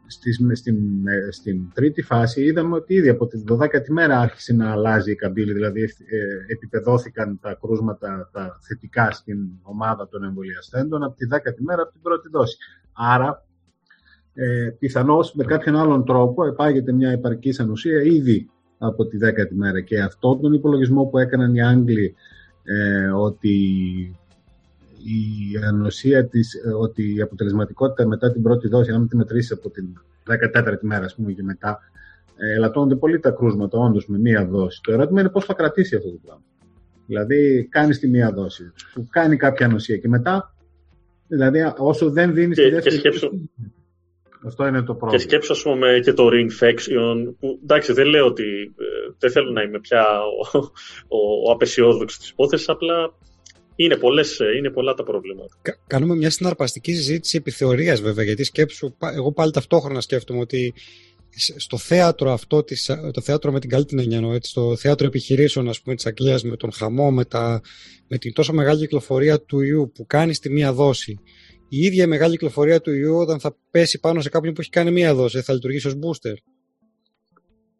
στην, 0.06 0.56
στην, 0.56 0.76
στην 1.30 1.72
τρίτη 1.74 2.02
φάση 2.02 2.44
είδαμε 2.44 2.74
ότι 2.74 2.94
ήδη 2.94 3.08
από 3.08 3.26
τη 3.26 3.42
12η 3.48 3.88
μέρα 3.88 4.20
άρχισε 4.20 4.52
να 4.52 4.70
αλλάζει 4.70 5.10
η 5.10 5.14
καμπύλη, 5.14 5.52
δηλαδή 5.52 5.82
ε, 5.82 6.52
επιπεδώθηκαν 6.52 7.38
τα 7.40 7.58
κρούσματα 7.60 8.30
τα 8.32 8.58
θετικά 8.62 9.10
στην 9.10 9.38
ομάδα 9.62 10.08
των 10.08 10.24
εμβολιαστέντων 10.24 11.02
από 11.02 11.16
τη 11.16 11.26
10η 11.30 11.58
μέρα 11.58 11.82
από 11.82 11.92
την 11.92 12.00
πρώτη 12.00 12.28
δόση. 12.28 12.56
Άρα, 12.92 13.45
ε, 14.38 14.70
πιθανώς 14.78 15.34
με 15.34 15.44
κάποιον 15.44 15.76
άλλον 15.76 16.04
τρόπο 16.04 16.46
επάγεται 16.46 16.92
μια 16.92 17.10
επαρκής 17.10 17.60
ανοσία 17.60 18.02
ήδη 18.02 18.50
από 18.78 19.06
τη 19.06 19.18
10η 19.22 19.54
μέρα 19.54 19.80
και 19.80 20.00
αυτό 20.00 20.36
τον 20.36 20.52
υπολογισμό 20.52 21.04
που 21.04 21.18
έκαναν 21.18 21.54
οι 21.54 21.62
Άγγλοι 21.62 22.14
ε, 22.64 23.08
ότι 23.08 23.56
η 25.04 25.56
ανοσία 25.66 26.26
της, 26.26 26.54
ε, 26.54 26.70
ότι 26.70 27.14
η 27.14 27.20
αποτελεσματικότητα 27.20 28.06
μετά 28.06 28.32
την 28.32 28.42
πρώτη 28.42 28.68
δόση, 28.68 28.90
αν 28.90 29.08
τη 29.08 29.16
μετρήσεις 29.16 29.50
από 29.50 29.70
την 29.70 29.86
14η 30.26 30.80
μέρα, 30.80 31.04
ας 31.04 31.14
πούμε, 31.14 31.32
και 31.32 31.42
μετά, 31.42 31.78
ε, 32.36 32.54
ελαττώνονται 32.54 32.96
πολύ 32.96 33.20
τα 33.20 33.30
κρούσματα, 33.30 33.78
όντως 33.78 34.08
με 34.08 34.18
μία 34.18 34.46
δόση. 34.46 34.80
Το 34.82 34.92
ερώτημα 34.92 35.20
είναι 35.20 35.28
πώς 35.28 35.44
θα 35.44 35.54
κρατήσει 35.54 35.96
αυτό 35.96 36.10
το 36.10 36.18
πράγμα. 36.24 36.42
Δηλαδή, 37.06 37.68
κάνεις 37.70 37.98
τη 37.98 38.08
μία 38.08 38.32
δόση, 38.32 38.72
σου 38.74 39.06
κάνει 39.10 39.36
κάποια 39.36 39.66
ανοσία 39.66 39.96
και 39.96 40.08
μετά, 40.08 40.54
δηλαδή, 41.28 41.72
όσο 41.76 42.10
δεν 42.10 42.34
δίνεις 42.34 42.56
τη 42.56 42.68
δεύτερη. 42.68 42.94
Και 42.94 43.00
σκέψου, 43.00 43.30
αυτό 44.46 44.66
είναι 44.66 44.82
το 44.82 44.94
πρόβλημα. 44.94 45.22
Και 45.22 45.28
σκέψω, 45.28 45.52
ας 45.52 45.62
πούμε, 45.62 46.00
και 46.04 46.12
το 46.12 46.28
reinfection, 46.32 47.34
που 47.40 47.58
εντάξει, 47.62 47.92
δεν 47.92 48.06
λέω 48.06 48.26
ότι 48.26 48.44
ε, 48.78 49.12
δεν 49.18 49.30
θέλω 49.30 49.50
να 49.50 49.62
είμαι 49.62 49.80
πια 49.80 50.04
ο, 50.52 50.58
ο, 51.08 51.48
ο 51.48 51.50
απεσιόδοξος 51.50 52.18
της 52.18 52.28
υπόθεσης, 52.28 52.68
απλά 52.68 53.14
είναι, 53.76 53.96
πολλές, 53.96 54.40
είναι 54.58 54.70
πολλά 54.70 54.94
τα 54.94 55.02
προβλήματα. 55.02 55.56
κάνουμε 55.86 56.14
μια 56.14 56.30
συναρπαστική 56.30 56.94
συζήτηση 56.94 57.36
επιθεωρίας 57.36 58.00
βέβαια, 58.00 58.24
γιατί 58.24 58.44
σκέψου, 58.44 58.96
εγώ 59.14 59.32
πάλι 59.32 59.52
ταυτόχρονα 59.52 60.00
σκέφτομαι 60.00 60.40
ότι 60.40 60.74
στο 61.56 61.78
θέατρο 61.78 62.32
αυτό, 62.32 62.62
της, 62.62 62.90
το 63.12 63.20
θέατρο 63.20 63.52
με 63.52 63.60
την 63.60 63.70
καλή 63.70 63.84
την 63.84 63.98
έννοια, 63.98 64.34
έτσι, 64.34 64.50
στο 64.50 64.76
θέατρο 64.76 65.06
επιχειρήσεων 65.06 65.68
ας 65.68 65.80
πούμε, 65.80 65.94
της 65.94 66.06
Αγγλίας 66.06 66.42
με 66.42 66.56
τον 66.56 66.72
χαμό, 66.72 67.10
με, 67.10 67.24
τα, 67.24 67.60
με 68.08 68.18
την 68.18 68.32
τόσο 68.32 68.52
μεγάλη 68.52 68.78
κυκλοφορία 68.80 69.40
του 69.40 69.60
ιού 69.60 69.92
που 69.94 70.06
κάνει 70.06 70.34
στη 70.34 70.50
μία 70.50 70.72
δόση, 70.72 71.18
η 71.68 71.78
ίδια 71.78 72.04
η 72.04 72.06
μεγάλη 72.06 72.32
κυκλοφορία 72.32 72.80
του 72.80 72.92
ιού 72.92 73.16
όταν 73.16 73.40
θα 73.40 73.56
πέσει 73.70 74.00
πάνω 74.00 74.20
σε 74.20 74.28
κάποιον 74.28 74.54
που 74.54 74.60
έχει 74.60 74.70
κάνει 74.70 74.90
μία 74.90 75.14
δόση, 75.14 75.40
θα 75.40 75.52
λειτουργήσει 75.52 75.86
ως 75.86 75.94
booster. 75.94 76.34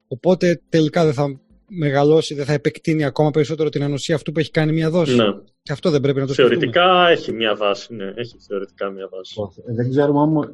Οπότε 0.09 0.61
τελικά 0.69 1.05
δεν 1.05 1.13
θα 1.13 1.41
μεγαλώσει, 1.69 2.35
δεν 2.35 2.45
θα 2.45 2.53
επεκτείνει 2.53 3.05
ακόμα 3.05 3.31
περισσότερο 3.31 3.69
την 3.69 3.83
ανοσία 3.83 4.15
αυτού 4.15 4.33
που 4.33 4.39
έχει 4.39 4.51
κάνει 4.51 4.73
μία 4.73 4.91
δόση. 4.91 5.17
Ναι. 5.17 5.25
Και 5.63 5.73
αυτό 5.73 5.91
δεν 5.91 6.01
πρέπει 6.01 6.19
να 6.21 6.27
το 6.27 6.33
Θεωρητικά 6.33 6.83
σκεφτούμε. 6.83 7.11
έχει 7.11 7.33
μία 7.33 7.55
βάση, 7.55 7.95
ναι. 7.95 8.13
Έχει 8.15 8.37
θεωρητικά 8.39 8.91
μία 8.91 9.09
βάση. 9.13 9.41
Δεν 9.75 9.91
ξέρουμε 9.91 10.19
όμως 10.19 10.47
ε, 10.47 10.51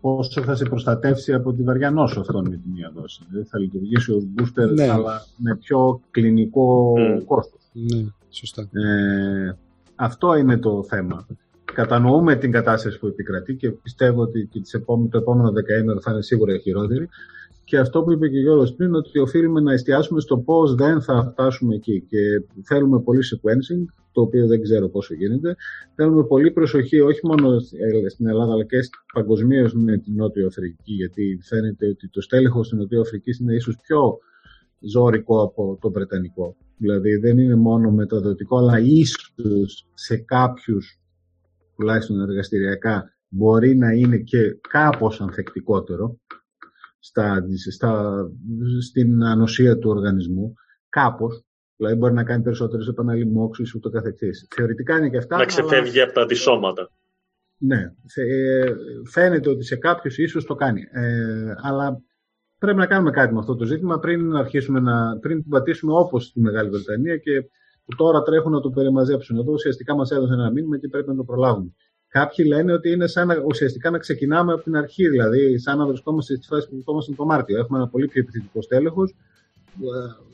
πόσο 0.00 0.42
θα 0.42 0.54
σε 0.54 0.64
προστατεύσει 0.64 1.32
από 1.32 1.52
τη 1.52 1.62
βαριά 1.62 1.90
νόσο 1.90 2.20
αυτόν 2.20 2.48
με 2.48 2.56
τη 2.56 2.68
μία 2.74 2.92
δόση. 2.94 3.22
Δηλαδή 3.28 3.48
θα 3.48 3.58
λειτουργήσει 3.58 4.12
ως 4.12 4.26
booster, 4.38 4.74
ναι. 4.74 4.88
αλλά 4.88 5.26
με 5.36 5.56
πιο 5.56 6.00
κλινικό 6.10 6.94
mm. 6.98 7.24
κόστος. 7.24 7.60
Ναι, 7.72 8.04
σωστά. 8.30 8.62
Ε, 8.62 9.56
αυτό 9.94 10.34
είναι 10.34 10.56
το 10.58 10.84
θέμα. 10.88 11.26
Κατανοούμε 11.74 12.36
την 12.36 12.50
κατάσταση 12.50 12.98
που 12.98 13.06
επικρατεί 13.06 13.54
και 13.54 13.70
πιστεύω 13.70 14.22
ότι 14.22 14.48
και 14.50 14.60
το 15.10 15.18
επόμενο 15.18 15.50
δεκαήμερο 15.52 16.00
θα 16.00 16.10
είναι 16.10 16.22
σίγουρα 16.22 16.58
χειρότερη. 16.58 17.08
Και 17.64 17.78
αυτό 17.78 18.02
που 18.02 18.12
είπε 18.12 18.28
και 18.28 18.36
ο 18.36 18.40
Γιώργος 18.40 18.74
πριν, 18.74 18.94
ότι 18.94 19.18
οφείλουμε 19.18 19.60
να 19.60 19.72
εστιάσουμε 19.72 20.20
στο 20.20 20.38
πώς 20.38 20.74
δεν 20.74 21.02
θα 21.02 21.24
φτάσουμε 21.30 21.74
εκεί. 21.74 22.04
Και 22.08 22.18
θέλουμε 22.64 23.00
πολύ 23.00 23.20
sequencing, 23.24 23.84
το 24.12 24.20
οποίο 24.20 24.46
δεν 24.46 24.62
ξέρω 24.62 24.88
πόσο 24.88 25.14
γίνεται. 25.14 25.56
Θέλουμε 25.94 26.24
πολύ 26.24 26.50
προσοχή, 26.50 27.00
όχι 27.00 27.20
μόνο 27.22 27.58
στην 28.08 28.26
Ελλάδα, 28.26 28.52
αλλά 28.52 28.64
και 28.64 28.78
παγκοσμίως 29.12 29.74
με 29.74 29.96
την 29.96 30.14
Νότιο 30.14 30.46
Αφρική, 30.46 30.92
γιατί 30.92 31.38
φαίνεται 31.42 31.88
ότι 31.88 32.08
το 32.08 32.20
στέλεχος 32.20 32.66
στην 32.66 32.78
Νότιο 32.78 33.00
Αφρικής 33.00 33.38
είναι 33.38 33.54
ίσως 33.54 33.76
πιο 33.82 34.18
ζώρικο 34.80 35.42
από 35.42 35.78
το 35.80 35.90
Βρετανικό. 35.90 36.56
Δηλαδή 36.76 37.16
δεν 37.16 37.38
είναι 37.38 37.54
μόνο 37.54 37.90
μεταδοτικό, 37.90 38.56
αλλά 38.58 38.78
ίσως 38.78 39.86
σε 39.94 40.16
κάποιους, 40.16 41.00
τουλάχιστον 41.78 42.20
εργαστηριακά, 42.20 43.12
μπορεί 43.28 43.76
να 43.76 43.92
είναι 43.92 44.16
και 44.16 44.58
κάπως 44.68 45.20
ανθεκτικότερο 45.20 46.20
στα, 46.98 47.44
στα, 47.70 48.22
στην 48.80 49.24
ανοσία 49.24 49.78
του 49.78 49.90
οργανισμού, 49.90 50.54
κάπως, 50.88 51.44
δηλαδή 51.76 51.96
μπορεί 51.96 52.12
να 52.12 52.24
κάνει 52.24 52.42
περισσότερες 52.42 52.86
επαναλημμόξεις 52.86 53.74
ούτω 53.74 53.90
καθεξής. 53.90 54.48
Θεωρητικά 54.54 54.98
είναι 54.98 55.08
και 55.08 55.16
αυτά. 55.16 55.36
Να 55.36 55.44
ξεφεύγει 55.44 56.00
από 56.00 56.12
τα 56.12 56.22
αντισώματα. 56.22 56.90
Ναι, 57.58 57.92
ε, 58.14 58.72
φαίνεται 59.10 59.50
ότι 59.50 59.64
σε 59.64 59.76
κάποιους 59.76 60.18
ίσως 60.18 60.44
το 60.44 60.54
κάνει. 60.54 60.82
Ε, 60.92 61.54
αλλά 61.62 62.02
πρέπει 62.58 62.78
να 62.78 62.86
κάνουμε 62.86 63.10
κάτι 63.10 63.32
με 63.32 63.38
αυτό 63.38 63.56
το 63.56 63.64
ζήτημα 63.64 63.98
πριν 63.98 64.28
να 64.28 64.38
αρχίσουμε 64.38 64.80
να 64.80 65.18
πριν 65.18 65.42
την 65.42 65.50
πατήσουμε 65.50 65.92
όπως 65.92 66.24
στη 66.24 66.40
Μεγάλη 66.40 66.70
Βρετανία 66.70 67.16
και 67.16 67.44
που 67.88 67.96
τώρα 67.96 68.22
τρέχουν 68.22 68.52
να 68.52 68.60
το 68.60 68.70
περιμαζέψουν. 68.70 69.38
Εδώ 69.38 69.52
ουσιαστικά 69.52 69.94
μας 69.94 70.10
έδωσε 70.10 70.32
ένα 70.32 70.50
μήνυμα 70.50 70.78
και 70.78 70.88
πρέπει 70.88 71.08
να 71.08 71.14
το 71.14 71.24
προλάβουμε. 71.24 71.74
Κάποιοι 72.08 72.44
λένε 72.48 72.72
ότι 72.72 72.90
είναι 72.90 73.06
σαν 73.06 73.26
να, 73.26 73.36
ουσιαστικά 73.46 73.90
να 73.90 73.98
ξεκινάμε 73.98 74.52
από 74.52 74.62
την 74.62 74.76
αρχή, 74.76 75.08
δηλαδή 75.08 75.58
σαν 75.58 75.78
να 75.78 75.86
βρισκόμαστε 75.86 76.36
στη 76.36 76.46
φάση 76.46 76.66
που 76.66 76.72
βρισκόμαστε 76.72 77.12
το 77.12 77.24
Μάρτιο. 77.24 77.58
Έχουμε 77.58 77.78
ένα 77.78 77.88
πολύ 77.88 78.06
πιο 78.08 78.20
επιθετικό 78.20 78.62
στέλεχος, 78.62 79.14
ε, 79.80 80.24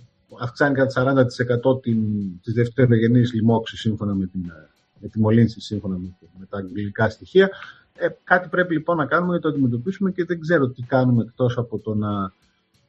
αυξάνει 0.40 0.74
κατά 0.74 0.90
40% 0.90 1.82
την, 1.82 1.98
τις 2.42 2.54
δευτερογενείς 2.54 3.32
λοιμώξεις 3.32 3.80
σύμφωνα 3.80 4.14
με, 4.14 4.26
την, 4.26 4.52
με 5.00 5.08
τη 5.08 5.20
μολύνση 5.20 5.60
σύμφωνα 5.60 5.96
με, 5.96 6.16
με 6.38 6.46
τα 6.46 6.58
αγγλικά 6.58 7.08
στοιχεία. 7.08 7.50
Ε, 7.98 8.08
κάτι 8.24 8.48
πρέπει 8.48 8.72
λοιπόν 8.72 8.96
να 8.96 9.06
κάνουμε 9.06 9.32
για 9.32 9.40
το 9.40 9.48
αντιμετωπίσουμε 9.48 10.10
και 10.10 10.24
δεν 10.24 10.40
ξέρω 10.40 10.68
τι 10.68 10.82
κάνουμε 10.82 11.22
εκτός 11.22 11.58
από 11.58 11.78
το 11.78 11.94
να 11.94 12.32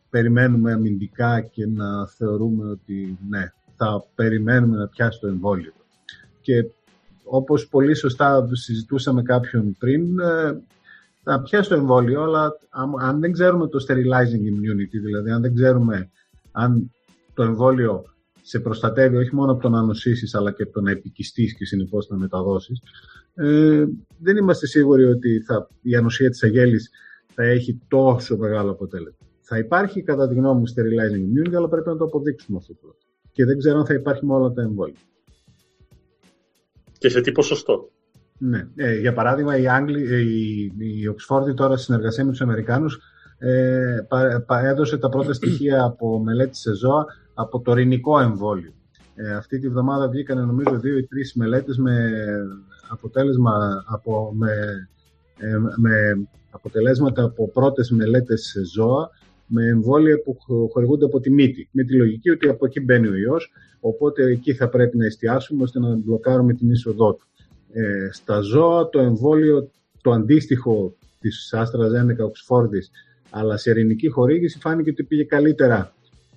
περιμένουμε 0.10 0.72
αμυντικά 0.74 1.42
και 1.42 1.68
να 1.68 2.08
θεωρούμε 2.08 2.70
ότι 2.70 3.18
ναι, 3.30 3.52
θα 3.76 4.06
περιμένουμε 4.16 4.78
να 4.78 4.88
πιάσει 4.88 5.20
το 5.20 5.28
εμβόλιο. 5.28 5.74
Και 6.42 6.66
όπως 7.24 7.68
πολύ 7.68 7.96
σωστά 7.96 8.50
συζητούσαμε 8.52 9.22
κάποιον 9.22 9.76
πριν, 9.78 10.20
ε, 10.20 10.62
θα 11.24 11.42
πιάσει 11.42 11.70
το 11.70 11.76
εμβόλιο, 11.76 12.22
αλλά 12.22 12.60
αν 13.00 13.20
δεν 13.20 13.32
ξέρουμε 13.32 13.68
το 13.68 13.86
sterilizing 13.88 14.44
immunity, 14.52 15.00
δηλαδή 15.04 15.30
αν 15.30 15.42
δεν 15.42 15.56
ξέρουμε 15.56 16.10
αν 16.52 16.92
το 17.34 17.44
εμβόλιο 17.44 18.04
σε 18.42 18.60
προστατεύει 18.60 19.18
όχι 19.18 19.36
μόνο 19.36 19.52
από 19.52 19.62
το 19.62 19.70
να 19.70 19.82
νοσήσεις, 19.82 20.36
αλλά 20.36 20.52
και 20.52 20.64
από 20.64 20.72
το 20.72 20.82
να 20.82 20.92
επικιστείς 20.92 21.56
και 21.56 21.66
συνεπώς 21.66 22.08
να 22.10 22.18
μεταδώσεις, 22.18 22.82
ε, 23.36 23.86
δεν 24.20 24.38
είμαστε 24.38 24.68
σίγουροι 24.68 25.04
ότι 25.04 25.40
θα, 25.40 25.68
η 25.82 25.96
ανοσία 25.96 26.30
της 26.30 26.44
αγέλης 26.44 26.90
θα 27.34 27.44
έχει 27.44 27.82
τόσο 27.88 28.38
μεγάλο 28.38 28.72
αποτέλεσμα. 28.72 29.28
Θα 29.42 29.58
υπάρχει 29.58 30.02
κατά 30.02 30.28
τη 30.28 30.36
γνώμη 30.36 30.60
μου 30.60 30.68
sterilizing 30.68 31.50
immunity, 31.50 31.56
αλλά 31.56 31.68
πρέπει 31.68 31.88
να 31.88 31.98
το 31.98 32.04
αποδείξουμε 32.04 32.58
αυτό 32.58 32.74
το. 32.74 32.96
Και 33.36 33.46
δεν 33.46 33.58
ξέρω 33.58 33.80
αν 33.80 33.86
θα 33.86 33.94
υπάρχει 33.94 34.26
με 34.26 34.34
όλα 34.34 34.52
τα 34.52 34.62
εμβόλια. 34.62 35.00
Και 36.98 37.10
σε 37.10 37.22
τι 37.22 37.32
ποσοστό; 37.32 37.90
Ναι. 38.38 38.68
Ε, 38.76 39.00
για 39.00 39.14
παράδειγμα, 39.14 39.58
η, 39.58 39.68
Άγγλοι, 39.68 40.14
ε, 40.14 40.20
η, 40.20 40.64
η 40.78 41.16
Oxford 41.16 41.56
τώρα 41.56 41.78
συνεργασία 41.78 42.26
με 42.26 42.32
τους 42.32 42.42
Αμερικάνους 42.42 43.00
ε, 43.38 43.98
έδωσε 44.64 44.98
τα 44.98 45.10
πρώτα 45.10 45.34
στοιχεία 45.34 45.84
από 45.84 46.20
μελέτη 46.20 46.58
σε 46.58 46.74
ζώα 46.74 47.06
από 47.34 47.62
το 47.62 47.74
ρηνικό 47.74 48.20
εμβόλιο. 48.20 48.74
Ε, 49.16 49.34
αυτή 49.34 49.60
τη 49.60 49.70
βδομάδα 49.70 50.10
βγήκαν 50.10 50.46
νομίζω 50.46 50.80
δύο 50.80 50.98
ή 50.98 51.06
τρεις 51.06 51.34
μελέτες 51.34 51.78
με, 51.78 52.12
αποτέλεσμα, 52.90 53.84
από, 53.88 54.32
με, 54.36 54.52
ε, 55.38 55.58
με 55.76 56.28
αποτελέσματα 56.50 57.24
από 57.24 57.50
πρώτες 57.50 57.90
μελέτες 57.90 58.42
σε 58.42 58.66
ζώα 58.66 59.10
με 59.48 59.68
εμβόλια 59.68 60.22
που 60.22 60.38
χορηγούνται 60.72 61.06
από 61.06 61.20
τη 61.20 61.32
μύτη. 61.32 61.70
Με 61.72 61.84
τη 61.84 61.94
λογική 61.94 62.30
ότι 62.30 62.48
από 62.48 62.66
εκεί 62.66 62.80
μπαίνει 62.80 63.08
ο 63.08 63.16
ιός, 63.16 63.52
οπότε 63.80 64.24
εκεί 64.26 64.54
θα 64.54 64.70
πρέπει 64.70 64.98
να 64.98 65.06
εστιάσουμε 65.06 65.64
ώστε 65.64 65.80
να 65.80 65.96
μπλοκάρουμε 65.96 66.54
την 66.54 66.72
είσοδό 66.72 67.14
του. 67.14 67.28
Ε, 67.72 68.10
στα 68.12 68.40
ζώα 68.40 68.90
το 68.90 69.00
εμβόλιο, 69.00 69.70
το 70.02 70.12
αντίστοιχο 70.12 70.96
της 71.20 71.54
AstraZeneca 71.56 72.24
Oxford, 72.24 72.70
αλλά 73.30 73.58
σε 73.58 73.70
ειρηνική 73.70 74.08
χορήγηση 74.08 74.60
φάνηκε 74.60 74.90
ότι 74.90 75.04
πήγε 75.04 75.24
καλύτερα 75.24 75.94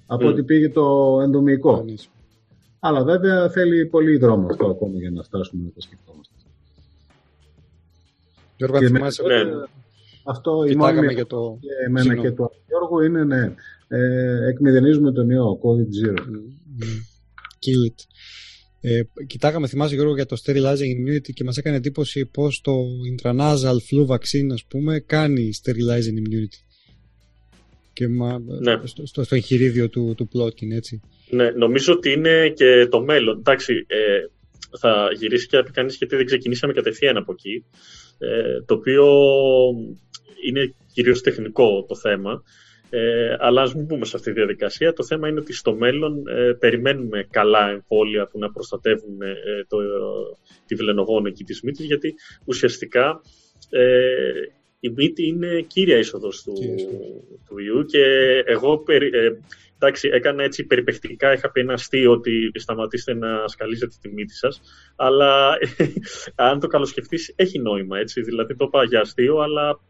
από 0.07 0.27
mm. 0.27 0.31
ότι 0.31 0.43
πήγε 0.43 0.69
το 0.69 1.19
ενδομικό. 1.23 1.85
Αλλά 2.81 3.05
βέβαια 3.05 3.49
θέλει 3.51 3.87
πολύ 3.87 4.17
δρόμο 4.17 4.47
αυτό 4.47 4.67
ακόμα 4.67 4.99
για 4.99 5.11
να 5.11 5.23
φτάσουμε 5.23 5.63
να 5.65 5.71
το 5.71 5.81
σκεφτόμαστε. 5.81 6.35
Γιώργο, 8.57 8.79
θυμάσαι 8.79 9.23
ναι. 9.23 9.43
Αυτό 10.29 10.65
η 10.69 10.77
μόνη 10.77 11.15
για 11.15 11.27
το... 11.27 11.59
και 11.61 11.69
εμένα 11.87 12.17
και 12.17 12.33
το 12.33 12.51
Γιώργο 12.67 13.03
είναι 13.03 13.25
ναι, 13.25 13.55
ε, 13.89 14.49
εκμηδενίζουμε 14.49 15.13
τον 15.13 15.31
ιό, 15.31 15.59
COVID 15.63 16.07
zero. 16.07 16.19
Mm. 16.19 16.99
Kill 17.65 17.91
it. 17.91 18.05
Ε, 18.81 19.01
κοιτάγαμε, 19.27 19.67
θυμάσαι 19.67 19.95
Γιώργο, 19.95 20.15
για 20.15 20.27
το 20.27 20.37
sterilizing 20.45 20.93
immunity 20.97 21.33
και 21.35 21.45
μας 21.45 21.57
έκανε 21.57 21.77
εντύπωση 21.77 22.27
πως 22.27 22.61
το 22.61 22.73
intranasal 23.13 23.77
flu 23.91 24.07
vaccine, 24.07 24.53
ας 24.53 24.65
πούμε, 24.69 24.99
κάνει 24.99 25.51
sterilizing 25.63 26.19
immunity 26.21 26.69
και 27.99 28.09
μα, 28.09 28.39
ναι. 28.39 28.81
στο, 28.85 29.07
στο, 29.07 29.25
στο 29.25 29.35
εγχειρίδιο 29.35 29.89
του, 29.89 30.15
του 30.17 30.29
plotting, 30.35 30.71
έτσι. 30.77 31.01
Ναι, 31.31 31.51
νομίζω 31.51 31.93
ότι 31.93 32.13
είναι 32.13 32.49
και 32.49 32.87
το 32.91 33.01
μέλλον. 33.01 33.39
Εντάξει, 33.39 33.73
ε, 33.87 33.97
θα 34.79 35.09
γυρίσει 35.19 35.47
και 35.47 35.57
να 35.57 35.63
πει 35.63 35.71
γιατί 35.99 36.17
δεν 36.17 36.27
ξεκινήσαμε 36.27 36.73
κατευθείαν 36.73 37.17
από 37.17 37.33
εκεί, 37.33 37.65
ε, 38.19 38.63
το 38.67 38.75
οποίο 38.75 39.07
είναι 40.47 40.75
κυρίως 40.93 41.21
τεχνικό 41.21 41.85
το 41.89 41.95
θέμα. 41.97 42.43
Ε, 42.91 43.37
αλλά 43.39 43.63
ας 43.63 43.75
μην 43.75 43.87
πούμε 43.87 44.05
σε 44.05 44.17
αυτή 44.17 44.33
τη 44.33 44.37
διαδικασία. 44.37 44.93
Το 44.93 45.05
θέμα 45.05 45.29
είναι 45.29 45.41
ότι 45.41 45.53
στο 45.53 45.75
μέλλον 45.75 46.29
ε, 46.29 46.53
περιμένουμε 46.53 47.27
καλά 47.31 47.69
εμβόλια 47.71 48.27
που 48.27 48.39
να 48.39 48.51
προστατεύουν 48.51 49.23
ε, 49.23 49.35
το, 49.69 49.79
τη 50.67 50.75
βλενογόνο 50.75 51.29
εκεί 51.29 51.45
της 51.45 51.63
μύτης, 51.63 51.87
γιατί 51.87 52.15
ουσιαστικά 52.45 53.21
ε, 53.71 54.31
η 54.81 54.89
μύτη 54.89 55.27
είναι 55.27 55.61
κύρια 55.61 55.99
είσοδος 55.99 56.43
του, 56.43 56.53
του 57.49 57.59
ιού 57.59 57.85
και 57.85 58.03
εγώ 58.47 58.85
ε, 58.87 59.31
εντάξει, 59.75 60.09
έκανα 60.13 60.43
έτσι 60.43 60.65
περιπεκτικά, 60.65 61.33
είχα 61.33 61.51
πει 61.51 61.61
ένα 61.61 61.73
αστείο 61.73 62.13
ότι 62.13 62.51
σταματήστε 62.55 63.15
να 63.15 63.49
σκαλίζετε 63.49 63.95
τη 64.01 64.09
μύτη 64.09 64.35
σας, 64.35 64.61
αλλά 64.97 65.59
αν 66.35 66.61
το 66.61 66.67
καλοσκεφτείς 66.67 67.33
έχει 67.37 67.59
νόημα, 67.59 67.99
έτσι, 67.99 68.23
δηλαδή 68.23 68.57
το 68.57 68.65
είπα 68.65 68.85
για 68.85 69.01
αστείο, 69.01 69.39
αλλά 69.39 69.81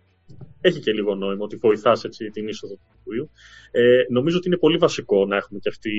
έχει 0.61 0.81
και 0.81 0.93
λίγο 0.93 1.15
νόημα 1.15 1.45
ότι 1.45 1.57
βοηθάς 1.57 2.05
έτσι, 2.05 2.31
την 2.31 2.49
είσοδο 2.49 2.75
του 2.75 3.15
ιού. 3.15 3.31
Ε, 3.71 4.03
νομίζω 4.09 4.37
ότι 4.37 4.47
είναι 4.47 4.57
πολύ 4.57 4.77
βασικό 4.77 5.27
να 5.27 5.37
έχουμε 5.37 5.59
και 5.59 5.69
αυτή 5.69 5.93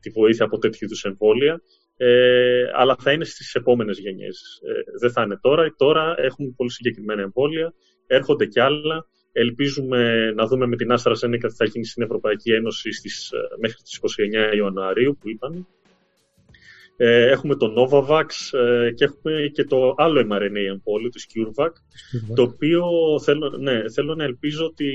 τη 0.00 0.10
βοήθεια 0.10 0.44
από 0.44 0.58
τέτοιου 0.58 0.84
είδους 0.84 1.04
εμβόλια, 1.04 1.62
ε, 1.96 2.62
αλλά 2.74 2.96
θα 3.00 3.12
είναι 3.12 3.24
στις 3.24 3.54
επόμενες 3.54 3.98
γενιές. 3.98 4.60
Ε, 4.66 4.98
δεν 5.00 5.10
θα 5.12 5.22
είναι 5.22 5.38
τώρα. 5.40 5.74
Τώρα 5.76 6.14
έχουμε 6.18 6.52
πολύ 6.56 6.70
συγκεκριμένα 6.70 7.22
εμβόλια, 7.22 7.74
έρχονται 8.06 8.46
κι 8.46 8.60
άλλα. 8.60 9.06
Ελπίζουμε 9.32 10.30
να 10.30 10.46
δούμε 10.46 10.66
με 10.66 10.76
την 10.76 10.92
Άστρα 10.92 11.14
Ζένικα 11.14 11.48
τι 11.48 11.54
θα 11.54 11.64
γίνει 11.64 11.84
στην 11.84 12.02
Ευρωπαϊκή 12.02 12.52
Ένωση 12.52 12.92
στις, 12.92 13.30
ε, 13.30 13.38
μέχρι 13.60 13.82
τις 13.82 13.96
29 13.96 14.56
Ιανουαρίου 14.56 15.16
που 15.20 15.28
είπαν. 15.28 15.66
Ε, 17.02 17.30
έχουμε 17.30 17.56
το 17.56 17.66
Novavax 17.76 18.58
ε, 18.58 18.90
και 18.90 19.04
έχουμε 19.04 19.50
και 19.52 19.64
το 19.64 19.94
άλλο 19.96 20.20
mRNA 20.20 20.64
εμβόλιο, 20.68 21.10
το 21.10 21.20
CureVac, 21.32 21.70
το 22.34 22.42
οποίο 22.42 22.84
θέλω, 23.22 23.56
ναι, 23.60 23.90
θέλω 23.90 24.14
να 24.14 24.24
ελπίζω 24.24 24.64
ότι 24.64 24.88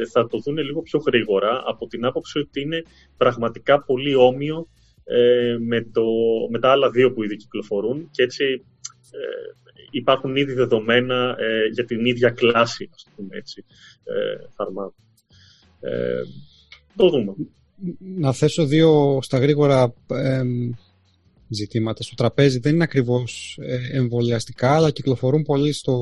ε, 0.00 0.06
θα 0.06 0.26
το 0.26 0.38
δουν 0.38 0.56
λίγο 0.56 0.82
πιο 0.82 0.98
γρήγορα 1.06 1.62
από 1.66 1.86
την 1.86 2.04
άποψη 2.04 2.38
ότι 2.38 2.60
είναι 2.60 2.82
πραγματικά 3.16 3.84
πολύ 3.84 4.14
όμοιο 4.14 4.68
ε, 5.04 5.56
με, 5.60 5.82
το, 5.82 6.04
με 6.50 6.58
τα 6.58 6.70
άλλα 6.70 6.90
δύο 6.90 7.12
που 7.12 7.22
ήδη 7.22 7.36
κυκλοφορούν 7.36 8.08
και 8.10 8.22
έτσι 8.22 8.64
υπάρχουν 9.90 10.36
ήδη 10.36 10.52
δεδομένα 10.52 11.36
για 11.72 11.84
την 11.84 12.04
ίδια 12.04 12.30
κλάση, 12.30 12.90
ας 12.94 13.06
πούμε 13.16 13.36
έτσι, 13.36 13.64
φαρμάκων. 14.56 14.94
το 16.96 17.08
δούμε. 17.08 17.34
Να 17.98 18.32
θέσω 18.32 18.66
δύο 18.66 19.18
στα 19.22 19.38
γρήγορα 19.38 19.94
ζητήματα 21.48 22.02
στο 22.02 22.14
τραπέζι 22.14 22.58
δεν 22.58 22.74
είναι 22.74 22.84
ακριβώς 22.84 23.58
ε, 23.62 23.78
εμβολιαστικά, 23.96 24.74
αλλά 24.74 24.90
κυκλοφορούν 24.90 25.42
πολύ 25.42 25.72
στο, 25.72 25.98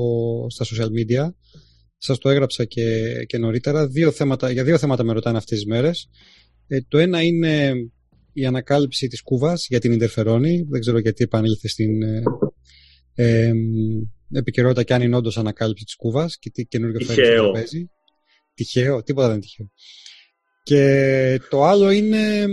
στα 0.49 0.65
social 0.65 0.87
media. 0.87 1.29
Σας 1.97 2.17
το 2.17 2.29
έγραψα 2.29 2.65
και, 2.65 3.13
και 3.27 3.37
νωρίτερα. 3.37 3.87
Δύο 3.87 4.11
θέματα, 4.11 4.51
για 4.51 4.63
δύο 4.63 4.77
θέματα 4.77 5.03
με 5.03 5.13
ρωτάνε 5.13 5.37
αυτές 5.37 5.57
τις 5.57 5.67
μέρες. 5.67 6.09
Ε, 6.67 6.79
το 6.87 6.97
ένα 6.97 7.21
είναι 7.21 7.73
η 8.33 8.45
ανακάλυψη 8.45 9.07
της 9.07 9.21
κούβας 9.21 9.67
για 9.69 9.79
την 9.79 9.91
Ιντερφερόνη. 9.91 10.65
Δεν 10.69 10.79
ξέρω 10.79 10.99
γιατί 10.99 11.23
επανήλθε 11.23 11.67
στην 11.67 12.01
ε, 12.01 12.23
ε, 13.13 13.51
επικαιρότητα 14.31 14.83
και 14.83 14.93
αν 14.93 15.01
είναι 15.01 15.15
όντως 15.15 15.37
ανακάλυψη 15.37 15.83
της 15.83 15.95
κούβας 15.95 16.37
και 16.37 16.49
τι 16.49 16.65
καινούργιο 16.65 17.05
φέρει 17.05 17.25
στο 17.25 17.41
τραπέζι. 17.41 17.89
Τυχαίο, 18.53 19.03
τίποτα 19.03 19.27
δεν 19.27 19.35
είναι 19.35 19.45
τυχαίο. 19.45 19.71
Και 20.63 21.41
το 21.49 21.63
άλλο 21.63 21.91
είναι 21.91 22.45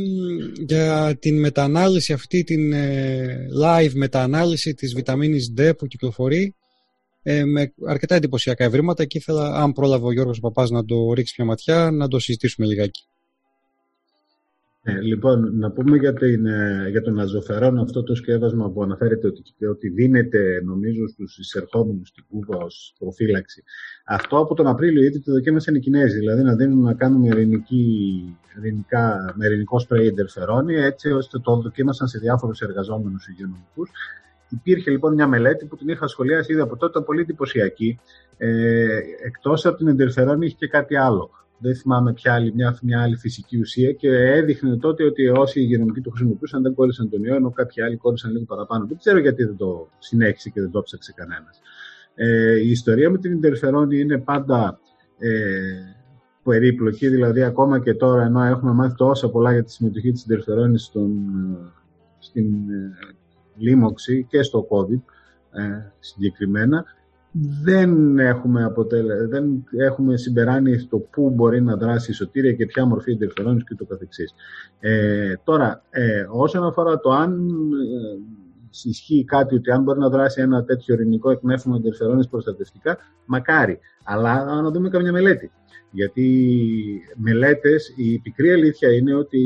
για 0.67 1.17
την 1.21 1.41
μετανάλυση 1.41 2.13
αυτή, 2.13 2.45
την 2.45 2.73
ε, 2.73 3.47
live 3.63 3.93
μετανάλυση 3.95 4.75
της 4.75 4.95
βιταμίνης 4.95 5.55
D 5.59 5.71
που 5.79 5.87
κυκλοφορεί 5.87 6.55
ε, 7.23 7.45
με 7.45 7.73
αρκετά 7.87 8.15
εντυπωσιακά 8.15 8.65
ευρήματα 8.65 9.05
και 9.05 9.19
ήθελα, 9.19 9.55
αν 9.55 9.73
πρόλαβε 9.73 10.07
ο 10.07 10.13
Γιώργος 10.13 10.41
Παπάς 10.41 10.71
να 10.71 10.85
το 10.85 11.13
ρίξει 11.13 11.35
μια 11.39 11.47
ματιά, 11.47 11.91
να 11.91 12.09
το 12.09 12.19
συζητήσουμε 12.19 12.67
λιγάκι. 12.67 13.05
Ε, 14.83 15.01
λοιπόν, 15.01 15.59
να 15.59 15.71
πούμε 15.71 15.97
για, 15.97 16.13
την, 16.13 16.47
ε, 16.47 16.87
για 16.91 17.03
τον 17.03 17.19
αζωφερόν 17.19 17.79
αυτό 17.79 18.03
το 18.03 18.15
σκεύασμα 18.15 18.71
που 18.71 18.83
αναφέρεται 18.83 19.27
ότι, 19.27 19.67
ότι 19.67 19.89
δίνεται 19.89 20.63
νομίζω 20.65 21.09
στους 21.09 21.39
εισερχόμενους 21.39 22.09
στην 22.09 22.25
Κούβα 22.29 22.57
ως 22.57 22.95
προφύλαξη. 22.99 23.63
Αυτό 24.05 24.39
από 24.39 24.55
τον 24.55 24.67
Απρίλιο 24.67 25.03
ήδη 25.03 25.21
το 25.21 25.33
δοκίμασαν 25.33 25.75
οι 25.75 25.81
Κινέζοι, 25.81 26.19
δηλαδή 26.19 26.43
να 26.43 26.55
δίνουν 26.55 26.83
να 26.83 26.95
κάνουν 26.95 27.25
ειρηνικά, 27.25 29.35
με 29.37 29.47
ειρηνικό 29.47 29.79
σπρέι 29.79 30.07
εντερφερόνι, 30.07 30.75
έτσι 30.75 31.13
ώστε 31.13 31.39
το 31.39 31.57
δοκίμασαν 31.57 32.09
σε 32.09 32.19
διάφορους 32.19 32.61
εργαζόμενους 32.61 33.29
υγειονομικούς. 33.29 33.91
Υπήρχε 34.49 34.91
λοιπόν 34.91 35.15
μια 35.15 35.27
μελέτη 35.27 35.67
που 35.67 35.77
την 35.77 35.89
είχα 35.89 36.07
σχολιάσει 36.07 36.53
ήδη 36.53 36.61
από 36.61 36.77
τότε, 36.77 36.91
ήταν 36.91 37.05
πολύ 37.05 37.21
εντυπωσιακή. 37.21 37.99
Ε, 38.37 38.99
εκτός 39.25 39.67
από 39.67 39.77
την 39.77 39.89
εντερφερόνι 39.89 40.47
είχε 40.47 40.57
και 40.59 40.67
κάτι 40.67 40.97
άλλο 40.97 41.31
δεν 41.61 41.75
θυμάμαι 41.75 42.13
ποια 42.13 42.35
άλλη, 42.35 42.53
μια, 42.55 42.79
μια 42.83 43.03
άλλη 43.03 43.17
φυσική 43.17 43.59
ουσία 43.59 43.93
και 43.93 44.09
έδειχνε 44.09 44.77
τότε 44.77 45.05
ότι 45.05 45.29
όσοι 45.29 45.61
υγειονομικοί 45.61 46.01
το 46.01 46.11
χρησιμοποιούσαν 46.11 46.63
δεν 46.63 46.75
κόλλησαν 46.75 47.11
τον 47.11 47.25
ιό, 47.25 47.35
ενώ 47.35 47.51
κάποιοι 47.51 47.83
άλλοι 47.83 47.97
κόλλησαν 47.97 48.33
λίγο 48.33 48.45
παραπάνω. 48.45 48.87
Δεν 48.87 48.99
ξέρω 48.99 49.19
γιατί 49.19 49.45
δεν 49.45 49.57
το 49.57 49.89
συνέχισε 49.99 50.51
και 50.51 50.61
δεν 50.61 50.71
το 50.71 50.83
ψάξε 50.83 51.13
κανένας. 51.17 51.61
Ε, 52.15 52.59
η 52.61 52.71
ιστορία 52.71 53.11
με 53.11 53.19
την 53.19 53.33
Ιντερφερόνη 53.33 54.01
είναι 54.01 54.19
πάντα 54.19 54.81
ε, 55.19 55.31
περίπλοκη, 56.43 57.09
δηλαδή 57.09 57.43
ακόμα 57.43 57.81
και 57.81 57.95
τώρα, 57.95 58.23
ενώ 58.25 58.43
έχουμε 58.43 58.73
μάθει 58.73 58.95
τόσα 58.95 59.31
πολλά 59.31 59.53
για 59.53 59.65
τη 59.65 59.73
συμμετοχή 59.73 60.13
της 60.13 60.25
Ιντερφερόνης 60.25 60.93
στην 62.19 62.71
ε, 62.71 62.93
λίμωξη 63.57 64.27
και 64.29 64.43
στο 64.43 64.69
COVID 64.71 65.01
ε, 65.51 65.93
συγκεκριμένα, 65.99 66.85
δεν 67.33 68.19
έχουμε, 68.19 68.65
αποτέλε... 68.65 69.27
δεν 69.27 69.65
έχουμε 69.79 70.17
συμπεράνει 70.17 70.79
στο 70.79 70.99
πού 70.99 71.31
μπορεί 71.31 71.63
να 71.63 71.77
δράσει 71.77 72.11
η 72.11 72.15
σωτήρια 72.15 72.53
και 72.53 72.67
ποια 72.67 72.85
μορφή 72.85 73.11
εντερφερόνης 73.13 73.65
και 73.65 73.75
το 73.75 73.85
καθεξής. 73.85 74.35
Ε, 74.81 75.35
τώρα, 75.45 75.83
ε, 75.91 76.27
όσον 76.31 76.65
αφορά 76.65 77.01
το 77.01 77.11
αν 77.11 77.49
ε, 77.71 78.19
ισχύει 78.83 79.25
κάτι 79.25 79.55
ότι 79.55 79.71
αν 79.71 79.83
μπορεί 79.83 79.99
να 79.99 80.09
δράσει 80.09 80.41
ένα 80.41 80.65
τέτοιο 80.65 80.95
ειρηνικό 80.95 81.31
εκνεύσιμο 81.31 81.75
εντερφερόνης 81.77 82.29
προστατευτικά, 82.29 82.99
μακάρι. 83.27 83.79
Αλλά 84.05 84.61
να 84.61 84.71
δούμε 84.71 84.89
καμιά 84.89 85.13
μελέτη. 85.13 85.51
Γιατί 85.91 86.57
μελέτες, 87.17 87.93
η 87.97 88.19
πικρή 88.19 88.53
αλήθεια 88.53 88.93
είναι 88.93 89.15
ότι 89.15 89.41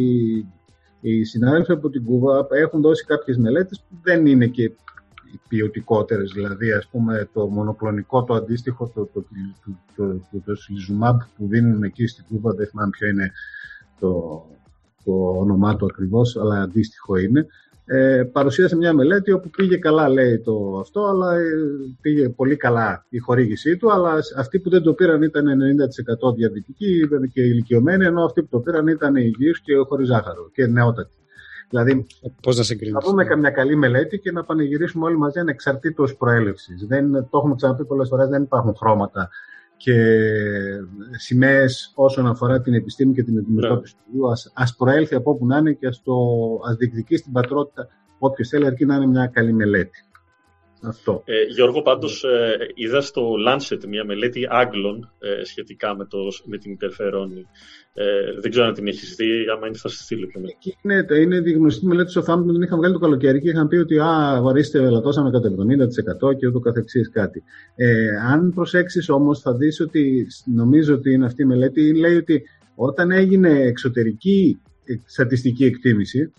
οι 1.00 1.24
συνάδελφοι 1.24 1.72
από 1.72 1.90
την 1.90 2.04
Κούβα 2.04 2.46
έχουν 2.50 2.80
δώσει 2.80 3.04
κάποιες 3.04 3.36
μελέτες 3.36 3.84
που 3.88 3.96
δεν 4.02 4.26
είναι 4.26 4.46
και 4.46 4.72
ποιοτικότερες, 5.48 6.32
δηλαδή 6.32 6.72
ας 6.72 6.86
πούμε 6.86 7.28
το 7.32 7.46
μονοκλονικό, 7.46 8.24
το 8.24 8.34
αντίστοιχο, 8.34 8.92
το, 8.94 9.04
το, 9.12 9.24
το, 9.96 10.20
το, 10.30 10.40
το, 10.44 11.28
που 11.36 11.46
δίνουν 11.46 11.82
εκεί 11.82 12.06
στην 12.06 12.24
Κούβα, 12.28 12.52
δεν 12.52 12.66
θυμάμαι 12.66 12.90
ποιο 12.90 13.08
είναι 13.08 13.32
το, 14.00 14.42
το 15.04 15.12
όνομά 15.38 15.76
του 15.76 15.86
ακριβώς, 15.86 16.36
αλλά 16.36 16.62
αντίστοιχο 16.62 17.16
είναι, 17.16 17.46
ε, 17.86 18.22
παρουσίασε 18.32 18.76
μια 18.76 18.92
μελέτη 18.92 19.32
όπου 19.32 19.50
πήγε 19.50 19.76
καλά 19.76 20.08
λέει 20.08 20.38
το 20.38 20.78
αυτό, 20.80 21.04
αλλά 21.04 21.34
ε, 21.34 21.44
πήγε 22.00 22.28
πολύ 22.28 22.56
καλά 22.56 23.06
η 23.08 23.18
χορήγησή 23.18 23.76
του, 23.76 23.92
αλλά 23.92 24.18
αυτοί 24.36 24.60
που 24.60 24.70
δεν 24.70 24.82
το 24.82 24.92
πήραν 24.92 25.22
ήταν 25.22 25.46
90% 26.30 26.34
διαβητικοί 26.34 27.08
και 27.32 27.42
ηλικιωμένοι, 27.42 28.04
ενώ 28.04 28.24
αυτοί 28.24 28.42
που 28.42 28.48
το 28.50 28.58
πήραν 28.58 28.86
ήταν 28.86 29.16
υγιείς 29.16 29.60
και 29.60 29.74
χωρίς 29.76 30.06
ζάχαρο 30.06 30.50
και 30.52 30.66
νεότατοι. 30.66 31.14
Δηλαδή, 31.74 32.06
Πώς 32.42 32.56
να, 32.56 32.90
να 32.90 33.00
δούμε 33.00 33.24
καμιά 33.24 33.50
καλή 33.50 33.76
μελέτη 33.76 34.18
και 34.18 34.32
να 34.32 34.44
πανηγυρίσουμε 34.44 35.04
όλοι 35.04 35.16
μαζί 35.16 35.40
ανεξαρτήτως 35.40 36.16
προέλευσης. 36.16 36.86
Δεν, 36.86 37.12
το 37.12 37.38
έχουμε 37.38 37.54
ξαναπεί 37.54 37.84
πολλές 37.84 38.08
φορές, 38.08 38.28
δεν 38.28 38.42
υπάρχουν 38.42 38.74
χρώματα 38.76 39.28
και 39.76 39.94
σημαίες 41.16 41.92
όσον 41.94 42.26
αφορά 42.26 42.60
την 42.60 42.74
επιστήμη 42.74 43.14
και 43.14 43.22
την 43.22 43.38
αντιμετώπιση 43.38 43.94
του 43.94 44.16
ιού. 44.16 44.30
Ας, 44.30 44.52
ας 44.54 44.76
προέλθει 44.76 45.14
από 45.14 45.30
όπου 45.30 45.46
να 45.46 45.56
είναι 45.56 45.72
και 45.72 45.86
ας, 45.86 46.02
το, 46.02 46.14
ας 46.68 46.76
διεκδικεί 46.76 47.16
στην 47.16 47.32
πατρότητα 47.32 47.88
όποιος 48.18 48.48
θέλει 48.48 48.66
αρκεί 48.66 48.84
να 48.84 48.94
είναι 48.94 49.06
μια 49.06 49.26
καλή 49.26 49.52
μελέτη. 49.52 50.04
Αυτό. 50.86 51.22
Ε, 51.24 51.42
Γιώργο, 51.42 51.82
πάντως 51.82 52.24
ε, 52.24 52.56
είδα 52.74 53.00
στο 53.00 53.32
Lancet 53.48 53.84
μια 53.88 54.04
μελέτη 54.04 54.46
Άγγλων 54.50 55.12
ε, 55.18 55.44
σχετικά 55.44 55.96
με, 55.96 56.04
το, 56.04 56.18
με 56.44 56.58
την 56.58 56.72
υπερφερόνη. 56.72 57.46
Ε, 57.94 58.04
δεν 58.40 58.50
ξέρω 58.50 58.66
αν 58.66 58.74
την 58.74 58.86
έχεις 58.86 59.14
δει, 59.14 59.48
άμα 59.54 59.66
είναι 59.66 59.76
θα 59.76 59.88
σα 59.88 60.02
στείλω 60.02 60.26
πιο 60.26 60.40
μετά. 60.40 61.16
Είναι, 61.16 61.20
είναι 61.20 61.42
τη 61.42 61.52
γνωστή 61.52 61.86
μελέτη 61.86 62.10
στο 62.10 62.20
Southampton 62.20 62.42
που 62.46 62.52
την 62.52 62.62
είχαν 62.62 62.78
βγάλει 62.78 62.92
το 62.92 62.98
καλοκαίρι 62.98 63.40
και 63.40 63.48
είχαν 63.48 63.68
πει 63.68 63.76
ότι 63.76 63.98
α, 63.98 64.38
βαρίστε, 64.42 64.80
βελατώσαμε 64.80 65.30
κατά 65.30 65.50
70% 66.30 66.36
και 66.36 66.46
ούτω 66.46 66.58
καθεξής 66.58 67.10
κάτι. 67.10 67.42
Ε, 67.76 68.08
αν 68.32 68.52
προσέξεις 68.54 69.08
όμως, 69.08 69.40
θα 69.40 69.54
δεις 69.54 69.80
ότι 69.80 70.26
νομίζω 70.54 70.94
ότι 70.94 71.12
είναι 71.12 71.26
αυτή 71.26 71.42
η 71.42 71.46
μελέτη, 71.46 71.94
λέει 71.94 72.16
ότι 72.16 72.42
όταν 72.74 73.10
έγινε 73.10 73.48
εξωτερική 73.48 74.60
στατιστική 75.06 75.64
εκτίμηση, 75.64 76.32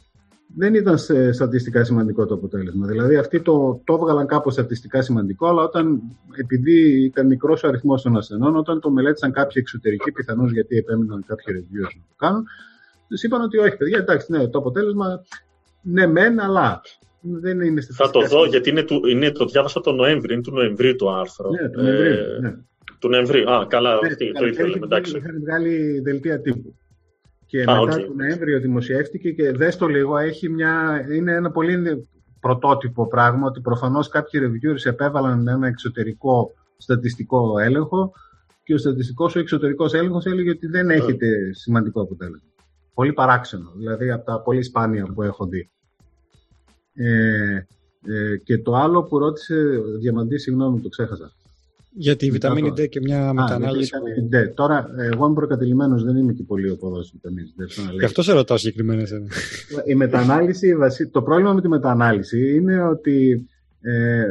δεν 0.57 0.73
ήταν 0.73 0.97
στατιστικά 1.31 1.84
σημαντικό 1.84 2.26
το 2.26 2.34
αποτέλεσμα. 2.34 2.88
Δηλαδή 2.88 3.15
αυτοί 3.15 3.41
το, 3.41 3.81
το 3.84 3.93
έβγαλαν 3.93 4.27
κάπως 4.27 4.53
στατιστικά 4.53 5.01
σημαντικό, 5.01 5.47
αλλά 5.47 5.63
όταν, 5.63 6.01
επειδή 6.39 7.03
ήταν 7.03 7.27
μικρός 7.27 7.63
ο 7.63 7.67
αριθμός 7.67 8.01
των 8.01 8.17
ασθενών, 8.17 8.55
όταν 8.55 8.80
το 8.80 8.89
μελέτησαν 8.89 9.31
κάποιοι 9.31 9.55
εξωτερικοί, 9.55 10.11
πιθανώς 10.11 10.51
γιατί 10.51 10.77
επέμειναν 10.77 11.23
κάποιοι 11.27 11.55
reviewers 11.57 11.95
να 11.95 12.05
το 12.07 12.15
κάνουν, 12.15 12.43
τους 13.07 13.23
είπαν 13.23 13.41
ότι 13.41 13.57
όχι 13.57 13.77
παιδιά, 13.77 13.97
εντάξει, 13.97 14.31
ναι, 14.31 14.47
το 14.47 14.57
αποτέλεσμα 14.57 15.23
ναι 15.81 16.07
μεν, 16.07 16.39
αλλά 16.39 16.81
δεν 17.22 17.61
είναι 17.61 17.81
Θα 17.81 18.09
το 18.09 18.22
δω, 18.27 18.45
γιατί 18.45 18.69
είναι, 18.69 18.84
του, 18.84 19.07
είναι, 19.07 19.31
το 19.31 19.45
διάβασα 19.45 19.81
το 19.81 19.91
Νοέμβρη, 19.91 20.34
είναι 20.34 20.41
του 20.41 20.51
Νοεμβρίου 20.51 20.95
το 20.95 21.09
άρθρο. 21.09 21.49
Ναι, 21.49 21.69
του 21.69 21.81
Νοεμβρίου, 21.81 22.13
ε, 22.13 22.39
ναι. 22.41 22.55
Του 22.99 23.09
Νοεμβρίου, 23.09 23.51
α, 23.51 23.65
καλά, 23.67 23.99
ναι, 24.01 24.31
το 24.31 24.45
ήθελα, 24.45 24.80
εντάξει. 24.84 25.17
Είχαν 25.17 25.39
βγάλει 25.39 25.99
δελτία 25.99 26.41
τύπου. 26.41 26.76
Και 27.56 27.64
μετά 27.65 27.82
okay. 27.82 28.06
τον 28.06 28.15
Νοέμβριο 28.15 28.60
δημοσιεύτηκε 28.60 29.32
και 29.32 29.52
δες 29.52 29.77
το 29.77 29.88
λίγο, 29.88 30.18
έχει 30.18 30.49
μια, 30.49 31.06
είναι 31.11 31.32
ένα 31.32 31.52
πολύ 31.52 32.07
πρωτότυπο 32.40 33.07
πράγμα 33.07 33.48
ότι 33.48 33.61
προφανώς 33.61 34.10
κάποιοι 34.10 34.41
reviewers 34.44 34.86
επέβαλαν 34.86 35.48
ένα 35.48 35.68
εξωτερικό 35.68 36.53
στατιστικό 36.77 37.60
έλεγχο 37.60 38.14
και 38.64 38.73
ο 38.73 38.77
στατιστικός 38.77 39.36
ο 39.36 39.40
εξωτερικός 39.40 39.94
έλεγχος 39.94 40.26
έλεγε 40.26 40.49
ότι 40.49 40.68
δεν 40.68 40.90
έχετε 40.90 41.27
σημαντικό 41.53 42.02
αποτέλεσμα. 42.02 42.49
Πολύ 42.94 43.14
παράξενο, 43.14 43.72
δηλαδή 43.76 44.11
από 44.11 44.26
τα 44.26 44.41
πολύ 44.41 44.64
σπάνια 44.64 45.06
που 45.14 45.23
έχω 45.23 45.45
δει. 45.45 45.69
Ε, 46.94 47.56
ε, 48.07 48.38
και 48.44 48.57
το 48.57 48.76
άλλο 48.76 49.03
που 49.03 49.18
ρώτησε, 49.18 49.56
Διαμαντής, 49.99 50.41
συγγνώμη, 50.41 50.82
το 50.82 50.90
ξέχασα. 50.90 51.32
Για 51.97 52.15
τη 52.15 52.31
βιταμίνη 52.31 52.69
D 52.69 52.89
και 52.89 52.99
μια 52.99 53.34
μετανάλυση. 53.34 53.91
D. 54.31 54.53
Τώρα, 54.53 54.88
εγώ 54.97 55.26
είμαι 55.26 55.35
προκατηλημένος, 55.35 56.03
δεν 56.03 56.15
είμαι 56.15 56.34
και 56.34 56.43
πολύ 56.43 56.69
οπαδό 56.69 56.99
τη 56.99 57.09
βιταμίνης 57.13 57.53
D. 57.59 57.93
Γι' 57.97 58.05
αυτό 58.05 58.22
σε 58.22 58.34
ρωτάω 58.34 58.57
συγκεκριμένα. 58.57 59.03
η 59.85 59.95
μετανάλυση, 59.95 60.76
το 61.11 61.22
πρόβλημα 61.22 61.53
με 61.53 61.61
τη 61.61 61.67
μετανάλυση 61.67 62.55
είναι 62.55 62.84
ότι 62.84 63.47
ε, 63.81 64.23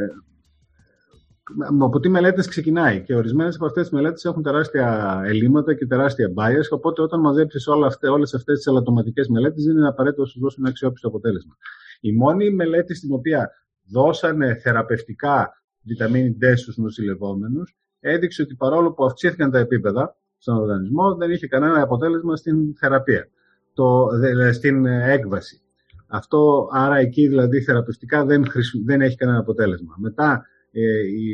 από 1.79 1.99
τι 1.99 2.09
μελέτες 2.09 2.47
ξεκινάει 2.47 3.03
και 3.03 3.15
ορισμένες 3.15 3.55
από 3.55 3.65
αυτές 3.65 3.83
τις 3.83 3.91
μελέτες 3.91 4.25
έχουν 4.25 4.43
τεράστια 4.43 5.21
ελλείμματα 5.25 5.73
και 5.73 5.85
τεράστια 5.85 6.33
bias. 6.35 6.69
Οπότε, 6.69 7.01
όταν 7.01 7.19
μαζέψεις 7.19 7.67
όλες 7.67 8.33
αυτές 8.33 8.57
τις 8.57 8.65
ελαττωματικές 8.65 9.27
μελέτες, 9.27 9.63
δεν 9.63 9.77
είναι 9.77 9.87
απαραίτητο 9.87 10.21
να 10.21 10.27
σου 10.27 10.39
δώσουν 10.39 10.59
ένα 10.59 10.69
αξιόπιστο 10.69 11.07
αποτέλεσμα. 11.07 11.57
Η 11.99 12.11
μόνη 12.13 12.49
μελέτη 12.49 12.95
στην 12.95 13.13
οποία 13.13 13.49
δώσανε 13.91 14.55
θεραπευτικά 14.55 15.64
βιταμίνη 15.85 16.37
D 16.41 16.53
στους 16.55 16.77
νοσηλευόμενους, 16.77 17.75
έδειξε 17.99 18.41
ότι 18.41 18.55
παρόλο 18.55 18.93
που 18.93 19.05
αυξήθηκαν 19.05 19.51
τα 19.51 19.59
επίπεδα 19.59 20.17
στον 20.37 20.57
οργανισμό, 20.57 21.15
δεν 21.15 21.31
είχε 21.31 21.47
κανένα 21.47 21.81
αποτέλεσμα 21.81 22.35
στην 22.35 22.75
θεραπεία, 22.75 23.27
το, 23.73 24.07
στην 24.53 24.85
έκβαση. 24.85 25.59
Αυτό, 26.07 26.67
άρα 26.71 26.97
εκεί 26.97 27.27
δηλαδή 27.27 27.61
θεραπευτικά 27.61 28.25
δεν, 28.25 28.45
δεν 28.85 29.01
έχει 29.01 29.15
κανένα 29.15 29.39
αποτέλεσμα. 29.39 29.95
Μετά 29.97 30.45
ε, 30.71 30.81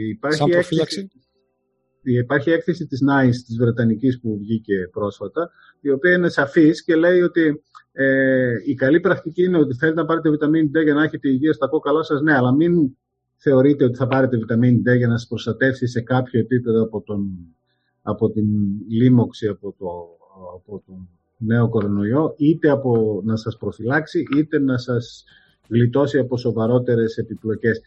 υπάρχει 0.10 0.38
Σαν 0.38 0.50
προφύλαξη; 0.50 1.08
Υπάρχει 2.04 2.52
έκθεση 2.52 2.86
της 2.86 3.00
NICE, 3.10 3.36
της 3.46 3.58
Βρετανικής 3.60 4.20
που 4.20 4.38
βγήκε 4.38 4.90
πρόσφατα, 4.92 5.52
η 5.82 5.92
οποία 5.92 6.14
είναι 6.14 6.30
σαφής 6.30 6.84
και 6.84 6.96
λέει 6.96 7.22
ότι 7.22 7.62
ε, 7.92 8.54
η 8.66 8.74
καλή 8.74 9.00
πρακτική 9.00 9.44
είναι 9.44 9.58
ότι 9.58 9.76
θέλετε 9.76 10.00
να 10.00 10.06
πάρετε 10.06 10.30
βιταμίνη 10.30 10.72
D 10.76 10.84
για 10.84 10.94
να 10.94 11.04
έχετε 11.04 11.30
υγεία 11.30 11.54
στα 11.54 11.68
κόκαλά 11.68 12.04
σας, 12.04 12.22
ναι, 12.22 12.34
αλλά 12.34 12.54
μην 12.54 12.98
θεωρείτε 13.44 13.84
ότι 13.84 13.98
θα 13.98 14.08
πάρετε 14.08 14.38
βιταμίνη 14.38 14.82
D 14.86 14.98
για 14.98 15.08
να 15.08 15.18
σας 15.18 15.28
προστατεύσει 15.28 15.88
σε 15.88 16.02
κάποιο 16.02 16.40
επίπεδο 16.40 16.84
από, 16.84 17.02
τον, 17.02 17.30
από 18.02 18.30
την 18.30 18.46
λίμωξη 18.90 19.48
από, 19.48 19.76
το, 19.80 19.88
από 20.56 20.84
τον 20.86 21.10
νέο 21.38 21.70
κορονοϊό, 21.70 22.34
είτε 22.38 22.70
από 22.70 23.22
να 23.26 23.36
σας 23.36 23.58
προφυλάξει, 23.58 24.24
είτε 24.38 24.60
να 24.60 24.78
σας 24.78 25.24
γλιτώσει 25.68 26.18
από 26.18 26.38
σοβαρότερες 26.38 27.18
επιπλοκές. 27.18 27.82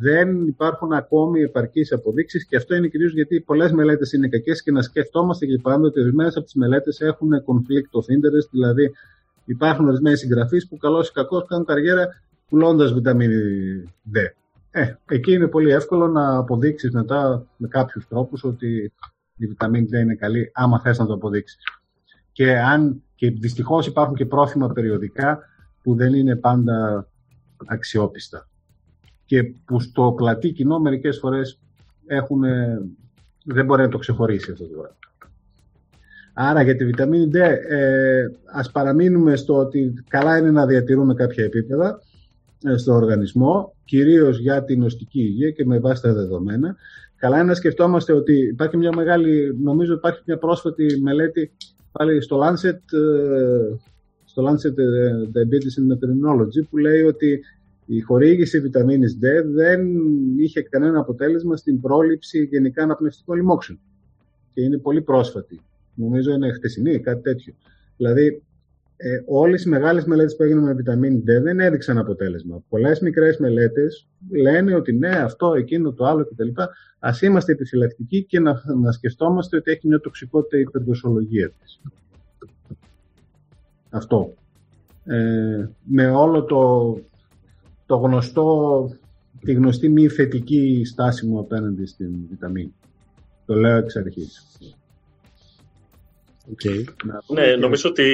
Δεν 0.00 0.46
υπάρχουν 0.46 0.92
ακόμη 0.92 1.40
επαρκείς 1.40 1.92
αποδείξεις 1.92 2.46
και 2.46 2.56
αυτό 2.56 2.74
είναι 2.74 2.88
κυρίως 2.88 3.12
γιατί 3.12 3.40
πολλές 3.40 3.72
μελέτες 3.72 4.12
είναι 4.12 4.28
κακές 4.28 4.62
και 4.62 4.72
να 4.72 4.82
σκεφτόμαστε 4.82 5.46
και 5.46 5.58
πάντα 5.62 5.86
ότι 5.86 6.00
ορισμένες 6.00 6.36
από 6.36 6.44
τις 6.44 6.54
μελέτες 6.54 7.00
έχουν 7.00 7.30
conflict 7.30 8.00
of 8.00 8.04
interest, 8.14 8.48
δηλαδή 8.50 8.90
υπάρχουν 9.44 9.86
ορισμένοι 9.88 10.16
συγγραφείς 10.16 10.68
που 10.68 10.76
καλώς 10.76 11.08
ή 11.08 11.12
κακώς 11.12 11.46
κάνουν 11.46 11.64
καριέρα 11.64 12.08
πουλώντας 12.48 12.92
βιταμίνη 12.92 13.34
D. 14.14 14.18
Ε, 14.78 14.98
εκεί 15.08 15.32
είναι 15.32 15.46
πολύ 15.46 15.70
εύκολο 15.70 16.06
να 16.06 16.36
αποδείξεις 16.36 16.90
μετά 16.90 17.46
με 17.56 17.68
κάποιους 17.68 18.08
τρόπους 18.08 18.44
ότι 18.44 18.92
η 19.36 19.46
βιταμίνη 19.46 19.88
D 19.92 19.94
είναι 19.94 20.14
καλή, 20.14 20.50
άμα 20.54 20.80
θες 20.80 20.98
να 20.98 21.06
το 21.06 21.12
αποδείξεις. 21.12 21.58
Και, 22.32 22.58
αν, 22.58 23.02
και 23.14 23.30
δυστυχώς 23.30 23.86
υπάρχουν 23.86 24.14
και 24.14 24.26
πρόθυμα 24.26 24.68
περιοδικά 24.68 25.38
που 25.82 25.94
δεν 25.94 26.14
είναι 26.14 26.36
πάντα 26.36 27.08
αξιόπιστα 27.66 28.48
και 29.24 29.42
που 29.42 29.80
στο 29.80 30.12
πλατή 30.16 30.52
κοινό 30.52 30.78
μερικές 30.78 31.18
φορές 31.18 31.60
έχουν, 32.06 32.42
δεν 33.44 33.64
μπορεί 33.64 33.82
να 33.82 33.88
το 33.88 33.98
ξεχωρίσει 33.98 34.50
αυτό 34.50 34.64
το 34.64 34.72
πράγμα. 34.72 34.96
Άρα 36.32 36.62
για 36.62 36.76
τη 36.76 36.84
βιταμίνη 36.84 37.30
D 37.32 37.36
ε, 37.36 38.26
ας 38.52 38.70
παραμείνουμε 38.70 39.36
στο 39.36 39.54
ότι 39.54 40.04
καλά 40.08 40.38
είναι 40.38 40.50
να 40.50 40.66
διατηρούμε 40.66 41.14
κάποια 41.14 41.44
επίπεδα 41.44 41.88
ε, 41.88 42.07
στο 42.76 42.92
οργανισμό, 42.94 43.74
κυρίως 43.84 44.38
για 44.38 44.64
την 44.64 44.82
οστική 44.82 45.20
υγεία 45.20 45.50
και 45.50 45.64
με 45.64 45.78
βάση 45.78 46.02
τα 46.02 46.12
δεδομένα. 46.12 46.76
Καλά 47.16 47.36
είναι 47.36 47.46
να 47.46 47.54
σκεφτόμαστε 47.54 48.12
ότι 48.12 48.38
υπάρχει 48.38 48.76
μια 48.76 48.92
μεγάλη, 48.96 49.56
νομίζω 49.62 49.92
υπάρχει 49.92 50.22
μια 50.24 50.38
πρόσφατη 50.38 51.00
μελέτη 51.02 51.50
πάλι 51.92 52.20
στο 52.22 52.40
Lancet, 52.42 52.98
ε, 52.98 53.76
στο 54.24 54.42
Lancet 54.48 54.74
Diabetes 55.34 55.74
and 55.78 55.92
Endocrinology 55.92 56.66
που 56.70 56.76
λέει 56.76 57.02
ότι 57.02 57.40
η 57.86 58.00
χορήγηση 58.00 58.60
βιταμίνης 58.60 59.18
D 59.22 59.44
δεν 59.44 59.86
είχε 60.36 60.62
κανένα 60.62 60.98
αποτέλεσμα 60.98 61.56
στην 61.56 61.80
πρόληψη 61.80 62.48
γενικά 62.50 62.82
αναπνευστικών 62.82 63.36
λοιμόξεων. 63.36 63.78
Και 64.54 64.62
είναι 64.62 64.78
πολύ 64.78 65.02
πρόσφατη. 65.02 65.60
Νομίζω 65.94 66.32
είναι 66.32 66.52
χτεσινή, 66.52 66.98
κάτι 66.98 67.22
τέτοιο. 67.22 67.54
Δηλαδή, 67.96 68.42
ε, 69.00 69.22
όλες 69.26 69.64
οι 69.64 69.68
μεγάλες 69.68 70.04
μελέτες 70.04 70.36
που 70.36 70.42
έγιναν 70.42 70.64
με 70.64 70.72
βιταμίνη 70.72 71.22
D 71.22 71.42
δεν 71.42 71.60
έδειξαν 71.60 71.98
αποτέλεσμα. 71.98 72.62
Πολλές 72.68 73.00
μικρές 73.00 73.36
μελέτες 73.36 74.08
λένε 74.30 74.74
ότι 74.74 74.92
ναι, 74.92 75.08
αυτό, 75.08 75.54
εκείνο, 75.54 75.92
το 75.92 76.04
άλλο 76.04 76.24
κτλ. 76.24 76.62
Ας 76.98 77.22
είμαστε 77.22 77.52
επιφυλακτικοί 77.52 78.24
και 78.24 78.40
να, 78.40 78.62
να 78.80 78.92
σκεφτόμαστε 78.92 79.56
ότι 79.56 79.70
έχει 79.70 79.86
μια 79.86 80.00
τοξικότητα 80.00 80.56
η 80.56 80.60
υπερδοσολογία 80.60 81.50
της. 81.50 81.80
Αυτό. 83.90 84.34
Ε, 85.04 85.68
με 85.84 86.10
όλο 86.10 86.44
το, 86.44 86.92
το 87.86 87.96
γνωστό, 87.96 88.90
τη 89.40 89.52
γνωστή 89.52 89.88
μη 89.88 90.08
θετική 90.08 90.82
στάση 90.84 91.26
μου 91.26 91.38
απέναντι 91.38 91.86
στην 91.86 92.10
βιταμίνη. 92.30 92.74
Το 93.46 93.54
λέω 93.54 93.76
εξ 93.76 93.96
αρχής. 93.96 94.58
Okay. 96.54 96.84
Ναι, 97.34 97.56
νομίζω 97.56 97.88
ότι 97.88 98.04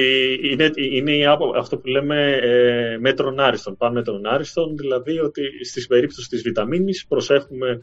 είναι, 0.43 0.71
είναι 0.75 1.27
αυτό 1.57 1.77
που 1.77 1.87
λέμε 1.87 2.31
ε, 2.41 2.97
μέτρων 2.97 3.39
άριστον. 3.39 3.77
Πάμε 3.77 3.93
μέτρων 3.93 4.25
άριστον, 4.25 4.77
δηλαδή 4.77 5.19
ότι 5.19 5.41
στη 5.65 5.85
περίπτωση 5.87 6.29
της 6.29 6.41
βιταμίνης 6.41 7.05
προσέχουμε 7.07 7.79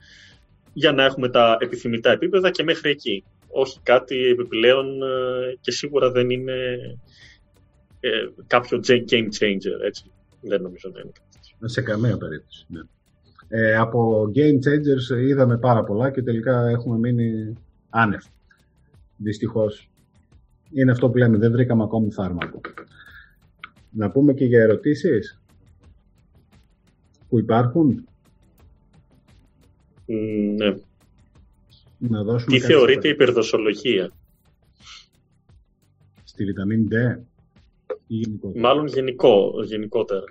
για 0.73 0.93
να 0.93 1.05
έχουμε 1.05 1.29
τα 1.29 1.57
επιθυμητά 1.61 2.11
επίπεδα 2.11 2.51
και 2.51 2.63
μέχρι 2.63 2.91
εκεί. 2.91 3.25
Όχι 3.49 3.81
κάτι 3.83 4.27
επιπλέον 4.27 5.03
ε, 5.03 5.57
και 5.61 5.71
σίγουρα 5.71 6.11
δεν 6.11 6.31
είναι 6.31 6.79
ε, 8.01 8.11
κάποιο 8.47 8.81
game 8.87 9.29
changer, 9.41 9.85
έτσι. 9.85 10.11
Δεν 10.41 10.63
νομίζω 10.63 10.91
να 10.93 11.01
είναι 11.01 11.69
Σε 11.69 11.83
καμία 11.83 12.17
περίπτωση, 12.17 12.67
ναι. 12.69 12.81
Ε, 13.49 13.77
από 13.77 14.31
game 14.35 14.57
changers 14.69 15.21
είδαμε 15.21 15.59
πάρα 15.59 15.85
πολλά 15.85 16.11
και 16.11 16.23
τελικά 16.23 16.69
έχουμε 16.69 16.99
μείνει 16.99 17.57
άνευ. 17.91 18.23
Δυστυχώς 19.17 19.92
είναι 20.75 20.91
αυτό 20.91 21.11
που 21.11 21.17
λέμε, 21.17 21.39
δεν 21.39 21.53
βρήκαμε 21.53 21.83
ακόμη 21.83 22.13
φάρμακο. 22.13 22.61
Να 23.91 24.11
πούμε 24.11 24.35
και 24.35 24.45
για 24.45 24.61
ερωτήσεις 24.61 25.43
που 27.29 27.39
υπάρχουν. 27.39 28.09
ναι. 30.57 30.77
Να 31.99 32.23
δώσουμε 32.23 32.57
Τι 32.57 32.65
θεωρείται 32.65 33.09
υπερδοσολογία; 33.09 34.13
Στη 36.25 36.45
βιταμίνη 36.45 36.89
D 36.91 37.19
ή 38.07 38.15
γενικότερα; 38.15 38.61
Μάλλον 38.61 38.87
γενικό, 38.87 39.53
γενικότερα. 39.65 40.25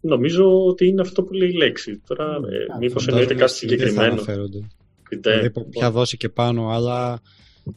Νομίζω 0.00 0.64
ότι 0.66 0.86
είναι 0.86 1.00
αυτό 1.00 1.22
που 1.22 1.32
λέει 1.32 1.48
η 1.48 1.56
λέξη. 1.56 2.02
Τώρα, 2.06 2.38
mm, 2.38 2.44
ε, 2.44 2.78
μήπως 2.78 3.08
εννοείται 3.08 3.34
κάτι 3.34 3.52
συγκεκριμένο. 3.52 4.22
Δηλαδή, 5.08 5.52
ποια 5.70 5.90
δόση 5.90 6.16
και 6.16 6.28
πάνω, 6.28 6.68
αλλά 6.68 7.20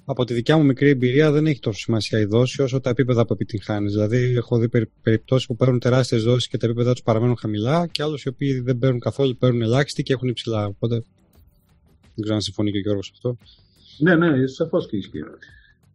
από 0.05 0.26
τη 0.26 0.34
δικιά 0.34 0.57
μου 0.57 0.65
μικρή 0.65 0.89
εμπειρία 0.89 1.31
δεν 1.31 1.45
έχει 1.45 1.59
τόσο 1.59 1.80
σημασία 1.80 2.19
η 2.19 2.26
δόση 2.26 2.61
όσο 2.61 2.80
τα 2.80 2.89
επίπεδα 2.89 3.26
που 3.26 3.34
επιτυγχάνεις. 3.34 3.91
Δηλαδή, 3.91 4.34
έχω 4.35 4.57
δει 4.57 4.69
περιπτώσεις 5.01 5.47
που 5.47 5.55
παίρνουν 5.55 5.80
τεράστιες 5.80 6.23
δόσεις 6.23 6.47
και 6.47 6.57
τα 6.57 6.65
επίπεδα 6.65 6.91
τους 6.91 7.01
παραμένουν 7.01 7.38
χαμηλά 7.38 7.88
και 7.88 8.03
άλλους 8.03 8.23
οι 8.23 8.27
οποίοι 8.27 8.59
δεν 8.59 8.77
παίρνουν 8.77 8.99
καθόλου, 8.99 9.38
παίρνουν 9.38 9.61
ελάχιστη 9.61 10.03
και 10.03 10.14
έχουν 10.14 10.27
υψηλά. 10.27 10.65
Οπότε 10.65 10.95
δεν 12.15 12.22
ξέρω 12.22 12.35
αν 12.35 12.41
συμφωνεί 12.41 12.72
και 12.72 12.77
ο 12.77 12.81
Γιώργος 12.81 13.11
αυτό. 13.14 13.38
Ναι, 13.97 14.15
ναι, 14.15 14.47
σαφώς 14.47 14.88
και 14.88 14.97
ισχύει. 14.97 15.23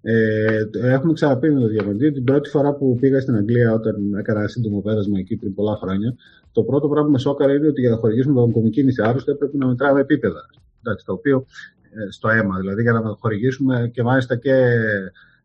Ε, 0.03 0.65
έχουμε 0.73 1.13
ξαναπεί 1.13 1.51
με 1.51 1.61
τον 1.61 1.69
Διαμαντή 1.69 2.13
την 2.13 2.25
πρώτη 2.25 2.49
φορά 2.49 2.75
που 2.75 2.97
πήγα 3.01 3.21
στην 3.21 3.35
Αγγλία 3.35 3.73
όταν 3.73 4.15
έκανα 4.15 4.49
σύντομο 4.49 4.81
πέρασμα 4.81 5.19
εκεί 5.19 5.37
πριν 5.37 5.55
πολλά 5.55 5.77
χρόνια. 5.77 6.15
Το 6.53 6.63
πρώτο 6.63 6.89
πράγμα 6.89 7.07
που 7.07 7.13
με 7.13 7.19
σώκαρε 7.19 7.53
είναι 7.53 7.67
ότι 7.67 7.81
για 7.81 7.91
να 7.91 7.97
χορηγήσουμε 7.97 8.35
τον 8.35 8.53
κομικίνηση 8.53 9.03
άρρωστο 9.03 9.31
έπρεπε 9.31 9.57
να 9.57 9.67
μετράμε 9.67 10.01
επίπεδα. 10.01 10.51
Εντάξει, 10.83 11.05
το 11.05 11.13
οποίο 11.13 11.47
ε, 11.82 11.82
στο 12.11 12.29
αίμα, 12.29 12.59
δηλαδή 12.59 12.83
για 12.83 12.93
να 12.93 13.17
χορηγήσουμε 13.19 13.91
και 13.93 14.03
μάλιστα 14.03 14.37
και, 14.37 14.77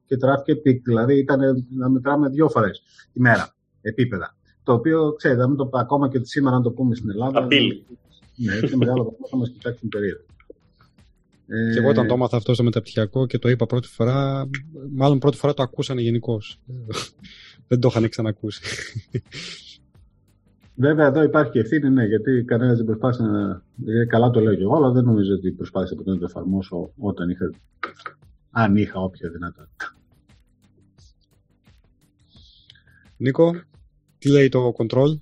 και 0.06 0.18
trough 0.18 0.43
και 0.43 0.56
peak, 0.56 0.84
δηλαδή 0.84 1.18
ήταν 1.18 1.66
να 1.70 1.90
μετράμε 1.90 2.30
δύο 2.30 2.50
φορές 2.50 2.84
τη 3.14 3.20
μέρα 3.20 3.56
επίπεδα. 3.82 4.36
Το 4.64 4.74
οποίο, 4.74 5.14
ξέρετε, 5.14 5.56
το, 5.56 5.70
ακόμα 5.74 6.10
και 6.10 6.20
σήμερα 6.24 6.56
να 6.56 6.62
το 6.62 6.72
πούμε 6.72 6.96
στην 6.96 7.10
Ελλάδα. 7.10 7.40
Απειλή. 7.40 7.86
Ναι, 8.36 8.56
είναι 8.56 8.76
μεγάλο 8.76 9.04
βαθμό 9.04 9.28
θα 9.30 9.38
μας 9.38 9.50
κοιτάξει 9.50 9.88
περίοδο. 9.88 10.22
Ε, 11.48 11.74
και 11.74 11.80
εγώ 11.80 11.90
όταν 11.90 12.08
το 12.08 12.14
έμαθα 12.14 12.38
αυτό 12.38 12.54
στο 12.54 12.64
μεταπτυχιακό 12.64 13.26
και 13.26 13.40
το 13.40 13.50
είπα 13.50 13.66
πρώτη 13.66 13.88
φορά, 13.88 14.50
μάλλον 14.96 15.20
πρώτη 15.20 15.38
φορά 15.38 15.54
το 15.54 15.64
ακούσανε 15.64 16.02
γενικώς. 16.02 16.60
Δεν 17.68 17.80
το 17.80 17.88
είχαν 17.92 18.10
ξανακούσει. 18.10 18.62
Βέβαια 20.80 21.06
εδώ 21.06 21.24
υπάρχει 21.24 21.52
και 21.52 21.60
ευθύνη, 21.60 21.90
ναι, 21.90 22.06
γιατί 22.06 22.44
κανένας 22.44 22.78
δεν 22.78 22.86
προσπάθησε 22.86 23.24
να. 23.24 23.64
Ε, 23.86 24.06
καλά 24.06 24.30
το 24.30 24.40
λέω 24.40 24.56
και 24.56 24.62
εγώ, 24.62 24.76
αλλά 24.76 24.92
δεν 24.92 25.04
νομίζω 25.04 25.34
ότι 25.34 25.52
προσπάθησα 25.52 25.96
ποτέ 25.96 26.12
να 26.12 26.18
το 26.18 26.26
εφαρμόσω 26.26 26.94
όταν 26.98 27.30
είχα. 27.30 27.54
Αν 28.52 28.76
είχα 28.76 29.00
όποια 29.00 29.30
δυνατότητα. 29.30 29.96
Νίκο, 33.18 33.62
τι 34.18 34.30
λέει 34.30 34.50
το 34.50 34.74
control? 34.78 35.18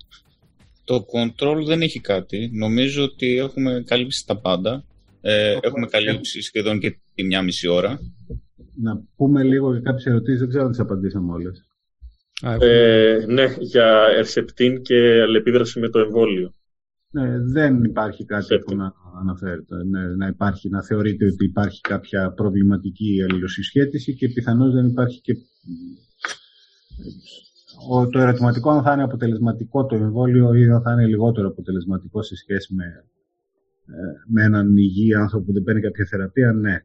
Το 0.84 1.04
control 1.14 1.64
δεν 1.66 1.80
έχει 1.80 2.00
κάτι. 2.00 2.50
Νομίζω 2.52 3.04
ότι 3.04 3.36
έχουμε 3.36 3.82
καλύψει 3.86 4.26
τα 4.26 4.40
πάντα. 4.40 4.84
Ε, 5.20 5.58
έχουμε 5.60 5.86
καλύψει 5.86 6.40
σχεδόν 6.40 6.78
και 6.78 6.98
τη 7.14 7.24
μια 7.24 7.42
μισή 7.42 7.68
ώρα. 7.68 8.00
Να 8.74 9.02
πούμε 9.16 9.42
λίγο 9.42 9.72
για 9.72 9.80
κάποιες 9.80 10.06
ερωτήσεις, 10.06 10.40
δεν 10.40 10.48
ξέρω 10.48 10.64
αν 10.64 10.70
τις 10.70 10.80
απαντήσαμε 10.80 11.32
όλες. 11.32 11.66
Ε, 12.42 13.24
ναι, 13.28 13.56
για 13.58 14.06
ερσεπτίν 14.16 14.82
και 14.82 15.20
αλληλεπίδραση 15.22 15.80
με 15.80 15.88
το 15.88 15.98
εμβόλιο. 15.98 16.54
Ναι, 17.10 17.38
δεν 17.38 17.84
υπάρχει 17.84 18.24
κάτι 18.24 18.58
που 18.58 18.76
να 18.76 18.92
αναφέρεται. 19.20 19.84
Ναι, 19.84 20.06
να, 20.16 20.26
υπάρχει, 20.26 20.68
να 20.68 20.82
θεωρείται 20.82 21.26
ότι 21.26 21.44
υπάρχει 21.44 21.80
κάποια 21.80 22.32
προβληματική 22.32 23.22
αλληλοσυσχέτιση 23.22 24.14
και 24.14 24.28
πιθανώς 24.28 24.72
δεν 24.74 24.86
υπάρχει 24.86 25.20
και 25.20 25.36
το 28.10 28.18
ερωτηματικό 28.18 28.70
αν 28.70 28.82
θα 28.82 28.92
είναι 28.92 29.02
αποτελεσματικό 29.02 29.86
το 29.86 29.94
εμβόλιο 29.94 30.54
ή 30.54 30.64
αν 30.64 30.82
θα 30.82 30.92
είναι 30.92 31.06
λιγότερο 31.06 31.48
αποτελεσματικό 31.48 32.22
σε 32.22 32.36
σχέση 32.36 32.74
με, 32.74 32.84
ε, 33.86 34.12
με 34.26 34.42
έναν 34.42 34.76
υγιή 34.76 35.14
άνθρωπο 35.14 35.44
που 35.44 35.52
δεν 35.52 35.62
παίρνει 35.62 35.80
κάποια 35.80 36.04
θεραπεία, 36.04 36.52
ναι. 36.52 36.84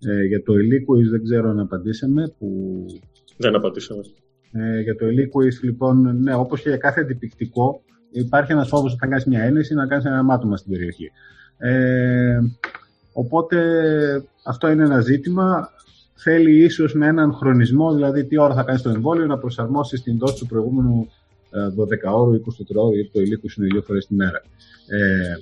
Ε, 0.00 0.24
για 0.24 0.42
το 0.42 0.52
ελίκοις 0.52 1.10
δεν 1.10 1.22
ξέρω 1.22 1.50
αν 1.50 1.58
απαντήσαμε. 1.58 2.34
Που... 2.38 2.84
Δεν 3.36 3.54
απαντήσαμε. 3.54 4.02
Ε, 4.52 4.80
για 4.80 4.96
το 4.96 5.06
Eliquis, 5.06 5.62
λοιπόν, 5.62 6.22
ναι, 6.22 6.34
όπως 6.34 6.62
και 6.62 6.68
για 6.68 6.78
κάθε 6.78 7.00
αντιπικτικό, 7.00 7.82
υπάρχει 8.10 8.52
ένας 8.52 8.68
φόβος 8.68 8.92
όταν 8.92 9.08
κάνεις 9.08 9.24
μια 9.24 9.42
ένεση 9.42 9.74
να 9.74 9.86
κάνεις 9.86 10.04
ένα 10.04 10.22
μάτωμα 10.22 10.56
στην 10.56 10.72
περιοχή. 10.72 11.10
Ε, 11.58 12.38
οπότε 13.12 13.58
αυτό 14.44 14.70
είναι 14.70 14.84
ένα 14.84 15.00
ζήτημα. 15.00 15.70
Θέλει 16.14 16.64
ίσως 16.64 16.94
με 16.94 17.06
έναν 17.06 17.32
χρονισμό, 17.32 17.94
δηλαδή 17.94 18.24
τι 18.24 18.38
ώρα 18.38 18.54
θα 18.54 18.62
κάνεις 18.62 18.82
το 18.82 18.90
εμβόλιο, 18.90 19.26
να 19.26 19.38
προσαρμόσεις 19.38 20.02
την 20.02 20.18
δόση 20.18 20.38
του 20.38 20.46
προηγούμενου 20.46 21.08
12ωρου, 21.50 22.34
24ωρου, 22.34 22.92
γιατί 22.94 23.10
το 23.12 23.20
υλίκο 23.20 23.46
είναι 23.56 23.66
δύο 23.66 23.82
φορές 23.82 24.06
τη 24.06 24.14
μέρα. 24.14 24.42
Ε, 24.88 25.34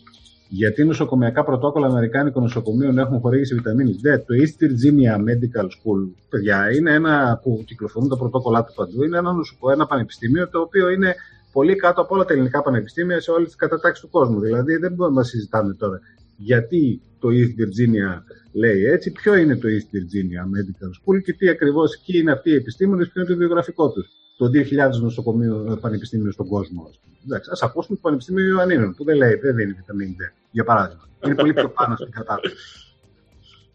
γιατί 0.48 0.84
νοσοκομιακά 0.84 1.44
πρωτόκολλα 1.44 1.86
Αμερικάνικων 1.86 2.42
νοσοκομείων 2.42 2.98
έχουν 2.98 3.20
χορήγηση 3.20 3.54
βιταμίνη 3.54 4.00
D. 4.04 4.18
Το 4.26 4.34
East 4.34 4.62
Virginia 4.64 5.14
Medical 5.16 5.64
School, 5.64 6.08
παιδιά, 6.28 6.70
είναι 6.76 6.92
ένα 6.92 7.40
που 7.42 7.62
κυκλοφορούν 7.66 8.08
τα 8.08 8.16
πρωτόκολλά 8.16 8.64
του 8.64 8.72
παντού. 8.74 9.02
Είναι 9.02 9.18
ένα, 9.18 9.32
νοσοκο, 9.32 9.70
ένα 9.70 9.86
πανεπιστήμιο 9.86 10.48
το 10.48 10.60
οποίο 10.60 10.88
είναι 10.88 11.14
πολύ 11.52 11.76
κάτω 11.76 12.00
από 12.00 12.14
όλα 12.14 12.24
τα 12.24 12.32
ελληνικά 12.32 12.62
πανεπιστήμια 12.62 13.20
σε 13.20 13.30
όλες 13.30 13.46
τις 13.46 13.56
κατατάξεις 13.56 14.04
του 14.04 14.10
κόσμου. 14.10 14.40
Δηλαδή 14.40 14.76
δεν 14.76 14.92
μπορούμε 14.92 15.16
να 15.16 15.26
συζητάμε 15.26 15.74
τώρα 15.74 16.00
γιατί 16.36 17.00
το 17.18 17.28
East 17.28 17.60
Virginia 17.60 18.22
λέει 18.52 18.84
έτσι, 18.84 19.10
ποιο 19.12 19.34
είναι 19.36 19.56
το 19.56 19.68
East 19.68 19.96
Virginia 19.96 20.42
Medical 20.56 20.88
School 20.88 21.22
και 21.22 21.32
τι 21.32 21.48
ακριβώς 21.48 21.94
εκεί 21.94 22.18
είναι 22.18 22.32
αυτοί 22.32 22.50
οι 22.50 22.54
επιστήμονες, 22.54 23.08
ποιο 23.08 23.22
είναι 23.22 23.30
το 23.30 23.36
βιογραφικό 23.36 23.90
τους 23.90 24.08
το 24.36 24.46
2000 24.46 25.00
νοσοκομείο 25.00 25.66
ε, 25.72 25.74
πανεπιστήμιο 25.80 26.32
στον 26.32 26.48
κόσμο. 26.48 26.90
Α 27.32 27.66
ακούσουμε 27.66 27.96
το 27.96 28.02
Πανεπιστήμιο 28.02 28.46
Ιωαννίνων 28.46 28.94
που 28.94 29.04
δεν 29.04 29.16
λέει, 29.16 29.34
δεν 29.34 29.54
δίνει 29.54 29.72
βιταμίνη 29.72 30.16
D, 30.20 30.32
για 30.50 30.64
παράδειγμα. 30.64 31.08
Είναι 31.24 31.34
πολύ 31.34 31.52
πιο 31.52 31.68
πάνω 31.68 31.96
στην 31.96 32.10
κατάσταση. 32.10 32.54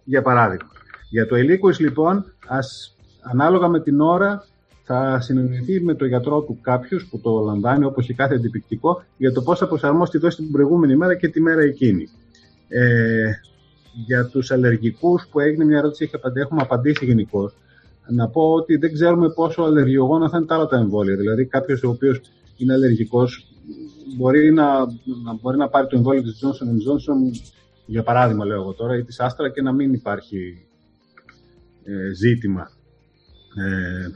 Για 0.03 0.21
παράδειγμα. 0.21 0.69
Για 1.09 1.27
το 1.27 1.35
ελίκοης 1.35 1.79
λοιπόν, 1.79 2.33
ας, 2.47 2.97
ανάλογα 3.21 3.67
με 3.67 3.79
την 3.79 4.01
ώρα 4.01 4.45
θα 4.83 5.19
συνεννοηθεί 5.21 5.81
με 5.81 5.93
τον 5.93 6.07
γιατρό 6.07 6.41
του 6.41 6.59
κάποιος 6.61 7.05
που 7.05 7.19
το 7.19 7.39
λαμβάνει, 7.39 7.85
όπως 7.85 8.05
και 8.05 8.13
κάθε 8.13 8.35
αντιπικτικό, 8.35 9.03
για 9.17 9.31
το 9.31 9.41
πώς 9.41 9.59
θα 9.59 9.67
προσαρμόσει 9.67 10.11
τη 10.11 10.17
δόση 10.17 10.35
την 10.35 10.51
προηγούμενη 10.51 10.95
μέρα 10.95 11.15
και 11.15 11.27
τη 11.27 11.41
μέρα 11.41 11.61
εκείνη. 11.61 12.09
Ε, 12.67 13.31
για 14.05 14.25
τους 14.25 14.51
αλλεργικούς 14.51 15.27
που 15.31 15.39
έγινε 15.39 15.65
μια 15.65 15.77
ερώτηση, 15.77 16.09
έχουμε 16.33 16.61
απαντήσει 16.61 17.05
γενικώς 17.05 17.55
να 18.09 18.29
πω 18.29 18.53
ότι 18.53 18.75
δεν 18.75 18.93
ξέρουμε 18.93 19.29
πόσο 19.29 19.61
αλλεργιογόνα 19.63 20.29
θα 20.29 20.37
είναι 20.37 20.45
τα 20.45 20.55
άλλα 20.55 20.65
τα 20.67 20.77
εμβόλια. 20.77 21.15
Δηλαδή, 21.15 21.45
κάποιος 21.45 21.83
ο 21.83 21.89
οποίος 21.89 22.21
είναι 22.57 22.73
αλλεργικός, 22.73 23.45
μπορεί 24.17 24.51
να, 24.51 24.79
να, 25.23 25.33
μπορεί 25.41 25.57
να 25.57 25.69
πάρει 25.69 25.87
το 25.87 25.95
εμβόλιο 25.95 26.21
της 26.21 26.43
Johnson 26.43 26.67
Johnson, 26.67 27.39
για 27.85 28.03
παράδειγμα 28.03 28.45
λέω 28.45 28.61
εγώ 28.61 28.73
τώρα, 28.73 28.97
ή 28.97 29.03
της 29.03 29.19
Άστρα 29.19 29.49
και 29.49 29.61
να 29.61 29.71
μην 29.71 29.93
υπάρχει 29.93 30.65
ε, 31.83 32.13
ζήτημα. 32.13 32.71
Ε, 33.55 34.09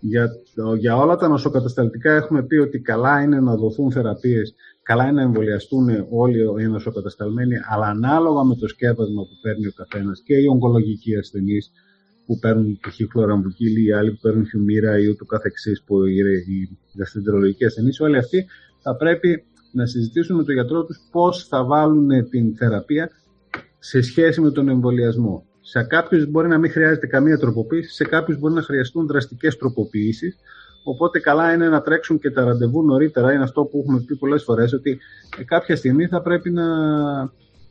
για, 0.00 0.30
για 0.78 0.96
όλα 0.96 1.16
τα 1.16 1.28
νοσοκατασταλτικά 1.28 2.12
έχουμε 2.12 2.42
πει 2.42 2.56
ότι 2.56 2.78
καλά 2.78 3.22
είναι 3.22 3.40
να 3.40 3.56
δοθούν 3.56 3.92
θεραπείες, 3.92 4.54
καλά 4.82 5.04
είναι 5.04 5.12
να 5.12 5.22
εμβολιαστούν 5.22 6.06
όλοι 6.10 6.62
οι 6.62 6.66
νοσοκατασταλμένοι, 6.66 7.54
αλλά 7.68 7.86
ανάλογα 7.86 8.44
με 8.44 8.54
το 8.54 8.68
σκέπασμα 8.68 9.22
που 9.22 9.38
παίρνει 9.42 9.66
ο 9.66 9.72
καθένας 9.76 10.22
και 10.24 10.34
οι 10.34 10.46
ογκολογικοί 10.46 11.16
ασθενείς 11.16 11.72
που 12.26 12.38
παίρνουν 12.38 12.78
π.χ. 12.80 12.96
χλωραμβουκίλη, 13.10 13.84
οι 13.84 13.92
άλλοι 13.92 14.10
που 14.10 14.18
παίρνουν 14.22 14.46
χιουμίρα 14.46 14.98
ή 14.98 15.06
ούτω 15.06 15.24
καθεξής 15.24 15.82
που 15.82 16.04
οι 16.04 16.68
γαστρεντερολογικοί 16.98 17.64
ασθενείς, 17.64 18.00
όλοι 18.00 18.16
αυτοί 18.16 18.46
θα 18.82 18.96
πρέπει 18.96 19.44
να 19.72 19.86
συζητήσουν 19.86 20.36
με 20.36 20.44
τον 20.44 20.54
γιατρό 20.54 20.84
τους 20.84 21.08
πώς 21.10 21.46
θα 21.48 21.64
βάλουν 21.64 22.28
την 22.28 22.56
θεραπεία 22.56 23.10
σε 23.78 24.00
σχέση 24.00 24.40
με 24.40 24.50
τον 24.50 24.68
εμβολιασμό. 24.68 25.46
Σε 25.60 25.82
κάποιους 25.82 26.26
μπορεί 26.26 26.48
να 26.48 26.58
μην 26.58 26.70
χρειάζεται 26.70 27.06
καμία 27.06 27.38
τροποποίηση, 27.38 27.94
σε 27.94 28.04
κάποιους 28.04 28.38
μπορεί 28.38 28.54
να 28.54 28.62
χρειαστούν 28.62 29.06
δραστικές 29.06 29.56
τροποποιήσεις. 29.56 30.36
Οπότε 30.84 31.18
καλά 31.18 31.52
είναι 31.52 31.68
να 31.68 31.82
τρέξουν 31.82 32.18
και 32.18 32.30
τα 32.30 32.44
ραντεβού 32.44 32.82
νωρίτερα. 32.82 33.32
Είναι 33.32 33.42
αυτό 33.42 33.64
που 33.64 33.78
έχουμε 33.78 34.00
πει 34.06 34.16
πολλές 34.16 34.42
φορές, 34.42 34.72
ότι 34.72 34.98
κάποια 35.44 35.76
στιγμή 35.76 36.06
θα 36.06 36.22
πρέπει 36.22 36.50
να, 36.50 36.66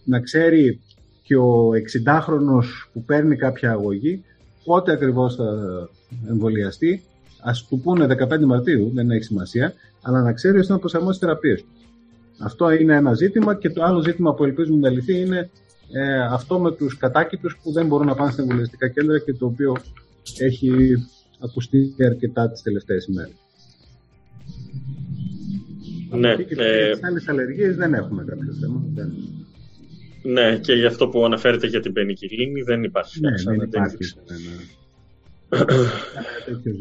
να 0.03 0.19
ξέρει 0.19 0.81
και 1.23 1.35
ο 1.35 1.69
60χρονο 1.69 2.63
που 2.93 3.03
παίρνει 3.03 3.35
κάποια 3.35 3.71
αγωγή 3.71 4.23
πότε 4.63 4.91
ακριβώς 4.91 5.35
θα 5.35 5.43
εμβολιαστεί. 6.29 7.03
Α 7.39 7.51
του 7.69 7.79
πούνε 7.79 8.07
15 8.19 8.39
Μαρτίου, 8.45 8.91
δεν 8.93 9.11
έχει 9.11 9.23
σημασία, 9.23 9.73
αλλά 10.01 10.21
να 10.21 10.33
ξέρει 10.33 10.59
ώστε 10.59 10.73
να 10.73 10.79
προσαρμόσει 10.79 11.19
θεραπείες 11.19 11.65
Αυτό 12.39 12.71
είναι 12.71 12.95
ένα 12.95 13.13
ζήτημα. 13.13 13.55
Και 13.55 13.69
το 13.69 13.83
άλλο 13.83 14.01
ζήτημα 14.01 14.33
που 14.33 14.43
ελπίζουμε 14.43 14.79
να 14.79 14.89
λυθεί 14.89 15.19
είναι 15.19 15.49
ε, 15.91 16.19
αυτό 16.19 16.59
με 16.59 16.71
τους 16.71 16.97
κατάκητους 16.97 17.57
που 17.63 17.71
δεν 17.71 17.87
μπορούν 17.87 18.07
να 18.07 18.15
πάνε 18.15 18.31
στα 18.31 18.41
εμβολιαστικά 18.41 18.87
κέντρα 18.87 19.19
και 19.19 19.33
το 19.33 19.45
οποίο 19.45 19.77
έχει 20.39 20.71
ακουστεί 21.39 21.95
αρκετά 22.05 22.49
τις 22.49 22.61
τελευταίες 22.61 23.05
ημέρες. 23.05 23.33
Ναι, 26.09 26.35
και 26.35 26.55
ε... 26.57 26.91
τις 26.91 27.03
άλλες 27.03 27.27
αλλεργίες 27.27 27.75
δεν 27.75 27.93
έχουμε 27.93 28.23
κάποιο 28.23 28.53
θέμα. 28.53 28.83
Δεν... 28.93 29.13
Ναι, 30.23 30.57
και 30.57 30.73
για 30.73 30.87
αυτό 30.87 31.07
που 31.07 31.25
αναφέρεται 31.25 31.67
για 31.67 31.79
την 31.79 31.93
πενικυλίνη 31.93 32.61
δεν 32.61 32.83
υπάρχει. 32.83 33.19
Ναι, 33.19 33.31
δεν 33.45 33.61
υπάρχει. 33.61 33.97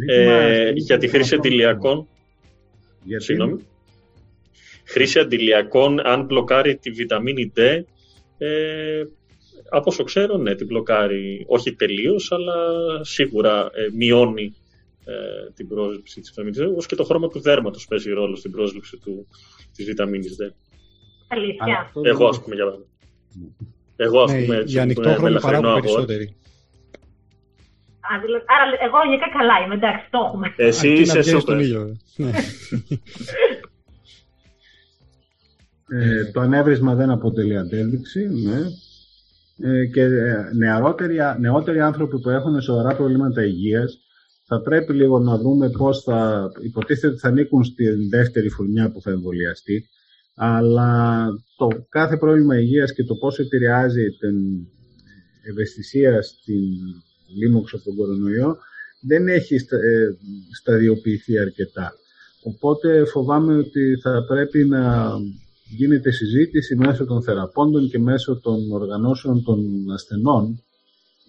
ε, 0.06 0.73
για 0.74 0.98
τη 0.98 1.09
χρήση 1.09 1.35
αντιλιακών. 1.35 2.06
Συγγνώμη. 3.16 3.66
Χρήση 4.85 5.19
αντιλιακών, 5.19 6.01
αν 6.06 6.24
μπλοκάρει 6.24 6.77
τη 6.77 6.90
βιταμίνη 6.90 7.52
D, 7.56 7.60
ε, 8.39 9.05
από 9.69 9.85
όσο 9.86 10.05
ξέρω, 10.05 10.36
ναι, 10.36 10.55
την 10.55 10.66
μπλοκάρει 10.66 11.44
όχι 11.48 11.74
τελείως, 11.74 12.32
αλλά 12.32 12.55
σίγουρα 13.05 13.70
ε, 13.74 13.86
μειώνει 13.97 14.55
ε, 15.05 15.51
την 15.55 15.69
πρόσληψη 15.69 16.20
της 16.20 16.28
βιταμίνης 16.31 16.59
D, 16.60 16.66
όπως 16.70 16.86
και 16.86 16.94
το 16.94 17.05
χρώμα 17.05 17.28
του 17.28 17.40
δέρματος 17.40 17.86
παίζει 17.86 18.10
ρόλο 18.10 18.36
στην 18.36 18.51
πρόσληψη 18.51 18.97
του, 18.97 19.27
της 19.77 19.85
βιταμίνης 19.85 20.36
D. 20.40 20.52
Αλήθεια. 21.28 21.93
Εγώ, 22.02 22.27
ας 22.27 22.43
πούμε, 22.43 22.55
για 22.55 22.64
παράδειγμα. 22.64 22.91
Εγώ, 23.96 24.20
ας 24.22 24.32
ναι, 24.32 24.42
πούμε, 24.42 24.56
έτσι, 24.56 24.72
για 24.72 24.82
ανοιχτό 24.82 25.14
χρώμα 25.14 25.38
παράγουν 25.40 25.80
περισσότεροι. 25.80 26.36
Άρα, 28.10 28.64
εγώ 28.86 28.98
γενικά 29.06 29.28
καλά 29.38 29.54
είμαι, 29.64 29.74
εντάξει, 29.74 30.06
το 30.10 30.18
έχουμε. 30.26 30.54
Εσύ 30.56 30.92
είσαι 30.92 31.22
σούπερ. 31.22 31.60
Ε, 35.94 36.30
το 36.32 36.40
ανέβρισμα 36.40 36.94
δεν 36.94 37.10
αποτελεί 37.10 37.59
αντέληξη, 37.59 38.28
ναι. 38.28 38.59
Ε, 39.70 39.86
και 39.86 40.02
ε, 40.02 40.50
νεαρότεροι, 40.56 41.16
νεότεροι 41.40 41.80
άνθρωποι 41.80 42.20
που 42.20 42.30
έχουν 42.30 42.60
σοβαρά 42.60 42.96
προβλήματα 42.96 43.44
υγείας 43.44 43.98
θα 44.46 44.60
πρέπει 44.60 44.92
λίγο 44.92 45.18
να 45.18 45.38
δούμε 45.38 45.70
πώς 45.70 46.02
θα 46.02 46.50
υποτίθεται 46.62 47.06
ότι 47.06 47.18
θα 47.18 47.28
ανήκουν 47.28 47.64
στη 47.64 48.09
δεύτερη 48.09 48.48
φουρνιά 48.48 48.90
που 48.90 49.00
θα 49.00 49.10
εμβολιαστεί 49.10 49.88
αλλά 50.44 51.27
το 51.56 51.69
κάθε 51.89 52.16
πρόβλημα 52.16 52.59
υγείας 52.59 52.93
και 52.93 53.05
το 53.05 53.14
πώς 53.14 53.39
επηρεάζει 53.39 54.10
την 54.10 54.66
ευαισθησία 55.51 56.23
στην 56.23 56.62
λίμωξη 57.39 57.77
από 57.77 57.85
τον 57.85 57.97
κορονοϊό 57.97 58.56
δεν 59.01 59.28
έχει 59.28 59.56
σταδιοποιηθεί 60.60 61.39
αρκετά. 61.39 61.93
Οπότε 62.43 63.05
φοβάμαι 63.05 63.56
ότι 63.56 63.97
θα 64.02 64.24
πρέπει 64.28 64.64
να 64.64 65.12
γίνεται 65.69 66.10
συζήτηση 66.10 66.77
μέσω 66.77 67.05
των 67.05 67.23
θεραπώντων 67.23 67.89
και 67.89 67.98
μέσω 67.98 68.40
των 68.40 68.73
οργανώσεων 68.73 69.43
των 69.43 69.90
ασθενών 69.93 70.62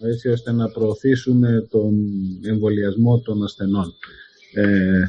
έτσι 0.00 0.28
ώστε 0.28 0.52
να 0.52 0.68
προωθήσουμε 0.68 1.66
τον 1.70 1.94
εμβολιασμό 2.44 3.20
των 3.20 3.42
ασθενών. 3.44 3.94
Ε, 4.54 5.02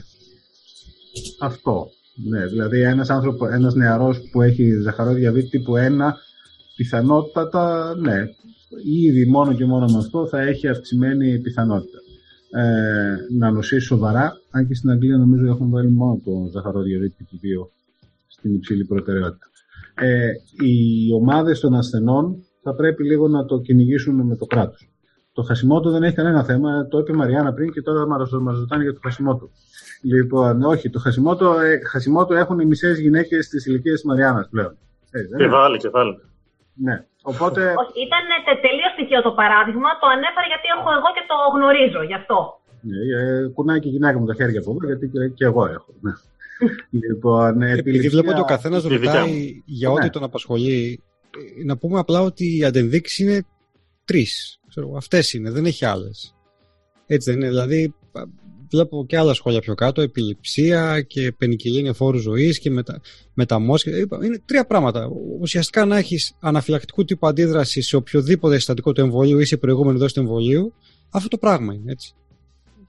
αυτό. 1.40 1.90
Ναι, 2.15 2.45
δηλαδή 2.45 2.81
ένας, 2.81 3.09
άνθρωπο, 3.09 3.47
ένας 3.47 3.75
νεαρός 3.75 4.29
που 4.31 4.41
έχει 4.41 4.71
ζαχαρό 4.71 5.13
διαβήτη 5.13 5.49
τύπου 5.49 5.73
1 5.77 6.13
πιθανότατα, 6.75 7.95
ναι, 7.97 8.29
ήδη 8.83 9.25
μόνο 9.25 9.53
και 9.53 9.65
μόνο 9.65 9.85
με 9.85 9.97
αυτό 9.97 10.27
θα 10.27 10.41
έχει 10.41 10.67
αυξημένη 10.67 11.39
πιθανότητα. 11.39 11.97
Ε, 12.51 13.15
να 13.37 13.51
νοσήσει 13.51 13.85
σοβαρά, 13.85 14.33
αν 14.49 14.67
και 14.67 14.75
στην 14.75 14.89
Αγγλία 14.89 15.17
νομίζω 15.17 15.45
έχουν 15.45 15.69
βάλει 15.69 15.91
μόνο 15.91 16.21
το 16.23 16.49
ζαχαρό 16.51 16.81
διαβήτη 16.81 17.15
τύπου 17.15 17.39
2 17.65 17.69
στην 18.27 18.53
υψηλή 18.53 18.85
προτεραιότητα. 18.85 19.45
Ε, 19.95 20.31
οι 20.65 21.13
ομάδες 21.13 21.59
των 21.59 21.75
ασθενών 21.75 22.43
θα 22.61 22.75
πρέπει 22.75 23.03
λίγο 23.03 23.27
να 23.27 23.45
το 23.45 23.59
κυνηγήσουν 23.59 24.15
με 24.15 24.35
το 24.35 24.45
κράτος. 24.45 24.89
Το 25.35 25.41
χασιμότο 25.49 25.89
δεν 25.91 26.03
έχει 26.03 26.15
κανένα 26.15 26.43
θέμα. 26.43 26.87
Το 26.87 26.97
είπε 26.97 27.11
η 27.11 27.15
Μαριάννα 27.15 27.53
πριν 27.53 27.71
και 27.71 27.81
τώρα 27.81 28.07
μας 28.07 28.29
ρωτάνε 28.59 28.83
για 28.83 28.93
το 28.93 28.99
χασιμότο. 29.03 29.49
Λοιπόν, 30.01 30.63
όχι, 30.63 30.89
το 30.89 30.99
χασιμότο, 30.99 31.59
ε, 31.59 31.79
χασιμότο 31.91 32.33
έχουν 32.33 32.59
οι 32.59 32.65
μισές 32.65 32.99
γυναίκες 32.99 33.47
της 33.47 33.65
ηλικίας 33.65 33.95
της 33.95 34.03
Μαριάννας 34.09 34.47
πλέον. 34.49 34.77
Ε, 35.11 35.19
και 35.37 35.47
βάλει, 35.47 35.77
και 35.77 35.89
βάλει. 35.89 36.15
Ναι. 36.73 37.05
Οπότε... 37.21 37.61
ήταν 38.05 38.25
τελείως 38.65 38.91
στοιχείο 38.95 39.21
το 39.21 39.31
παράδειγμα. 39.31 39.89
Το 40.01 40.07
ανέφερα 40.15 40.47
γιατί 40.51 40.67
έχω 40.75 40.89
εγώ 40.97 41.09
και 41.15 41.23
το 41.29 41.35
γνωρίζω 41.55 42.01
γι' 42.09 42.17
αυτό. 42.21 42.39
Ναι, 42.87 42.97
ε, 43.19 43.47
κουνάει 43.55 43.79
και 43.79 43.87
η 43.87 43.91
γυναίκα 43.91 44.19
μου 44.19 44.25
τα 44.25 44.33
χέρια 44.33 44.59
από 44.59 44.71
εδώ, 44.71 44.85
γιατί 44.89 45.05
και, 45.13 45.27
και 45.37 45.45
εγώ 45.49 45.65
έχω. 45.65 45.91
Ναι 46.01 46.13
λοιπόν, 47.07 47.61
Επειδή 47.61 48.07
βλέπω 48.09 48.29
ότι 48.29 48.39
ο 48.39 48.45
καθένας 48.45 48.83
ρωτάει 48.83 49.61
για 49.65 49.89
ό,τι 49.89 50.03
ναι. 50.03 50.09
τον 50.09 50.23
απασχολεί, 50.23 51.03
να 51.65 51.77
πούμε 51.77 51.99
απλά 51.99 52.21
ότι 52.21 52.57
οι 52.57 52.63
αντενδείξεις 52.63 53.17
είναι 53.17 53.45
τρεις. 54.05 54.59
Αυτές 54.95 55.34
είναι, 55.34 55.52
δεν 55.52 55.65
έχει 55.65 55.85
άλλες. 55.85 56.35
Έτσι 57.06 57.31
δεν 57.31 57.39
είναι. 57.39 57.49
Δηλαδή, 57.49 57.93
βλέπω 58.69 59.06
και 59.07 59.18
άλλα 59.18 59.34
σχόλια 59.34 59.60
πιο 59.60 59.76
κάτω, 59.76 60.02
επιληψία 60.02 61.02
και 61.02 61.31
πενικυλίνια 61.38 61.93
φόρου 61.93 62.18
ζωής 62.18 62.60
και 62.60 62.69
μετα, 62.69 63.02
μεταμόσχε. 63.34 63.91
Είναι 64.23 64.41
τρία 64.45 64.65
πράγματα. 64.65 65.10
Ουσιαστικά 65.39 65.85
να 65.85 65.97
έχεις 65.97 66.35
αναφυλακτικού 66.39 67.06
τύπου 67.06 67.27
αντίδραση 67.27 67.81
σε 67.81 67.95
οποιοδήποτε 67.95 68.56
συστατικό 68.56 68.91
του 68.91 69.02
εμβολίου 69.02 69.39
ή 69.39 69.45
σε 69.45 69.57
προηγούμενη 69.57 69.97
δόση 69.97 70.14
του 70.14 70.19
εμβολίου, 70.19 70.73
αυτό 71.11 71.27
το 71.27 71.38
πράγμα 71.38 71.73
είναι 71.73 71.91
έτσι. 71.91 72.14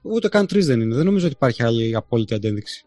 Ούτε 0.01 0.27
καν 0.27 0.47
τρεις 0.47 0.65
δεν 0.65 0.81
είναι. 0.81 0.95
Δεν 0.95 1.05
νομίζω 1.05 1.25
ότι 1.25 1.35
υπάρχει 1.35 1.63
άλλη 1.63 1.95
απόλυτη 1.95 2.33
αντένδειξη. 2.33 2.85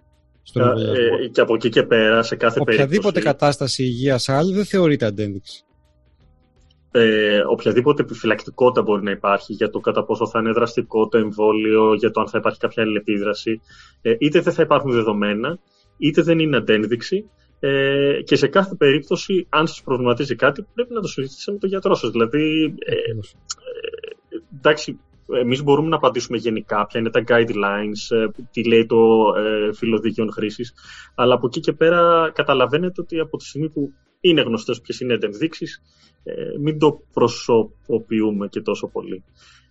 Ε, 0.55 1.29
και 1.29 1.41
από 1.41 1.55
εκεί 1.55 1.69
και 1.69 1.83
πέρα, 1.83 2.23
σε 2.23 2.37
κάθε 2.37 2.61
Οποιαδήποτε 2.61 2.65
περίπτωση... 2.65 2.99
Οποιαδήποτε 2.99 3.21
κατάσταση 3.21 3.83
υγείας 3.83 4.29
άλλη 4.29 4.55
δεν 4.55 4.65
θεωρείται 4.65 5.07
αντένδειξη. 5.07 5.65
Ε, 6.93 7.41
οποιαδήποτε 7.49 8.03
επιφυλακτικότητα 8.03 8.83
μπορεί 8.83 9.03
να 9.03 9.11
υπάρχει 9.11 9.53
για 9.53 9.71
το 9.71 9.81
κατά 9.81 10.05
πόσο 10.05 10.27
θα 10.27 10.39
είναι 10.39 10.53
δραστικό 10.53 11.09
το 11.09 11.19
εμβόλιο, 11.19 11.95
για 11.95 12.11
το 12.11 12.21
αν 12.21 12.29
θα 12.29 12.39
υπάρχει 12.39 12.59
κάποια 12.59 12.83
αλληλεπίδραση, 12.83 13.61
ε, 14.03 14.15
είτε 14.19 14.41
δεν 14.41 14.53
θα 14.53 14.63
υπάρχουν 14.63 14.91
δεδομένα, 14.91 15.59
είτε 15.99 16.23
δεν 16.23 16.39
είναι 16.39 16.57
αντένδειξη. 16.57 17.31
Ε, 17.61 18.23
και 18.25 18.37
σε 18.37 18.47
κάθε 18.47 18.75
περίπτωση, 18.75 19.47
αν 19.49 19.67
σας 19.67 19.83
προβληματίζει 19.83 20.35
κάτι, 20.35 20.67
πρέπει 20.75 20.93
να 20.93 21.01
το 21.01 21.09
συζητήσετε 21.09 21.53
με 21.53 21.59
τον 21.59 21.69
γιατρό 21.69 21.95
σας. 21.95 22.11
Δηλαδή, 22.11 22.75
ε, 22.79 22.93
ε, 22.93 22.99
εντάξει, 24.57 24.99
εμείς 25.39 25.63
μπορούμε 25.63 25.89
να 25.89 25.97
απαντήσουμε 25.97 26.39
γενικά 26.39 26.87
ποια 26.87 27.01
είναι 27.01 27.11
τα 27.11 27.25
guidelines, 27.27 28.17
ε, 28.17 28.27
τι 28.51 28.65
λέει 28.65 28.87
το 28.87 28.97
ε, 29.37 29.73
φύλλο 29.73 30.01
χρήσης, 30.33 30.73
αλλά 31.15 31.35
από 31.35 31.47
εκεί 31.47 31.61
και 31.61 31.73
πέρα 31.73 32.31
καταλαβαίνετε 32.35 33.01
ότι 33.01 33.19
από 33.19 33.37
τη 33.37 33.45
στιγμή 33.45 33.69
που 33.69 33.93
είναι 34.21 34.43
γνωστές 34.43 34.81
ποιες 34.81 35.01
είναι 35.01 35.13
οι 35.13 35.19
ενδείξει, 35.23 35.67
ε, 36.23 36.33
μην 36.61 36.79
το 36.79 37.03
προσωποποιούμε 37.13 38.49
και 38.49 38.61
τόσο 38.61 38.89
πολύ. 38.89 39.25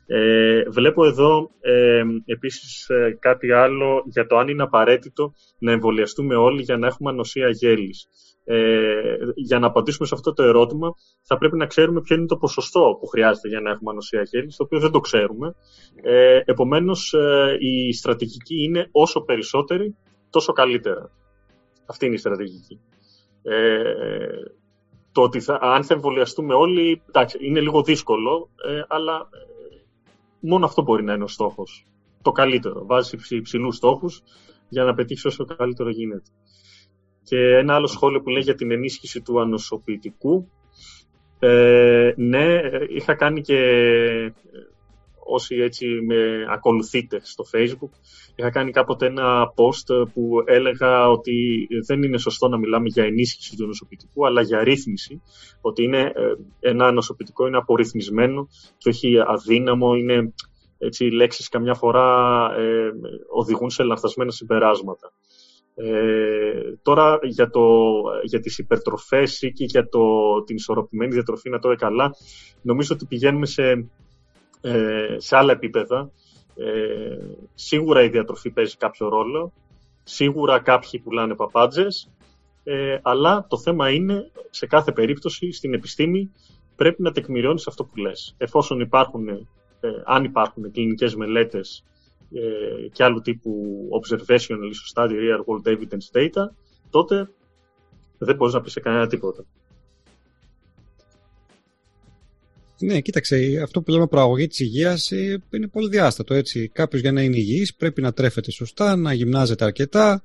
Ε, 0.05 0.63
βλέπω 0.69 1.05
εδώ 1.05 1.49
ε, 1.61 2.03
επίσης 2.26 2.88
κάτι 3.19 3.51
άλλο 3.51 4.03
για 4.05 4.27
το 4.27 4.38
αν 4.38 4.47
είναι 4.47 4.63
απαραίτητο 4.63 5.34
να 5.59 5.71
εμβολιαστούμε 5.71 6.35
όλοι 6.35 6.61
για 6.61 6.77
να 6.77 6.88
έχουμε 6.88 7.09
ανοσία 7.09 7.49
γέλης. 7.49 8.07
Ε, 8.51 9.17
για 9.35 9.59
να 9.59 9.67
απαντήσουμε 9.67 10.07
σε 10.07 10.15
αυτό 10.15 10.34
το 10.34 10.43
ερώτημα, 10.43 10.89
θα 11.23 11.38
πρέπει 11.38 11.57
να 11.57 11.65
ξέρουμε 11.65 12.01
ποιο 12.01 12.15
είναι 12.15 12.26
το 12.26 12.38
ποσοστό 12.38 12.97
που 12.99 13.07
χρειάζεται 13.07 13.47
για 13.47 13.59
να 13.59 13.69
έχουμε 13.69 13.91
ανοσία 13.91 14.21
γέλης, 14.21 14.55
το 14.55 14.63
οποίο 14.63 14.80
δεν 14.80 14.91
το 14.91 14.99
ξέρουμε. 14.99 15.55
Ε, 16.01 16.41
επομένως, 16.45 17.13
ε, 17.13 17.57
η 17.59 17.93
στρατηγική 17.93 18.63
είναι 18.63 18.88
όσο 18.91 19.21
περισσότεροι 19.21 19.95
τόσο 20.30 20.53
καλύτερα. 20.53 21.11
Αυτή 21.85 22.05
είναι 22.05 22.15
η 22.15 22.17
στρατηγική. 22.17 22.80
Ε, 23.43 23.79
το 25.11 25.21
ότι 25.21 25.39
θα, 25.39 25.59
αν 25.61 25.83
θα 25.83 25.93
εμβολιαστούμε 25.93 26.53
όλοι, 26.53 27.01
εντάξει, 27.07 27.37
είναι 27.41 27.59
λίγο 27.59 27.83
δύσκολο, 27.83 28.49
ε, 28.67 28.81
αλλά 28.87 29.29
ε, 29.31 29.77
μόνο 30.39 30.65
αυτό 30.65 30.81
μπορεί 30.81 31.03
να 31.03 31.13
είναι 31.13 31.23
ο 31.23 31.27
στόχος. 31.27 31.85
Το 32.21 32.31
καλύτερο. 32.31 32.85
Βάζει 32.85 33.17
υψηλού 33.29 33.71
στόχους 33.71 34.21
για 34.69 34.83
να 34.83 34.93
πετύχεις 34.93 35.25
όσο 35.25 35.45
καλύτερο 35.45 35.89
γίνεται. 35.89 36.29
Και 37.23 37.37
ένα 37.37 37.75
άλλο 37.75 37.87
σχόλιο 37.87 38.21
που 38.21 38.29
λέει 38.29 38.41
για 38.41 38.55
την 38.55 38.71
ενίσχυση 38.71 39.21
του 39.21 39.39
ανοσοποιητικού. 39.39 40.49
Ε, 41.39 42.13
ναι, 42.15 42.61
είχα 42.89 43.15
κάνει 43.15 43.41
και 43.41 43.59
όσοι 45.30 45.56
έτσι 45.56 45.85
με 45.88 46.45
ακολουθείτε 46.49 47.19
στο 47.23 47.43
facebook, 47.53 47.89
είχα 48.35 48.49
κάνει 48.49 48.72
κάποτε 48.72 49.06
ένα 49.06 49.53
post 49.56 50.07
που 50.14 50.30
έλεγα 50.45 51.10
ότι 51.10 51.68
δεν 51.88 52.03
είναι 52.03 52.18
σωστό 52.18 52.47
να 52.47 52.57
μιλάμε 52.57 52.88
για 52.88 53.03
ενίσχυση 53.03 53.56
του 53.56 53.65
νοσοποιητικού, 53.65 54.26
αλλά 54.26 54.41
για 54.41 54.64
ρύθμιση, 54.64 55.22
ότι 55.61 55.84
είναι, 55.84 55.99
ε, 55.99 56.69
ένα 56.69 56.91
νοσοποιητικό 56.91 57.47
είναι 57.47 57.57
απορριθμισμένο 57.57 58.47
και 58.77 58.89
όχι 58.89 59.15
αδύναμο, 59.27 59.95
είναι 59.95 60.34
έτσι, 60.77 61.03
λέξεις 61.03 61.49
καμιά 61.49 61.73
φορά 61.73 62.47
ε, 62.57 62.91
οδηγούν 63.30 63.69
σε 63.69 63.84
λανθασμένα 63.84 64.31
συμπεράσματα. 64.31 65.11
Ε, 65.76 66.76
τώρα 66.81 67.19
για, 67.23 67.49
το, 67.49 67.61
για 68.23 68.39
τις 68.39 68.57
υπερτροφές 68.57 69.41
ή 69.41 69.51
και 69.51 69.65
για 69.65 69.88
το, 69.89 69.99
την 70.43 70.56
ισορροπημένη 70.56 71.14
διατροφή 71.14 71.49
να 71.49 71.60
το 71.60 71.76
καλά, 71.76 72.11
νομίζω 72.61 72.93
ότι 72.93 73.06
πηγαίνουμε 73.06 73.45
σε 73.45 73.64
ε, 73.64 73.88
σε 75.18 75.38
άλλα 75.38 75.52
επίπεδα. 75.52 76.11
Ε, 76.56 77.18
σίγουρα 77.53 78.03
η 78.03 78.10
διατροφή 78.10 78.49
παίζει 78.52 78.77
κάποιο 78.77 79.10
ρόλο, 79.10 79.53
σίγουρα 80.03 80.60
κάποιοι 80.60 80.99
πουλάνε 80.99 81.36
παπάντζες, 81.36 82.10
ε, 82.64 82.99
αλλά 83.02 83.45
το 83.49 83.57
θέμα 83.57 83.90
είναι 83.90 84.31
σε 84.49 84.68
κάθε 84.68 84.91
περίπτωση 84.91 85.52
στην 85.52 85.73
επιστήμη 85.73 86.31
πρέπει 86.76 87.02
να 87.02 87.11
τεκμηριώνεις 87.11 87.68
αυτό 87.68 87.84
που 87.84 87.95
λες. 87.98 88.36
Εφόσον 88.38 88.80
υπάρχουν, 88.80 89.27
ε, 89.27 89.38
αν 90.06 90.23
υπάρχουν 90.23 90.72
κλινικές 90.72 91.15
μελέτες 91.15 91.84
ε, 92.34 92.88
και 92.88 93.03
άλλου 93.03 93.22
τύπου 93.22 93.53
observational 94.02 94.72
study 94.94 95.11
real 95.11 95.44
world 95.45 95.68
evidence 95.77 96.19
data, 96.19 96.53
τότε 96.90 97.30
δεν 98.18 98.36
μπορείς 98.36 98.53
να 98.53 98.61
πεις 98.61 98.72
σε 98.72 98.80
κανένα 98.80 99.07
τίποτα. 99.07 99.45
Ναι, 102.80 103.01
κοίταξε, 103.01 103.60
αυτό 103.64 103.81
που 103.81 103.91
λέμε 103.91 104.07
προαγωγή 104.07 104.47
της 104.47 104.60
υγείας 104.60 105.11
ε, 105.11 105.43
είναι 105.51 105.68
πολύ 105.68 105.89
διάστατο. 105.89 106.34
Έτσι. 106.34 106.69
Κάποιος 106.69 107.01
για 107.01 107.11
να 107.11 107.22
είναι 107.22 107.35
υγιής 107.35 107.76
πρέπει 107.76 108.01
να 108.01 108.14
τρέφεται 108.14 108.51
σωστά, 108.51 108.95
να 108.95 109.14
γυμνάζεται 109.14 109.65
αρκετά, 109.65 110.22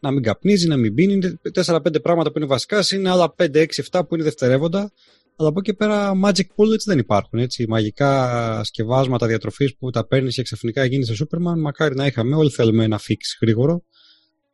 να 0.00 0.10
μην 0.10 0.22
καπνίζει, 0.22 0.68
να 0.68 0.76
μην 0.76 0.94
πίνει. 0.94 1.38
4-5 1.54 2.02
πράγματα 2.02 2.32
που 2.32 2.38
είναι 2.38 2.46
βασικά, 2.46 2.84
είναι 2.94 3.10
άλλα 3.10 3.34
5-6-7 3.38 3.66
που 4.08 4.14
είναι 4.14 4.24
δευτερεύοντα. 4.24 4.92
Αλλά 5.36 5.48
από 5.48 5.58
εκεί 5.58 5.74
πέρα 5.74 6.12
magic 6.24 6.46
bullets 6.56 6.84
δεν 6.84 6.98
υπάρχουν. 6.98 7.38
Έτσι. 7.38 7.66
Μαγικά 7.68 8.64
σκευάσματα 8.64 9.26
διατροφής 9.26 9.76
που 9.76 9.90
τα 9.90 10.06
παίρνεις 10.06 10.34
και 10.34 10.42
ξαφνικά 10.42 10.84
γίνει 10.84 11.04
σε 11.04 11.14
Superman. 11.18 11.58
Μακάρι 11.58 11.94
να 11.94 12.06
είχαμε. 12.06 12.36
Όλοι 12.36 12.50
θέλουμε 12.50 12.84
ένα 12.84 13.00
fix 13.08 13.16
γρήγορο. 13.40 13.84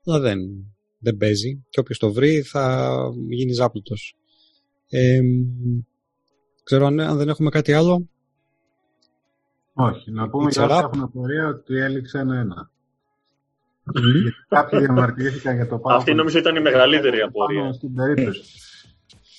Αλλά 0.05 0.19
δεν, 0.19 0.39
δεν 0.99 1.17
παίζει. 1.17 1.65
Και 1.71 1.81
όποιος 1.81 1.99
το 1.99 2.13
βρει 2.13 2.43
θα 2.43 2.95
γίνεις 3.29 3.57
ζάπλουτο. 3.57 3.95
Ε, 4.89 5.21
Ξέρω 6.65 6.87
αν, 6.87 7.17
δεν 7.17 7.29
έχουμε 7.29 7.51
κάτι 7.51 7.73
άλλο. 7.73 8.09
Όχι. 9.73 10.11
Να 10.11 10.29
πούμε 10.29 10.51
για 10.51 10.65
όσοι 10.65 10.75
έχουν 10.75 11.03
απορία 11.03 11.47
ότι 11.49 11.77
έληξε 11.77 12.19
ένα-ένα. 12.19 12.71
Γιατί 13.85 14.35
κάποιοι 14.49 14.79
διαμαρτυρήθηκαν 14.79 15.55
για 15.55 15.69
το 15.69 15.79
πάνω. 15.79 15.97
Αυτή 15.97 16.15
νομίζω 16.15 16.39
ήταν 16.39 16.57
η 16.57 16.61
μεγαλύτερη 16.61 17.21
απορία. 17.21 17.73
Στην 17.73 17.95
περίπτωση. 17.95 18.43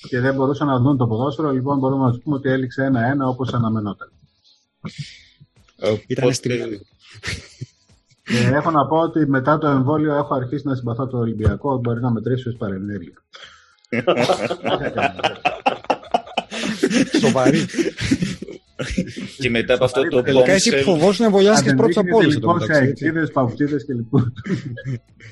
και 0.09 0.19
δεν 0.19 0.35
μπορούσαν 0.35 0.67
να 0.67 0.79
δουν 0.79 0.97
το 0.97 1.07
ποδόσφαιρο, 1.07 1.51
λοιπόν 1.51 1.77
μπορούμε 1.77 2.05
να 2.05 2.11
του 2.11 2.21
πούμε 2.21 2.35
ότι 2.35 2.49
έληξε 2.49 2.83
ένα-ένα 2.83 3.27
όπως 3.27 3.53
αναμενόταν. 3.53 4.11
Ήταν 6.07 6.33
στην 6.33 6.51
ε, 8.27 8.55
έχω 8.55 8.71
να 8.71 8.87
πω 8.87 8.97
ότι 8.97 9.27
μετά 9.27 9.57
το 9.57 9.67
εμβόλιο 9.67 10.15
έχω 10.15 10.33
αρχίσει 10.33 10.67
να 10.67 10.75
συμπαθώ 10.75 11.07
το 11.07 11.17
Ολυμπιακό. 11.17 11.77
Μπορεί 11.77 12.01
να 12.01 12.11
μετρήσει 12.11 12.49
ως 12.49 12.55
παρενέργεια. 12.55 13.23
Σοβαρή. 17.19 17.65
και 19.37 19.49
μετά 19.49 19.73
από 19.73 19.83
αυτό 19.83 20.07
το 20.07 20.21
Τελικά 20.21 20.51
εσύ 20.51 20.71
φοβόσουν 20.71 21.17
να 21.19 21.25
εμβολιάσει 21.25 21.75
πρώτα 21.75 21.99
από 21.99 22.17
όλου. 22.17 22.29
Λοιπόν, 22.29 22.71
αεξίδε, 22.71 23.27
παυτσίδε 23.33 23.75
και 23.75 23.93
λοιπόν. 23.93 24.33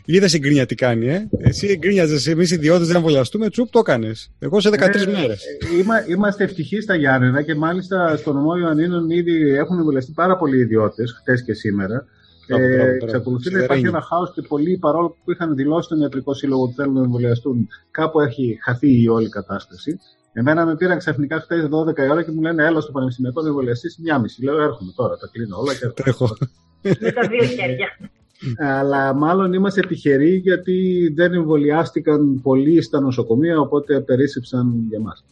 Είδε 0.05 0.27
συγκρίνια 0.27 0.65
τι 0.65 0.75
κάνει, 0.75 1.09
ε. 1.09 1.29
Εσύ 1.37 1.67
εγκρίνιαζες, 1.67 2.27
εμείς 2.27 2.51
οι 2.51 2.55
ιδιώτες 2.55 2.87
δεν 2.87 2.95
εμβολιαστούμε, 2.95 3.49
τσουπ 3.49 3.69
το 3.69 3.79
έκανες. 3.79 4.31
Εγώ 4.39 4.59
σε 4.59 4.69
13 4.69 5.07
ε, 5.07 5.11
μέρες. 5.11 5.43
Είμαστε 6.07 6.43
ευτυχείς 6.43 6.83
στα 6.83 6.95
Γιάννενα 6.95 7.41
και 7.41 7.55
μάλιστα 7.55 8.17
στο 8.17 8.33
νομό 8.33 8.55
Ιωαννίνων 8.55 9.09
ήδη 9.09 9.55
έχουν 9.55 9.77
εμβολιαστεί 9.77 10.11
πάρα 10.11 10.37
πολλοί 10.37 10.57
ιδιώτες, 10.57 11.11
χτες 11.19 11.43
και 11.43 11.53
σήμερα. 11.53 12.05
Ε, 12.47 12.97
εξακολουθεί 13.01 13.53
να 13.53 13.63
υπάρχει 13.63 13.85
ένα 13.85 14.01
χάος 14.01 14.33
και 14.33 14.41
πολλοί 14.41 14.77
παρόλο 14.77 15.17
που 15.23 15.31
είχαν 15.31 15.55
δηλώσει 15.55 15.89
τον 15.89 16.01
ιατρικό 16.01 16.33
σύλλογο 16.33 16.63
ότι 16.63 16.73
θέλουν 16.73 16.93
να 16.93 17.01
εμβολιαστούν, 17.01 17.67
κάπου 17.91 18.19
έχει 18.19 18.57
χαθεί 18.61 19.01
η 19.01 19.07
όλη 19.07 19.29
κατάσταση. 19.29 19.99
Εμένα 20.33 20.65
με 20.65 20.75
πήραν 20.75 20.97
ξαφνικά 20.97 21.39
χθε 21.39 21.69
12 21.71 21.97
η 21.97 22.09
ώρα 22.09 22.23
και 22.23 22.31
μου 22.31 22.41
λένε 22.41 22.65
Έλα 22.65 22.81
στο 22.81 22.91
Πανεπιστημιακό 22.91 23.41
να 23.41 23.47
εμβολιαστεί 23.47 24.01
μία 24.01 24.19
μισή. 24.19 24.43
Λέω 24.43 24.61
Έρχομαι 24.61 24.91
τώρα, 24.95 25.17
τα 25.17 25.29
κλείνω 25.31 25.57
όλα 25.57 25.73
και 25.75 25.87
τρέχω. 25.87 26.37
Με 26.81 27.11
τα 27.11 27.27
δύο 27.27 27.43
χέρια. 27.43 27.87
Αλλά 28.57 29.13
μάλλον 29.13 29.53
είμαστε 29.53 29.81
τυχεροί 29.81 30.35
γιατί 30.35 31.09
δεν 31.15 31.33
εμβολιάστηκαν 31.33 32.41
πολλοί 32.41 32.81
στα 32.81 32.99
νοσοκομεία, 32.99 33.59
οπότε 33.59 34.01
περίσσεψαν 34.01 34.85
για 34.89 34.99
μας. 34.99 35.25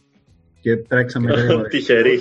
Και 0.60 0.76
τρέξαμε 0.76 1.32
γρήγορα. 1.32 1.68
Τυχεροί. 1.68 2.20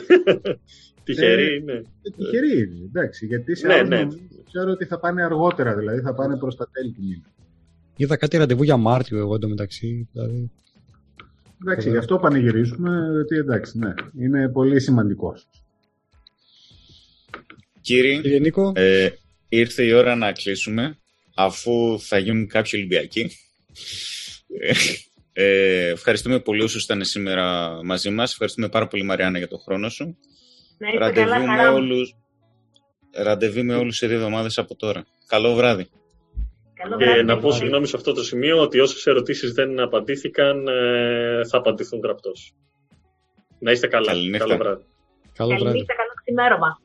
Τυχεροί 1.03 1.57
είναι. 1.57 1.83
Ε, 2.01 2.09
τυχεροί 2.17 2.59
είναι, 2.59 2.85
εντάξει. 2.85 3.25
Γιατί 3.25 3.55
σε 3.55 3.67
ναι, 3.67 3.81
ναι. 3.81 4.07
ξέρω 4.45 4.71
ότι 4.71 4.85
θα 4.85 4.99
πάνε 4.99 5.23
αργότερα, 5.23 5.75
δηλαδή 5.75 6.01
θα 6.01 6.13
πάνε 6.13 6.37
προς 6.37 6.55
τα 6.55 6.69
τέλη 6.71 6.91
του 6.91 7.01
μήνα. 7.03 7.23
Είδα 7.95 8.15
κάτι 8.15 8.37
ραντεβού 8.37 8.63
για 8.63 8.77
Μάρτιο 8.77 9.17
εγώ 9.17 9.35
εντωμεταξύ. 9.35 10.09
Δηλαδή. 10.11 10.51
Εντάξει, 11.61 11.89
γι' 11.89 11.97
αυτό 11.97 12.17
πανηγυρίζουμε, 12.17 13.09
γιατί 13.13 13.35
εντάξει, 13.35 13.77
ναι, 13.77 13.93
είναι 14.19 14.49
πολύ 14.49 14.79
σημαντικός. 14.79 15.47
Κύριε, 17.81 18.21
Κύριε 18.21 18.39
Νίκο. 18.39 18.71
Ε, 18.75 19.09
ήρθε 19.49 19.83
η 19.83 19.91
ώρα 19.91 20.15
να 20.15 20.31
κλείσουμε, 20.31 20.97
αφού 21.35 21.99
θα 21.99 22.17
γίνουν 22.17 22.47
κάποιοι 22.47 22.71
Ολυμπιακοί. 22.73 23.31
Ε, 25.33 25.87
ευχαριστούμε 25.87 26.39
πολύ 26.39 26.63
όσους 26.63 26.83
ήταν 26.83 27.03
σήμερα 27.03 27.79
μαζί 27.83 28.09
μας. 28.09 28.31
Ευχαριστούμε 28.31 28.69
πάρα 28.69 28.87
πολύ 28.87 29.03
Μαριάννα 29.03 29.37
για 29.37 29.47
τον 29.47 29.59
χρόνο 29.59 29.89
σου. 29.89 30.17
Ναι, 30.77 30.97
ραντεβού, 30.97 31.45
με 31.45 31.67
όλους, 31.67 32.15
ραντεβού 33.11 33.63
με 33.63 33.75
όλους 33.75 33.97
σε 33.97 34.07
δύο 34.07 34.15
εβδομάδες 34.15 34.57
από 34.57 34.75
τώρα. 34.75 35.05
Καλό 35.27 35.53
βράδυ. 35.53 35.87
Και 36.97 37.21
να 37.21 37.37
πω 37.37 37.51
συγγνώμη 37.51 37.87
σε 37.87 37.95
αυτό 37.95 38.13
το 38.13 38.23
σημείο 38.23 38.59
ότι 38.59 38.79
όσες 38.79 39.05
ερωτήσεις 39.05 39.53
δεν 39.53 39.79
απαντήθηκαν 39.79 40.67
ε, 40.67 41.41
θα 41.49 41.57
απαντηθούν 41.57 41.99
γραπτός. 42.03 42.53
Να 43.59 43.71
είστε 43.71 43.87
καλά. 43.87 44.11
Καλή 44.11 44.37
Καλό 44.37 44.57
βράδυ. 44.57 44.83
Καλό 45.33 45.49
βράδυ. 45.49 45.63
Καλή 45.63 45.77
νύχτα, 45.77 45.93
καλό 45.95 46.11
ξημέρωμα. 46.23 46.77